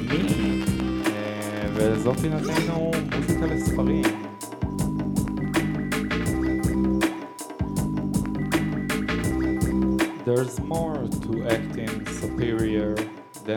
מי, 0.08 0.62
אה, 1.06 1.66
וזאת 1.74 2.20
פינתנו 2.20 2.90
מוזיקה 3.16 3.46
לספרים. 3.46 4.29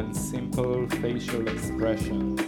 Than 0.03 0.13
simple 0.13 0.87
facial 1.01 1.47
expressions. 1.47 2.41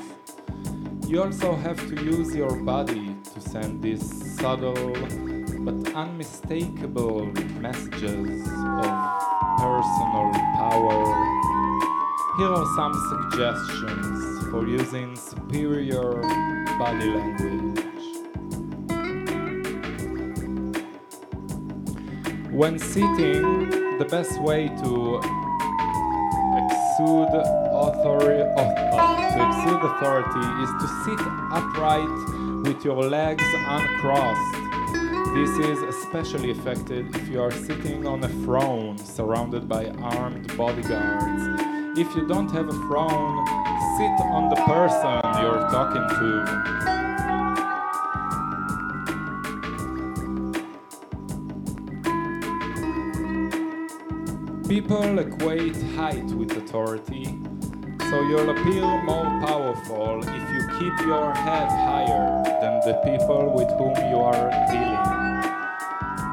You 1.08 1.24
also 1.24 1.56
have 1.56 1.78
to 1.90 1.96
use 2.04 2.36
your 2.36 2.54
body 2.64 3.16
to 3.34 3.40
send 3.40 3.82
these 3.82 4.04
subtle 4.38 4.94
but 5.66 5.94
unmistakable 5.96 7.26
messages 7.62 8.42
of 8.42 8.92
personal 9.64 10.32
power. 10.60 11.00
Here 12.38 12.54
are 12.60 12.70
some 12.76 12.94
suggestions 13.12 14.48
for 14.50 14.68
using 14.68 15.16
superior 15.16 16.22
body 16.78 17.10
language. 17.20 17.86
When 22.52 22.80
sitting, 22.80 23.70
the 23.98 24.08
best 24.10 24.42
way 24.42 24.68
to 24.68 25.45
exude 26.98 27.28
authority, 27.74 28.44
to 28.56 29.42
exude 29.48 29.84
authority 29.84 30.46
is 30.64 30.72
to 30.80 30.88
sit 31.04 31.20
upright 31.52 32.64
with 32.64 32.86
your 32.86 33.04
legs 33.04 33.44
uncrossed. 33.68 34.56
This 35.34 35.50
is 35.68 35.82
especially 35.84 36.52
effective 36.52 37.14
if 37.14 37.28
you 37.28 37.42
are 37.42 37.52
sitting 37.52 38.08
on 38.08 38.24
a 38.24 38.30
throne 38.46 38.98
surrounded 38.98 39.68
by 39.68 39.88
armed 40.02 40.56
bodyguards. 40.56 41.44
If 42.00 42.16
you 42.16 42.26
don't 42.28 42.50
have 42.52 42.70
a 42.70 42.74
throne, 42.88 43.46
sit 43.98 44.22
on 44.32 44.50
the 44.50 44.56
person 44.66 45.22
you're 45.42 45.68
talking 45.70 46.08
to. 46.08 46.96
People 54.70 55.20
equate 55.36 55.76
height 55.96 56.26
with 56.32 56.52
authority, 56.52 57.26
so 58.10 58.22
you'll 58.28 58.50
appear 58.50 59.04
more 59.04 59.26
powerful 59.46 60.20
if 60.22 60.54
you 60.54 60.68
keep 60.80 61.06
your 61.06 61.34
head 61.34 61.68
higher 61.70 62.44
than 62.62 62.80
the 62.86 62.94
people 63.04 63.52
with 63.54 63.70
whom 63.78 63.96
you 64.10 64.18
are 64.18 64.50
dealing. 64.72 65.06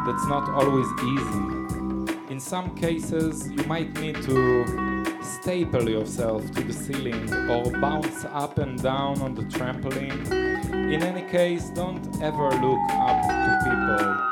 That's 0.06 0.26
not 0.26 0.48
always 0.50 0.86
easy. 1.02 2.32
In 2.32 2.38
some 2.40 2.74
cases, 2.76 3.50
you 3.50 3.64
might 3.64 3.92
need 4.00 4.16
to 4.22 5.04
staple 5.22 5.88
yourself 5.88 6.48
to 6.52 6.62
the 6.62 6.72
ceiling 6.72 7.32
or 7.50 7.70
bounce 7.80 8.24
up 8.26 8.58
and 8.58 8.80
down 8.82 9.20
on 9.20 9.34
the 9.34 9.42
trampoline. 9.42 10.30
In 10.72 11.02
any 11.02 11.28
case, 11.30 11.70
don't 11.70 12.06
ever 12.22 12.50
look 12.50 12.80
up 12.90 13.22
to 13.22 13.60
people. 13.64 14.31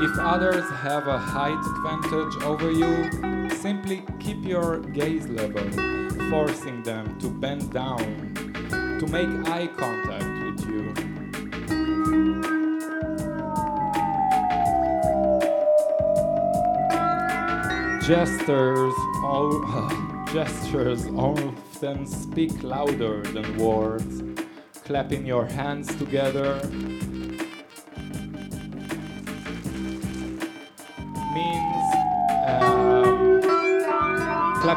If 0.00 0.16
others 0.16 0.64
have 0.70 1.08
a 1.08 1.18
height 1.18 1.58
advantage 1.58 2.40
over 2.44 2.70
you, 2.70 3.50
simply 3.50 4.04
keep 4.20 4.44
your 4.44 4.78
gaze 4.78 5.26
level, 5.26 5.68
forcing 6.30 6.84
them 6.84 7.18
to 7.18 7.28
bend 7.28 7.72
down 7.72 8.32
to 9.00 9.06
make 9.08 9.28
eye 9.48 9.66
contact 9.66 10.24
with 10.44 10.60
you. 10.68 10.94
Gestures, 18.06 18.94
all, 19.24 19.50
gestures 20.32 21.08
often 21.08 22.06
speak 22.06 22.62
louder 22.62 23.22
than 23.22 23.56
words. 23.58 24.22
Clapping 24.84 25.26
your 25.26 25.44
hands 25.44 25.92
together 25.96 26.60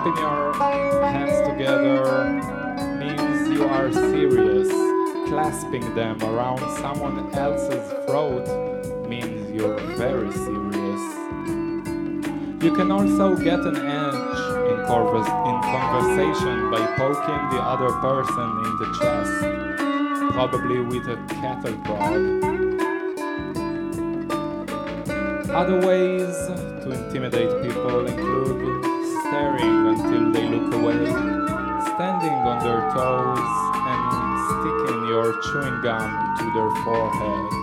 clapping 0.02 0.24
your 0.24 0.54
hands 0.54 1.48
together 1.48 2.26
means 2.98 3.50
you 3.50 3.64
are 3.66 3.92
serious. 3.92 4.68
Clasping 5.30 5.94
them 5.96 6.22
around 6.24 6.60
someone 6.80 7.34
else's 7.36 7.88
throat 8.08 9.08
means 9.08 9.52
you're 9.52 9.80
very 9.98 10.32
serious. 10.32 11.02
You 12.64 12.74
can 12.76 12.92
also 12.92 13.36
get 13.36 13.60
an 13.60 13.76
edge 13.76 14.40
in, 14.72 14.80
in 14.80 14.86
conversation 15.70 16.72
by 16.72 16.84
poking 16.98 17.44
the 17.52 17.62
other 17.62 17.92
person 18.02 18.50
in 18.66 18.74
the 18.82 18.88
chest, 19.00 20.34
probably 20.34 20.80
with 20.80 21.08
a 21.08 21.18
cattle 21.30 21.78
prod. 21.86 22.42
Other 25.52 25.86
ways 25.86 26.36
to 26.84 26.92
intimidate 26.92 27.62
people 27.62 28.08
include 28.08 28.61
staring 29.32 29.88
until 29.88 30.30
they 30.34 30.46
look 30.50 30.74
away, 30.74 31.06
standing 31.06 32.36
on 32.44 32.60
their 32.60 32.82
toes, 32.92 33.40
and 33.88 34.04
sticking 34.60 35.08
your 35.08 35.32
chewing 35.42 35.82
gum 35.82 36.36
to 36.38 36.52
their 36.52 36.84
forehead. 36.84 37.61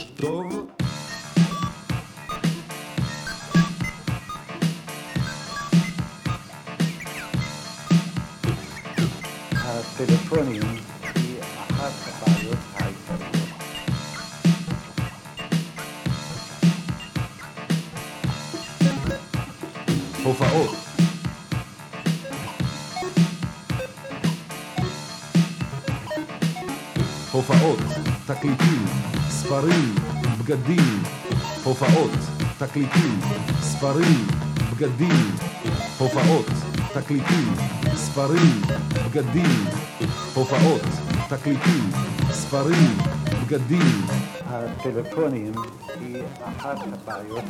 בראש 0.00 0.10
טוב, 0.16 0.66
הטלפונים 9.52 10.62
היא 11.14 11.40
אחת 11.68 11.92
הבעיות 12.06 12.58
העיקריות. 12.74 13.36
הופעות. 20.24 20.76
הופעות, 27.32 28.09
תקליטים, 28.34 28.84
ספרים, 29.28 29.94
בגדים, 30.40 31.02
הופעות, 31.64 32.10
תקליטים, 32.58 33.20
ספרים, 33.60 34.26
בגדים, 34.72 35.36
הופעות, 35.98 36.46
תקליטים, 36.94 37.54
ספרים, 37.94 38.60
בגדים, 39.06 39.64
הופעות, 40.34 40.82
תקליטים, 41.28 41.90
ספרים, 42.30 42.98
בגדים, 43.42 44.02
הטלפונים 44.46 45.52
היא 46.00 46.22
אחת 46.44 46.78
הבעיות 46.92 47.44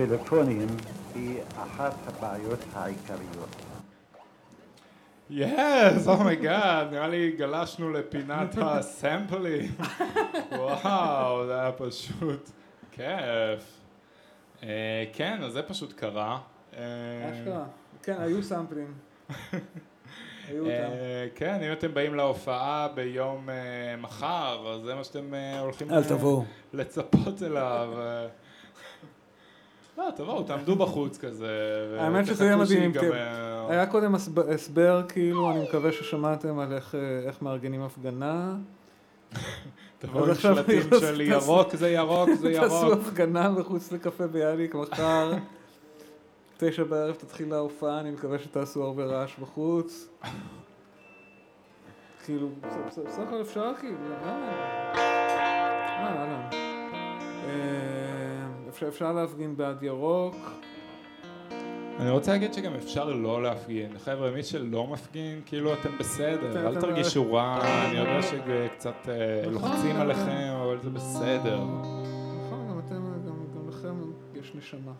הטלפונים 0.00 0.66
היא 1.14 1.40
אחת 1.56 1.94
הבעיות 2.06 2.58
העיקריות. 2.74 3.56
yes, 5.30 6.08
oh 6.08 6.29
my 6.29 6.50
god, 6.50 6.92
נראה 6.92 7.08
לי 7.08 7.30
גלשנו 7.30 7.90
לפינת 7.90 8.58
הסמפלים. 8.58 9.70
וואו, 10.52 11.46
זה 11.46 11.60
היה 11.60 11.72
פשוט 11.72 12.50
כיף. 12.92 13.80
אה, 14.62 15.04
כן, 15.12 15.42
אז 15.42 15.52
זה 15.52 15.62
פשוט 15.62 15.92
קרה. 15.92 16.38
אשכרה. 16.70 17.64
כן, 18.02 18.16
היו 18.18 18.42
אותם. 20.64 20.70
אה, 20.70 21.26
כן, 21.34 21.62
אם 21.62 21.72
אתם 21.72 21.94
באים 21.94 22.14
להופעה 22.14 22.88
ביום 22.94 23.50
אה, 23.50 23.96
מחר, 23.96 24.74
אז 24.74 24.82
זה 24.82 24.94
מה 24.94 25.04
שאתם 25.04 25.34
הולכים. 25.60 25.90
לצפות 26.72 27.42
אליו. 27.42 27.88
אה. 30.00 30.06
לא, 30.06 30.10
תבואו, 30.16 30.42
תעמדו 30.42 30.76
בחוץ 30.76 31.18
כזה. 31.18 31.48
האמת 31.98 32.26
שזה 32.26 32.44
יהיה 32.44 32.56
מדהים. 32.56 32.92
כן. 32.92 33.10
היה 33.68 33.86
קודם 33.86 34.14
הסב- 34.14 34.48
הסבר, 34.54 35.02
כאילו, 35.08 35.50
אני 35.50 35.62
מקווה 35.68 35.92
ששמעתם 35.92 36.58
על 36.58 36.72
איך, 36.72 36.94
אה, 36.94 37.30
מארגנים 37.42 37.82
הפגנה. 37.82 38.54
תבואו 39.98 40.26
עם 40.28 40.34
שלטים 40.34 40.82
תעשו- 40.82 41.00
של 41.00 41.20
ירוק 41.20 41.76
זה 41.76 41.90
ירוק 41.90 42.30
זה 42.34 42.52
תעשו 42.60 42.74
ירוק. 42.86 42.92
הפגנה 43.06 43.50
מחוץ 43.50 43.92
לקפה 43.92 44.26
ביאליק 44.26 44.74
מחר. 44.74 45.32
תשע 46.58 46.84
בערב 46.84 47.14
תתחיל 47.14 47.52
ההופעה, 47.54 48.00
אני 48.00 48.10
מקווה 48.10 48.38
שתעשו 48.38 48.84
הרבה 48.84 49.04
רעש 49.04 49.36
בחוץ. 49.38 50.08
כאילו, 52.24 52.48
בסך- 52.88 53.18
הכל 53.18 53.40
אפשר 53.40 53.72
כאילו, 53.80 53.94
למה? 54.22 54.48
אה, 54.94 56.06
אהלן. 56.06 56.48
אה, 58.82 58.88
אפשר- 58.88 59.04
אפשר 59.04 59.12
להפגין 59.12 59.56
בעד 59.56 59.82
ירוק. 59.82 60.36
אני 61.98 62.10
רוצה 62.10 62.32
להגיד 62.32 62.54
שגם 62.54 62.74
אפשר 62.74 63.04
לא 63.12 63.42
להפגין. 63.42 63.98
חבר'ה, 63.98 64.30
מי 64.30 64.42
שלא 64.42 64.86
מפגין, 64.86 65.40
כאילו 65.46 65.72
אתם 65.74 65.98
בסדר, 65.98 66.66
אל 66.68 66.80
תרגישו 66.80 67.32
רע, 67.34 67.58
אני 67.88 67.98
יודע 67.98 68.22
שקצת 68.22 69.08
אה, 69.08 69.40
נכון, 69.50 69.70
לוחצים. 69.70 69.96
עליכם, 69.96 70.52
אבל 70.62 70.78
זה 70.82 70.90
בסדר. 70.90 71.60
נכון, 71.64 72.66
גם 72.70 72.78
אתם, 72.86 73.02
גם 73.56 73.68
לכם 73.68 73.94
יש 74.40 74.52
נשמה. 74.54 74.92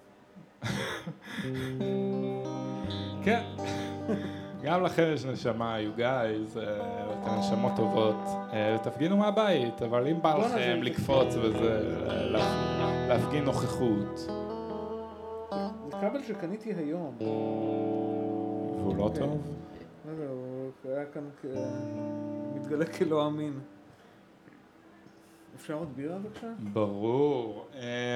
כן. 3.24 3.42
גם 4.62 4.82
לכם 4.82 5.02
יש 5.14 5.24
נשמה, 5.24 5.76
you 5.78 5.98
guys, 5.98 6.58
אה, 6.58 6.62
אתם 7.22 7.38
נשמות 7.38 7.72
טובות. 7.76 8.14
אה, 8.52 8.76
תפגינו 8.82 9.16
מהבית, 9.16 9.82
אבל 9.82 10.06
אם 10.08 10.22
בא 10.22 10.34
לכם. 10.36 10.80
לקפוץ 10.82 11.34
וזה, 11.42 11.80
אה, 12.08 12.24
לה- 12.24 13.06
להפגין 13.08 13.44
נוכחות, 13.44 14.16
זה 15.90 15.96
כבל 16.00 16.22
שקניתי 16.22 16.72
היום. 16.74 17.14
והוא 17.18 18.96
לא 18.96 19.10
כן. 19.14 19.20
טוב? 19.20 19.40
לא 20.06 20.12
יודע, 20.12 20.24
הוא 20.84 20.92
היה 20.92 21.04
כאן 21.14 21.22
מתגלה 22.54 22.86
כלא 22.86 23.26
אמין. 23.26 23.52
אפשר 25.56 25.74
עוד 25.74 25.88
בירה 25.96 26.18
בבקשה? 26.18 26.46
ברור. 26.72 27.66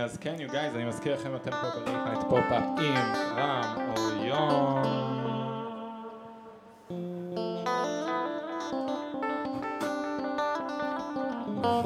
אז 0.04 0.16
כן, 0.18 0.34
you 0.38 0.50
guys, 0.50 0.74
אני 0.76 0.84
מזכיר 0.84 1.14
לכם, 1.14 1.36
אתם 1.36 1.50
פה 1.50 1.80
ב 1.80 1.84
late 1.84 1.98
night 2.06 2.20
pop-up 2.28 2.64
עם 2.78 2.94
רם 3.36 3.76
אוריון. 3.96 5.13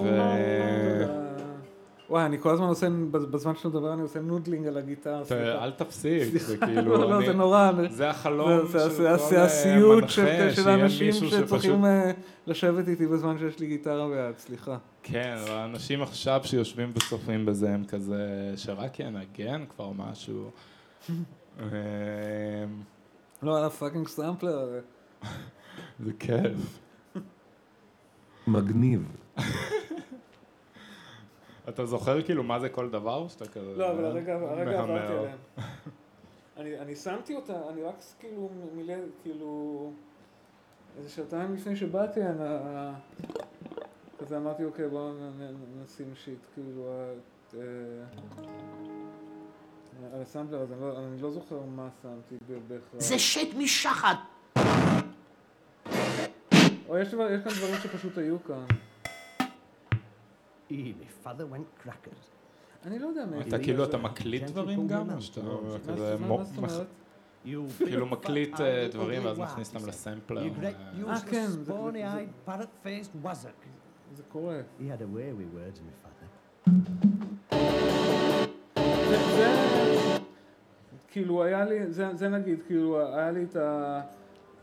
ו... 0.04 0.08
וואי, 2.10 2.24
אני 2.26 2.38
כל 2.40 2.50
הזמן 2.50 2.66
עושה, 2.66 2.86
בזמן 3.10 3.54
שאתה 3.56 3.68
מדבר 3.68 3.92
אני 3.92 4.02
עושה 4.02 4.20
noodling 4.20 4.66
על 4.66 4.76
הגיטרה. 4.78 5.22
אל 5.32 5.70
תפסיק, 5.70 6.38
זה 6.38 6.56
כאילו, 6.56 6.82
לא, 6.98 7.10
לא, 7.10 7.26
זה 7.26 7.32
נורא. 7.32 7.72
זה 7.90 8.10
החלום 8.10 8.60
של 8.72 8.78
כל, 8.78 8.88
זה 8.88 9.08
אה, 9.38 9.44
הסיוט 9.44 10.02
מנחה, 10.02 10.14
שיהיה 10.54 10.74
אנשים 10.74 11.06
מישהו 11.06 11.28
שצריכים 11.28 11.48
שפשוט- 11.70 11.84
אה, 11.84 12.10
לשבת 12.46 12.88
איתי 12.88 13.06
בזמן 13.06 13.38
שיש 13.38 13.58
לי 13.58 13.66
גיטרה 13.66 14.08
ביד, 14.08 14.38
סליחה. 14.38 14.76
כן, 15.02 15.36
אבל 15.42 15.50
האנשים 15.54 16.02
עכשיו 16.02 16.40
שיושבים 16.44 16.90
וצופים 16.94 17.46
בזה 17.46 17.70
הם 17.70 17.84
כזה, 17.84 18.52
שרק 18.56 19.00
ינגן 19.00 19.64
כבר 19.76 19.90
משהו. 19.96 20.50
לא 23.42 23.58
על 23.58 23.64
הפאקינג 23.64 24.08
סטמפלר. 24.08 24.68
זה 26.04 26.12
כיף. 26.18 26.78
מגניב. 28.46 29.02
אתה 31.68 31.86
זוכר 31.86 32.22
כאילו 32.22 32.42
מה 32.42 32.60
זה 32.60 32.68
כל 32.68 32.90
דבר? 32.90 33.28
שאתה 33.28 33.44
כזה... 33.48 33.76
לא, 33.76 33.90
אבל 33.90 34.04
הרגע 34.04 34.34
עברתי? 34.34 35.12
עליהם. 35.12 35.36
אני 36.56 36.78
אני 36.78 36.96
שמתי 36.96 37.34
אותה, 37.34 37.68
אני 37.68 37.82
רק 37.82 37.94
כאילו 38.20 38.50
מילא, 38.74 38.94
כאילו... 39.22 39.90
איזה 40.98 41.10
שעתיים 41.10 41.54
לפני 41.54 41.76
שבאתי, 41.76 42.20
אני... 42.22 42.44
כזה 44.18 44.36
אמרתי, 44.36 44.64
אוקיי, 44.64 44.88
בואו 44.88 45.12
נשים 45.84 46.12
שיט, 46.14 46.38
כאילו, 46.54 46.88
ה- 46.92 47.12
אה, 47.56 47.60
על 50.14 50.22
הסמפלר 50.22 50.60
הזה, 50.60 50.74
אני 50.74 50.80
לא- 50.82 50.98
אני 50.98 51.22
לא 51.22 51.30
זוכר 51.30 51.60
מה 51.76 51.88
שמתי 52.02 52.36
בהכרח. 52.68 53.00
זה 53.00 53.18
שיט 53.18 53.54
משחת. 53.58 54.16
או 56.88 56.98
יש 56.98 57.08
יש 57.08 57.40
כאן 57.44 57.52
דברים 57.52 57.74
שפשוט 57.82 58.18
היו 58.18 58.36
כאן. 58.44 58.64
My 60.70 61.26
father 61.26 61.44
went 61.52 61.86
crackers. 61.86 62.28
אני 62.86 62.98
לא 62.98 63.06
יודע 63.06 63.26
מאיפה. 63.26 63.48
אתה 63.48 63.58
כאילו, 63.58 63.84
אתה 63.84 63.96
מקליט 63.98 64.42
דברים 64.42 64.88
גם? 64.88 65.10
או 65.10 65.20
שאתה 65.20 65.40
כזה... 65.88 66.16
כאילו 67.76 68.06
מקליט 68.06 68.60
אה, 68.60 68.88
דברים 68.92 69.24
ואז 69.24 69.38
מכניס 69.38 69.74
אותם 69.74 69.88
לסמפלר. 69.88 70.42
You 70.46 70.60
great 70.60 71.08
אה, 71.08 71.20
כן, 71.30 71.46
זה- 71.46 71.72
קורה. 74.28 74.60
כאילו 81.08 81.44
היה 81.44 81.64
לי, 81.64 81.92
זה, 81.92 82.14
זה 82.14 82.28
נגיד, 82.28 82.58
כאילו 82.66 83.00
היה 83.16 83.30
לי 83.30 83.44
את 83.44 83.56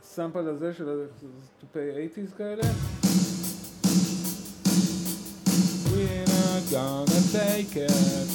הסאמפל 0.02 0.48
הזה 0.48 0.74
של 0.74 1.06
תופי 1.60 1.80
80's 2.16 2.38
כאלה. 2.38 2.64
Gonna 6.76 7.36
take 7.36 7.76
it. 7.76 8.32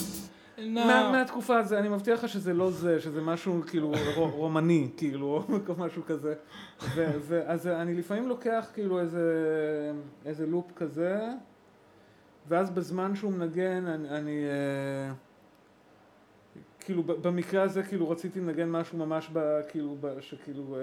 מה, 0.68 1.10
מהתקופה 1.12 1.58
הזו, 1.58 1.78
אני 1.78 1.88
מבטיח 1.88 2.24
לך 2.24 2.28
שזה 2.30 2.54
לא 2.54 2.70
זה, 2.70 3.00
שזה 3.00 3.20
משהו 3.20 3.62
כאילו 3.66 3.92
רו- 4.16 4.30
רומני, 4.30 4.88
כאילו, 4.96 5.44
או 5.48 5.74
משהו 5.84 6.02
כזה. 6.06 6.34
אז 7.46 7.66
אני 7.66 7.94
לפעמים 7.94 8.28
לוקח 8.28 8.66
כאילו 8.74 9.00
איזה, 9.00 9.92
לופ 10.46 10.72
כזה, 10.76 11.20
ואז 12.48 12.70
בזמן 12.70 13.14
שהוא 13.16 13.32
מנגן, 13.32 13.86
אני, 13.86 14.44
אה, 14.44 15.12
כאילו 16.80 17.02
במקרה 17.02 17.62
הזה 17.62 17.82
כאילו 17.82 18.10
רציתי 18.10 18.40
לנגן 18.40 18.68
משהו 18.70 18.98
ממש 18.98 19.30
כאילו, 19.68 19.96
שכאילו, 20.20 20.76
אה, 20.76 20.80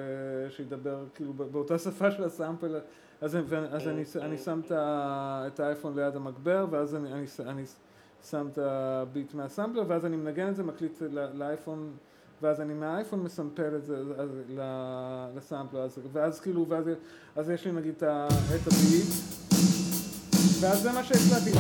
שידבר 0.52 1.04
כאילו 1.16 1.34
באותה 1.34 1.78
שפה 1.78 2.12
של 2.12 2.24
הסאמפל, 2.24 2.80
אז, 3.22 3.38
אז 3.72 3.88
אני, 3.88 4.04
אני 4.22 4.38
שם 4.38 4.62
את 4.66 4.72
ה- 4.72 5.44
את 5.48 5.60
האייפון 5.60 5.96
ליד 6.00 6.16
המגבר, 6.16 6.66
ואז 6.72 6.96
אני, 6.96 7.14
אני, 7.14 7.26
אני 7.46 7.64
שם 8.30 8.48
את 8.54 8.58
הביט 8.62 9.34
מהסמפלר, 9.34 9.84
ואז 9.88 10.06
אני 10.06 10.18
מנגן 10.18 10.50
את 10.50 10.56
זה, 10.56 10.64
מקליט 10.64 11.02
לאייפון, 11.34 11.92
ואז 12.42 12.62
אני 12.62 12.74
מהאייפון 12.74 13.20
מסמפל 13.24 13.76
את 13.76 13.86
זה 13.86 13.98
אז, 14.18 14.30
לסמפלר, 15.36 15.82
אז, 15.82 16.00
ואז 16.14 16.40
כאילו, 16.40 16.66
ואז 16.70 16.86
אז 17.36 17.50
יש 17.50 17.66
לי 17.66 17.72
נגיד 17.72 17.94
את 18.56 18.68
הביט, 18.68 19.08
ואז 20.62 20.82
זה 20.82 20.92
מה 20.92 21.04
שהקלטתי. 21.04 21.52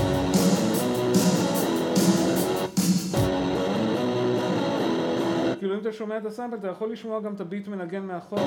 כאילו 5.59 5.73
אם 5.75 5.79
אתה 5.79 5.93
שומע 5.93 6.17
את 6.17 6.25
הסמפל, 6.25 6.55
אתה 6.55 6.67
יכול 6.67 6.91
לשמוע 6.91 7.19
גם 7.19 7.33
את 7.33 7.41
הביט 7.41 7.67
מנגן 7.67 8.03
מאחורה. 8.03 8.41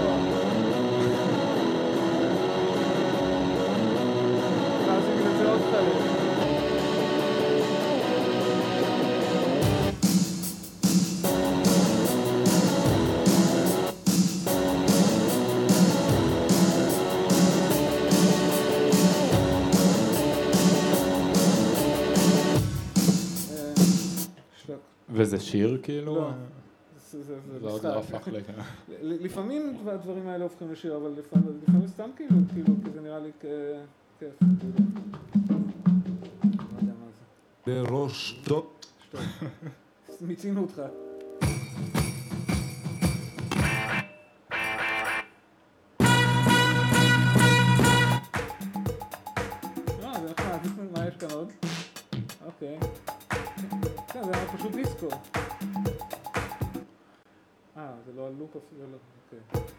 וזה 25.09 25.41
שיר 25.41 25.79
כאילו? 25.83 26.15
לא. 26.15 26.31
זה- 27.11 27.35
משחק. 27.63 27.85
לא 28.29 28.41
לפעמים 29.03 29.77
דבר- 29.83 29.91
הדברים 29.91 30.29
האלה 30.29 30.45
הופכים 30.45 30.73
לשיר, 30.73 30.97
אבל 30.97 31.11
לפעמים 31.19 31.87
סתם 31.87 32.11
כאילו, 32.17 32.37
כאילו, 32.55 32.75
כי 32.85 32.91
זה 32.91 33.01
נראה 33.01 33.19
לי 33.19 33.31
כ- 33.41 33.45
כיף. 34.21 34.35
לא. 35.51 35.57
בראש 37.67 38.41
טוב. 38.45 38.67
מיצינו 40.21 40.61
אותך. 40.61 40.83
אה. 50.03 50.59
מה 50.93 51.09
יש 51.09 51.17
כאן 51.17 51.31
עוד? 51.31 51.53
אוקיי. 52.47 52.79
כן, 54.09 54.25
זה 54.25 54.31
היה 54.35 54.53
פשוט 54.57 54.73
דיסקו. 54.73 55.09
אה, 57.77 57.93
זה 58.07 58.13
לא 58.17 58.27
הלופ 58.27 58.57
אפילו, 58.57 58.87
לא, 58.93 58.99
אוקיי. 59.25 59.71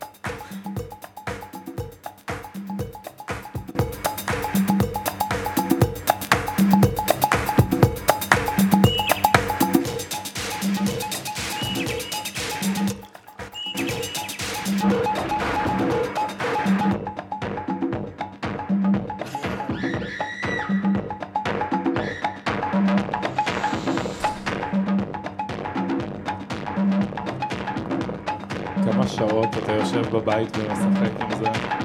בבית 30.12 30.58
ומשחק 30.58 31.22
עם 31.22 31.30
זה? 31.36 31.81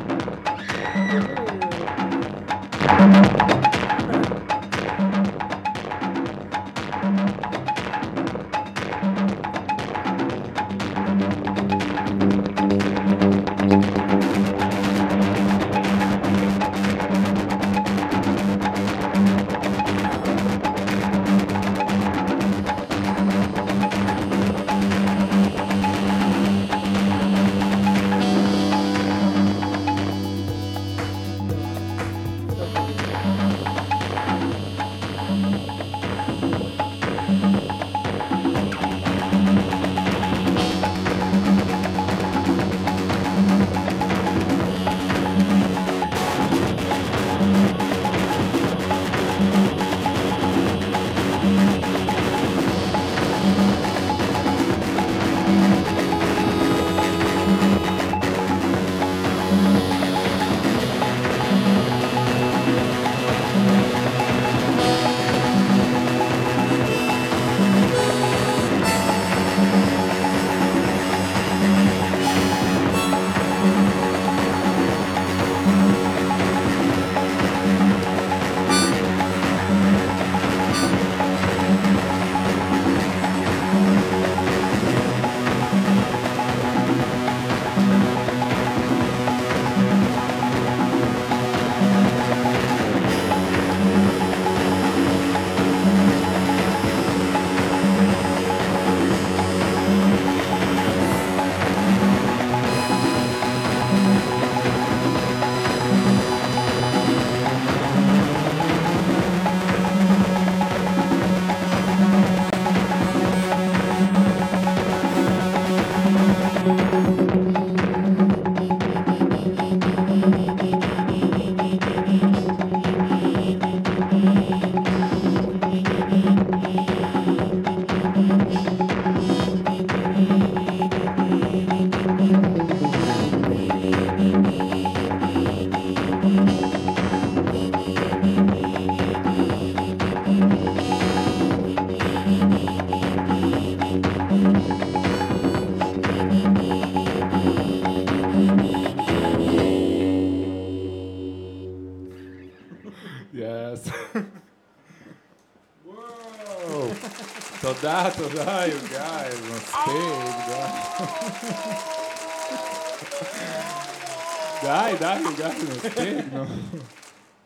די, 164.99 165.23
די, 165.37 165.49
מספיק, 165.71 166.25
נו. 166.33 166.45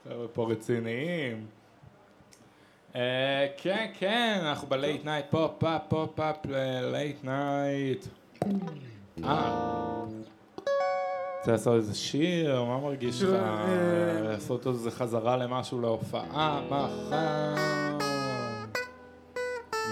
חבר'ה 0.08 0.28
פה 0.32 0.48
רציניים. 0.50 1.46
אה, 2.96 3.46
כן, 3.56 3.86
כן, 3.98 4.38
אנחנו 4.42 4.68
ב 4.68 4.75
late 4.75 5.04
night, 5.04 5.24
pop-up, 5.30 5.82
pop-up, 5.88 6.36
late 6.92 7.24
night. 7.24 8.06
אה. 9.24 10.04
רוצה 11.38 11.52
לעשות 11.52 11.74
איזה 11.76 11.94
שיר? 11.94 12.64
מה 12.64 12.78
מרגיש 12.78 13.22
לך? 13.22 13.32
אה, 13.42 14.20
לעשות 14.22 14.66
איזה 14.66 14.90
חזרה 14.90 15.36
למשהו 15.36 15.80
להופעה? 15.80 16.60
מחר? 16.70 17.54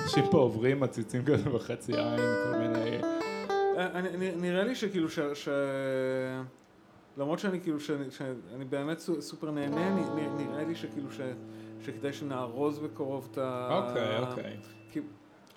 אנשים 0.02 0.24
פה 0.30 0.38
עוברים 0.38 0.80
מציצים 0.80 1.24
כזה 1.24 1.50
בחצי 1.50 1.92
עין, 1.96 2.16
כל 2.44 2.58
מיני... 2.58 2.98
אה, 3.78 3.86
אני- 3.94 4.08
אני- 4.08 4.30
נראה 4.36 4.64
לי 4.64 4.74
שכאילו 4.74 5.08
ש... 5.10 5.18
למרות 7.18 7.38
שאני 7.38 7.60
כאילו, 7.60 7.80
שאני, 7.80 8.10
שאני 8.10 8.64
באמת 8.68 8.98
סו- 8.98 9.22
סופר 9.22 9.50
נהנה, 9.50 9.94
נראה 10.38 10.64
לי 10.64 10.74
שכאילו 10.74 11.10
ש... 11.12 11.20
שכדאי 11.80 12.12
שנארוז 12.12 12.78
בקרוב 12.78 13.28
את 13.32 13.38
ה... 13.38 13.68
אוקיי, 13.88 14.18
אוקיי. 14.18 14.56
כי- 14.90 15.00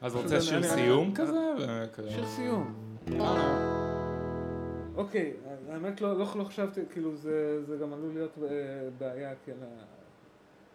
אז 0.01 0.15
רוצה 0.15 0.41
שיר 0.41 0.57
אני- 0.57 0.67
סיום 0.67 1.05
אני- 1.07 1.15
כזה? 1.15 1.53
שיר 2.09 2.25
סיום. 2.25 2.73
אה. 3.19 3.71
אוקיי, 4.95 5.33
האמת 5.69 6.01
לא, 6.01 6.17
לא, 6.19 6.25
לא 6.35 6.43
חשבתי, 6.43 6.81
כאילו 6.93 7.15
זה, 7.15 7.63
זה 7.65 7.77
גם 7.77 7.93
עלול 7.93 8.13
להיות 8.13 8.31
אה, 8.43 8.47
בעיה, 8.97 9.33
כי 9.45 9.51
אני 9.51 9.59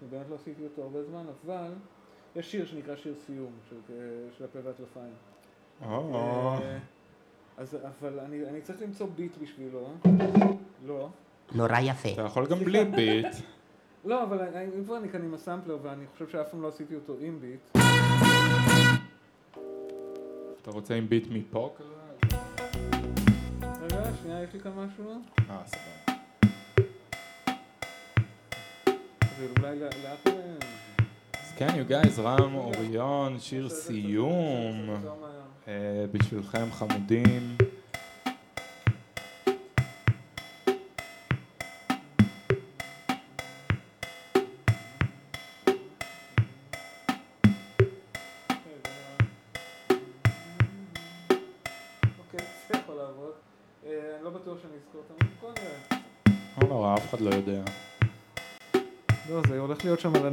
אני 0.02 0.10
באמת 0.10 0.26
לא 0.30 0.34
עשיתי 0.34 0.64
אותו 0.64 0.82
הרבה 0.82 1.02
זמן, 1.04 1.24
אבל 1.46 1.70
יש 2.36 2.50
שיר 2.52 2.66
שנקרא 2.66 2.96
שיר 2.96 3.14
סיום 3.26 3.50
של, 3.70 3.76
אה, 3.90 3.94
של 4.38 4.44
הפה 4.44 4.58
והטלפיים. 4.64 5.12
אה, 7.58 7.62
אז, 7.62 7.76
אבל 8.00 8.20
אני, 8.20 8.48
אני 8.48 8.60
צריך 8.60 8.82
למצוא 8.82 9.06
ביט 9.16 9.32
בשבילו, 9.42 9.88
לא. 10.86 11.08
נורא 11.54 11.78
יפה. 11.80 12.08
אתה 12.12 12.22
יכול 12.22 12.46
גם 12.46 12.58
בלי 12.58 12.84
ביט. 12.84 13.26
לא, 14.04 14.22
אבל 14.22 14.40
אם 14.78 14.84
כבר 14.84 14.96
אני 14.96 15.08
כאן 15.08 15.22
עם 15.22 15.34
הסמפלר, 15.34 15.78
ואני 15.82 16.04
חושב 16.12 16.28
שאף 16.28 16.50
פעם 16.50 16.62
לא 16.62 16.68
עשיתי 16.68 16.94
אותו 16.94 17.16
עם 17.20 17.38
ביט. 17.40 17.60
אתה 20.62 20.70
רוצה 20.70 20.94
עם 20.94 21.08
ביט 21.08 21.26
מפה 21.30 21.74
כזה? 21.78 22.36
רגע, 23.82 24.02
שנייה, 24.22 24.42
יש 24.42 24.54
לי 24.54 24.60
כאן 24.60 24.72
משהו. 24.76 25.04
אה, 25.50 25.62
סבבה. 25.66 26.16
זה 29.38 29.46
אולי 29.58 29.78
לא- 29.80 29.86
לאט... 29.86 30.26
אה, 30.26 30.32
אז 31.42 31.52
כן, 31.56 31.68
you 31.68 31.90
guys, 31.90 32.20
רם 32.20 32.54
אוריון, 32.54 33.38
שיר 33.38 33.68
סיום. 33.68 34.90
אה, 35.68 36.04
בשבילכם 36.12 36.72
חמודים. 36.72 37.56
אוקיי. 52.18 52.46
אה, 53.86 54.18
לא. 54.24 54.30
לא 56.62 56.68
נורא, 56.68 56.94
אף 56.94 57.10
אחד 57.10 57.20
לא 57.20 57.30
יודע. 57.34 57.62
לא, 59.30 59.42
זה 59.48 59.58
הולך 59.58 59.84
להיות 59.84 60.00
שם 60.00 60.16
על 60.16 60.26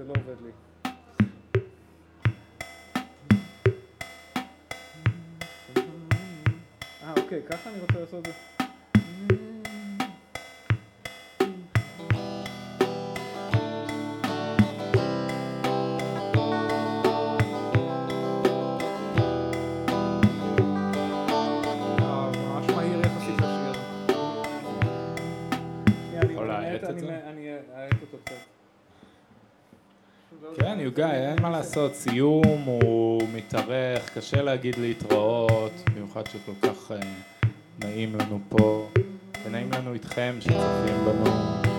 הזה 0.00 0.08
לא 0.08 0.14
עובד 0.20 0.36
לי. 0.44 0.50
אה, 7.02 7.12
אוקיי, 7.16 7.42
ככה 7.50 7.70
אני 7.70 7.80
רוצה 7.80 8.00
לעשות 8.00 8.18
את 8.18 8.24
זה. 8.24 8.57
Guys, 30.98 31.02
אין 31.02 31.42
מה 31.42 31.50
לעשות, 31.50 31.94
סיום 31.94 32.62
הוא 32.64 33.22
מתארך, 33.34 34.18
קשה 34.18 34.42
להגיד 34.42 34.78
להתראות, 34.78 35.72
במיוחד 35.90 36.22
שכל 36.26 36.68
כך 36.68 36.92
אה, 36.92 36.98
נעים 37.84 38.16
לנו 38.16 38.38
פה, 38.48 38.88
ונעים 39.44 39.72
לנו 39.72 39.92
איתכם 39.92 40.36
שצופים 40.40 41.04
בנו. 41.04 41.77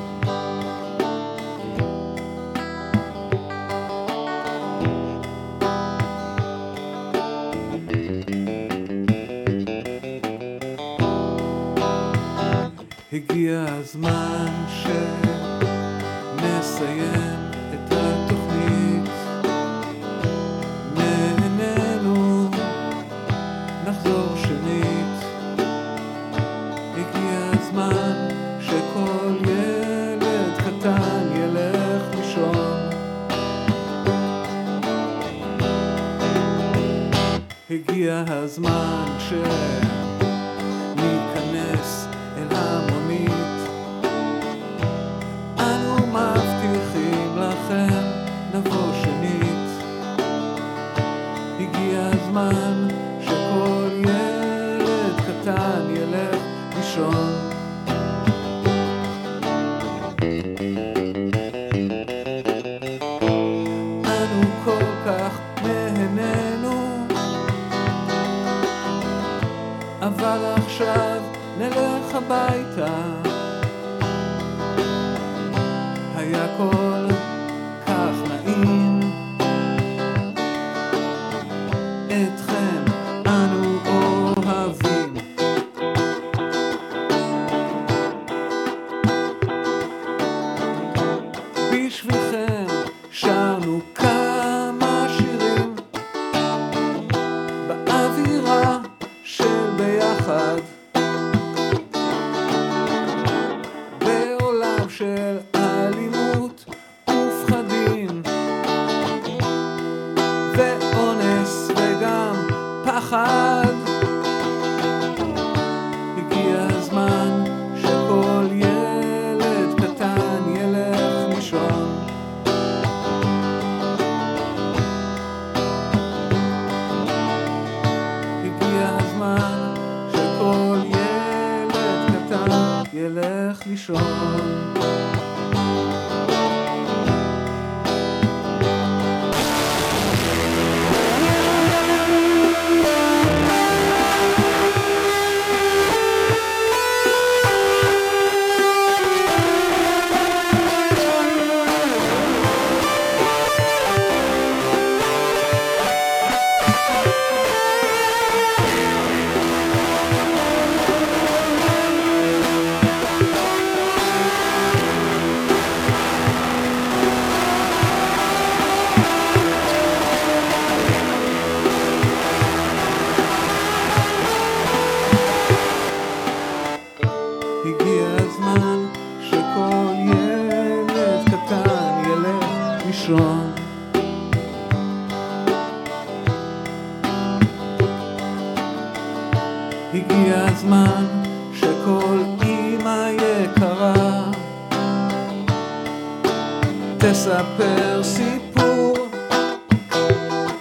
תספר 196.99 198.03
סיפור 198.03 199.07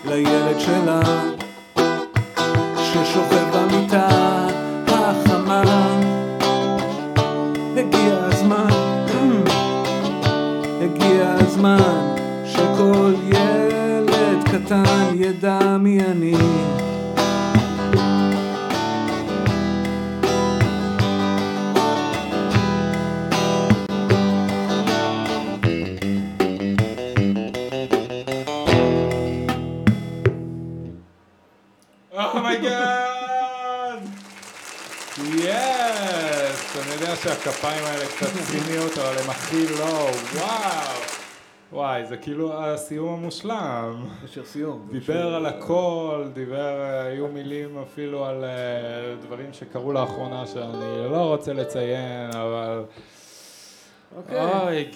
לילד 0.05 0.61
שלה 0.61 1.01
המושלם. 43.29 44.05
אשר 44.25 44.45
סיום. 44.45 44.89
דיבר 44.91 45.35
על 45.35 45.47
הכל, 45.47 46.25
דיבר, 46.33 46.81
היו 47.07 47.29
מילים 47.29 47.79
אפילו 47.79 48.25
על 48.25 48.45
אה, 48.45 49.15
דברים 49.23 49.53
שקרו 49.53 49.93
לאחרונה 49.93 50.47
שאני 50.47 51.11
לא 51.11 51.35
רוצה 51.35 51.53
לציין, 51.53 52.31
אבל... 52.31 52.85
אוקיי. 54.17 54.41
אוי, 54.41 54.91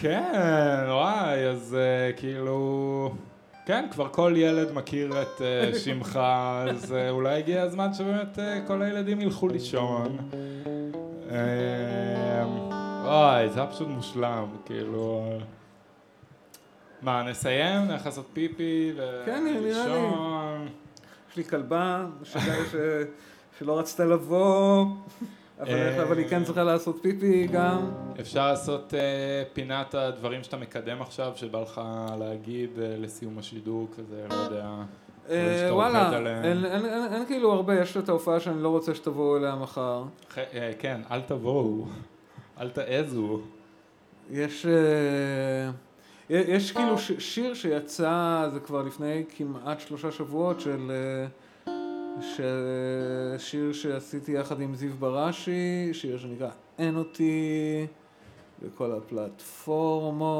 כן, 0.00 0.84
וואי, 0.88 1.46
אז 1.46 1.76
אה, 1.80 2.12
כאילו... 2.12 3.10
כן, 3.66 3.86
כבר 3.90 4.08
כל 4.08 4.34
ילד 4.36 4.72
מכיר 4.72 5.22
את 5.22 5.42
אה, 5.42 5.74
שמך, 5.84 6.20
אז 6.70 6.94
אולי 7.10 7.38
הגיע 7.38 7.62
הזמן 7.62 7.94
שבאמת 7.94 8.38
כל 8.66 8.82
הילדים 8.82 9.20
ילכו 9.20 9.48
לישון. 9.48 10.16
אוי, 13.04 13.48
זה 13.48 13.60
היה 13.60 13.70
פשוט 13.70 13.88
מושלם, 13.88 14.46
כאילו... 14.66 15.22
מה, 17.04 17.22
נסיים? 17.22 17.82
נלך 17.88 18.06
לעשות 18.06 18.26
פיפי 18.32 18.92
כן, 19.26 19.44
נראה 19.44 19.60
לי. 19.60 19.66
ולישון? 19.66 20.68
יש 21.30 21.36
לי 21.36 21.44
כלבה, 21.44 22.06
שלא 23.58 23.78
רצתה 23.78 24.04
לבוא, 24.04 24.84
אבל 25.60 25.68
אה, 25.74 26.02
אבל 26.02 26.18
היא 26.18 26.28
כן 26.28 26.44
צריכה 26.44 26.62
לעשות 26.62 26.98
פיפי 27.02 27.46
גם. 27.46 27.90
אפשר 28.20 28.46
לעשות 28.50 28.94
אה, 28.94 29.00
פינת 29.52 29.94
הדברים 29.94 30.42
שאתה 30.42 30.56
מקדם 30.56 31.02
עכשיו, 31.02 31.32
שבא 31.36 31.60
לך 31.60 31.80
להגיד 32.20 32.70
אה, 32.78 32.94
לסיום 32.98 33.38
השידור, 33.38 33.88
כזה, 33.96 34.26
לא 34.30 34.34
יודע. 34.34 34.68
שאתה 35.28 35.74
וואלה. 35.74 36.44
אין- 36.44 36.64
כאילו 37.26 37.52
הרבה, 37.52 37.74
יש 37.80 37.96
את 37.96 38.08
ההופעה 38.08 38.40
שאני 38.40 38.62
לא 38.62 38.68
רוצה 38.68 38.94
שתבואו 38.94 39.36
אליה 39.36 39.54
מחר. 39.54 40.02
כן, 40.78 41.00
אל 41.10 41.20
תבואו, 41.20 41.84
אל 42.60 42.70
תעזו. 42.70 43.40
יש, 44.30 44.66
יש 46.30 46.72
כאילו 46.72 46.98
ש- 46.98 47.12
שיר 47.18 47.54
שיצא, 47.54 48.48
זה 48.52 48.60
כבר 48.60 48.82
לפני 48.82 49.24
כמעט 49.36 49.80
שלושה 49.80 50.12
שבועות, 50.12 50.60
של 50.60 50.90
אה, 50.90 51.26
ש- 52.22 52.40
שיר 53.50 53.72
שעשיתי 53.72 54.32
יחד 54.32 54.60
עם 54.60 54.74
זיו 54.74 54.92
בראשי, 54.98 55.90
שיר 55.92 56.18
שנקרא 56.18 56.48
אין 56.78 56.96
אותי 56.96 57.86
בכל 58.62 58.92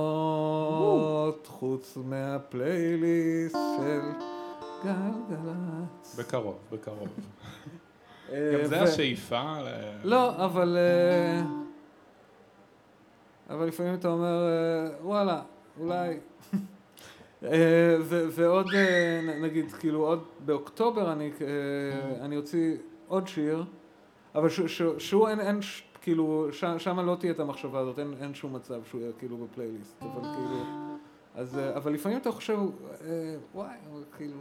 הפלטפורמות, 0.04 1.46
חוץ 1.50 1.98
מהפלייליסט 2.04 3.56
של 3.78 4.00
גלגלצ. 4.84 6.16
בקרוב, 6.18 6.58
בקרוב. 6.72 7.08
אה, 8.32 8.58
גם 8.62 8.66
זה 8.66 8.82
השאיפה? 8.82 9.42
לא, 10.04 10.44
אבל... 10.44 10.76
אה, 10.80 11.42
אבל 13.50 13.66
לפעמים 13.66 13.94
אתה 13.94 14.08
אומר, 14.08 14.46
אה, 14.48 14.88
וואלה, 15.06 15.42
אולי... 15.80 16.18
אה, 17.42 17.96
ו- 18.00 18.26
ועוד, 18.30 18.66
אה, 18.74 19.20
נגיד, 19.42 19.72
כאילו, 19.72 20.06
עוד 20.06 20.24
באוקטובר 20.44 21.12
אני, 21.12 21.30
אה, 21.40 22.24
אני 22.24 22.36
אוציא 22.36 22.76
עוד 23.08 23.28
שיר, 23.28 23.64
אבל 24.34 24.48
ש- 24.48 24.60
ש- 24.60 24.82
שהוא 24.98 25.28
אין, 25.28 25.40
אין, 25.40 25.58
כאילו, 26.02 26.48
ש- 26.52 26.64
שם 26.78 27.00
לא 27.00 27.16
תהיה 27.20 27.32
את 27.32 27.40
המחשבה 27.40 27.80
הזאת, 27.80 27.98
אין, 27.98 28.14
אין 28.20 28.34
שום 28.34 28.52
מצב 28.56 28.80
שהוא 28.84 29.00
יהיה 29.00 29.12
כאילו 29.18 29.36
בפלייליסט, 29.36 30.02
אבל 30.02 30.22
כאילו... 30.22 30.64
אז, 31.34 31.58
אה, 31.58 31.76
אבל 31.76 31.92
לפעמים 31.92 32.18
אתה 32.18 32.32
חושב, 32.32 32.58
אה, 33.04 33.36
וואי, 33.54 33.76
כאילו, 34.16 34.36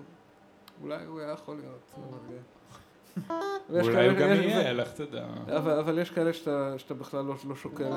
אולי 0.82 1.06
הוא 1.06 1.20
היה 1.20 1.32
יכול 1.32 1.56
להיות, 1.56 1.94
אבל... 1.98 2.36
אולי 3.70 4.10
הוא 4.10 4.18
גם 4.18 4.30
יהיה, 4.30 4.74
לך 4.74 4.92
תדע. 4.92 5.26
אבל, 5.58 6.00
יש 6.00 6.10
כאלה 6.10 6.34
שאתה, 6.34 6.94
בכלל 6.94 7.26
לא, 7.26 7.36
לא 7.48 7.56
שוקל 7.56 7.92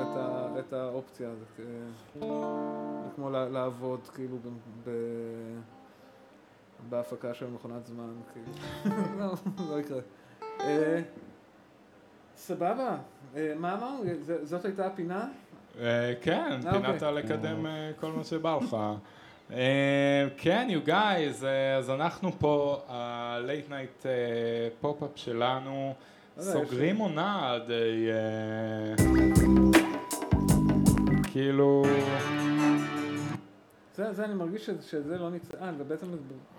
את, 0.59 0.73
האופציה 0.73 1.29
הזאת. 1.29 1.59
אה, 1.59 1.65
זה 2.13 3.15
כמו 3.15 3.29
לעבוד 3.29 3.99
כאילו 4.15 4.37
בהפקה 6.89 7.33
של 7.33 7.47
מכונת 7.49 7.85
זמן, 7.85 8.13
כאילו. 8.33 8.51
לא, 9.19 9.33
לא 9.69 9.79
יקרה. 9.79 9.99
אה, 10.59 11.01
סבבה. 12.35 12.97
אה, 13.35 13.53
מה 13.57 13.73
אמרנו? 13.73 14.03
זאת 14.43 14.65
הייתה 14.65 14.85
הפינה? 14.85 15.27
כן, 16.21 16.59
אה, 16.65 16.71
פינת 16.71 17.03
אוקיי. 17.03 17.13
לקדם 17.13 17.65
כל 17.99 18.11
מה 18.11 18.23
שבא 18.23 18.57
לך. 18.61 18.77
אה, 19.51 20.27
כן, 20.37 20.67
you 20.69 20.87
guys, 20.87 21.45
אה, 21.45 21.75
אז 21.77 21.89
אנחנו 21.89 22.31
פה, 22.39 22.81
ה- 22.87 23.14
late 23.14 23.69
night 23.69 24.05
אה, 24.05 24.11
פופ-אפ 24.81 25.09
שלנו, 25.15 25.93
לא, 26.37 26.43
סוגרים 26.43 26.97
עונה 26.97 27.53
עד... 27.53 27.71
אה, 27.71 28.95
כאילו, 31.31 31.85
זה, 33.95 34.13
זה 34.13 34.25
אני 34.25 34.33
מרגיש 34.33 34.65
שזה, 34.65 34.87
שזה 34.89 35.17
לא. 35.17 35.29
אה, 35.61 35.73
זה 35.77 35.83
בעצם... 35.83 36.07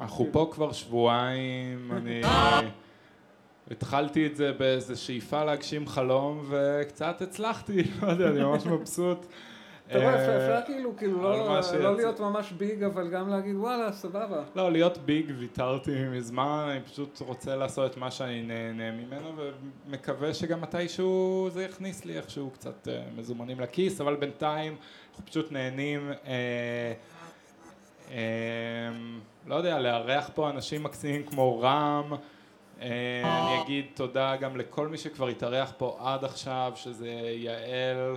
אנחנו 0.01 0.27
פה 0.33 0.49
כבר 0.53 0.73
שבועיים, 0.73 1.91
אני 1.97 2.23
התחלתי 3.71 4.27
את 4.27 4.37
זה 4.37 4.53
באיזה 4.53 4.97
שאיפה 4.97 5.45
להגשים 5.45 5.87
חלום 5.87 6.45
וקצת 6.51 7.23
הצלחתי, 7.23 7.83
לא 8.03 8.07
יודע, 8.07 8.29
אני 8.29 8.45
ממש 8.45 8.67
מבסוט. 8.67 9.27
אתה 9.91 9.99
רואה, 9.99 10.15
אפשר- 10.15 10.61
כאילו, 10.67 10.97
כאילו 10.97 11.23
לא. 11.23 11.61
לא 11.81 11.97
להיות 11.97 12.21
ממש 12.21 12.53
ביג, 12.53 12.83
אבל 12.83 13.09
גם 13.11 13.29
להגיד 13.29 13.57
וואלה, 13.57 13.93
סבבה. 13.93 14.43
לא, 14.57 14.73
להיות 14.73 14.99
ביג 14.99 15.33
ויתרתי 15.39 15.91
מזמן, 16.11 16.69
אני 16.71 16.81
פשוט 16.81 17.21
רוצה 17.21 17.57
לעשות 17.57 17.91
את 17.93 17.97
מה 17.97 18.11
שאני 18.11 18.43
נהנה 18.43 18.91
ממנו 18.91 19.33
ומקווה 19.87 20.35
שגם 20.35 20.61
מתישהו 20.61 21.49
זה 21.53 21.65
יכניס 21.65 22.05
לי 22.05 22.17
איכשהו 22.17 22.51
קצת 22.51 22.89
אה, 22.89 23.03
מזומנים 23.17 23.61
לכיס, 23.61 24.01
אבל 24.01 24.17
בינתיים 24.17 24.77
אנחנו 25.11 25.27
פשוט 25.27 25.53
נהנים, 25.53 26.11
אה, 26.27 26.93
אה, 28.11 28.17
לא 29.47 29.55
יודע, 29.55 29.79
לארח 29.79 30.31
פה 30.35 30.51
אנשים 30.51 30.83
מקסימים 30.83 31.23
כמו 31.27 31.61
רם, 31.61 32.13
אני 32.81 33.63
אגיד 33.65 33.85
תודה 33.95 34.37
גם 34.37 34.57
לכל 34.57 34.89
מי 34.89 34.99
שכבר 34.99 35.29
התארח 35.29 35.73
פה 35.79 35.97
עד 36.01 36.25
עכשיו, 36.25 36.73
שזה 36.77 37.09
יעל, 37.35 38.17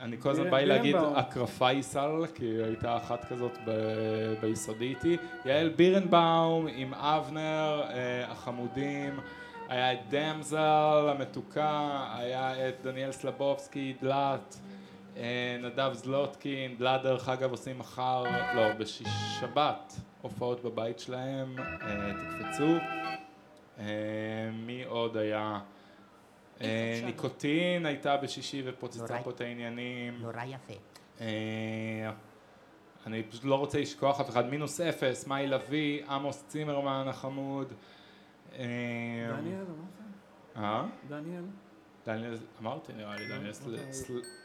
אני 0.00 0.20
כל 0.20 0.30
הזמן 0.30 0.50
בא 0.50 0.58
לי 0.58 0.66
להגיד. 0.66 0.96
אקרפייסל, 1.14 2.26
כי 2.34 2.44
הייתה 2.44 2.96
אחת 2.96 3.24
כזאת 3.24 3.58
ב- 3.66 4.34
ביסודי 4.40 4.84
איתי, 4.84 5.16
יעל 5.44 5.68
בירנבאום 5.68 6.66
עם 6.74 6.94
אבנר 6.94 7.82
אה, 7.90 8.24
החמודים, 8.30 9.20
היה 9.68 9.92
את 9.92 9.98
דמזל 10.08 11.08
המתוקה, 11.08 12.04
היה 12.16 12.68
את 12.68 12.74
דניאל 12.82 13.12
סלבובסקי, 13.12 13.94
דלת, 14.02 14.56
אה, 15.16 15.56
נדב 15.62 15.90
זלוטקין, 15.92 16.76
דלת 16.78 17.02
דרך 17.02 17.28
אגב 17.28 17.50
עושים 17.50 17.78
מחר, 17.78 18.24
לא, 18.54 18.72
בשבת, 18.78 19.96
הופעות 20.22 20.64
בבית 20.64 20.98
שלהם, 20.98 21.56
אה, 21.58 22.10
תקפצו. 22.12 22.74
אה, 23.78 23.84
מי 24.66 24.84
עוד 24.84 25.16
היה? 25.16 25.58
אה? 26.62 27.00
ניקוטין 27.04 27.86
הייתה 27.86 28.16
בשישי 28.16 28.62
ופוצצה 28.66 29.00
נורא- 29.14 29.22
פה 29.22 29.30
את 29.30 29.40
העניינים. 29.40 30.18
נורא 30.22 30.42
יפה. 30.44 30.72
אה, 31.20 31.26
אני 33.06 33.22
פשוט 33.22 33.44
לא 33.44 33.54
רוצה 33.54 33.80
לשכוח 33.80 34.20
אף 34.20 34.28
אחד. 34.30 34.46
מינוס 34.50 34.80
אפס, 34.80 35.26
מאי 35.26 35.46
לביא, 35.46 36.04
עמוס 36.08 36.44
צימרמן 36.48 37.04
החמוד. 37.08 37.72
אה, 38.52 38.64
דניאל, 39.36 39.64
אמרת? 40.56 40.64
אה? 40.64 40.84
דניאל? 41.08 41.42
דניאל, 42.06 42.36
אמרתי 42.62 42.92
נראה 42.92 43.16
לי, 43.16 43.28
דניאל 43.28 43.52
סל- 43.52 43.76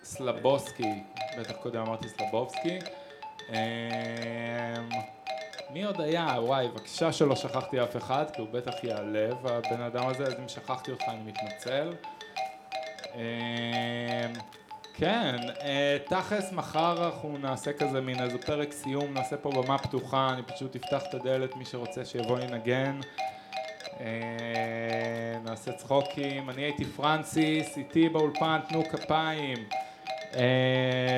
סלבוסקי, 0.03 1.03
בטח 1.39 1.55
קודם 1.61 1.81
אמרתי 1.81 2.09
סלבובסקי. 2.09 2.79
מי 5.73 5.83
עוד 5.83 6.01
היה? 6.01 6.35
וואי, 6.39 6.67
בבקשה 6.67 7.11
שלא 7.11 7.35
שכחתי 7.35 7.83
אף 7.83 7.97
אחד, 7.97 8.25
כי 8.33 8.41
הוא 8.41 8.49
בטח 8.51 8.83
ייעלב, 8.83 9.47
הבן 9.47 9.81
אדם 9.81 10.07
הזה, 10.07 10.23
אז 10.23 10.33
אם 10.39 10.47
שכחתי 10.47 10.91
אותך 10.91 11.03
אני 11.07 11.23
מתנצל. 11.25 11.93
אמ, 13.15 13.21
כן, 14.93 15.35
אה, 15.61 15.97
תכלס 16.05 16.51
מחר 16.51 17.05
אנחנו 17.05 17.37
נעשה 17.37 17.73
כזה 17.73 18.01
מין 18.01 18.23
איזה 18.23 18.37
פרק 18.37 18.71
סיום, 18.71 19.13
נעשה 19.13 19.37
פה 19.37 19.51
במה 19.51 19.77
פתוחה, 19.77 20.29
אני 20.33 20.43
פשוט 20.43 20.75
אפתח 20.75 21.03
את 21.09 21.13
הדלת, 21.13 21.55
מי 21.55 21.65
שרוצה 21.65 22.05
שיבוא 22.05 22.39
ינגן. 22.39 22.99
אה, 23.99 25.39
נעשה 25.43 25.71
צחוקים, 25.71 26.49
אני 26.49 26.61
הייתי 26.61 26.85
פרנסיס, 26.85 27.77
איתי 27.77 28.09
באולפן, 28.09 28.59
תנו 28.69 28.83
כפיים. 28.89 29.57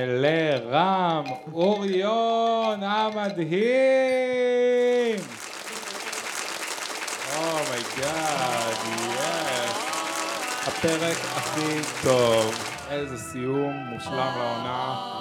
לרם 0.08 1.24
אוריון 1.54 2.84
המדהים! 2.84 3.56
oh 7.38 7.72
my 7.72 8.07
God, 8.07 8.76
yes! 8.98 9.86
הפרק 10.68 11.18
הכי 11.36 11.80
טוב. 12.04 12.56
איזה 12.90 13.18
סיום 13.18 13.74
מושלם 13.74 14.34
לעונה. 14.38 15.12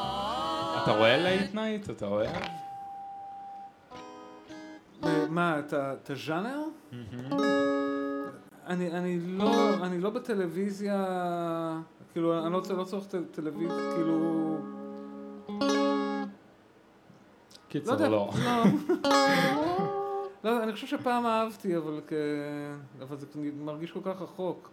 אתה 0.82 0.92
רואה 0.92 1.16
late 1.16 1.54
night? 1.54 1.90
אתה 1.90 2.06
רואה? 2.06 2.32
אה, 5.04 5.26
מה, 5.28 5.58
את 5.68 6.10
הז'אנר? 6.10 6.58
אני, 8.66 8.90
אני, 8.90 9.18
לא, 9.26 9.74
אני 9.82 10.00
לא 10.00 10.10
בטלוויזיה, 10.10 11.06
כאילו, 12.14 12.38
אני 12.46 12.52
לא, 12.52 12.60
לא 12.76 12.84
צורך 12.84 13.06
טל- 13.06 13.24
טלוויזיה, 13.30 13.92
כאילו... 13.94 14.56
קיצור, 17.68 17.92
יודע, 17.94 18.08
לא. 18.08 18.30
לא, 20.44 20.50
יודע, 20.50 20.62
אני 20.64 20.72
חושב 20.72 20.86
שפעם 20.86 21.26
אהבתי, 21.26 21.76
אבל, 21.76 22.00
כ... 22.06 22.12
אבל 23.02 23.16
זה 23.16 23.26
מרגיש 23.56 23.92
כל 23.92 24.00
כך 24.04 24.22
רחוק. 24.22 24.70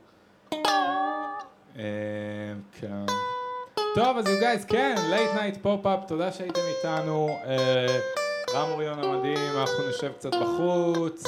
אה, 1.75 1.83
כן. 2.79 3.05
טוב, 3.95 4.17
אז 4.17 4.25
you 4.25 4.41
guys, 4.41 4.67
כן, 4.67 4.95
late 5.11 5.37
night 5.39 5.59
פופ-אפ, 5.61 5.99
תודה 6.07 6.31
שהייתם 6.31 6.61
איתנו. 6.77 7.27
אה, 7.45 7.99
רם 8.53 8.69
אוריון 8.71 8.99
המדהים, 8.99 9.57
אנחנו 9.57 9.89
נשב 9.89 10.11
קצת 10.13 10.31
בחוץ, 10.35 11.23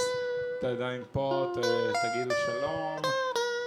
אתה 0.59 0.69
עדיין 0.69 1.01
פה, 1.11 1.45
תגידו 1.53 2.35
שלום. 2.45 3.12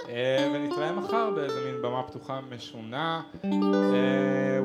אה, 0.09 0.51
ונתראה 0.53 0.91
מחר 0.91 1.29
באיזה 1.35 1.65
מין 1.65 1.81
במה 1.81 2.03
פתוחה 2.03 2.39
משונה. 2.49 3.21
אה, 3.43 3.49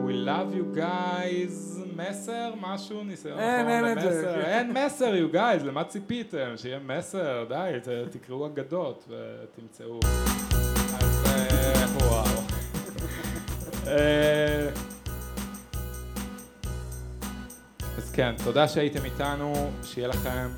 we 0.06 0.26
love 0.26 0.54
you 0.54 0.78
guys. 0.78 1.78
מסר? 1.96 2.52
משהו? 2.60 3.04
ניסיון 3.04 3.38
אין, 3.38 3.66
אחרון 3.66 3.88
אין 3.88 3.98
את 3.98 4.02
זה. 4.02 4.44
אין 4.44 4.72
מסר, 4.72 5.12
you 5.14 5.34
guys, 5.34 5.64
למה 5.64 5.84
ציפיתם? 5.84 6.52
שיהיה 6.56 6.78
מסר? 6.78 7.44
די, 7.48 7.72
תקראו 8.10 8.46
אגדות 8.46 9.08
ותמצאו. 9.08 10.00
אז 11.00 11.26
אה, 11.26 11.86
וואו. 12.08 12.42
אז 17.96 18.12
כן, 18.12 18.34
תודה 18.44 18.68
שהייתם 18.68 19.04
איתנו, 19.04 19.70
שיהיה 19.82 20.08
לכם 20.08 20.48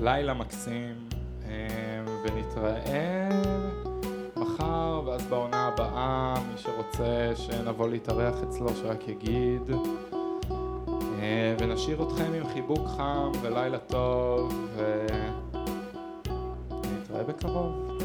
לילה 0.00 0.34
מקסים, 0.34 1.08
אה, 1.48 2.04
ונתראה 2.24 3.27
מחר, 4.68 5.02
ואז 5.06 5.26
בעונה 5.26 5.66
הבאה, 5.66 6.34
מי 6.52 6.58
שרוצה 6.58 7.32
שנבוא 7.34 7.88
להתארח 7.88 8.34
אצלו, 8.48 8.68
שרק 8.68 9.08
יגיד. 9.08 9.70
אה, 11.20 11.54
ונשאיר 11.58 12.02
אתכם 12.02 12.32
עם 12.32 12.48
חיבוק 12.52 12.88
חם 12.96 13.32
ולילה 13.42 13.78
טוב, 13.78 14.68
ונתראה 16.70 17.22
בקרוב. 17.22 17.98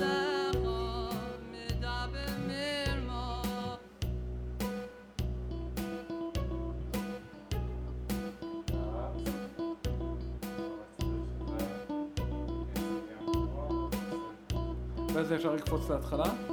אפשר 15.35 15.55
לקפוץ 15.55 15.89
להתחלה? 15.89 16.52